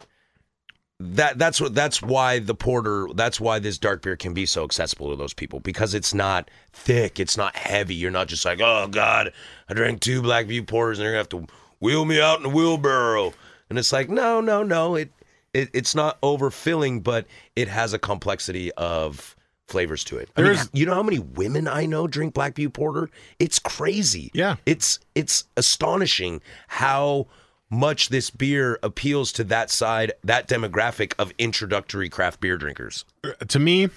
that 0.99 1.37
that's 1.37 1.59
what 1.59 1.75
that's 1.75 2.01
why 2.01 2.39
the 2.39 2.55
porter 2.55 3.07
that's 3.15 3.39
why 3.39 3.59
this 3.59 3.77
dark 3.77 4.01
beer 4.01 4.15
can 4.15 4.33
be 4.33 4.45
so 4.45 4.63
accessible 4.63 5.09
to 5.09 5.15
those 5.15 5.33
people 5.33 5.59
because 5.59 5.93
it's 5.93 6.13
not 6.13 6.49
thick, 6.71 7.19
it's 7.19 7.35
not 7.35 7.55
heavy. 7.55 7.95
You're 7.95 8.11
not 8.11 8.27
just 8.27 8.45
like, 8.45 8.61
oh 8.61 8.87
god, 8.87 9.33
I 9.67 9.73
drank 9.73 9.99
two 10.01 10.21
Black 10.21 10.47
Butte 10.47 10.67
porters 10.67 10.99
and 10.99 11.05
they're 11.05 11.11
gonna 11.11 11.19
have 11.19 11.29
to 11.29 11.47
wheel 11.79 12.05
me 12.05 12.21
out 12.21 12.39
in 12.39 12.45
a 12.45 12.49
wheelbarrow. 12.49 13.33
And 13.69 13.77
it's 13.77 13.91
like, 13.91 14.09
no, 14.09 14.39
no, 14.39 14.63
no. 14.63 14.95
It, 14.95 15.11
it 15.53 15.69
it's 15.73 15.95
not 15.95 16.21
overfilling, 16.21 17.03
but 17.03 17.25
it 17.55 17.67
has 17.67 17.93
a 17.93 17.99
complexity 17.99 18.71
of 18.73 19.35
flavors 19.73 20.03
to 20.05 20.17
it. 20.17 20.29
I 20.37 20.41
mean, 20.43 20.57
you 20.71 20.85
know 20.85 20.93
how 20.93 21.03
many 21.03 21.19
women 21.19 21.67
I 21.67 21.85
know 21.85 22.07
drink 22.07 22.33
Black 22.33 22.55
Butte 22.55 22.71
Porter? 22.73 23.09
It's 23.39 23.59
crazy. 23.59 24.31
Yeah. 24.33 24.55
It's 24.65 24.99
it's 25.15 25.43
astonishing 25.57 26.41
how 26.67 27.27
much 27.69 28.09
this 28.09 28.29
beer 28.29 28.77
appeals 28.83 29.31
to 29.33 29.43
that 29.45 29.69
side, 29.71 30.13
that 30.23 30.47
demographic 30.47 31.13
of 31.17 31.33
introductory 31.39 32.07
craft 32.07 32.39
beer 32.39 32.55
drinkers. 32.55 33.03
Uh, 33.23 33.31
to 33.47 33.57
me, 33.59 33.89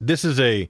this 0.00 0.24
is 0.24 0.38
a 0.38 0.68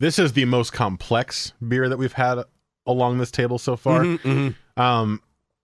this 0.00 0.18
is 0.18 0.32
the 0.32 0.44
most 0.44 0.72
complex 0.72 1.52
beer 1.66 1.88
that 1.88 1.96
we've 1.96 2.12
had 2.12 2.42
along 2.86 3.18
this 3.18 3.30
table 3.30 3.58
so 3.58 3.76
far. 3.76 4.02
Mm-hmm, 4.02 4.28
mm-hmm. 4.28 4.80
Um, 4.82 5.22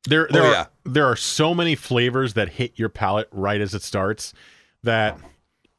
there 0.08 0.28
oh, 0.30 0.32
there 0.32 0.42
Oh, 0.42 0.46
are, 0.46 0.52
yeah. 0.52 0.66
there 0.84 1.06
are 1.06 1.16
so 1.16 1.54
many 1.54 1.74
flavors 1.74 2.34
that 2.34 2.50
hit 2.50 2.78
your 2.78 2.88
palate 2.88 3.28
right 3.32 3.60
as 3.60 3.74
it 3.74 3.82
starts 3.82 4.32
that 4.84 5.18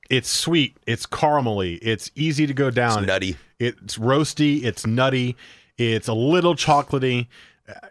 it's 0.10 0.30
sweet, 0.30 0.78
it's 0.86 1.06
caramely, 1.06 1.80
it's 1.82 2.12
easy 2.16 2.48
to 2.48 2.54
go 2.54 2.70
down, 2.70 3.00
It's 3.00 3.08
nutty. 3.08 3.38
it's 3.60 3.98
roasty, 3.98 4.64
it's 4.64 4.86
nutty, 4.86 5.36
it's 5.78 6.08
a 6.08 6.14
little 6.14 6.56
chocolatey. 6.56 7.28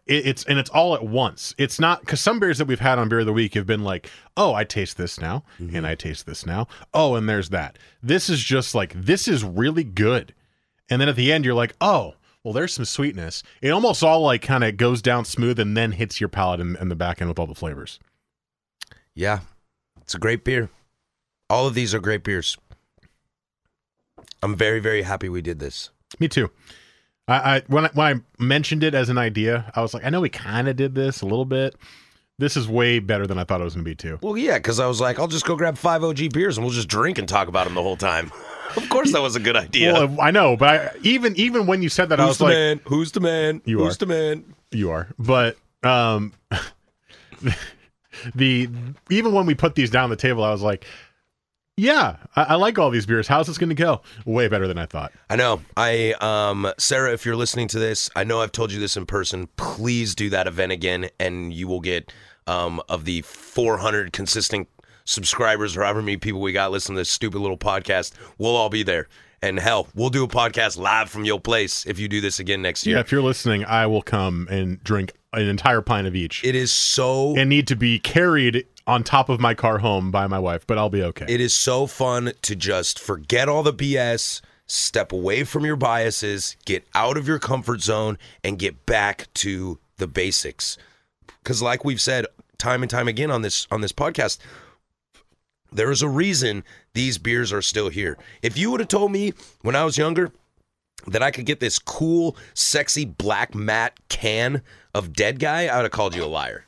It, 0.07 0.27
it's 0.27 0.45
and 0.45 0.57
it's 0.59 0.71
all 0.71 0.95
at 0.95 1.03
once. 1.05 1.53
It's 1.59 1.81
not 1.81 2.01
because 2.01 2.21
some 2.21 2.39
beers 2.39 2.59
that 2.59 2.69
we've 2.69 2.79
had 2.79 2.97
on 2.97 3.09
beer 3.09 3.21
of 3.21 3.27
the 3.27 3.33
week 3.33 3.55
have 3.55 3.67
been 3.67 3.83
like, 3.83 4.09
oh, 4.37 4.55
I 4.55 4.63
taste 4.63 4.97
this 4.97 5.19
now, 5.21 5.43
mm-hmm. 5.59 5.75
and 5.75 5.85
I 5.85 5.97
taste 5.97 6.27
this 6.27 6.47
now. 6.47 6.69
Oh, 6.93 7.17
and 7.17 7.29
there's 7.29 7.49
that. 7.49 7.77
This 8.01 8.31
is 8.31 8.41
just 8.41 8.77
like 8.77 8.93
this 8.95 9.27
is 9.27 9.43
really 9.43 9.83
good, 9.83 10.33
and 10.89 11.01
then 11.01 11.09
at 11.09 11.17
the 11.17 11.33
end 11.33 11.45
you're 11.45 11.55
like, 11.55 11.75
oh, 11.81 12.15
well, 12.45 12.53
there's 12.53 12.75
some 12.75 12.85
sweetness. 12.85 13.43
It 13.63 13.71
almost 13.71 14.05
all 14.05 14.21
like 14.21 14.43
kind 14.43 14.63
of 14.63 14.77
goes 14.77 15.01
down 15.03 15.25
smooth 15.25 15.59
and 15.59 15.77
then 15.77 15.93
hits 15.93 16.21
your 16.21 16.29
palate 16.29 16.61
in, 16.61 16.77
in 16.77 16.91
the 16.91 16.95
back 16.95 17.21
end 17.21 17.29
with 17.31 17.39
all 17.39 17.47
the 17.47 17.55
flavors. 17.55 17.99
Yeah. 19.15 19.41
It's 20.03 20.15
a 20.15 20.19
great 20.19 20.45
beer. 20.45 20.69
All 21.51 21.67
of 21.67 21.75
these 21.75 21.95
are 21.95 22.01
great 22.01 22.25
beers. 22.25 22.57
I'm 24.43 24.57
very, 24.57 24.81
very 24.81 25.03
happy 25.03 25.29
we 25.29 25.43
did 25.43 25.59
this. 25.59 25.91
Me 26.19 26.29
too. 26.29 26.51
I, 27.27 27.57
I 27.57 27.63
when 27.67 27.87
I, 27.87 27.91
when 27.95 28.07
I 28.17 28.43
mentioned 28.43 28.85
it 28.85 28.95
as 28.95 29.09
an 29.09 29.19
idea, 29.19 29.71
I 29.75 29.81
was 29.81 29.95
like, 29.95 30.05
I 30.05 30.11
know 30.11 30.21
we 30.21 30.29
kind 30.29 30.69
of 30.69 30.77
did 30.77 30.95
this 30.95 31.23
a 31.23 31.27
little 31.27 31.45
bit. 31.47 31.77
This 32.39 32.57
is 32.57 32.69
way 32.69 32.99
better 32.99 33.27
than 33.27 33.39
I 33.39 33.45
thought 33.45 33.61
it 33.61 33.65
was 33.65 33.75
going 33.75 33.85
to 33.85 33.91
be 33.91 33.95
too. 33.95 34.19
Well, 34.21 34.37
yeah, 34.37 34.59
because 34.59 34.81
I 34.81 34.87
was 34.87 35.01
like, 35.01 35.19
I'll 35.21 35.29
just 35.29 35.47
go 35.47 35.57
grab 35.57 35.79
five 35.79 36.03
OG 36.03 36.33
beers 36.33 36.57
and 36.59 36.65
we'll 36.67 36.75
just 36.75 36.89
drink 36.89 37.17
and 37.17 37.29
talk 37.29 37.47
about 37.47 37.65
them 37.65 37.75
the 37.75 37.83
whole 37.83 37.97
time. 37.97 38.33
of 38.77 38.89
course, 38.89 39.13
that 39.13 39.23
was 39.23 39.37
a 39.37 39.41
good 39.41 39.57
idea. 39.57 39.93
Well, 39.93 40.21
I 40.21 40.31
know, 40.33 40.57
but 40.57 40.69
I, 40.69 40.91
even 41.03 41.37
even 41.37 41.67
when 41.67 41.81
you 41.83 41.89
said 41.89 42.09
that, 42.09 42.19
I 42.21 42.25
Who's 42.25 42.31
was 42.31 42.39
the 42.39 42.45
like, 42.45 42.53
man? 42.55 42.81
Who's 42.87 43.13
the 43.13 43.21
man? 43.21 43.63
You 43.65 43.79
Who's 43.79 43.95
are. 43.95 43.99
the 43.99 44.07
man? 44.07 44.55
you 44.73 44.91
are. 44.91 45.09
But 45.19 45.57
um, 45.85 46.33
the 48.35 48.69
even 49.11 49.33
when 49.33 49.47
we 49.47 49.55
put 49.55 49.75
these 49.77 49.91
down 49.91 50.11
the 50.11 50.17
table, 50.17 50.43
I 50.43 50.51
was 50.51 50.63
like, 50.63 50.85
Yeah, 51.77 52.17
I, 52.37 52.43
I 52.43 52.55
like 52.55 52.79
all 52.79 52.91
these 52.91 53.07
beers. 53.07 53.27
How's 53.27 53.49
this 53.49 53.59
going 53.59 53.71
to 53.71 53.75
go? 53.75 54.01
Way 54.25 54.47
better 54.49 54.69
than 54.69 54.79
I 54.79 54.87
thought. 54.87 55.13
I 55.29 55.37
know. 55.37 55.61
I 55.77 56.15
um 56.21 56.73
Sarah, 56.79 57.13
if 57.13 57.27
you're 57.27 57.37
listening 57.37 57.69
to 57.69 57.79
this, 57.79 58.09
I 58.15 58.25
know 58.25 58.41
I've 58.41 58.53
told 58.53 58.73
you 58.73 58.79
this 58.79 58.97
in 58.97 59.07
person. 59.07 59.49
Please 59.57 60.15
do 60.15 60.31
that 60.31 60.47
event 60.47 60.73
again, 60.73 61.09
and 61.19 61.53
you 61.53 61.67
will 61.67 61.81
get 61.81 62.13
um 62.47 62.81
of 62.89 63.05
the 63.05 63.23
400 63.23 64.13
consistent 64.13 64.69
subscribers 65.05 65.77
or 65.77 65.83
however 65.83 66.01
many 66.01 66.17
people 66.17 66.41
we 66.41 66.53
got 66.53 66.71
listening 66.71 66.97
to 66.97 67.01
this 67.01 67.11
stupid 67.11 67.39
little 67.39 67.59
podcast. 67.59 68.13
We'll 68.39 68.57
all 68.57 68.71
be 68.71 68.83
there. 68.83 69.09
And 69.43 69.59
hell, 69.59 69.89
we'll 69.95 70.09
do 70.09 70.25
a 70.25 70.29
podcast 70.29 70.79
live 70.79 71.11
from 71.11 71.27
your 71.27 71.39
place 71.39 71.85
if 71.85 71.99
you 71.99 72.09
do 72.09 72.23
this 72.23 72.39
again 72.39 72.63
next 72.63 72.87
year. 72.87 72.97
Yeah, 72.97 73.01
if 73.01 73.13
you're 73.13 73.21
listening, 73.21 73.63
I 73.67 73.87
will 73.87 74.01
come 74.01 74.49
and 74.51 74.83
drink 74.83 75.13
an 75.35 75.49
entire 75.49 75.83
pint 75.83 76.07
of 76.07 76.15
each 76.15 76.45
It 76.45 76.55
is 76.55 76.73
so 76.73 77.35
and 77.37 77.51
need 77.51 77.67
to 77.67 77.77
be 77.77 77.99
carried 77.99 78.67
on 78.87 79.03
top 79.03 79.29
of 79.29 79.41
my 79.41 79.55
car 79.55 79.79
home 79.79 80.11
by 80.11 80.27
my 80.27 80.39
wife, 80.39 80.67
but 80.67 80.79
I'll 80.79 80.91
be 80.91 81.03
okay. 81.03 81.27
It 81.29 81.41
is 81.41 81.55
so 81.55 81.87
fun 81.87 82.33
to 82.43 82.55
just 82.55 82.99
forget 82.99 83.49
all 83.49 83.63
the 83.63 83.73
BS, 83.73 84.41
step 84.67 85.13
away 85.13 85.45
from 85.45 85.65
your 85.65 85.77
biases, 85.77 86.57
get 86.65 86.85
out 86.95 87.17
of 87.17 87.27
your 87.27 87.39
comfort 87.39 87.81
zone, 87.81 88.19
and 88.43 88.59
get 88.59 88.87
back 88.87 89.33
to 89.35 89.79
the 89.97 90.07
basics. 90.07 90.77
Because, 91.43 91.63
like 91.63 91.85
we've 91.85 92.01
said 92.01 92.27
time 92.59 92.83
and 92.83 92.91
time 92.91 93.09
again 93.09 93.31
on 93.31 93.43
this 93.43 93.67
on 93.71 93.81
this 93.81 93.93
podcast, 93.93 94.39
there 95.73 95.91
is 95.91 96.03
a 96.03 96.09
reason 96.09 96.65
these 96.93 97.19
beers 97.19 97.53
are 97.53 97.63
still 97.63 97.89
here. 97.89 98.19
If 98.43 98.57
you 98.57 98.71
would 98.71 98.81
have 98.81 98.89
told 98.89 99.13
me 99.13 99.33
when 99.63 99.77
I 99.77 99.85
was 99.85 99.99
younger 99.99 100.31
that 101.07 101.23
I 101.23 101.31
could 101.31 101.47
get 101.47 101.61
this 101.61 101.79
cool, 101.79 102.37
sexy 102.55 103.05
black 103.05 103.55
matte 103.55 103.99
can 104.09 104.63
of 104.95 105.13
Dead 105.13 105.39
Guy, 105.39 105.67
I 105.67 105.77
would 105.77 105.85
have 105.85 105.93
called 105.93 106.15
you 106.15 106.25
a 106.25 106.27
liar 106.27 106.65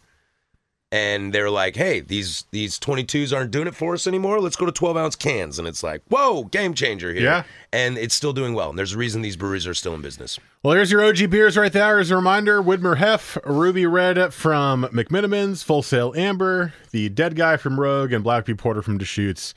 and 0.92 1.32
they're 1.32 1.50
like, 1.50 1.74
"Hey, 1.76 2.00
these 2.00 2.44
these 2.52 2.78
22s 2.78 3.36
aren't 3.36 3.50
doing 3.50 3.66
it 3.66 3.74
for 3.74 3.94
us 3.94 4.06
anymore. 4.06 4.40
Let's 4.40 4.56
go 4.56 4.66
to 4.66 4.72
12 4.72 4.96
ounce 4.96 5.16
cans." 5.16 5.58
And 5.58 5.66
it's 5.66 5.82
like, 5.82 6.02
"Whoa, 6.08 6.44
game 6.44 6.74
changer 6.74 7.12
here!" 7.12 7.22
Yeah. 7.22 7.42
and 7.72 7.98
it's 7.98 8.14
still 8.14 8.32
doing 8.32 8.54
well. 8.54 8.70
And 8.70 8.78
there's 8.78 8.92
a 8.92 8.98
reason 8.98 9.22
these 9.22 9.36
breweries 9.36 9.66
are 9.66 9.74
still 9.74 9.94
in 9.94 10.02
business. 10.02 10.38
Well, 10.62 10.74
there's 10.74 10.90
your 10.90 11.04
OG 11.04 11.26
beers 11.30 11.56
right 11.56 11.72
there. 11.72 11.98
As 11.98 12.10
a 12.10 12.16
reminder, 12.16 12.62
Widmer 12.62 12.96
Hef, 12.98 13.36
Ruby 13.44 13.86
Red 13.86 14.32
from 14.32 14.84
McMenamins, 14.84 15.62
Full 15.64 15.82
Sail 15.82 16.12
Amber, 16.16 16.72
the 16.92 17.08
Dead 17.08 17.34
Guy 17.36 17.56
from 17.56 17.78
Rogue, 17.80 18.12
and 18.12 18.22
Black 18.24 18.44
Blackbee 18.46 18.58
Porter 18.58 18.82
from 18.82 18.98
Deschutes. 18.98 19.54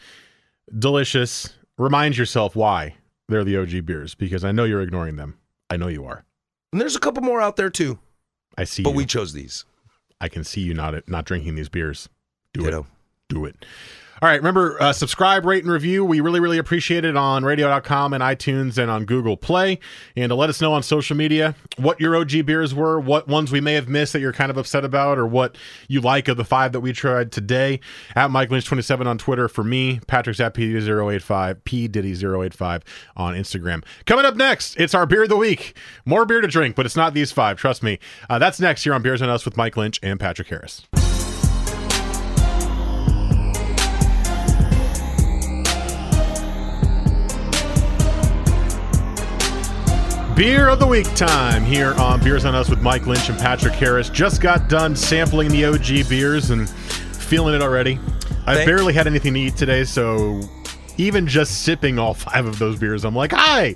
Delicious. 0.78 1.54
Remind 1.78 2.18
yourself 2.18 2.56
why 2.56 2.96
they're 3.28 3.44
the 3.44 3.58
OG 3.58 3.86
beers 3.86 4.16
because 4.16 4.44
I 4.44 4.52
know 4.52 4.66
you're 4.66 4.82
ignoring 4.82 5.16
them. 5.16 5.38
I 5.70 5.78
know 5.78 5.88
you 5.88 6.06
are. 6.06 6.26
And 6.72 6.80
there's 6.82 6.96
a 6.96 7.00
couple 7.00 7.24
more 7.24 7.42
out 7.42 7.56
there 7.56 7.70
too, 7.70 8.00
I 8.58 8.64
see 8.66 8.84
but 8.84 8.92
you. 8.92 8.96
we 8.98 9.06
chose 9.06 9.34
these. 9.34 9.66
I 10.22 10.30
can 10.30 10.44
see 10.44 10.62
you 10.62 10.74
not 10.74 11.08
not 11.08 11.26
drinking 11.26 11.56
these 11.56 11.70
beers. 11.70 12.10
Do 12.54 12.64
Ditto. 12.64 12.80
it. 12.82 12.86
Do 13.30 13.46
it. 13.46 13.66
All 14.22 14.28
right. 14.28 14.36
Remember, 14.36 14.82
uh, 14.82 14.92
subscribe, 14.92 15.46
rate, 15.46 15.64
and 15.64 15.72
review. 15.72 16.04
We 16.04 16.20
really, 16.20 16.42
really 16.42 16.58
appreciate 16.58 17.06
it 17.06 17.16
on 17.16 17.46
radio.com 17.46 18.14
and 18.14 18.22
iTunes 18.22 18.78
and 18.78 18.92
on 18.92 19.06
Google 19.06 19.38
Play. 19.38 19.80
And 20.18 20.30
to 20.30 20.36
let 20.36 20.50
us 20.50 20.60
know 20.60 20.74
on 20.74 20.84
social 20.84 21.16
media 21.16 21.56
what 21.78 22.02
your 22.02 22.18
OG 22.18 22.46
beers 22.46 22.76
were, 22.76 23.00
what 23.00 23.30
ones 23.30 23.50
we 23.50 23.62
may 23.62 23.76
have 23.76 23.88
missed 23.88 24.12
that 24.12 24.20
you're 24.20 24.34
kind 24.34 24.52
of 24.52 24.58
upset 24.58 24.84
about, 24.84 25.18
or 25.18 25.26
what 25.26 25.58
you 25.88 26.02
like 26.02 26.28
of 26.28 26.36
the 26.36 26.44
five 26.44 26.74
that 26.74 26.82
we 26.82 26.92
tried 26.92 27.32
today. 27.32 27.80
At 28.14 28.30
Mike 28.30 28.50
Lynch27 28.50 29.06
on 29.06 29.18
Twitter 29.18 29.48
for 29.48 29.64
me, 29.64 30.02
Patrick's 30.08 30.42
at 30.42 30.54
P085, 30.54 31.64
P 31.64 31.88
Diddy085 31.88 32.82
on 33.16 33.36
Instagram. 33.36 33.86
Coming 34.06 34.26
up 34.26 34.36
next, 34.36 34.76
it's 34.78 34.94
our 34.94 35.06
beer 35.06 35.24
of 35.24 35.30
the 35.30 35.38
week. 35.38 35.78
More 36.04 36.26
beer 36.26 36.42
to 36.42 36.48
drink, 36.48 36.76
but 36.76 36.86
it's 36.86 36.98
not 36.98 37.14
these 37.14 37.32
five. 37.32 37.58
Trust 37.58 37.84
me. 37.84 38.00
Uh, 38.30 38.38
that's 38.38 38.60
next 38.60 38.84
here 38.84 38.94
on 38.94 39.02
Beers 39.02 39.22
on 39.22 39.30
Us 39.30 39.46
with 39.46 39.56
Mike 39.56 39.78
Lynch 39.78 39.98
and 40.04 40.20
Patrick 40.20 40.50
Harris. 40.50 40.86
Beer 50.40 50.70
of 50.70 50.80
the 50.80 50.88
week 50.88 51.14
time 51.16 51.66
here 51.66 51.94
on 51.96 52.24
Beers 52.24 52.46
on 52.46 52.56
Us 52.56 52.70
with 52.70 52.82
Mike 52.82 53.06
Lynch 53.06 53.28
and 53.28 53.38
Patrick 53.38 53.74
Harris. 53.74 54.08
Just 54.08 54.40
got 54.40 54.70
done 54.70 54.96
sampling 54.96 55.50
the 55.50 55.66
OG 55.66 56.08
beers 56.08 56.52
and 56.52 56.70
feeling 56.70 57.56
it 57.56 57.62
already. 57.62 58.00
I 58.48 58.56
Thank- 58.56 58.66
barely 58.66 58.94
had 58.94 59.06
anything 59.06 59.34
to 59.34 59.40
eat 59.42 59.58
today, 59.58 59.84
so 59.84 60.40
even 60.96 61.28
just 61.28 61.64
sipping 61.64 62.00
all 62.00 62.14
five 62.14 62.46
of 62.46 62.58
those 62.58 62.80
beers, 62.80 63.04
I'm 63.04 63.18
like, 63.18 63.34
hi, 63.34 63.76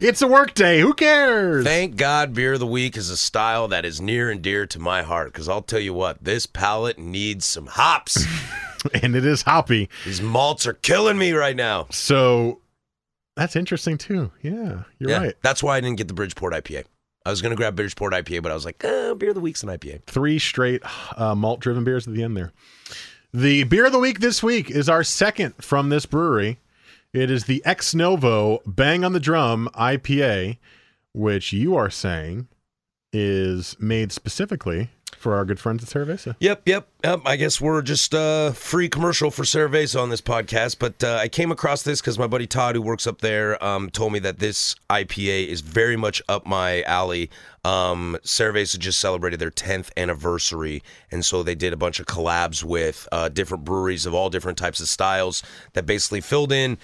it's 0.00 0.22
a 0.22 0.26
work 0.26 0.54
day. 0.54 0.80
Who 0.80 0.94
cares? 0.94 1.66
Thank 1.66 1.96
God, 1.96 2.32
beer 2.32 2.54
of 2.54 2.60
the 2.60 2.66
week 2.66 2.96
is 2.96 3.10
a 3.10 3.16
style 3.18 3.68
that 3.68 3.84
is 3.84 4.00
near 4.00 4.30
and 4.30 4.40
dear 4.40 4.64
to 4.68 4.78
my 4.78 5.02
heart. 5.02 5.34
Because 5.34 5.50
I'll 5.50 5.60
tell 5.60 5.80
you 5.80 5.92
what, 5.92 6.24
this 6.24 6.46
palate 6.46 6.98
needs 6.98 7.44
some 7.44 7.66
hops. 7.66 8.24
and 9.02 9.14
it 9.14 9.26
is 9.26 9.42
hoppy. 9.42 9.90
These 10.06 10.22
malts 10.22 10.66
are 10.66 10.72
killing 10.72 11.18
me 11.18 11.32
right 11.32 11.54
now. 11.54 11.88
So 11.90 12.62
that's 13.40 13.56
interesting 13.56 13.96
too. 13.96 14.30
Yeah, 14.42 14.82
you're 14.98 15.10
Yeah, 15.10 15.18
right. 15.18 15.34
That's 15.40 15.62
why 15.62 15.78
I 15.78 15.80
didn't 15.80 15.96
get 15.96 16.08
the 16.08 16.14
Bridgeport 16.14 16.52
IPA. 16.52 16.84
I 17.24 17.30
was 17.30 17.40
gonna 17.40 17.56
grab 17.56 17.74
Bridgeport 17.74 18.12
IPA, 18.12 18.42
but 18.42 18.52
I 18.52 18.54
was 18.54 18.66
like, 18.66 18.84
uh, 18.84 19.14
beer 19.14 19.30
of 19.30 19.34
the 19.34 19.40
week's 19.40 19.62
an 19.62 19.70
IPA. 19.70 20.02
three 20.06 20.38
straight 20.38 20.82
uh, 21.16 21.34
malt 21.34 21.60
driven 21.60 21.82
beers 21.82 22.06
at 22.06 22.12
the 22.12 22.22
end 22.22 22.36
there. 22.36 22.52
The 23.32 23.64
beer 23.64 23.86
of 23.86 23.92
the 23.92 23.98
week 23.98 24.20
this 24.20 24.42
week 24.42 24.70
is 24.70 24.88
our 24.90 25.02
second 25.02 25.54
from 25.62 25.88
this 25.88 26.04
brewery. 26.04 26.58
It 27.14 27.30
is 27.30 27.44
the 27.44 27.62
Ex 27.64 27.94
Novo 27.94 28.60
Bang 28.66 29.04
on 29.04 29.12
the 29.14 29.20
Drum 29.20 29.70
IPA, 29.74 30.58
which 31.14 31.52
you 31.52 31.74
are 31.76 31.90
saying 31.90 32.46
is 33.12 33.74
made 33.80 34.12
specifically 34.12 34.90
for 35.20 35.34
our 35.34 35.44
good 35.44 35.60
friends 35.60 35.82
at 35.82 35.90
Saraveza. 35.90 36.34
Yep, 36.40 36.62
yep, 36.66 36.88
yep. 37.04 37.20
I 37.26 37.36
guess 37.36 37.60
we're 37.60 37.82
just 37.82 38.14
uh, 38.14 38.52
free 38.52 38.88
commercial 38.88 39.30
for 39.30 39.42
Saraveza 39.42 40.00
on 40.00 40.08
this 40.08 40.22
podcast, 40.22 40.78
but 40.78 41.04
uh, 41.04 41.18
I 41.20 41.28
came 41.28 41.52
across 41.52 41.82
this 41.82 42.00
because 42.00 42.18
my 42.18 42.26
buddy 42.26 42.46
Todd, 42.46 42.74
who 42.74 42.80
works 42.80 43.06
up 43.06 43.20
there, 43.20 43.62
um, 43.62 43.90
told 43.90 44.14
me 44.14 44.18
that 44.20 44.38
this 44.38 44.76
IPA 44.88 45.48
is 45.48 45.60
very 45.60 45.96
much 45.96 46.22
up 46.26 46.46
my 46.46 46.82
alley. 46.84 47.30
Um, 47.66 48.16
Saraveza 48.24 48.78
just 48.78 48.98
celebrated 48.98 49.38
their 49.38 49.50
10th 49.50 49.90
anniversary, 49.98 50.82
and 51.10 51.22
so 51.22 51.42
they 51.42 51.54
did 51.54 51.74
a 51.74 51.76
bunch 51.76 52.00
of 52.00 52.06
collabs 52.06 52.64
with 52.64 53.06
uh, 53.12 53.28
different 53.28 53.64
breweries 53.64 54.06
of 54.06 54.14
all 54.14 54.30
different 54.30 54.56
types 54.56 54.80
of 54.80 54.88
styles 54.88 55.42
that 55.74 55.84
basically 55.84 56.22
filled 56.22 56.50
in 56.50 56.78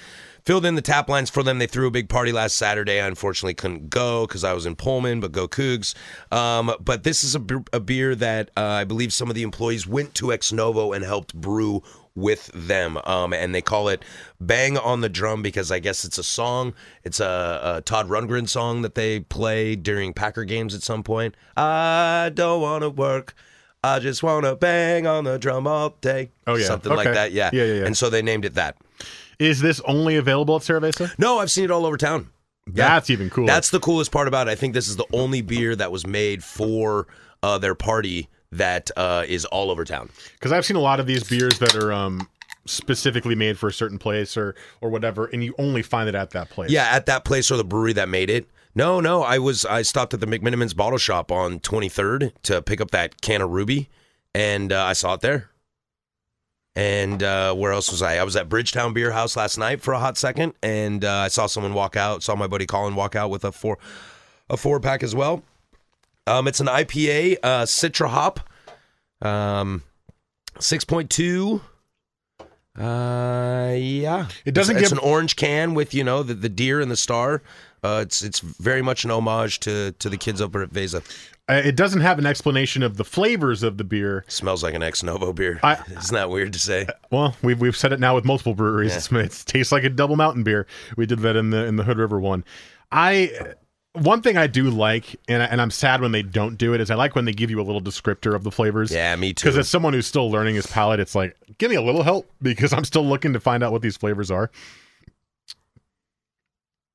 filled 0.47 0.64
in 0.64 0.76
the 0.76 0.82
tap 0.82 1.09
lines 1.09 1.28
for 1.28 1.42
them. 1.42 1.59
They 1.59 1.66
threw 1.66 1.88
a 1.88 1.90
big 1.90 2.09
party 2.09 2.30
last 2.30 2.57
Saturday. 2.57 3.01
I 3.01 3.07
unfortunately 3.07 3.55
couldn't 3.55 3.90
go 3.90 4.26
because 4.26 4.44
I 4.44 4.53
was 4.53 4.64
in 4.64 4.76
Pullman, 4.76 5.20
but 5.20 5.32
go 5.32 5.49
Cougs. 5.49 5.94
Um, 6.30 6.72
but 6.80 7.03
this 7.03 7.24
is 7.24 7.34
a 7.34 7.80
beer 7.80 8.14
that 8.14 8.51
uh, 8.57 8.62
I 8.62 8.84
believe 8.84 9.12
some 9.12 9.28
of 9.28 9.34
the 9.34 9.42
employees 9.42 9.86
went 9.86 10.14
to 10.14 10.32
Ex 10.32 10.53
Novo 10.53 10.92
and 10.92 11.05
helped 11.05 11.34
brew 11.34 11.82
with 12.14 12.51
them. 12.55 12.99
Um, 13.05 13.34
and 13.34 13.55
they 13.55 13.61
call 13.61 13.88
it 13.88 14.05
Bang 14.40 14.78
on 14.78 15.01
the 15.01 15.09
Drum 15.09 15.42
because 15.42 15.70
I 15.70 15.80
guess 15.80 16.05
it's 16.05 16.16
a 16.16 16.24
song. 16.24 16.74
It's 17.03 17.20
a, 17.20 17.76
a 17.76 17.80
Todd 17.82 18.09
Rundgren 18.09 18.49
song 18.49 18.82
that 18.82 18.94
they 18.94 19.20
play 19.20 19.76
during 19.76 20.14
Packer 20.14 20.44
games 20.44 20.74
at 20.74 20.82
some 20.82 21.03
point. 21.03 21.34
I 21.57 22.30
don't 22.32 22.62
want 22.62 22.82
to 22.82 22.90
work. 22.90 23.34
I 23.84 23.99
just 23.99 24.22
want 24.22 24.44
to 24.44 24.57
bang 24.57 25.07
on 25.07 25.24
the 25.24 25.38
drum 25.38 25.66
all 25.66 25.90
day. 26.01 26.30
Oh, 26.47 26.55
yeah. 26.55 26.66
Something 26.66 26.94
like 26.94 27.12
that. 27.12 27.32
Yeah. 27.32 27.51
Yeah, 27.53 27.64
yeah, 27.64 27.74
yeah. 27.74 27.86
And 27.86 27.97
so 27.97 28.11
they 28.11 28.22
named 28.22 28.44
it 28.44 28.55
that. 28.55 28.76
Is 29.39 29.61
this 29.61 29.80
only 29.80 30.16
available 30.16 30.57
at 30.57 30.62
Saraveza? 30.62 31.16
No, 31.18 31.39
I've 31.39 31.51
seen 31.51 31.64
it 31.64 31.70
all 31.70 31.87
over 31.87 31.97
town. 31.97 32.30
Yeah. 32.66 32.89
That's 32.89 33.11
even 33.11 33.30
cooler. 33.30 33.47
That's 33.47 33.70
the 33.70 33.80
coolest 33.80 34.11
part 34.11 34.26
about 34.28 34.49
it. 34.49 34.51
I 34.51 34.55
think 34.55 34.74
this 34.74 34.89
is 34.89 34.97
the 34.97 35.07
only 35.12 35.41
beer 35.43 35.76
that 35.76 35.93
was 35.93 36.07
made 36.07 36.43
for 36.43 37.07
uh, 37.43 37.59
their 37.59 37.74
party 37.74 38.28
that 38.53 38.91
uh, 38.97 39.24
is 39.28 39.45
all 39.45 39.70
over 39.70 39.84
town. 39.84 40.09
because 40.34 40.53
I've 40.53 40.64
seen 40.64 40.76
a 40.76 40.80
lot 40.80 40.99
of 40.99 41.07
these 41.07 41.22
beers 41.28 41.59
that 41.59 41.76
are 41.76 41.93
um, 41.93 42.28
specifically 42.64 43.34
made 43.34 43.59
for 43.59 43.68
a 43.68 43.72
certain 43.72 43.99
place 43.99 44.37
or 44.37 44.55
or 44.80 44.91
whatever, 44.91 45.26
and 45.26 45.45
you 45.45 45.55
only 45.59 45.82
find 45.82 46.09
it 46.09 46.14
at 46.14 46.30
that 46.30 46.51
place. 46.51 46.70
Yeah, 46.70 46.89
at 46.91 47.07
that 47.07 47.24
place 47.24 47.51
or 47.51 47.57
the 47.57 47.64
brewery 47.64 47.93
that 47.95 48.09
made 48.09 48.30
it. 48.30 48.49
No, 48.74 49.01
no, 49.01 49.22
I 49.22 49.39
was 49.39 49.64
I 49.64 49.82
stopped 49.82 50.14
at 50.14 50.20
the 50.20 50.26
McMenamins 50.26 50.74
bottle 50.76 50.99
shop 50.99 51.30
on 51.32 51.61
23rd 51.61 52.32
to 52.45 52.62
pick 52.62 52.80
up 52.80 52.91
that 52.91 53.20
can 53.20 53.43
of 53.43 53.51
Ruby, 53.51 53.89
and 54.34 54.72
uh, 54.72 54.82
I 54.84 54.93
saw 54.93 55.14
it 55.14 55.20
there. 55.20 55.51
And 56.76 57.22
uh, 57.22 57.54
where 57.54 57.72
else 57.72 57.90
was 57.90 58.02
I? 58.02 58.18
I 58.18 58.22
was 58.22 58.36
at 58.36 58.48
Bridgetown 58.50 58.92
Beer 58.92 59.10
House 59.10 59.34
last 59.34 59.56
night 59.56 59.80
for 59.80 59.94
a 59.94 59.98
hot 59.98 60.18
second, 60.18 60.52
and 60.62 61.04
uh, 61.06 61.10
I 61.10 61.28
saw 61.28 61.46
someone 61.46 61.72
walk 61.72 61.96
out. 61.96 62.22
Saw 62.22 62.36
my 62.36 62.46
buddy 62.46 62.66
Colin 62.66 62.94
walk 62.94 63.16
out 63.16 63.30
with 63.30 63.44
a 63.46 63.50
four, 63.52 63.78
a 64.50 64.58
four 64.58 64.78
pack 64.78 65.02
as 65.02 65.14
well. 65.14 65.42
Um, 66.26 66.46
it's 66.46 66.60
an 66.60 66.66
IPA, 66.66 67.38
uh, 67.42 67.62
Citra 67.62 68.08
hop, 68.08 68.40
um, 69.22 69.84
six 70.60 70.84
point 70.84 71.08
two. 71.08 71.62
Uh, 72.78 73.74
yeah, 73.78 74.28
It 74.44 74.52
doesn't 74.52 74.76
It's, 74.76 74.82
it's 74.82 74.92
give- 74.92 74.98
an 74.98 75.04
orange 75.10 75.36
can 75.36 75.72
with 75.72 75.94
you 75.94 76.04
know 76.04 76.22
the, 76.22 76.34
the 76.34 76.50
deer 76.50 76.80
and 76.82 76.90
the 76.90 76.96
star. 76.96 77.42
Uh, 77.82 78.00
it's 78.02 78.22
it's 78.22 78.40
very 78.40 78.82
much 78.82 79.04
an 79.04 79.10
homage 79.10 79.60
to 79.60 79.92
to 79.92 80.10
the 80.10 80.18
kids 80.18 80.42
over 80.42 80.62
at 80.62 80.70
Vesa. 80.70 81.02
It 81.49 81.76
doesn't 81.76 82.01
have 82.01 82.18
an 82.18 82.26
explanation 82.26 82.82
of 82.82 82.97
the 82.97 83.05
flavors 83.05 83.62
of 83.62 83.76
the 83.78 83.84
beer. 83.84 84.24
Smells 84.26 84.64
like 84.64 84.74
an 84.74 84.82
ex 84.82 85.03
novo 85.05 85.32
beer. 85.32 85.61
I- 85.62 85.74
Isn't 85.97 86.14
that 86.14 86.28
weird 86.28 86.53
to 86.55 86.59
say? 86.59 86.86
Well, 87.12 87.36
we've 87.42 87.61
we've 87.61 87.76
said 87.76 87.92
it 87.92 88.01
now 88.01 88.16
with 88.16 88.24
multiple 88.24 88.55
breweries. 88.55 89.09
Yeah. 89.12 89.18
It's, 89.20 89.42
it 89.42 89.47
tastes 89.47 89.70
like 89.70 89.84
a 89.84 89.88
double 89.88 90.16
mountain 90.16 90.42
beer. 90.42 90.66
We 90.97 91.07
did 91.07 91.20
that 91.20 91.36
in 91.36 91.51
the 91.51 91.64
in 91.66 91.76
the 91.76 91.84
Hood 91.84 91.99
River 91.99 92.18
one. 92.18 92.44
I 92.90 93.55
one 93.92 94.20
thing 94.22 94.36
I 94.36 94.47
do 94.47 94.68
like, 94.70 95.16
and, 95.26 95.42
I, 95.42 95.47
and 95.47 95.61
I'm 95.61 95.70
sad 95.70 96.03
when 96.03 96.12
they 96.12 96.22
don't 96.22 96.59
do 96.59 96.74
it, 96.74 96.80
is 96.82 96.90
I 96.90 96.97
like 96.97 97.14
when 97.14 97.24
they 97.24 97.32
give 97.32 97.51
you 97.51 97.61
a 97.61 97.64
little 97.64 97.80
descriptor 97.80 98.34
of 98.34 98.42
the 98.44 98.51
flavors. 98.51 98.90
Yeah, 98.92 99.16
me 99.16 99.32
too. 99.32 99.47
Because 99.47 99.57
as 99.57 99.68
someone 99.70 99.94
who's 99.94 100.07
still 100.07 100.30
learning 100.30 100.55
his 100.55 100.66
palate, 100.66 101.01
it's 101.01 101.14
like, 101.14 101.34
give 101.57 101.70
me 101.70 101.76
a 101.76 101.82
little 101.82 102.03
help 102.03 102.30
because 102.42 102.72
I'm 102.74 102.84
still 102.84 103.07
looking 103.07 103.32
to 103.32 103.40
find 103.40 103.62
out 103.62 103.72
what 103.72 103.80
these 103.80 103.97
flavors 103.97 104.30
are. 104.30 104.51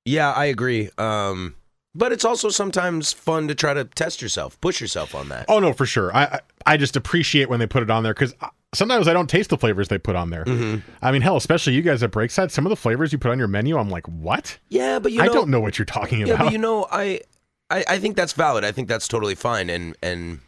Yeah, 0.06 0.32
I 0.32 0.46
agree. 0.46 0.90
Um, 0.98 1.56
but 1.94 2.12
it's 2.12 2.26
also 2.26 2.50
sometimes 2.50 3.12
fun 3.14 3.48
to 3.48 3.56
try 3.56 3.74
to 3.74 3.84
test 3.86 4.22
yourself, 4.22 4.60
push 4.62 4.80
yourself 4.82 5.14
on 5.16 5.30
that. 5.30 5.46
Oh 5.50 5.60
no, 5.60 5.74
for 5.74 5.86
sure. 5.86 6.16
I 6.16 6.24
I, 6.24 6.40
I 6.66 6.78
just 6.78 6.96
appreciate 6.96 7.50
when 7.50 7.60
they 7.60 7.68
put 7.68 7.84
it 7.84 7.90
on 7.92 8.04
there 8.04 8.14
because 8.14 8.34
sometimes 8.74 9.08
I 9.08 9.14
don't 9.14 9.30
taste 9.30 9.50
the 9.50 9.58
flavors 9.58 9.88
they 9.90 9.98
put 9.98 10.16
on 10.16 10.30
there. 10.30 10.46
Mm-hmm. 10.46 10.90
I 11.02 11.12
mean, 11.12 11.22
hell, 11.22 11.36
especially 11.36 11.74
you 11.74 11.82
guys 11.82 12.02
at 12.04 12.12
Breakside, 12.12 12.52
some 12.52 12.66
of 12.66 12.70
the 12.70 12.76
flavors 12.76 13.12
you 13.12 13.20
put 13.20 13.32
on 13.32 13.38
your 13.40 13.48
menu, 13.50 13.78
I'm 13.78 13.90
like, 13.90 14.08
what? 14.08 14.58
Yeah, 14.70 15.00
but 15.00 15.12
you 15.12 15.18
know, 15.18 15.26
I 15.26 15.28
don't 15.28 15.50
know 15.50 15.60
what 15.60 15.78
you're 15.78 15.86
talking 15.86 16.20
Yeah, 16.22 16.36
about. 16.36 16.46
but 16.46 16.52
you 16.54 16.58
know, 16.60 16.88
I, 16.92 17.22
I 17.70 17.84
I 17.90 18.00
think 18.00 18.16
that's 18.16 18.34
valid. 18.34 18.64
I 18.64 18.72
think 18.72 18.88
that's 18.88 19.08
totally 19.08 19.36
fine. 19.36 19.70
And 19.70 19.96
and 20.02 20.40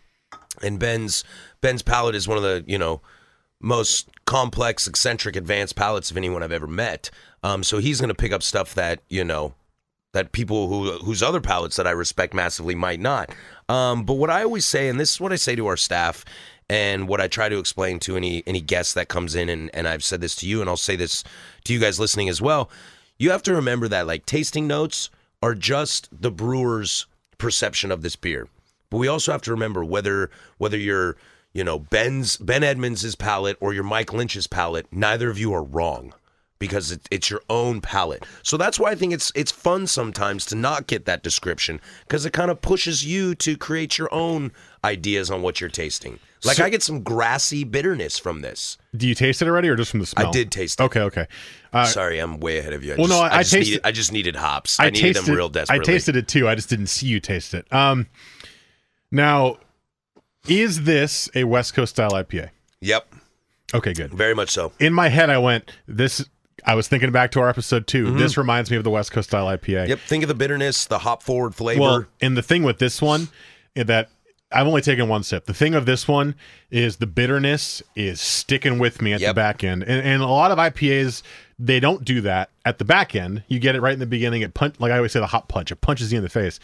and 0.62 0.80
Ben's 0.80 1.24
Ben's 1.62 1.82
palate 1.82 2.16
is 2.16 2.28
one 2.28 2.38
of 2.38 2.44
the 2.44 2.64
you 2.68 2.78
know 2.78 3.02
most 3.60 4.10
complex, 4.26 4.88
eccentric, 4.88 5.36
advanced 5.36 5.76
palates 5.76 6.12
of 6.12 6.18
anyone 6.18 6.44
I've 6.44 6.52
ever 6.52 6.68
met. 6.68 7.10
Um, 7.44 7.64
so 7.64 7.78
he's 7.80 8.00
going 8.00 8.10
to 8.10 8.16
pick 8.16 8.32
up 8.32 8.44
stuff 8.44 8.74
that 8.76 9.02
you 9.10 9.24
know 9.24 9.54
that 10.14 10.32
people 10.32 10.68
who 10.68 10.92
whose 11.00 11.22
other 11.22 11.42
palates 11.42 11.76
that 11.76 11.88
I 11.88 11.92
respect 11.92 12.34
massively 12.34 12.76
might 12.76 13.00
not. 13.00 13.32
Um, 13.68 14.06
but 14.06 14.14
what 14.14 14.30
I 14.30 14.44
always 14.44 14.66
say, 14.66 14.88
and 14.88 15.00
this 15.00 15.12
is 15.14 15.22
what 15.22 15.34
I 15.34 15.36
say 15.36 15.56
to 15.56 15.68
our 15.68 15.78
staff, 15.78 16.24
and 16.70 17.08
what 17.08 17.20
I 17.20 17.28
try 17.28 17.50
to 17.50 17.60
explain 17.60 18.00
to 18.00 18.16
any 18.16 18.44
any 18.48 18.62
guest 18.62 18.96
that 18.96 19.10
comes 19.10 19.36
in, 19.36 19.50
and, 19.50 19.70
and 19.74 19.88
I've 19.88 20.04
said 20.04 20.22
this 20.22 20.36
to 20.38 20.48
you, 20.48 20.62
and 20.62 20.70
I'll 20.70 20.78
say 20.78 20.96
this 20.96 21.24
to 21.66 21.74
you 21.74 21.80
guys 21.80 22.00
listening 22.00 22.30
as 22.30 22.42
well. 22.42 22.70
You 23.18 23.32
have 23.32 23.44
to 23.44 23.54
remember 23.54 23.88
that 23.90 24.08
like 24.08 24.26
tasting 24.26 24.68
notes 24.68 25.10
are 25.42 25.56
just 25.56 26.10
the 26.12 26.32
brewer's 26.32 27.08
perception 27.38 27.92
of 27.92 28.02
this 28.02 28.16
beer. 28.16 28.48
But 28.90 28.98
we 28.98 29.08
also 29.08 29.32
have 29.32 29.42
to 29.44 29.52
remember 29.52 29.84
whether 29.84 30.30
whether 30.60 30.78
you're 30.78 31.18
you 31.54 31.64
know 31.64 31.80
Ben's 31.80 32.38
Ben 32.38 32.62
Edmunds's 32.62 33.16
palate 33.16 33.58
or 33.60 33.74
your 33.74 33.84
Mike 33.84 34.14
Lynch's 34.14 34.46
palate, 34.46 34.86
neither 34.92 35.32
of 35.32 35.40
you 35.40 35.54
are 35.54 35.64
wrong 35.64 36.14
because 36.60 36.92
it, 36.92 37.02
it's 37.12 37.30
your 37.30 37.42
own 37.50 37.82
palate. 37.82 38.26
So 38.44 38.56
that's 38.58 38.80
why 38.80 38.92
I 38.92 38.96
think 38.96 39.14
it's 39.14 39.32
it's 39.36 39.52
fun 39.52 39.88
sometimes 39.88 40.46
to 40.48 40.56
not 40.56 40.88
get 40.88 41.06
that 41.06 41.24
description 41.24 41.82
because 42.08 42.26
it 42.26 42.32
kind 42.34 42.50
of 42.50 42.62
pushes 42.62 43.06
you 43.06 43.36
to 43.36 43.58
create 43.58 43.98
your 43.98 44.14
own 44.14 44.52
ideas 44.84 45.30
on 45.30 45.42
what 45.42 45.60
you're 45.60 45.70
tasting. 45.70 46.20
Like 46.46 46.58
So- 46.58 46.66
I 46.66 46.70
get 46.70 46.84
some 46.84 47.04
grassy 47.04 47.64
bitterness 47.64 48.18
from 48.20 48.42
this. 48.42 48.78
Do 48.96 49.08
you 49.08 49.16
taste 49.16 49.42
it 49.42 49.48
already 49.48 49.70
or 49.70 49.76
just 49.76 49.92
from 49.92 50.00
the 50.02 50.06
smell? 50.06 50.28
I 50.28 50.32
did 50.32 50.52
taste 50.52 50.80
it. 50.80 50.84
Okay, 50.84 51.00
okay. 51.02 51.28
Uh, 51.72 51.86
Sorry, 51.86 52.20
I'm 52.20 52.40
way 52.40 52.58
ahead 52.60 52.74
of 52.74 52.84
you. 52.84 52.94
I 52.94 52.96
Well, 52.98 53.08
just, 53.08 53.20
no, 53.20 53.26
I- 53.26 53.28
I 53.30 53.38
I 53.38 53.40
just 53.44 53.54
tasted- 53.54 53.70
needed, 53.72 53.82
I 53.86 53.92
just 53.92 54.12
needed 54.12 54.36
hops. 54.36 54.80
I, 54.80 54.86
I 54.86 54.90
needed 54.90 55.14
tasted 55.14 55.26
them 55.26 55.36
real 55.36 55.52
I 55.70 55.80
tasted 55.80 56.16
it 56.16 56.28
too. 56.28 56.48
I 56.48 56.56
just 56.56 56.70
didn't 56.70 56.88
see 56.88 57.08
you 57.08 57.20
taste 57.20 57.54
it. 57.54 57.72
Um, 57.74 58.08
now, 59.12 59.58
is 60.48 60.84
this 60.84 61.30
a 61.36 61.44
West 61.46 61.74
Coast 61.74 61.92
style 61.96 62.12
IPA? 62.12 62.50
Yep, 62.82 63.14
Okay, 63.74 63.94
good. 63.94 64.14
very 64.14 64.36
much 64.36 64.50
so. 64.52 64.74
In 64.80 64.94
my 64.94 65.08
head, 65.10 65.30
I 65.30 65.38
went 65.38 65.72
this. 65.88 66.26
I 66.66 66.76
was 66.76 66.88
thinking 66.88 67.12
back 67.12 67.32
to 67.32 67.42
our 67.42 67.50
episode 67.50 67.88
2 67.88 68.18
This 68.18 68.38
reminds 68.38 68.72
me 68.72 68.78
of 68.78 68.84
the 68.84 68.90
West 68.90 69.12
Coast 69.12 69.30
style 69.30 69.46
IPA. 69.48 69.60
Mm-hmm. 69.60 69.90
Yep, 69.90 70.00
think 70.08 70.24
of 70.24 70.28
the 70.28 70.36
bitterness, 70.36 70.86
the 70.86 71.00
hop 71.00 71.24
forward 71.24 71.56
flavor. 71.56 71.82
Well, 71.82 72.06
and 72.22 72.38
the 72.38 72.42
thing 72.42 72.64
with 72.64 72.80
this 72.80 73.02
one 73.02 73.28
is 73.76 73.86
that 73.86 74.10
I've 74.52 74.68
only 74.68 74.82
taken 74.82 75.08
one 75.10 75.24
sip. 75.24 75.46
The 75.46 75.54
thing 75.54 75.74
of 75.74 75.86
this 75.86 76.08
one 76.08 76.36
is 76.70 76.98
the 76.98 77.08
bitterness 77.08 77.82
is 77.96 78.22
sticking 78.22 78.78
with 78.78 79.02
me 79.02 79.14
at 79.14 79.22
the 79.22 79.34
back 79.34 79.64
end, 79.64 79.84
and, 79.84 80.06
and 80.06 80.22
a 80.22 80.28
lot 80.28 80.52
of 80.52 80.58
IPAs 80.58 81.24
they 81.60 81.80
don't 81.80 82.04
do 82.04 82.22
that 82.22 82.50
at 82.66 82.78
the 82.78 82.86
back 82.86 83.16
end. 83.16 83.44
You 83.48 83.60
get 83.60 83.76
it 83.76 83.82
right 83.82 83.94
in 83.94 84.00
the 84.00 84.06
beginning. 84.06 84.42
It 84.42 84.54
punch 84.54 84.76
like 84.80 84.92
I 84.92 84.98
always 84.98 85.12
say 85.12 85.20
the 85.20 85.28
hot 85.28 85.48
punch. 85.48 85.72
It 85.72 85.78
punches 85.78 86.12
you 86.12 86.18
in 86.18 86.24
the 86.24 86.30
face, 86.30 86.60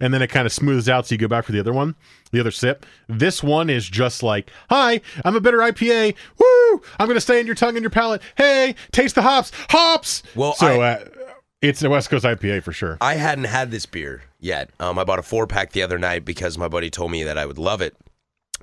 and 0.00 0.12
then 0.14 0.22
it 0.22 0.28
kind 0.28 0.46
of 0.46 0.52
smooths 0.52 0.88
out. 0.88 1.06
So 1.06 1.14
you 1.14 1.18
go 1.18 1.28
back 1.28 1.44
for 1.44 1.52
the 1.52 1.60
other 1.60 1.72
one, 1.72 1.94
the 2.32 2.40
other 2.40 2.50
sip. 2.50 2.86
This 3.08 3.42
one 3.42 3.68
is 3.68 3.88
just 3.88 4.22
like, 4.22 4.50
"Hi, 4.70 5.00
I'm 5.24 5.36
a 5.36 5.40
bitter 5.40 5.58
IPA. 5.58 6.14
Woo! 6.38 6.63
I'm 6.98 7.06
gonna 7.08 7.20
stay 7.20 7.40
in 7.40 7.46
your 7.46 7.54
tongue 7.54 7.76
and 7.76 7.82
your 7.82 7.90
palate. 7.90 8.22
Hey, 8.36 8.74
taste 8.92 9.14
the 9.14 9.22
hops, 9.22 9.52
hops." 9.70 10.22
Well, 10.34 10.54
so 10.54 10.80
I- 10.80 10.88
uh, 10.92 11.04
it's 11.62 11.82
a 11.82 11.88
West 11.88 12.10
Coast 12.10 12.24
IPA 12.24 12.62
for 12.62 12.72
sure. 12.72 12.98
I 13.00 13.14
hadn't 13.14 13.44
had 13.44 13.70
this 13.70 13.86
beer 13.86 14.22
yet. 14.38 14.70
Um, 14.80 14.98
I 14.98 15.04
bought 15.04 15.18
a 15.18 15.22
four 15.22 15.46
pack 15.46 15.72
the 15.72 15.82
other 15.82 15.98
night 15.98 16.24
because 16.24 16.58
my 16.58 16.68
buddy 16.68 16.90
told 16.90 17.10
me 17.10 17.24
that 17.24 17.38
I 17.38 17.46
would 17.46 17.58
love 17.58 17.80
it, 17.80 17.96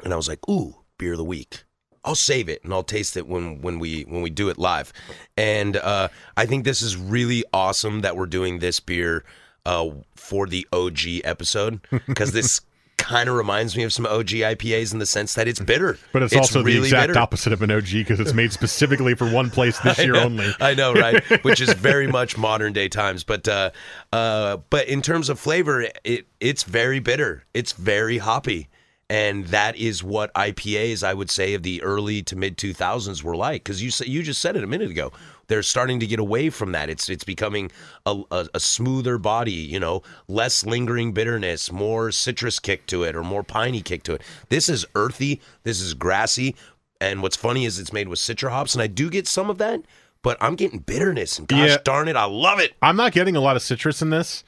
and 0.04 0.14
I 0.14 0.16
was 0.18 0.28
like, 0.28 0.48
"Ooh, 0.50 0.76
beer 0.98 1.14
of 1.14 1.18
the 1.18 1.24
week." 1.24 1.64
I'll 2.04 2.16
save 2.16 2.50
it 2.50 2.64
and 2.64 2.74
I'll 2.74 2.82
taste 2.82 3.16
it 3.16 3.28
when 3.28 3.62
when 3.62 3.78
we 3.78 4.02
when 4.04 4.24
we 4.24 4.32
do 4.32 4.50
it 4.50 4.58
live. 4.58 4.92
And 5.38 5.78
uh, 5.78 6.08
I 6.36 6.48
think 6.48 6.64
this 6.66 6.82
is 6.82 6.98
really 6.98 7.44
awesome 7.54 8.02
that 8.02 8.18
we're 8.18 8.26
doing 8.26 8.58
this 8.58 8.80
beer 8.80 9.24
uh, 9.68 9.90
for 10.16 10.48
the 10.48 10.68
OG 10.74 11.22
episode 11.24 11.80
because 12.08 12.32
this 12.32 12.60
kind 13.02 13.28
of 13.28 13.36
reminds 13.36 13.76
me 13.76 13.84
of 13.84 13.92
some 13.92 14.06
OG 14.06 14.28
IPAs 14.28 14.94
in 14.94 15.00
the 15.00 15.06
sense 15.06 15.34
that 15.34 15.48
it's 15.48 15.60
bitter, 15.60 15.98
But 16.14 16.24
it's, 16.24 16.36
also 16.36 16.64
the 16.64 16.78
exact 16.78 17.10
bitter. 17.10 17.20
opposite 17.20 17.52
of 17.52 17.62
an 17.62 17.70
OG 17.72 17.92
because 17.92 18.20
it's 18.20 18.34
made 18.34 18.54
specifically 18.54 19.16
for 19.16 19.30
one 19.30 19.50
place 19.50 19.78
this 19.80 19.98
year 20.04 20.16
only. 20.16 20.48
I 20.62 20.74
know, 20.74 20.94
right? 20.94 21.22
Which 21.44 21.60
is 21.60 21.74
very 21.74 22.08
much 22.08 22.38
modern 22.38 22.72
day 22.74 22.88
times. 22.88 23.24
But 23.24 23.48
uh, 23.48 23.72
uh, 24.14 24.58
but 24.70 24.88
in 24.88 25.02
terms 25.02 25.28
of 25.30 25.40
flavor, 25.40 25.88
it 26.04 26.28
it's 26.40 26.64
very 26.64 27.00
bitter. 27.00 27.44
It's 27.54 27.74
very 27.74 28.20
hoppy, 28.20 28.70
and 29.10 29.46
that 29.48 29.76
is 29.76 30.04
what 30.04 30.34
IPAs 30.34 31.04
I 31.04 31.14
would 31.14 31.30
say 31.30 31.54
of 31.54 31.64
the 31.64 31.82
early 31.84 32.22
to 32.24 32.36
mid 32.36 32.58
two 32.58 32.74
thousands 32.74 33.24
were 33.24 33.36
like. 33.36 33.64
Because 33.64 33.82
you 33.84 33.92
you 34.08 34.24
just 34.24 34.42
said 34.42 34.56
it 34.56 34.64
a 34.64 34.68
minute 34.68 34.92
ago. 34.92 35.12
They're 35.52 35.62
starting 35.64 36.00
to 36.00 36.08
get 36.08 36.18
away 36.20 36.50
from 36.50 36.72
that. 36.72 36.90
It's 36.90 37.10
it's 37.10 37.26
becoming 37.26 37.72
a, 38.06 38.22
a, 38.32 38.48
a 38.54 38.60
smoother 38.62 39.18
body. 39.18 39.52
You 39.52 39.82
know, 39.82 40.02
less 40.30 40.66
lingering 40.66 41.12
bitterness, 41.12 41.72
more 41.72 42.12
citrus 42.12 42.58
kick 42.58 42.88
to 42.88 43.04
it, 43.04 43.16
or 43.16 43.24
more 43.24 43.44
piney 43.44 43.82
kick 43.82 44.04
to 44.04 44.14
it. 44.14 44.22
This 44.48 44.70
is 44.70 44.86
earthy. 44.96 45.42
This 45.64 45.82
is 45.82 45.94
grassy. 45.94 46.56
And 47.02 47.22
what's 47.22 47.36
funny 47.36 47.66
is 47.66 47.80
it's 47.80 47.92
made 47.92 48.08
with 48.08 48.20
citra 48.20 48.50
hops, 48.52 48.76
and 48.76 48.82
I 48.82 48.88
do 48.88 49.10
get 49.10 49.28
some 49.28 49.50
of 49.50 49.58
that, 49.58 49.82
but 50.22 50.38
I'm 50.40 50.56
getting 50.56 50.80
bitterness. 50.80 51.38
And 51.40 51.48
gosh 51.48 51.70
Yeah. 51.70 51.78
darn 51.84 52.08
it, 52.08 52.16
I 52.16 52.26
love 52.26 52.60
it. 52.60 52.74
I'm 52.82 52.96
not 52.96 53.12
getting 53.12 53.36
a 53.36 53.42
lot 53.42 53.56
of 53.56 53.62
citrus 53.64 54.02
in 54.04 54.12
this, 54.12 54.44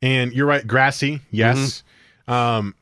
and 0.00 0.32
you're 0.32 0.46
right, 0.46 0.64
grassy, 0.66 1.20
yes. 1.30 1.82
Mm-hmm. 2.28 2.32
Um, 2.32 2.74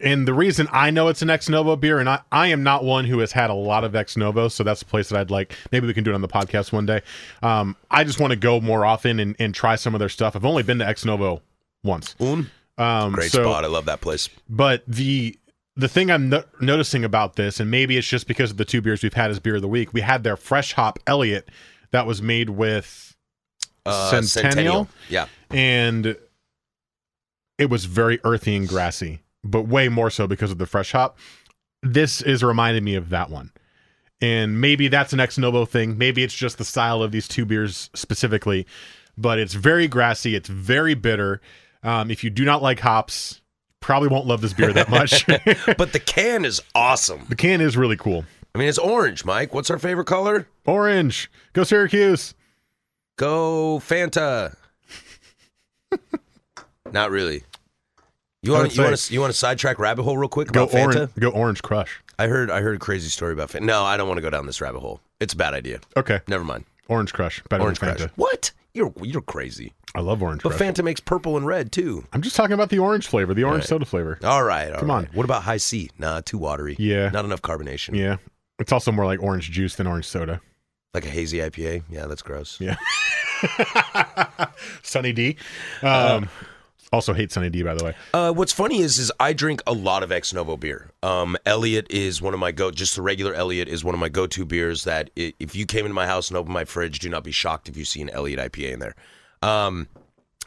and 0.00 0.26
the 0.26 0.34
reason 0.34 0.66
I 0.72 0.90
know 0.90 1.08
it's 1.08 1.22
an 1.22 1.30
ex 1.30 1.48
novo 1.48 1.76
beer, 1.76 1.98
and 2.00 2.08
I, 2.08 2.20
I 2.32 2.48
am 2.48 2.62
not 2.62 2.82
one 2.84 3.04
who 3.04 3.18
has 3.20 3.32
had 3.32 3.50
a 3.50 3.54
lot 3.54 3.84
of 3.84 3.94
ex 3.94 4.16
novo, 4.16 4.48
so 4.48 4.64
that's 4.64 4.82
a 4.82 4.84
place 4.86 5.08
that 5.10 5.18
I'd 5.18 5.30
like. 5.30 5.54
Maybe 5.70 5.86
we 5.86 5.94
can 5.94 6.02
do 6.04 6.10
it 6.10 6.14
on 6.14 6.20
the 6.22 6.28
podcast 6.28 6.72
one 6.72 6.86
day. 6.86 7.02
Um, 7.42 7.76
I 7.90 8.04
just 8.04 8.18
want 8.20 8.32
to 8.32 8.36
go 8.36 8.60
more 8.60 8.84
often 8.84 9.20
and, 9.20 9.36
and 9.38 9.54
try 9.54 9.76
some 9.76 9.94
of 9.94 9.98
their 10.00 10.08
stuff. 10.08 10.34
I've 10.34 10.44
only 10.44 10.62
been 10.64 10.78
to 10.80 10.86
ex 10.86 11.04
novo 11.04 11.42
once. 11.84 12.16
Um, 12.20 13.12
Great 13.12 13.30
so- 13.30 13.42
spot. 13.44 13.64
I 13.64 13.68
love 13.68 13.84
that 13.86 14.00
place. 14.00 14.28
But 14.48 14.82
the 14.88 15.38
the 15.76 15.88
thing 15.88 16.10
I'm 16.10 16.28
no- 16.28 16.44
noticing 16.60 17.04
about 17.04 17.36
this, 17.36 17.60
and 17.60 17.70
maybe 17.70 17.96
it's 17.96 18.08
just 18.08 18.26
because 18.26 18.50
of 18.50 18.56
the 18.56 18.64
two 18.64 18.80
beers 18.80 19.02
we've 19.04 19.14
had 19.14 19.30
as 19.30 19.38
beer 19.38 19.56
of 19.56 19.62
the 19.62 19.68
week, 19.68 19.92
we 19.92 20.00
had 20.00 20.24
their 20.24 20.36
fresh 20.36 20.72
hop 20.72 20.98
Elliot 21.06 21.48
that 21.92 22.04
was 22.04 22.20
made 22.20 22.50
with 22.50 23.14
Uh, 23.86 24.20
Centennial, 24.22 24.88
Yeah. 25.08 25.26
and 25.50 26.16
it 27.58 27.70
was 27.70 27.84
very 27.86 28.18
earthy 28.24 28.56
and 28.56 28.68
grassy, 28.68 29.20
but 29.44 29.62
way 29.62 29.88
more 29.88 30.10
so 30.10 30.26
because 30.26 30.50
of 30.50 30.58
the 30.58 30.66
fresh 30.66 30.92
hop. 30.92 31.18
This 31.82 32.20
is 32.22 32.42
reminding 32.42 32.84
me 32.84 32.94
of 32.94 33.10
that 33.10 33.30
one. 33.30 33.52
And 34.20 34.60
maybe 34.60 34.88
that's 34.88 35.12
an 35.12 35.20
ex 35.20 35.38
novo 35.38 35.64
thing. 35.64 35.96
Maybe 35.96 36.24
it's 36.24 36.34
just 36.34 36.58
the 36.58 36.64
style 36.64 37.02
of 37.02 37.12
these 37.12 37.28
two 37.28 37.44
beers 37.44 37.88
specifically, 37.94 38.66
but 39.16 39.38
it's 39.38 39.54
very 39.54 39.86
grassy. 39.86 40.34
It's 40.34 40.48
very 40.48 40.94
bitter. 40.94 41.40
Um, 41.84 42.10
if 42.10 42.24
you 42.24 42.30
do 42.30 42.44
not 42.44 42.60
like 42.60 42.80
hops, 42.80 43.40
probably 43.80 44.08
won't 44.08 44.26
love 44.26 44.40
this 44.40 44.52
beer 44.52 44.72
that 44.72 44.88
much. 44.88 45.24
But 45.76 45.92
the 45.92 46.00
can 46.00 46.44
is 46.44 46.60
awesome. 46.74 47.26
the 47.28 47.36
can 47.36 47.60
is 47.60 47.76
really 47.76 47.96
cool. 47.96 48.24
I 48.54 48.58
mean, 48.58 48.68
it's 48.68 48.78
orange, 48.78 49.24
Mike. 49.24 49.54
What's 49.54 49.70
our 49.70 49.78
favorite 49.78 50.06
color? 50.06 50.48
Orange. 50.66 51.30
Go 51.52 51.62
Syracuse. 51.62 52.34
Go 53.16 53.78
Fanta. 53.78 54.56
Not 56.92 57.10
really. 57.12 57.44
You 58.42 58.52
want 58.52 58.76
you 58.76 58.82
want 58.84 58.96
to 58.96 59.12
you 59.12 59.20
want 59.20 59.32
to 59.32 59.38
sidetrack 59.38 59.78
rabbit 59.78 60.04
hole 60.04 60.16
real 60.16 60.28
quick 60.28 60.52
Go 60.52 60.64
about 60.64 60.74
Fanta? 60.74 60.94
orange. 60.96 61.10
Go 61.18 61.30
Orange 61.30 61.62
Crush. 61.62 62.00
I 62.18 62.26
heard 62.28 62.50
I 62.50 62.60
heard 62.60 62.76
a 62.76 62.78
crazy 62.78 63.08
story 63.08 63.32
about 63.32 63.48
Fanta. 63.50 63.62
No, 63.62 63.82
I 63.84 63.96
don't 63.96 64.06
want 64.08 64.18
to 64.18 64.22
go 64.22 64.30
down 64.30 64.46
this 64.46 64.60
rabbit 64.60 64.80
hole. 64.80 65.00
It's 65.20 65.34
a 65.34 65.36
bad 65.36 65.54
idea. 65.54 65.80
Okay. 65.96 66.20
Never 66.28 66.44
mind. 66.44 66.64
Orange 66.88 67.12
Crush. 67.12 67.42
Better 67.50 67.62
Orange 67.64 67.80
than 67.80 67.90
Fanta. 67.90 67.96
Crush. 67.98 68.10
What? 68.16 68.50
You're 68.74 68.92
you're 69.02 69.22
crazy. 69.22 69.72
I 69.94 70.00
love 70.00 70.22
Orange 70.22 70.42
But. 70.42 70.52
Fanta 70.52 70.84
makes 70.84 71.00
purple 71.00 71.36
and 71.36 71.46
red 71.46 71.72
too. 71.72 72.04
I'm 72.12 72.22
just 72.22 72.36
talking 72.36 72.52
about 72.52 72.68
the 72.68 72.78
orange 72.78 73.08
flavor, 73.08 73.34
the 73.34 73.42
orange 73.44 73.64
soda 73.64 73.84
flavor. 73.84 74.18
All 74.22 74.44
right, 74.44 74.72
all 74.72 74.78
Come 74.80 74.88
right. 74.90 74.96
on. 74.98 75.08
What 75.14 75.24
about 75.24 75.42
Hi-C? 75.42 75.90
Nah, 75.98 76.20
too 76.20 76.38
watery. 76.38 76.76
Yeah. 76.78 77.08
Not 77.08 77.24
enough 77.24 77.42
carbonation. 77.42 77.96
Yeah. 77.96 78.16
It's 78.60 78.70
also 78.70 78.92
more 78.92 79.06
like 79.06 79.20
orange 79.22 79.50
juice 79.50 79.74
than 79.76 79.86
orange 79.88 80.04
soda. 80.06 80.40
Like 80.94 81.04
a 81.06 81.08
hazy 81.10 81.38
IPA. 81.38 81.82
Yeah, 81.90 82.06
that's 82.06 82.22
gross. 82.22 82.60
Yeah. 82.60 82.76
Sunny 84.82 85.12
D. 85.12 85.36
Um, 85.82 86.28
also 86.92 87.12
hate 87.12 87.30
Sunny 87.32 87.50
D, 87.50 87.62
by 87.62 87.74
the 87.74 87.84
way. 87.84 87.94
Uh, 88.14 88.32
what's 88.32 88.52
funny 88.52 88.80
is, 88.80 88.98
is 88.98 89.12
I 89.20 89.32
drink 89.32 89.60
a 89.66 89.72
lot 89.72 90.02
of 90.02 90.10
ex 90.10 90.32
novo 90.32 90.56
beer. 90.56 90.90
Um, 91.02 91.36
Elliot 91.46 91.86
is 91.90 92.22
one 92.22 92.34
of 92.34 92.40
my 92.40 92.50
go. 92.52 92.70
Just 92.70 92.96
the 92.96 93.02
regular 93.02 93.34
Elliot 93.34 93.68
is 93.68 93.84
one 93.84 93.94
of 93.94 94.00
my 94.00 94.08
go-to 94.08 94.44
beers. 94.44 94.84
That 94.84 95.10
i- 95.18 95.34
if 95.38 95.54
you 95.54 95.66
came 95.66 95.84
into 95.84 95.94
my 95.94 96.06
house 96.06 96.28
and 96.28 96.36
opened 96.36 96.54
my 96.54 96.64
fridge, 96.64 96.98
do 96.98 97.08
not 97.08 97.24
be 97.24 97.32
shocked 97.32 97.68
if 97.68 97.76
you 97.76 97.84
see 97.84 98.00
an 98.00 98.10
Elliot 98.10 98.38
IPA 98.40 98.72
in 98.72 98.78
there. 98.80 98.94
Um, 99.42 99.88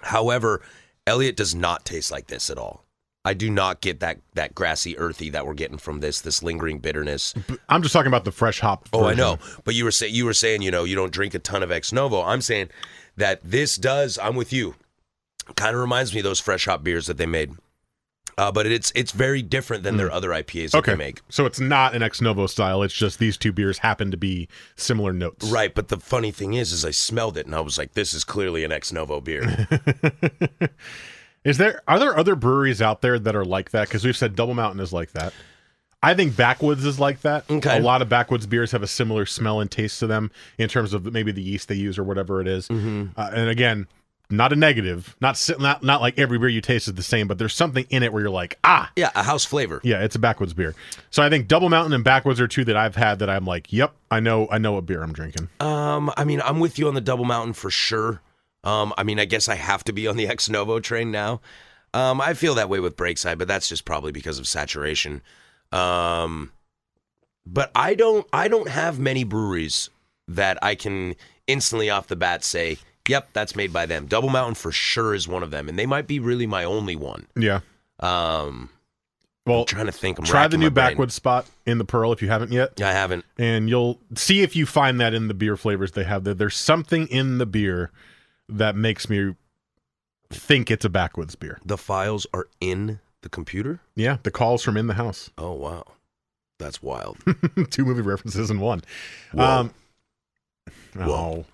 however, 0.01 0.61
Elliot 1.07 1.35
does 1.35 1.55
not 1.55 1.85
taste 1.85 2.11
like 2.11 2.27
this 2.27 2.49
at 2.49 2.57
all. 2.57 2.85
I 3.23 3.35
do 3.35 3.51
not 3.51 3.81
get 3.81 3.99
that 3.99 4.17
that 4.33 4.55
grassy, 4.55 4.97
earthy 4.97 5.29
that 5.29 5.45
we're 5.45 5.53
getting 5.53 5.77
from 5.77 5.99
this 5.99 6.21
this 6.21 6.41
lingering 6.41 6.79
bitterness. 6.79 7.35
I'm 7.69 7.83
just 7.83 7.93
talking 7.93 8.07
about 8.07 8.25
the 8.25 8.31
fresh 8.31 8.59
hop. 8.61 8.89
Oh, 8.93 9.01
I 9.03 9.09
version. 9.09 9.17
know. 9.17 9.37
But 9.63 9.75
you 9.75 9.83
were 9.83 9.91
saying 9.91 10.15
you 10.15 10.25
were 10.25 10.33
saying 10.33 10.63
you 10.63 10.71
know 10.71 10.85
you 10.85 10.95
don't 10.95 11.13
drink 11.13 11.35
a 11.35 11.39
ton 11.39 11.61
of 11.61 11.71
ex 11.71 11.93
novo. 11.93 12.23
I'm 12.23 12.41
saying 12.41 12.69
that 13.17 13.39
this 13.43 13.75
does. 13.75 14.17
I'm 14.17 14.35
with 14.35 14.51
you. 14.51 14.73
Kind 15.55 15.75
of 15.75 15.81
reminds 15.81 16.13
me 16.13 16.19
of 16.19 16.23
those 16.23 16.39
fresh 16.39 16.65
hop 16.65 16.83
beers 16.83 17.07
that 17.07 17.17
they 17.17 17.25
made. 17.25 17.51
Uh, 18.37 18.51
but 18.51 18.65
it's 18.65 18.91
it's 18.95 19.11
very 19.11 19.41
different 19.41 19.83
than 19.83 19.97
their 19.97 20.09
other 20.11 20.29
IPAs 20.29 20.71
that 20.71 20.77
Okay. 20.79 20.91
they 20.93 20.97
make. 20.97 21.21
So 21.29 21.45
it's 21.45 21.59
not 21.59 21.93
an 21.93 22.01
ex 22.01 22.21
novo 22.21 22.47
style. 22.47 22.81
It's 22.81 22.93
just 22.93 23.19
these 23.19 23.37
two 23.37 23.51
beers 23.51 23.79
happen 23.79 24.09
to 24.11 24.17
be 24.17 24.47
similar 24.77 25.11
notes. 25.11 25.49
Right, 25.51 25.73
but 25.75 25.89
the 25.89 25.97
funny 25.97 26.31
thing 26.31 26.53
is, 26.53 26.71
is 26.71 26.85
I 26.85 26.91
smelled 26.91 27.37
it 27.37 27.45
and 27.45 27.53
I 27.53 27.59
was 27.59 27.77
like, 27.77 27.93
"This 27.93 28.13
is 28.13 28.23
clearly 28.23 28.63
an 28.63 28.71
ex 28.71 28.91
novo 28.91 29.19
beer." 29.19 29.67
Is 31.43 31.57
there 31.57 31.81
are 31.87 31.97
there 31.97 32.15
other 32.17 32.35
breweries 32.35 32.81
out 32.83 33.01
there 33.01 33.17
that 33.17 33.35
are 33.35 33.45
like 33.45 33.71
that? 33.71 33.87
Because 33.87 34.05
we've 34.05 34.15
said 34.15 34.35
Double 34.35 34.53
Mountain 34.53 34.79
is 34.79 34.93
like 34.93 35.11
that. 35.13 35.33
I 36.03 36.13
think 36.13 36.35
Backwoods 36.35 36.85
is 36.85 36.99
like 36.99 37.21
that. 37.21 37.49
Okay. 37.49 37.77
A 37.77 37.81
lot 37.81 38.01
of 38.03 38.09
Backwoods 38.09 38.45
beers 38.47 38.71
have 38.71 38.83
a 38.83 38.87
similar 38.87 39.25
smell 39.25 39.59
and 39.59 39.69
taste 39.69 39.99
to 39.99 40.07
them 40.07 40.31
in 40.57 40.69
terms 40.69 40.93
of 40.93 41.11
maybe 41.11 41.31
the 41.31 41.41
yeast 41.41 41.67
they 41.67 41.75
use 41.75 41.97
or 41.97 42.03
whatever 42.03 42.41
it 42.41 42.47
is. 42.47 42.67
Mm-hmm. 42.67 43.19
Uh, 43.19 43.29
and 43.33 43.49
again, 43.49 43.87
not 44.31 44.53
a 44.53 44.55
negative. 44.55 45.15
Not 45.21 45.49
not 45.59 45.83
not 45.83 46.01
like 46.01 46.17
every 46.17 46.37
beer 46.37 46.49
you 46.49 46.61
taste 46.61 46.87
is 46.87 46.93
the 46.95 47.03
same, 47.03 47.27
but 47.27 47.37
there's 47.37 47.53
something 47.55 47.85
in 47.89 48.03
it 48.03 48.13
where 48.13 48.21
you're 48.21 48.31
like, 48.31 48.57
ah, 48.63 48.91
yeah, 48.95 49.11
a 49.15 49.23
house 49.23 49.45
flavor. 49.45 49.81
yeah, 49.83 50.03
it's 50.03 50.15
a 50.15 50.19
Backwoods 50.19 50.53
beer. 50.53 50.75
So 51.09 51.21
I 51.23 51.29
think 51.29 51.47
Double 51.47 51.69
Mountain 51.69 51.93
and 51.93 52.03
Backwoods 52.03 52.39
are 52.39 52.47
two 52.47 52.65
that 52.65 52.77
I've 52.77 52.95
had 52.95 53.19
that 53.19 53.29
I'm 53.29 53.45
like, 53.45 53.71
yep, 53.71 53.93
I 54.09 54.19
know 54.19 54.47
I 54.51 54.57
know 54.57 54.73
what 54.73 54.85
beer 54.85 55.03
I'm 55.03 55.13
drinking. 55.13 55.49
Um, 55.59 56.11
I 56.17 56.23
mean, 56.23 56.41
I'm 56.41 56.59
with 56.59 56.79
you 56.79 56.87
on 56.87 56.93
the 56.93 57.01
Double 57.01 57.25
Mountain 57.25 57.53
for 57.53 57.69
sure. 57.69 58.21
Um, 58.63 58.93
I 58.97 59.03
mean, 59.03 59.19
I 59.19 59.25
guess 59.25 59.49
I 59.49 59.55
have 59.55 59.83
to 59.85 59.93
be 59.93 60.07
on 60.07 60.17
the 60.17 60.27
ex 60.29 60.49
novo 60.49 60.79
train 60.79 61.11
now. 61.11 61.41
Um, 61.93 62.21
I 62.21 62.33
feel 62.33 62.55
that 62.55 62.69
way 62.69 62.79
with 62.79 62.95
Breakside, 62.95 63.37
but 63.37 63.47
that's 63.47 63.67
just 63.67 63.83
probably 63.83 64.11
because 64.11 64.39
of 64.39 64.47
saturation. 64.47 65.21
Um, 65.71 66.51
but 67.45 67.71
I 67.75 67.95
don't, 67.95 68.25
I 68.31 68.47
don't 68.47 68.69
have 68.69 68.97
many 68.99 69.23
breweries 69.23 69.89
that 70.27 70.57
I 70.61 70.75
can 70.75 71.15
instantly 71.47 71.89
off 71.89 72.07
the 72.07 72.15
bat 72.15 72.43
say, 72.43 72.77
"Yep, 73.07 73.29
that's 73.33 73.55
made 73.55 73.71
by 73.73 73.85
them." 73.85 74.05
Double 74.07 74.29
Mountain 74.29 74.55
for 74.55 74.71
sure 74.71 75.13
is 75.13 75.27
one 75.27 75.43
of 75.43 75.51
them, 75.51 75.67
and 75.69 75.77
they 75.77 75.85
might 75.85 76.07
be 76.07 76.19
really 76.19 76.47
my 76.47 76.63
only 76.63 76.95
one. 76.95 77.27
Yeah. 77.35 77.61
Um, 77.99 78.69
Well, 79.45 79.61
I'm 79.61 79.65
trying 79.65 79.85
to 79.87 79.91
think. 79.91 80.19
I'm 80.19 80.25
try 80.25 80.47
the 80.47 80.57
new. 80.57 80.69
Backwoods 80.69 81.13
spot 81.15 81.47
in 81.65 81.77
the 81.77 81.85
Pearl 81.85 82.11
if 82.13 82.21
you 82.21 82.27
haven't 82.29 82.51
yet. 82.51 82.73
Yeah, 82.77 82.89
I 82.89 82.93
haven't. 82.93 83.25
and 83.37 83.69
you'll 83.69 83.99
see 84.15 84.41
if 84.41 84.55
you 84.55 84.65
find 84.65 84.99
that 85.01 85.13
in 85.13 85.27
the 85.27 85.33
beer 85.33 85.57
flavors 85.57 85.91
they 85.93 86.03
have 86.03 86.23
there. 86.23 86.33
There's 86.33 86.55
something 86.57 87.07
in 87.07 87.37
the 87.39 87.45
beer 87.45 87.91
that 88.49 88.75
makes 88.75 89.09
me 89.09 89.35
think 90.29 90.69
it's 90.71 90.85
a 90.85 90.89
backwoods 90.89 91.35
beer. 91.35 91.59
The 91.65 91.77
files 91.77 92.27
are 92.33 92.47
in 92.59 92.99
the 93.21 93.29
computer. 93.29 93.79
Yeah, 93.95 94.17
the 94.23 94.31
calls 94.31 94.63
from 94.63 94.77
in 94.77 94.87
the 94.87 94.93
house. 94.95 95.29
Oh 95.37 95.53
wow, 95.53 95.85
that's 96.59 96.81
wild. 96.83 97.17
Two 97.71 97.85
movie 97.85 98.01
references 98.01 98.49
in 98.51 98.59
one. 98.59 98.81
Whoa. 99.33 99.43
Um, 99.43 99.73
oh. 100.99 101.45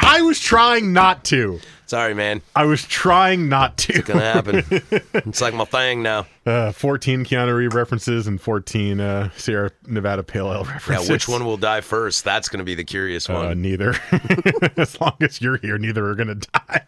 I 0.00 0.22
was 0.22 0.40
trying 0.40 0.92
not 0.92 1.24
to. 1.26 1.60
Sorry, 1.86 2.14
man. 2.14 2.40
I 2.56 2.64
was 2.64 2.82
trying 2.84 3.48
not 3.48 3.76
to. 3.78 3.92
It's 3.94 4.08
gonna 4.08 4.20
happen. 4.20 4.64
it's 5.12 5.40
like 5.40 5.52
my 5.54 5.66
thing 5.66 6.02
now. 6.02 6.26
Uh, 6.46 6.72
14 6.72 7.24
Keanu 7.24 7.54
Reeves 7.54 7.74
references 7.74 8.26
and 8.26 8.40
14 8.40 9.00
uh, 9.00 9.30
Sierra 9.36 9.70
Nevada 9.86 10.22
Pale 10.22 10.52
Ale 10.52 10.64
references. 10.64 11.08
Yeah, 11.08 11.12
which 11.12 11.28
one 11.28 11.44
will 11.44 11.58
die 11.58 11.82
first? 11.82 12.24
That's 12.24 12.48
gonna 12.48 12.64
be 12.64 12.74
the 12.74 12.84
curious 12.84 13.28
Uh, 13.28 13.34
one. 13.34 13.60
neither. 13.62 13.94
as 14.76 14.98
long 15.00 15.16
as 15.20 15.40
you're 15.42 15.58
here, 15.58 15.76
neither 15.78 16.06
are 16.08 16.14
going 16.14 16.28
to 16.40 16.48
die. 16.48 16.84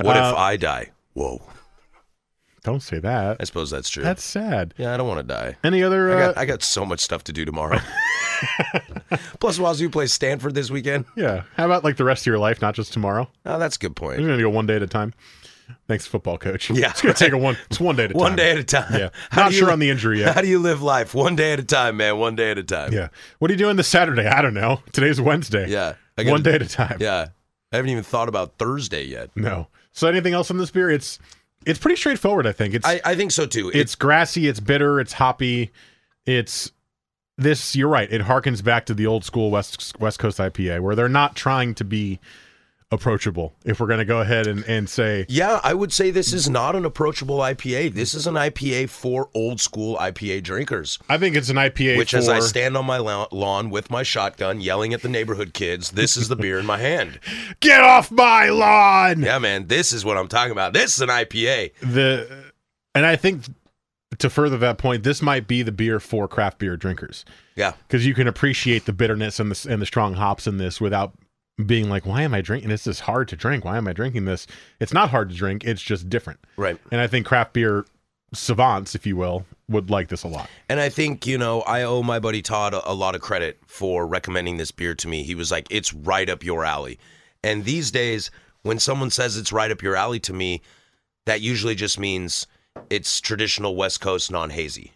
what 0.00 0.16
uh, 0.16 0.30
if 0.32 0.36
I 0.36 0.56
die? 0.56 0.90
Whoa. 1.12 1.42
Don't 2.62 2.80
say 2.82 2.98
that. 2.98 3.38
I 3.40 3.44
suppose 3.44 3.70
that's 3.70 3.88
true. 3.88 4.02
That's 4.02 4.22
sad. 4.22 4.74
yeah, 4.76 4.92
I 4.92 4.96
don't 4.98 5.08
want 5.08 5.20
to 5.20 5.34
die. 5.34 5.56
Any 5.64 5.82
other? 5.82 6.10
I 6.10 6.14
Uh, 6.22 6.26
got 6.26 6.38
I 6.38 6.44
got 6.44 6.62
so 6.62 6.84
much 6.84 7.00
stuff 7.00 7.24
to 7.24 7.32
do 7.32 7.44
tomorrow. 7.44 7.78
Plus, 9.40 9.58
Wazoo 9.58 9.88
plays 9.90 10.12
Stanford 10.12 10.54
this 10.54 10.70
weekend. 10.70 11.04
yeah. 11.16 11.42
How 11.56 11.66
about 11.66 11.84
like 11.84 11.96
the 11.96 12.04
rest 12.04 12.22
of 12.22 12.26
your 12.26 12.38
life, 12.38 12.60
not 12.62 12.74
just 12.74 12.92
tomorrow? 12.92 13.30
Oh, 13.46 13.58
that's 13.58 13.76
a 13.76 13.78
good 13.78 13.96
point. 13.96 14.18
gonna 14.20 14.38
go 14.40 14.50
one 14.50 14.66
day 14.66 14.76
at 14.76 14.82
a 14.82 14.86
time. 14.86 15.14
Thanks, 15.88 16.06
football 16.06 16.36
coach. 16.36 16.68
Yeah. 16.70 16.90
it's 16.90 17.00
gonna 17.02 17.14
take 17.14 17.32
a 17.32 17.38
one. 17.38 17.56
It's 17.70 17.78
one 17.80 17.96
day 17.96 18.04
at 18.04 18.10
a 18.10 18.14
time. 18.14 18.20
One 18.20 18.36
day 18.36 18.50
at 18.50 18.58
a 18.58 18.64
time. 18.64 18.92
Yeah. 19.00 19.08
How 19.30 19.44
Not 19.44 19.52
sure 19.52 19.68
li- 19.68 19.72
on 19.72 19.78
the 19.78 19.88
injury 19.90 20.20
yet. 20.20 20.34
How 20.34 20.40
do 20.42 20.48
you 20.48 20.58
live 20.58 20.82
life? 20.82 21.14
One 21.14 21.36
day 21.36 21.52
at 21.52 21.60
a 21.60 21.64
time, 21.64 21.96
man. 21.96 22.18
One 22.18 22.34
day 22.36 22.50
at 22.50 22.58
a 22.58 22.62
time. 22.64 22.92
Yeah. 22.92 23.08
What 23.38 23.50
are 23.50 23.54
you 23.54 23.58
doing 23.58 23.76
this 23.76 23.88
Saturday? 23.88 24.26
I 24.26 24.42
don't 24.42 24.54
know. 24.54 24.80
Today's 24.92 25.20
Wednesday. 25.20 25.68
Yeah. 25.70 25.94
Gotta- 26.16 26.30
One 26.30 26.42
day 26.42 26.54
at 26.54 26.62
a 26.62 26.68
time. 26.68 26.98
Yeah. 27.00 27.28
I 27.72 27.76
haven't 27.76 27.90
even 27.90 28.02
thought 28.02 28.28
about 28.28 28.58
Thursday 28.58 29.04
yet. 29.04 29.30
No. 29.36 29.68
So 29.92 30.08
anything 30.08 30.34
else 30.34 30.50
on 30.50 30.58
this 30.58 30.70
beer? 30.72 30.90
It's 30.90 31.20
it's 31.66 31.78
pretty 31.78 31.96
straightforward. 31.96 32.46
I 32.46 32.52
think 32.52 32.74
it's 32.74 32.86
I, 32.86 33.00
I 33.04 33.14
think 33.14 33.32
so 33.32 33.46
too. 33.46 33.70
it's 33.74 33.94
grassy, 33.94 34.48
it's 34.48 34.60
bitter, 34.60 35.00
it's 35.00 35.14
hoppy, 35.14 35.70
it's 36.26 36.72
this. 37.36 37.76
You're 37.76 37.88
right. 37.88 38.10
It 38.10 38.22
harkens 38.22 38.62
back 38.62 38.86
to 38.86 38.94
the 38.94 39.06
old 39.06 39.24
school 39.24 39.50
West 39.50 39.98
West 40.00 40.18
Coast 40.18 40.38
IPA, 40.38 40.80
where 40.80 40.94
they're 40.94 41.08
not 41.08 41.36
trying 41.36 41.74
to 41.76 41.84
be 41.84 42.18
approachable. 42.92 43.54
If 43.64 43.80
we're 43.80 43.86
going 43.86 44.00
to 44.00 44.04
go 44.04 44.20
ahead 44.20 44.46
and 44.46 44.64
and 44.64 44.88
say 44.88 45.26
Yeah, 45.28 45.60
I 45.62 45.74
would 45.74 45.92
say 45.92 46.10
this 46.10 46.32
is 46.32 46.48
not 46.48 46.74
an 46.74 46.84
approachable 46.84 47.38
IPA. 47.38 47.94
This 47.94 48.14
is 48.14 48.26
an 48.26 48.34
IPA 48.34 48.88
for 48.88 49.30
old 49.34 49.60
school 49.60 49.96
IPA 49.96 50.42
drinkers. 50.42 50.98
I 51.08 51.18
think 51.18 51.36
it's 51.36 51.48
an 51.48 51.56
IPA 51.56 51.98
Which, 51.98 52.10
for 52.10 52.18
as 52.18 52.28
I 52.28 52.40
stand 52.40 52.76
on 52.76 52.86
my 52.86 52.98
lawn 52.98 53.70
with 53.70 53.90
my 53.90 54.02
shotgun, 54.02 54.60
yelling 54.60 54.92
at 54.92 55.02
the 55.02 55.08
neighborhood 55.08 55.54
kids, 55.54 55.92
this 55.92 56.16
is 56.16 56.28
the 56.28 56.36
beer 56.36 56.58
in 56.58 56.66
my 56.66 56.78
hand. 56.78 57.20
get 57.60 57.80
off 57.80 58.10
my 58.10 58.48
lawn. 58.48 59.22
Yeah, 59.22 59.38
man, 59.38 59.68
this 59.68 59.92
is 59.92 60.04
what 60.04 60.16
I'm 60.16 60.28
talking 60.28 60.52
about. 60.52 60.72
This 60.72 60.94
is 60.94 61.00
an 61.00 61.08
IPA. 61.08 61.72
The 61.80 62.50
and 62.94 63.06
I 63.06 63.16
think 63.16 63.44
to 64.18 64.28
further 64.28 64.58
that 64.58 64.78
point, 64.78 65.04
this 65.04 65.22
might 65.22 65.46
be 65.46 65.62
the 65.62 65.72
beer 65.72 66.00
for 66.00 66.26
craft 66.26 66.58
beer 66.58 66.76
drinkers 66.76 67.24
Yeah, 67.54 67.72
because 67.86 68.04
you 68.04 68.14
can 68.14 68.26
appreciate 68.26 68.84
the 68.84 68.92
bitterness 68.92 69.38
and 69.38 69.52
the 69.52 69.72
and 69.72 69.80
the 69.80 69.86
strong 69.86 70.14
hops 70.14 70.46
in 70.46 70.58
this 70.58 70.80
without 70.80 71.14
being 71.66 71.88
like, 71.88 72.06
why 72.06 72.22
am 72.22 72.34
I 72.34 72.40
drinking 72.40 72.70
this? 72.70 72.86
Is 72.86 73.00
hard 73.00 73.28
to 73.28 73.36
drink. 73.36 73.64
Why 73.64 73.76
am 73.76 73.88
I 73.88 73.92
drinking 73.92 74.24
this? 74.24 74.46
It's 74.78 74.92
not 74.92 75.10
hard 75.10 75.30
to 75.30 75.34
drink. 75.34 75.64
It's 75.64 75.82
just 75.82 76.08
different. 76.08 76.40
right. 76.56 76.78
And 76.90 77.00
I 77.00 77.06
think 77.06 77.26
craft 77.26 77.52
beer 77.52 77.84
savants, 78.32 78.94
if 78.94 79.06
you 79.06 79.16
will, 79.16 79.44
would 79.68 79.90
like 79.90 80.08
this 80.08 80.22
a 80.22 80.28
lot. 80.28 80.48
And 80.68 80.80
I 80.80 80.88
think, 80.88 81.26
you 81.26 81.38
know, 81.38 81.62
I 81.62 81.82
owe 81.82 82.02
my 82.02 82.18
buddy 82.18 82.42
Todd 82.42 82.74
a, 82.74 82.90
a 82.90 82.94
lot 82.94 83.14
of 83.14 83.20
credit 83.20 83.58
for 83.66 84.06
recommending 84.06 84.56
this 84.56 84.70
beer 84.70 84.94
to 84.96 85.08
me. 85.08 85.22
He 85.22 85.34
was 85.34 85.50
like, 85.50 85.66
it's 85.70 85.92
right 85.92 86.28
up 86.28 86.44
your 86.44 86.64
alley. 86.64 86.98
And 87.42 87.64
these 87.64 87.90
days, 87.90 88.30
when 88.62 88.78
someone 88.78 89.10
says 89.10 89.36
it's 89.36 89.52
right 89.52 89.70
up 89.70 89.82
your 89.82 89.96
alley 89.96 90.20
to 90.20 90.32
me, 90.32 90.62
that 91.26 91.40
usually 91.40 91.74
just 91.74 91.98
means 91.98 92.46
it's 92.88 93.20
traditional 93.20 93.76
West 93.76 94.00
Coast 94.00 94.30
non 94.30 94.50
hazy. 94.50 94.92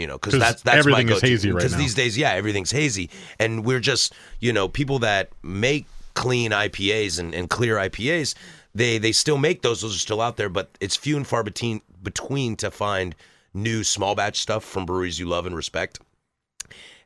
You 0.00 0.06
know, 0.06 0.18
because 0.18 0.38
that's 0.38 0.62
that's 0.62 0.78
everything 0.78 1.06
my 1.06 1.12
go-to. 1.12 1.26
hazy 1.26 1.50
right 1.50 1.56
Because 1.56 1.76
these 1.76 1.94
days, 1.94 2.16
yeah, 2.16 2.30
everything's 2.30 2.70
hazy, 2.70 3.10
and 3.38 3.64
we're 3.64 3.80
just 3.80 4.14
you 4.38 4.52
know 4.52 4.66
people 4.66 4.98
that 5.00 5.30
make 5.42 5.86
clean 6.14 6.52
IPAs 6.52 7.18
and, 7.18 7.34
and 7.34 7.50
clear 7.50 7.76
IPAs. 7.76 8.34
They 8.74 8.96
they 8.98 9.12
still 9.12 9.36
make 9.36 9.62
those; 9.62 9.82
those 9.82 9.94
are 9.94 9.98
still 9.98 10.20
out 10.20 10.38
there, 10.38 10.48
but 10.48 10.70
it's 10.80 10.96
few 10.96 11.16
and 11.16 11.26
far 11.26 11.42
between 11.42 11.82
between 12.02 12.56
to 12.56 12.70
find 12.70 13.14
new 13.52 13.84
small 13.84 14.14
batch 14.14 14.38
stuff 14.38 14.64
from 14.64 14.86
breweries 14.86 15.18
you 15.18 15.26
love 15.26 15.44
and 15.44 15.54
respect. 15.54 16.00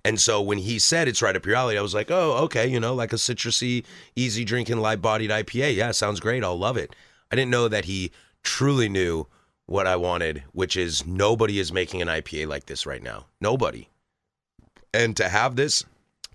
And 0.04 0.20
so 0.20 0.40
when 0.42 0.58
he 0.58 0.78
said 0.78 1.08
it's 1.08 1.22
right 1.22 1.34
up 1.34 1.46
your 1.46 1.56
alley, 1.56 1.78
I 1.78 1.82
was 1.82 1.94
like, 1.94 2.10
oh, 2.10 2.44
okay, 2.44 2.66
you 2.66 2.78
know, 2.78 2.94
like 2.94 3.12
a 3.14 3.16
citrusy, 3.16 3.84
easy 4.14 4.44
drinking, 4.44 4.76
light 4.76 5.00
bodied 5.00 5.30
IPA. 5.30 5.74
Yeah, 5.74 5.90
sounds 5.92 6.20
great. 6.20 6.44
I'll 6.44 6.58
love 6.58 6.76
it. 6.76 6.94
I 7.32 7.36
didn't 7.36 7.50
know 7.50 7.68
that 7.68 7.86
he 7.86 8.12
truly 8.42 8.88
knew 8.88 9.26
what 9.66 9.86
I 9.86 9.96
wanted, 9.96 10.44
which 10.52 10.76
is 10.76 11.06
nobody 11.06 11.58
is 11.58 11.72
making 11.72 12.02
an 12.02 12.08
IPA 12.08 12.48
like 12.48 12.66
this 12.66 12.86
right 12.86 13.02
now. 13.02 13.26
Nobody. 13.40 13.88
And 14.92 15.16
to 15.16 15.28
have 15.28 15.56
this 15.56 15.84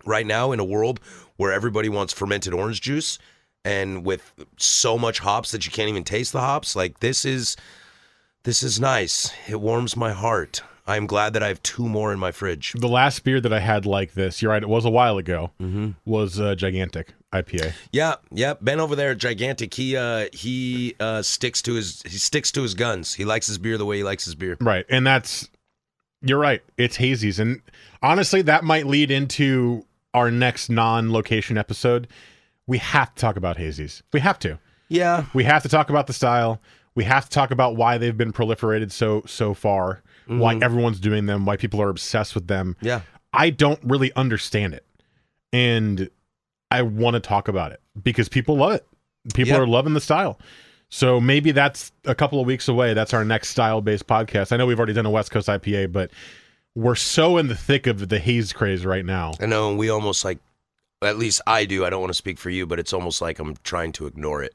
right 0.05 0.25
now 0.25 0.51
in 0.51 0.59
a 0.59 0.65
world 0.65 0.99
where 1.37 1.53
everybody 1.53 1.89
wants 1.89 2.13
fermented 2.13 2.53
orange 2.53 2.81
juice 2.81 3.19
and 3.63 4.05
with 4.05 4.33
so 4.57 4.97
much 4.97 5.19
hops 5.19 5.51
that 5.51 5.65
you 5.65 5.71
can't 5.71 5.89
even 5.89 6.03
taste 6.03 6.33
the 6.33 6.39
hops, 6.39 6.75
like 6.75 6.99
this 6.99 7.25
is 7.25 7.55
this 8.43 8.63
is 8.63 8.79
nice. 8.79 9.31
It 9.47 9.59
warms 9.59 9.95
my 9.95 10.11
heart. 10.11 10.61
I'm 10.89 11.05
glad 11.05 11.33
that 11.33 11.43
I 11.43 11.47
have 11.49 11.61
two 11.63 11.87
more 11.87 12.11
in 12.11 12.19
my 12.19 12.31
fridge. 12.31 12.73
The 12.73 12.87
last 12.89 13.23
beer 13.23 13.39
that 13.39 13.53
I 13.53 13.59
had 13.59 13.85
like 13.85 14.13
this, 14.13 14.41
you're 14.41 14.51
right, 14.51 14.63
it 14.63 14.69
was 14.69 14.85
a 14.85 14.89
while 14.89 15.17
ago, 15.17 15.51
Mm-hmm. 15.61 15.89
was 16.05 16.39
uh, 16.39 16.55
Gigantic 16.55 17.13
IPA. 17.31 17.73
Yeah, 17.91 18.15
yeah. 18.31 18.55
Ben 18.59 18.79
over 18.79 18.95
there, 18.95 19.13
gigantic. 19.13 19.73
He 19.73 19.95
uh 19.95 20.25
he 20.33 20.95
uh 20.99 21.21
sticks 21.21 21.61
to 21.61 21.75
his 21.75 22.01
he 22.03 22.17
sticks 22.17 22.51
to 22.53 22.63
his 22.63 22.73
guns. 22.73 23.13
He 23.13 23.23
likes 23.23 23.45
his 23.47 23.57
beer 23.59 23.77
the 23.77 23.85
way 23.85 23.97
he 23.97 24.03
likes 24.03 24.25
his 24.25 24.33
beer. 24.35 24.57
Right. 24.59 24.85
And 24.89 25.05
that's, 25.05 25.47
you're 26.23 26.39
right, 26.39 26.61
it's 26.77 26.97
hazies. 26.97 27.39
And 27.39 27.61
honestly, 28.01 28.41
that 28.41 28.63
might 28.63 28.87
lead 28.87 29.11
into 29.11 29.85
our 30.15 30.31
next 30.31 30.69
non 30.69 31.13
location 31.13 31.55
episode. 31.57 32.07
We 32.65 32.79
have 32.79 33.13
to 33.13 33.21
talk 33.21 33.35
about 33.37 33.57
hazies. 33.57 34.01
We 34.11 34.19
have 34.21 34.39
to. 34.39 34.57
Yeah. 34.87 35.25
We 35.35 35.43
have 35.43 35.61
to 35.63 35.69
talk 35.69 35.91
about 35.91 36.07
the 36.07 36.13
style. 36.13 36.59
We 36.95 37.03
have 37.03 37.25
to 37.25 37.29
talk 37.29 37.51
about 37.51 37.75
why 37.75 37.99
they've 37.99 38.17
been 38.17 38.33
proliferated 38.33 38.91
so 38.91 39.21
so 39.27 39.53
far, 39.53 40.01
why 40.29 40.53
mm-hmm. 40.53 40.63
everyone's 40.63 40.99
doing 40.99 41.25
them, 41.25 41.45
why 41.45 41.57
people 41.57 41.81
are 41.81 41.89
obsessed 41.89 42.35
with 42.35 42.47
them. 42.47 42.75
Yeah. 42.81 43.01
I 43.33 43.49
don't 43.49 43.79
really 43.83 44.13
understand 44.13 44.73
it. 44.73 44.85
And 45.51 46.09
I 46.71 46.83
want 46.83 47.15
to 47.15 47.19
talk 47.19 47.47
about 47.47 47.71
it 47.71 47.81
because 48.01 48.29
people 48.29 48.57
love 48.57 48.73
it. 48.73 48.87
People 49.33 49.53
Yeah. 49.53 49.61
are 49.61 49.67
loving 49.67 49.93
the 49.93 50.01
style. 50.01 50.39
So 50.89 51.19
maybe 51.19 51.51
that's 51.51 51.91
a 52.05 52.15
couple 52.15 52.39
of 52.39 52.47
weeks 52.47 52.67
away. 52.67 52.93
That's 52.93 53.13
our 53.13 53.25
next 53.25 53.49
style 53.49 53.81
based 53.81 54.07
podcast. 54.07 54.51
I 54.51 54.57
know 54.57 54.65
we've 54.65 54.79
already 54.79 54.93
done 54.93 55.05
a 55.05 55.11
West 55.11 55.31
Coast 55.31 55.47
IPA, 55.47 55.91
but 55.91 56.11
we're 56.75 56.95
so 56.95 57.37
in 57.37 57.47
the 57.47 57.55
thick 57.55 57.87
of 57.87 58.09
the 58.09 58.19
haze 58.19 58.53
craze 58.53 58.85
right 58.85 59.05
now. 59.05 59.33
I 59.39 59.45
know, 59.45 59.69
and 59.69 59.77
we 59.77 59.89
almost 59.89 60.23
like, 60.23 60.39
at 61.01 61.17
least 61.17 61.41
I 61.47 61.65
do. 61.65 61.85
I 61.85 61.89
don't 61.89 62.01
want 62.01 62.11
to 62.11 62.15
speak 62.15 62.37
for 62.37 62.49
you, 62.49 62.65
but 62.65 62.79
it's 62.79 62.93
almost 62.93 63.21
like 63.21 63.39
I'm 63.39 63.55
trying 63.63 63.91
to 63.93 64.05
ignore 64.07 64.43
it, 64.43 64.53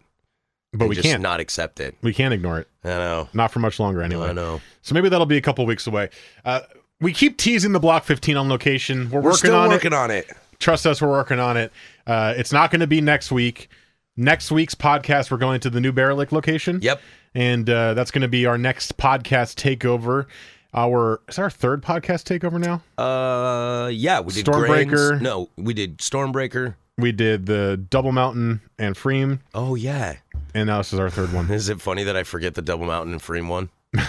But 0.74 0.84
and 0.84 0.88
we 0.88 0.94
just 0.96 1.06
can't. 1.06 1.22
not 1.22 1.40
accept 1.40 1.80
it. 1.80 1.96
we 2.02 2.12
can't 2.12 2.34
ignore 2.34 2.58
it. 2.58 2.68
I 2.84 2.88
know. 2.88 3.28
Not 3.32 3.50
for 3.52 3.60
much 3.60 3.78
longer 3.78 4.02
anyway. 4.02 4.28
I 4.28 4.32
know. 4.32 4.60
So 4.82 4.94
maybe 4.94 5.08
that'll 5.08 5.24
be 5.26 5.36
a 5.36 5.40
couple 5.40 5.64
weeks 5.66 5.86
away. 5.86 6.10
Uh, 6.44 6.60
we 7.00 7.12
keep 7.12 7.36
teasing 7.38 7.72
the 7.72 7.80
Block 7.80 8.04
15 8.04 8.36
on 8.36 8.48
location. 8.48 9.08
We're, 9.10 9.20
We're 9.20 9.30
working 9.30 9.36
still 9.38 9.56
on 9.56 9.68
working 9.68 9.92
it. 9.92 9.96
on 9.96 10.10
it. 10.10 10.30
Trust 10.58 10.86
us, 10.86 11.00
we're 11.02 11.08
working 11.08 11.38
on 11.40 11.56
it. 11.56 11.72
Uh, 12.06 12.34
it's 12.36 12.52
not 12.52 12.70
going 12.70 12.80
to 12.80 12.86
be 12.86 13.00
next 13.00 13.30
week. 13.32 13.68
Next 14.16 14.50
week's 14.52 14.74
podcast, 14.74 15.30
we're 15.30 15.38
going 15.38 15.60
to 15.60 15.70
the 15.70 15.80
new 15.80 15.92
Baerlic 15.92 16.30
location. 16.32 16.78
Yep. 16.82 17.00
And 17.34 17.68
uh, 17.68 17.94
that's 17.94 18.10
going 18.12 18.22
to 18.22 18.28
be 18.28 18.46
our 18.46 18.56
next 18.56 18.96
podcast 18.96 19.56
takeover. 19.56 20.26
Our 20.72 21.20
is 21.28 21.38
our 21.38 21.50
third 21.50 21.82
podcast 21.82 22.24
takeover 22.24 22.58
now. 22.60 22.82
Uh, 23.02 23.88
yeah, 23.88 24.20
we 24.20 24.32
did 24.32 24.46
Stormbreaker. 24.46 25.08
Grains. 25.08 25.22
No, 25.22 25.48
we 25.56 25.74
did 25.74 25.98
Stormbreaker. 25.98 26.74
We 26.96 27.10
did 27.12 27.46
the 27.46 27.76
Double 27.90 28.12
Mountain 28.12 28.60
and 28.78 28.94
Freem, 28.94 29.40
Oh 29.52 29.74
yeah. 29.74 30.16
and 30.54 30.68
now 30.68 30.78
this 30.78 30.92
is 30.92 30.98
our 31.00 31.10
third 31.10 31.32
one. 31.32 31.50
Is 31.50 31.68
it 31.68 31.80
funny 31.80 32.04
that 32.04 32.16
I 32.16 32.22
forget 32.22 32.54
the 32.54 32.62
Double 32.62 32.86
Mountain 32.86 33.12
and 33.12 33.20
Freem 33.22 33.48
one? 33.48 33.70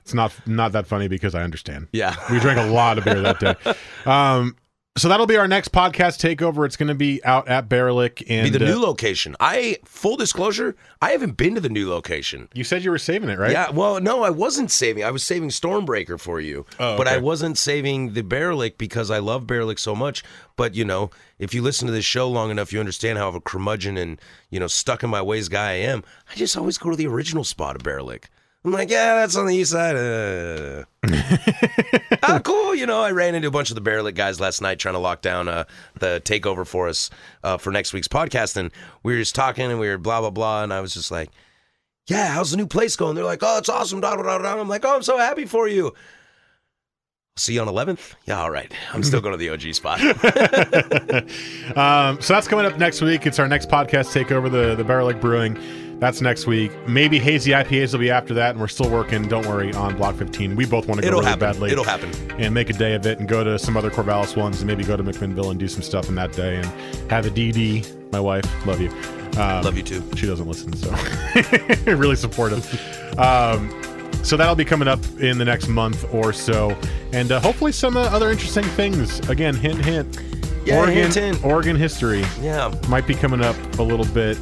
It's 0.00 0.14
not 0.14 0.32
not 0.46 0.72
that 0.72 0.86
funny 0.86 1.06
because 1.06 1.34
I 1.34 1.42
understand. 1.42 1.88
Yeah. 1.92 2.16
We 2.30 2.38
drank 2.40 2.58
a 2.58 2.64
lot 2.72 2.96
of 2.96 3.04
beer 3.04 3.20
that 3.20 3.38
day. 3.40 3.54
Um, 4.10 4.56
so 4.96 5.08
that'll 5.08 5.26
be 5.26 5.36
our 5.36 5.46
next 5.48 5.72
podcast 5.72 6.18
takeover. 6.18 6.64
It's 6.64 6.76
going 6.76 6.88
to 6.88 6.94
be 6.94 7.22
out 7.24 7.48
at 7.48 7.68
Baerlic 7.68 8.22
and 8.28 8.50
Be 8.50 8.58
the 8.58 8.64
uh, 8.64 8.68
new 8.68 8.80
location. 8.80 9.36
I 9.40 9.78
full 9.84 10.16
disclosure, 10.16 10.74
I 11.02 11.10
haven't 11.10 11.36
been 11.36 11.54
to 11.54 11.60
the 11.60 11.68
new 11.68 11.88
location. 11.88 12.48
You 12.54 12.64
said 12.64 12.82
you 12.82 12.90
were 12.90 12.98
saving 12.98 13.28
it, 13.28 13.38
right? 13.38 13.52
Yeah, 13.52 13.70
well, 13.70 14.00
no, 14.00 14.22
I 14.22 14.30
wasn't 14.30 14.70
saving. 14.70 15.04
I 15.04 15.10
was 15.10 15.22
saving 15.22 15.50
Stormbreaker 15.50 16.18
for 16.18 16.40
you, 16.40 16.66
Oh, 16.80 16.96
but 16.96 17.06
I 17.06 17.18
wasn't 17.18 17.58
saving 17.58 18.14
the 18.14 18.22
Baerlic 18.22 18.78
because 18.78 19.10
I 19.10 19.18
love 19.18 19.44
Baerlic 19.44 19.78
so 19.78 19.94
much. 19.94 20.22
But 20.56 20.74
you 20.74 20.84
know, 20.84 21.10
if 21.38 21.52
you 21.52 21.62
listen 21.62 21.86
to 21.86 21.92
this 21.92 22.04
show 22.04 22.28
long 22.28 22.50
enough, 22.50 22.72
you 22.72 22.80
understand 22.80 23.18
how 23.18 23.28
of 23.28 23.34
a 23.34 23.40
curmudgeon 23.40 23.96
and 23.96 24.20
you 24.50 24.58
know 24.60 24.66
stuck 24.66 25.02
in 25.02 25.10
my 25.10 25.22
ways 25.22 25.48
guy 25.48 25.70
I 25.72 25.74
am. 25.74 26.02
I 26.30 26.34
just 26.36 26.56
always 26.56 26.78
go 26.78 26.90
to 26.90 26.96
the 26.96 27.06
original 27.06 27.44
spot 27.44 27.76
of 27.76 27.82
Baerlic. 27.82 28.24
I'm 28.64 28.72
like, 28.72 28.90
yeah, 28.90 29.14
that's 29.14 29.36
on 29.36 29.46
the 29.46 29.54
east 29.54 29.70
side. 29.72 29.94
Uh. 29.96 30.84
Oh, 32.22 32.40
cool. 32.44 32.74
You 32.74 32.86
know, 32.86 33.00
I 33.00 33.10
ran 33.12 33.34
into 33.34 33.48
a 33.48 33.50
bunch 33.50 33.70
of 33.70 33.74
the 33.74 33.90
Baerlic 33.90 34.14
guys 34.14 34.40
last 34.40 34.60
night 34.60 34.78
trying 34.78 34.94
to 34.94 35.00
lock 35.00 35.22
down 35.22 35.48
uh, 35.48 35.64
the 35.98 36.20
takeover 36.24 36.66
for 36.66 36.88
us 36.88 37.10
uh, 37.44 37.56
for 37.56 37.70
next 37.70 37.92
week's 37.92 38.08
podcast, 38.08 38.56
and 38.56 38.70
we 39.02 39.12
were 39.12 39.18
just 39.18 39.34
talking 39.34 39.70
and 39.70 39.80
we 39.80 39.88
were 39.88 39.98
blah 39.98 40.20
blah 40.20 40.30
blah, 40.30 40.62
and 40.62 40.72
I 40.72 40.80
was 40.80 40.94
just 40.94 41.10
like 41.10 41.30
yeah, 42.08 42.28
how's 42.28 42.52
the 42.52 42.56
new 42.56 42.66
place 42.66 42.94
going? 42.96 43.16
They're 43.16 43.24
like, 43.24 43.42
oh, 43.42 43.58
it's 43.58 43.68
awesome. 43.68 44.00
Da, 44.00 44.14
da, 44.14 44.22
da, 44.22 44.38
da. 44.38 44.60
I'm 44.60 44.68
like, 44.68 44.84
oh, 44.84 44.94
I'm 44.94 45.02
so 45.02 45.18
happy 45.18 45.44
for 45.44 45.66
you. 45.66 45.92
See 47.36 47.54
you 47.54 47.60
on 47.60 47.66
11th? 47.66 48.14
Yeah, 48.26 48.40
all 48.40 48.50
right. 48.50 48.72
I'm 48.92 49.02
still 49.02 49.20
going 49.20 49.32
to 49.32 49.38
the 49.38 49.50
OG 49.50 49.74
spot. 49.74 50.00
Um, 51.76 52.20
so 52.22 52.32
that's 52.32 52.48
coming 52.48 52.64
up 52.64 52.78
next 52.78 53.02
week. 53.02 53.26
It's 53.26 53.38
our 53.38 53.48
next 53.48 53.68
podcast 53.68 54.14
takeover, 54.14 54.50
the 54.50 54.76
the 54.76 54.84
Baerlic 54.84 55.20
Brewing. 55.20 55.58
That's 55.98 56.20
next 56.20 56.46
week. 56.46 56.70
Maybe 56.86 57.18
hazy 57.18 57.52
IPAs 57.52 57.92
will 57.92 58.00
be 58.00 58.10
after 58.10 58.34
that, 58.34 58.50
and 58.50 58.60
we're 58.60 58.68
still 58.68 58.90
working. 58.90 59.26
Don't 59.28 59.46
worry 59.46 59.72
on 59.72 59.96
Block 59.96 60.16
15. 60.16 60.54
We 60.54 60.66
both 60.66 60.86
want 60.88 61.00
to 61.00 61.02
go 61.02 61.08
It'll 61.08 61.20
really 61.20 61.30
happen. 61.30 61.40
badly. 61.52 61.70
It'll 61.70 61.84
happen. 61.84 62.10
and 62.38 62.52
make 62.52 62.68
a 62.68 62.74
day 62.74 62.94
of 62.94 63.06
it, 63.06 63.18
and 63.18 63.26
go 63.26 63.42
to 63.42 63.58
some 63.58 63.76
other 63.78 63.90
Corvallis 63.90 64.36
ones, 64.36 64.60
and 64.60 64.66
maybe 64.66 64.84
go 64.84 64.96
to 64.96 65.02
McMinnville 65.02 65.50
and 65.50 65.58
do 65.58 65.68
some 65.68 65.80
stuff 65.82 66.08
in 66.10 66.14
that 66.16 66.32
day, 66.32 66.56
and 66.56 66.66
have 67.10 67.24
a 67.26 67.30
DD. 67.30 68.12
My 68.12 68.20
wife, 68.20 68.44
love 68.66 68.80
you. 68.80 68.90
Um, 69.40 69.62
Love 69.64 69.76
you 69.76 69.82
too. 69.82 70.02
She 70.16 70.26
doesn't 70.26 70.46
listen, 70.48 70.74
so 70.74 70.90
really 71.92 72.16
supportive. 72.16 72.64
Um, 73.18 73.68
so 74.22 74.36
that'll 74.36 74.54
be 74.54 74.64
coming 74.64 74.88
up 74.88 74.98
in 75.20 75.36
the 75.36 75.44
next 75.44 75.68
month 75.68 76.06
or 76.14 76.32
so, 76.32 76.74
and 77.12 77.30
uh, 77.32 77.40
hopefully 77.40 77.72
some 77.72 77.96
uh, 77.98 78.02
other 78.04 78.30
interesting 78.30 78.64
things. 78.64 79.20
Again, 79.28 79.54
hint, 79.54 79.84
hint. 79.84 80.20
Yeah, 80.64 80.78
Oregon, 80.78 80.94
hint, 80.96 81.14
hint. 81.14 81.44
Oregon 81.44 81.76
history 81.76 82.24
Yeah. 82.40 82.74
might 82.88 83.06
be 83.06 83.14
coming 83.14 83.42
up 83.42 83.56
a 83.78 83.82
little 83.82 84.06
bit, 84.06 84.38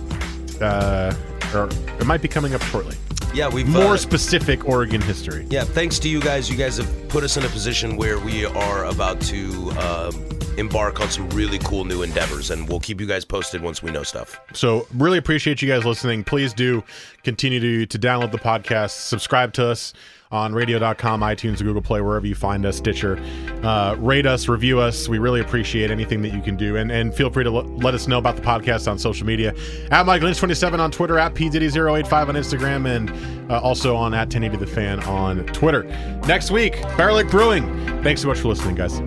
uh, 0.62 1.12
or 1.53 1.69
it 2.01 2.07
might 2.07 2.23
be 2.23 2.29
coming 2.29 2.55
up 2.55 2.62
shortly. 2.62 2.97
Yeah, 3.35 3.49
we've. 3.49 3.66
More 3.66 3.95
uh, 3.95 3.97
specific 3.97 4.69
Oregon 4.69 5.01
history. 5.01 5.47
yeah, 5.51 5.65
thanks 5.65 5.99
to 6.01 6.09
you 6.09 6.21
guys. 6.21 6.49
You 6.49 6.57
guys 6.57 6.77
have 6.77 7.09
put 7.09 7.25
us 7.25 7.37
in 7.37 7.45
a 7.45 7.49
position 7.49 7.97
where 7.97 8.19
we 8.19 8.45
are 8.45 8.85
about 8.85 9.21
to 9.23 9.71
um, 9.73 10.29
embark 10.57 11.01
on 11.01 11.11
some 11.11 11.29
really 11.31 11.59
cool 11.59 11.85
new 11.85 12.03
endeavors, 12.03 12.51
and 12.53 12.69
we'll 12.69 12.81
keep 12.81 13.01
you 13.01 13.07
guys 13.07 13.25
posted 13.25 13.61
once 13.61 13.83
we 13.83 13.91
know 13.91 14.05
stuff. 14.05 14.39
So 14.53 14.87
really 14.95 15.19
appreciate 15.19 15.62
you 15.62 15.69
guys 15.69 15.85
listening. 15.85 16.23
Please 16.23 16.55
do 16.55 16.85
continue 17.25 17.59
to 17.59 17.87
to 17.87 17.99
download 17.99 18.31
the 18.31 18.39
podcast, 18.39 18.91
subscribe 18.91 19.53
to 19.55 19.66
us 19.66 19.93
on 20.35 20.52
radio.com, 20.52 21.20
iTunes, 21.20 21.62
Google 21.62 21.81
Play, 21.81 22.01
wherever 22.01 22.27
you 22.27 22.35
find 22.35 22.66
us, 22.66 22.77
Stitcher. 22.77 23.19
Uh, 23.62 23.94
rate 23.98 24.27
us, 24.27 24.48
review 24.48 24.81
us. 24.81 25.09
We 25.09 25.19
really 25.19 25.40
appreciate 25.40 25.90
anything 25.93 26.23
that 26.23 26.32
you 26.35 26.43
can 26.43 26.56
do. 26.56 26.77
And, 26.77 26.90
and 26.90 27.15
feel 27.15 27.31
free 27.31 27.44
to 27.44 27.51
l- 27.56 27.65
let 27.78 27.94
us 27.94 28.09
know 28.09 28.19
about 28.19 28.35
the 28.35 28.43
podcast 28.43 28.90
on 28.90 28.98
social 28.98 29.27
media. 29.27 29.55
At 29.93 30.06
Mike 30.06 30.23
Lynch27 30.23 30.81
on 30.81 30.90
Twitter, 30.90 31.19
at 31.19 31.35
PDiddy085 31.35 32.28
on 32.28 32.35
Instagram, 32.35 32.86
and 32.97 33.51
uh, 33.51 33.61
also 33.61 33.94
on 33.94 34.12
at 34.12 34.27
1080 34.27 34.56
The 34.56 34.66
Fan 34.66 35.01
on 35.05 35.47
Twitter. 35.47 35.85
Next 36.27 36.51
week, 36.51 36.74
Baerlic 36.98 37.31
Brewing. 37.31 37.65
Thanks 38.02 38.23
so 38.23 38.28
much 38.28 38.40
for 38.40 38.48
listening, 38.48 38.74
guys. 38.74 38.98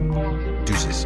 Deuces. 0.66 1.06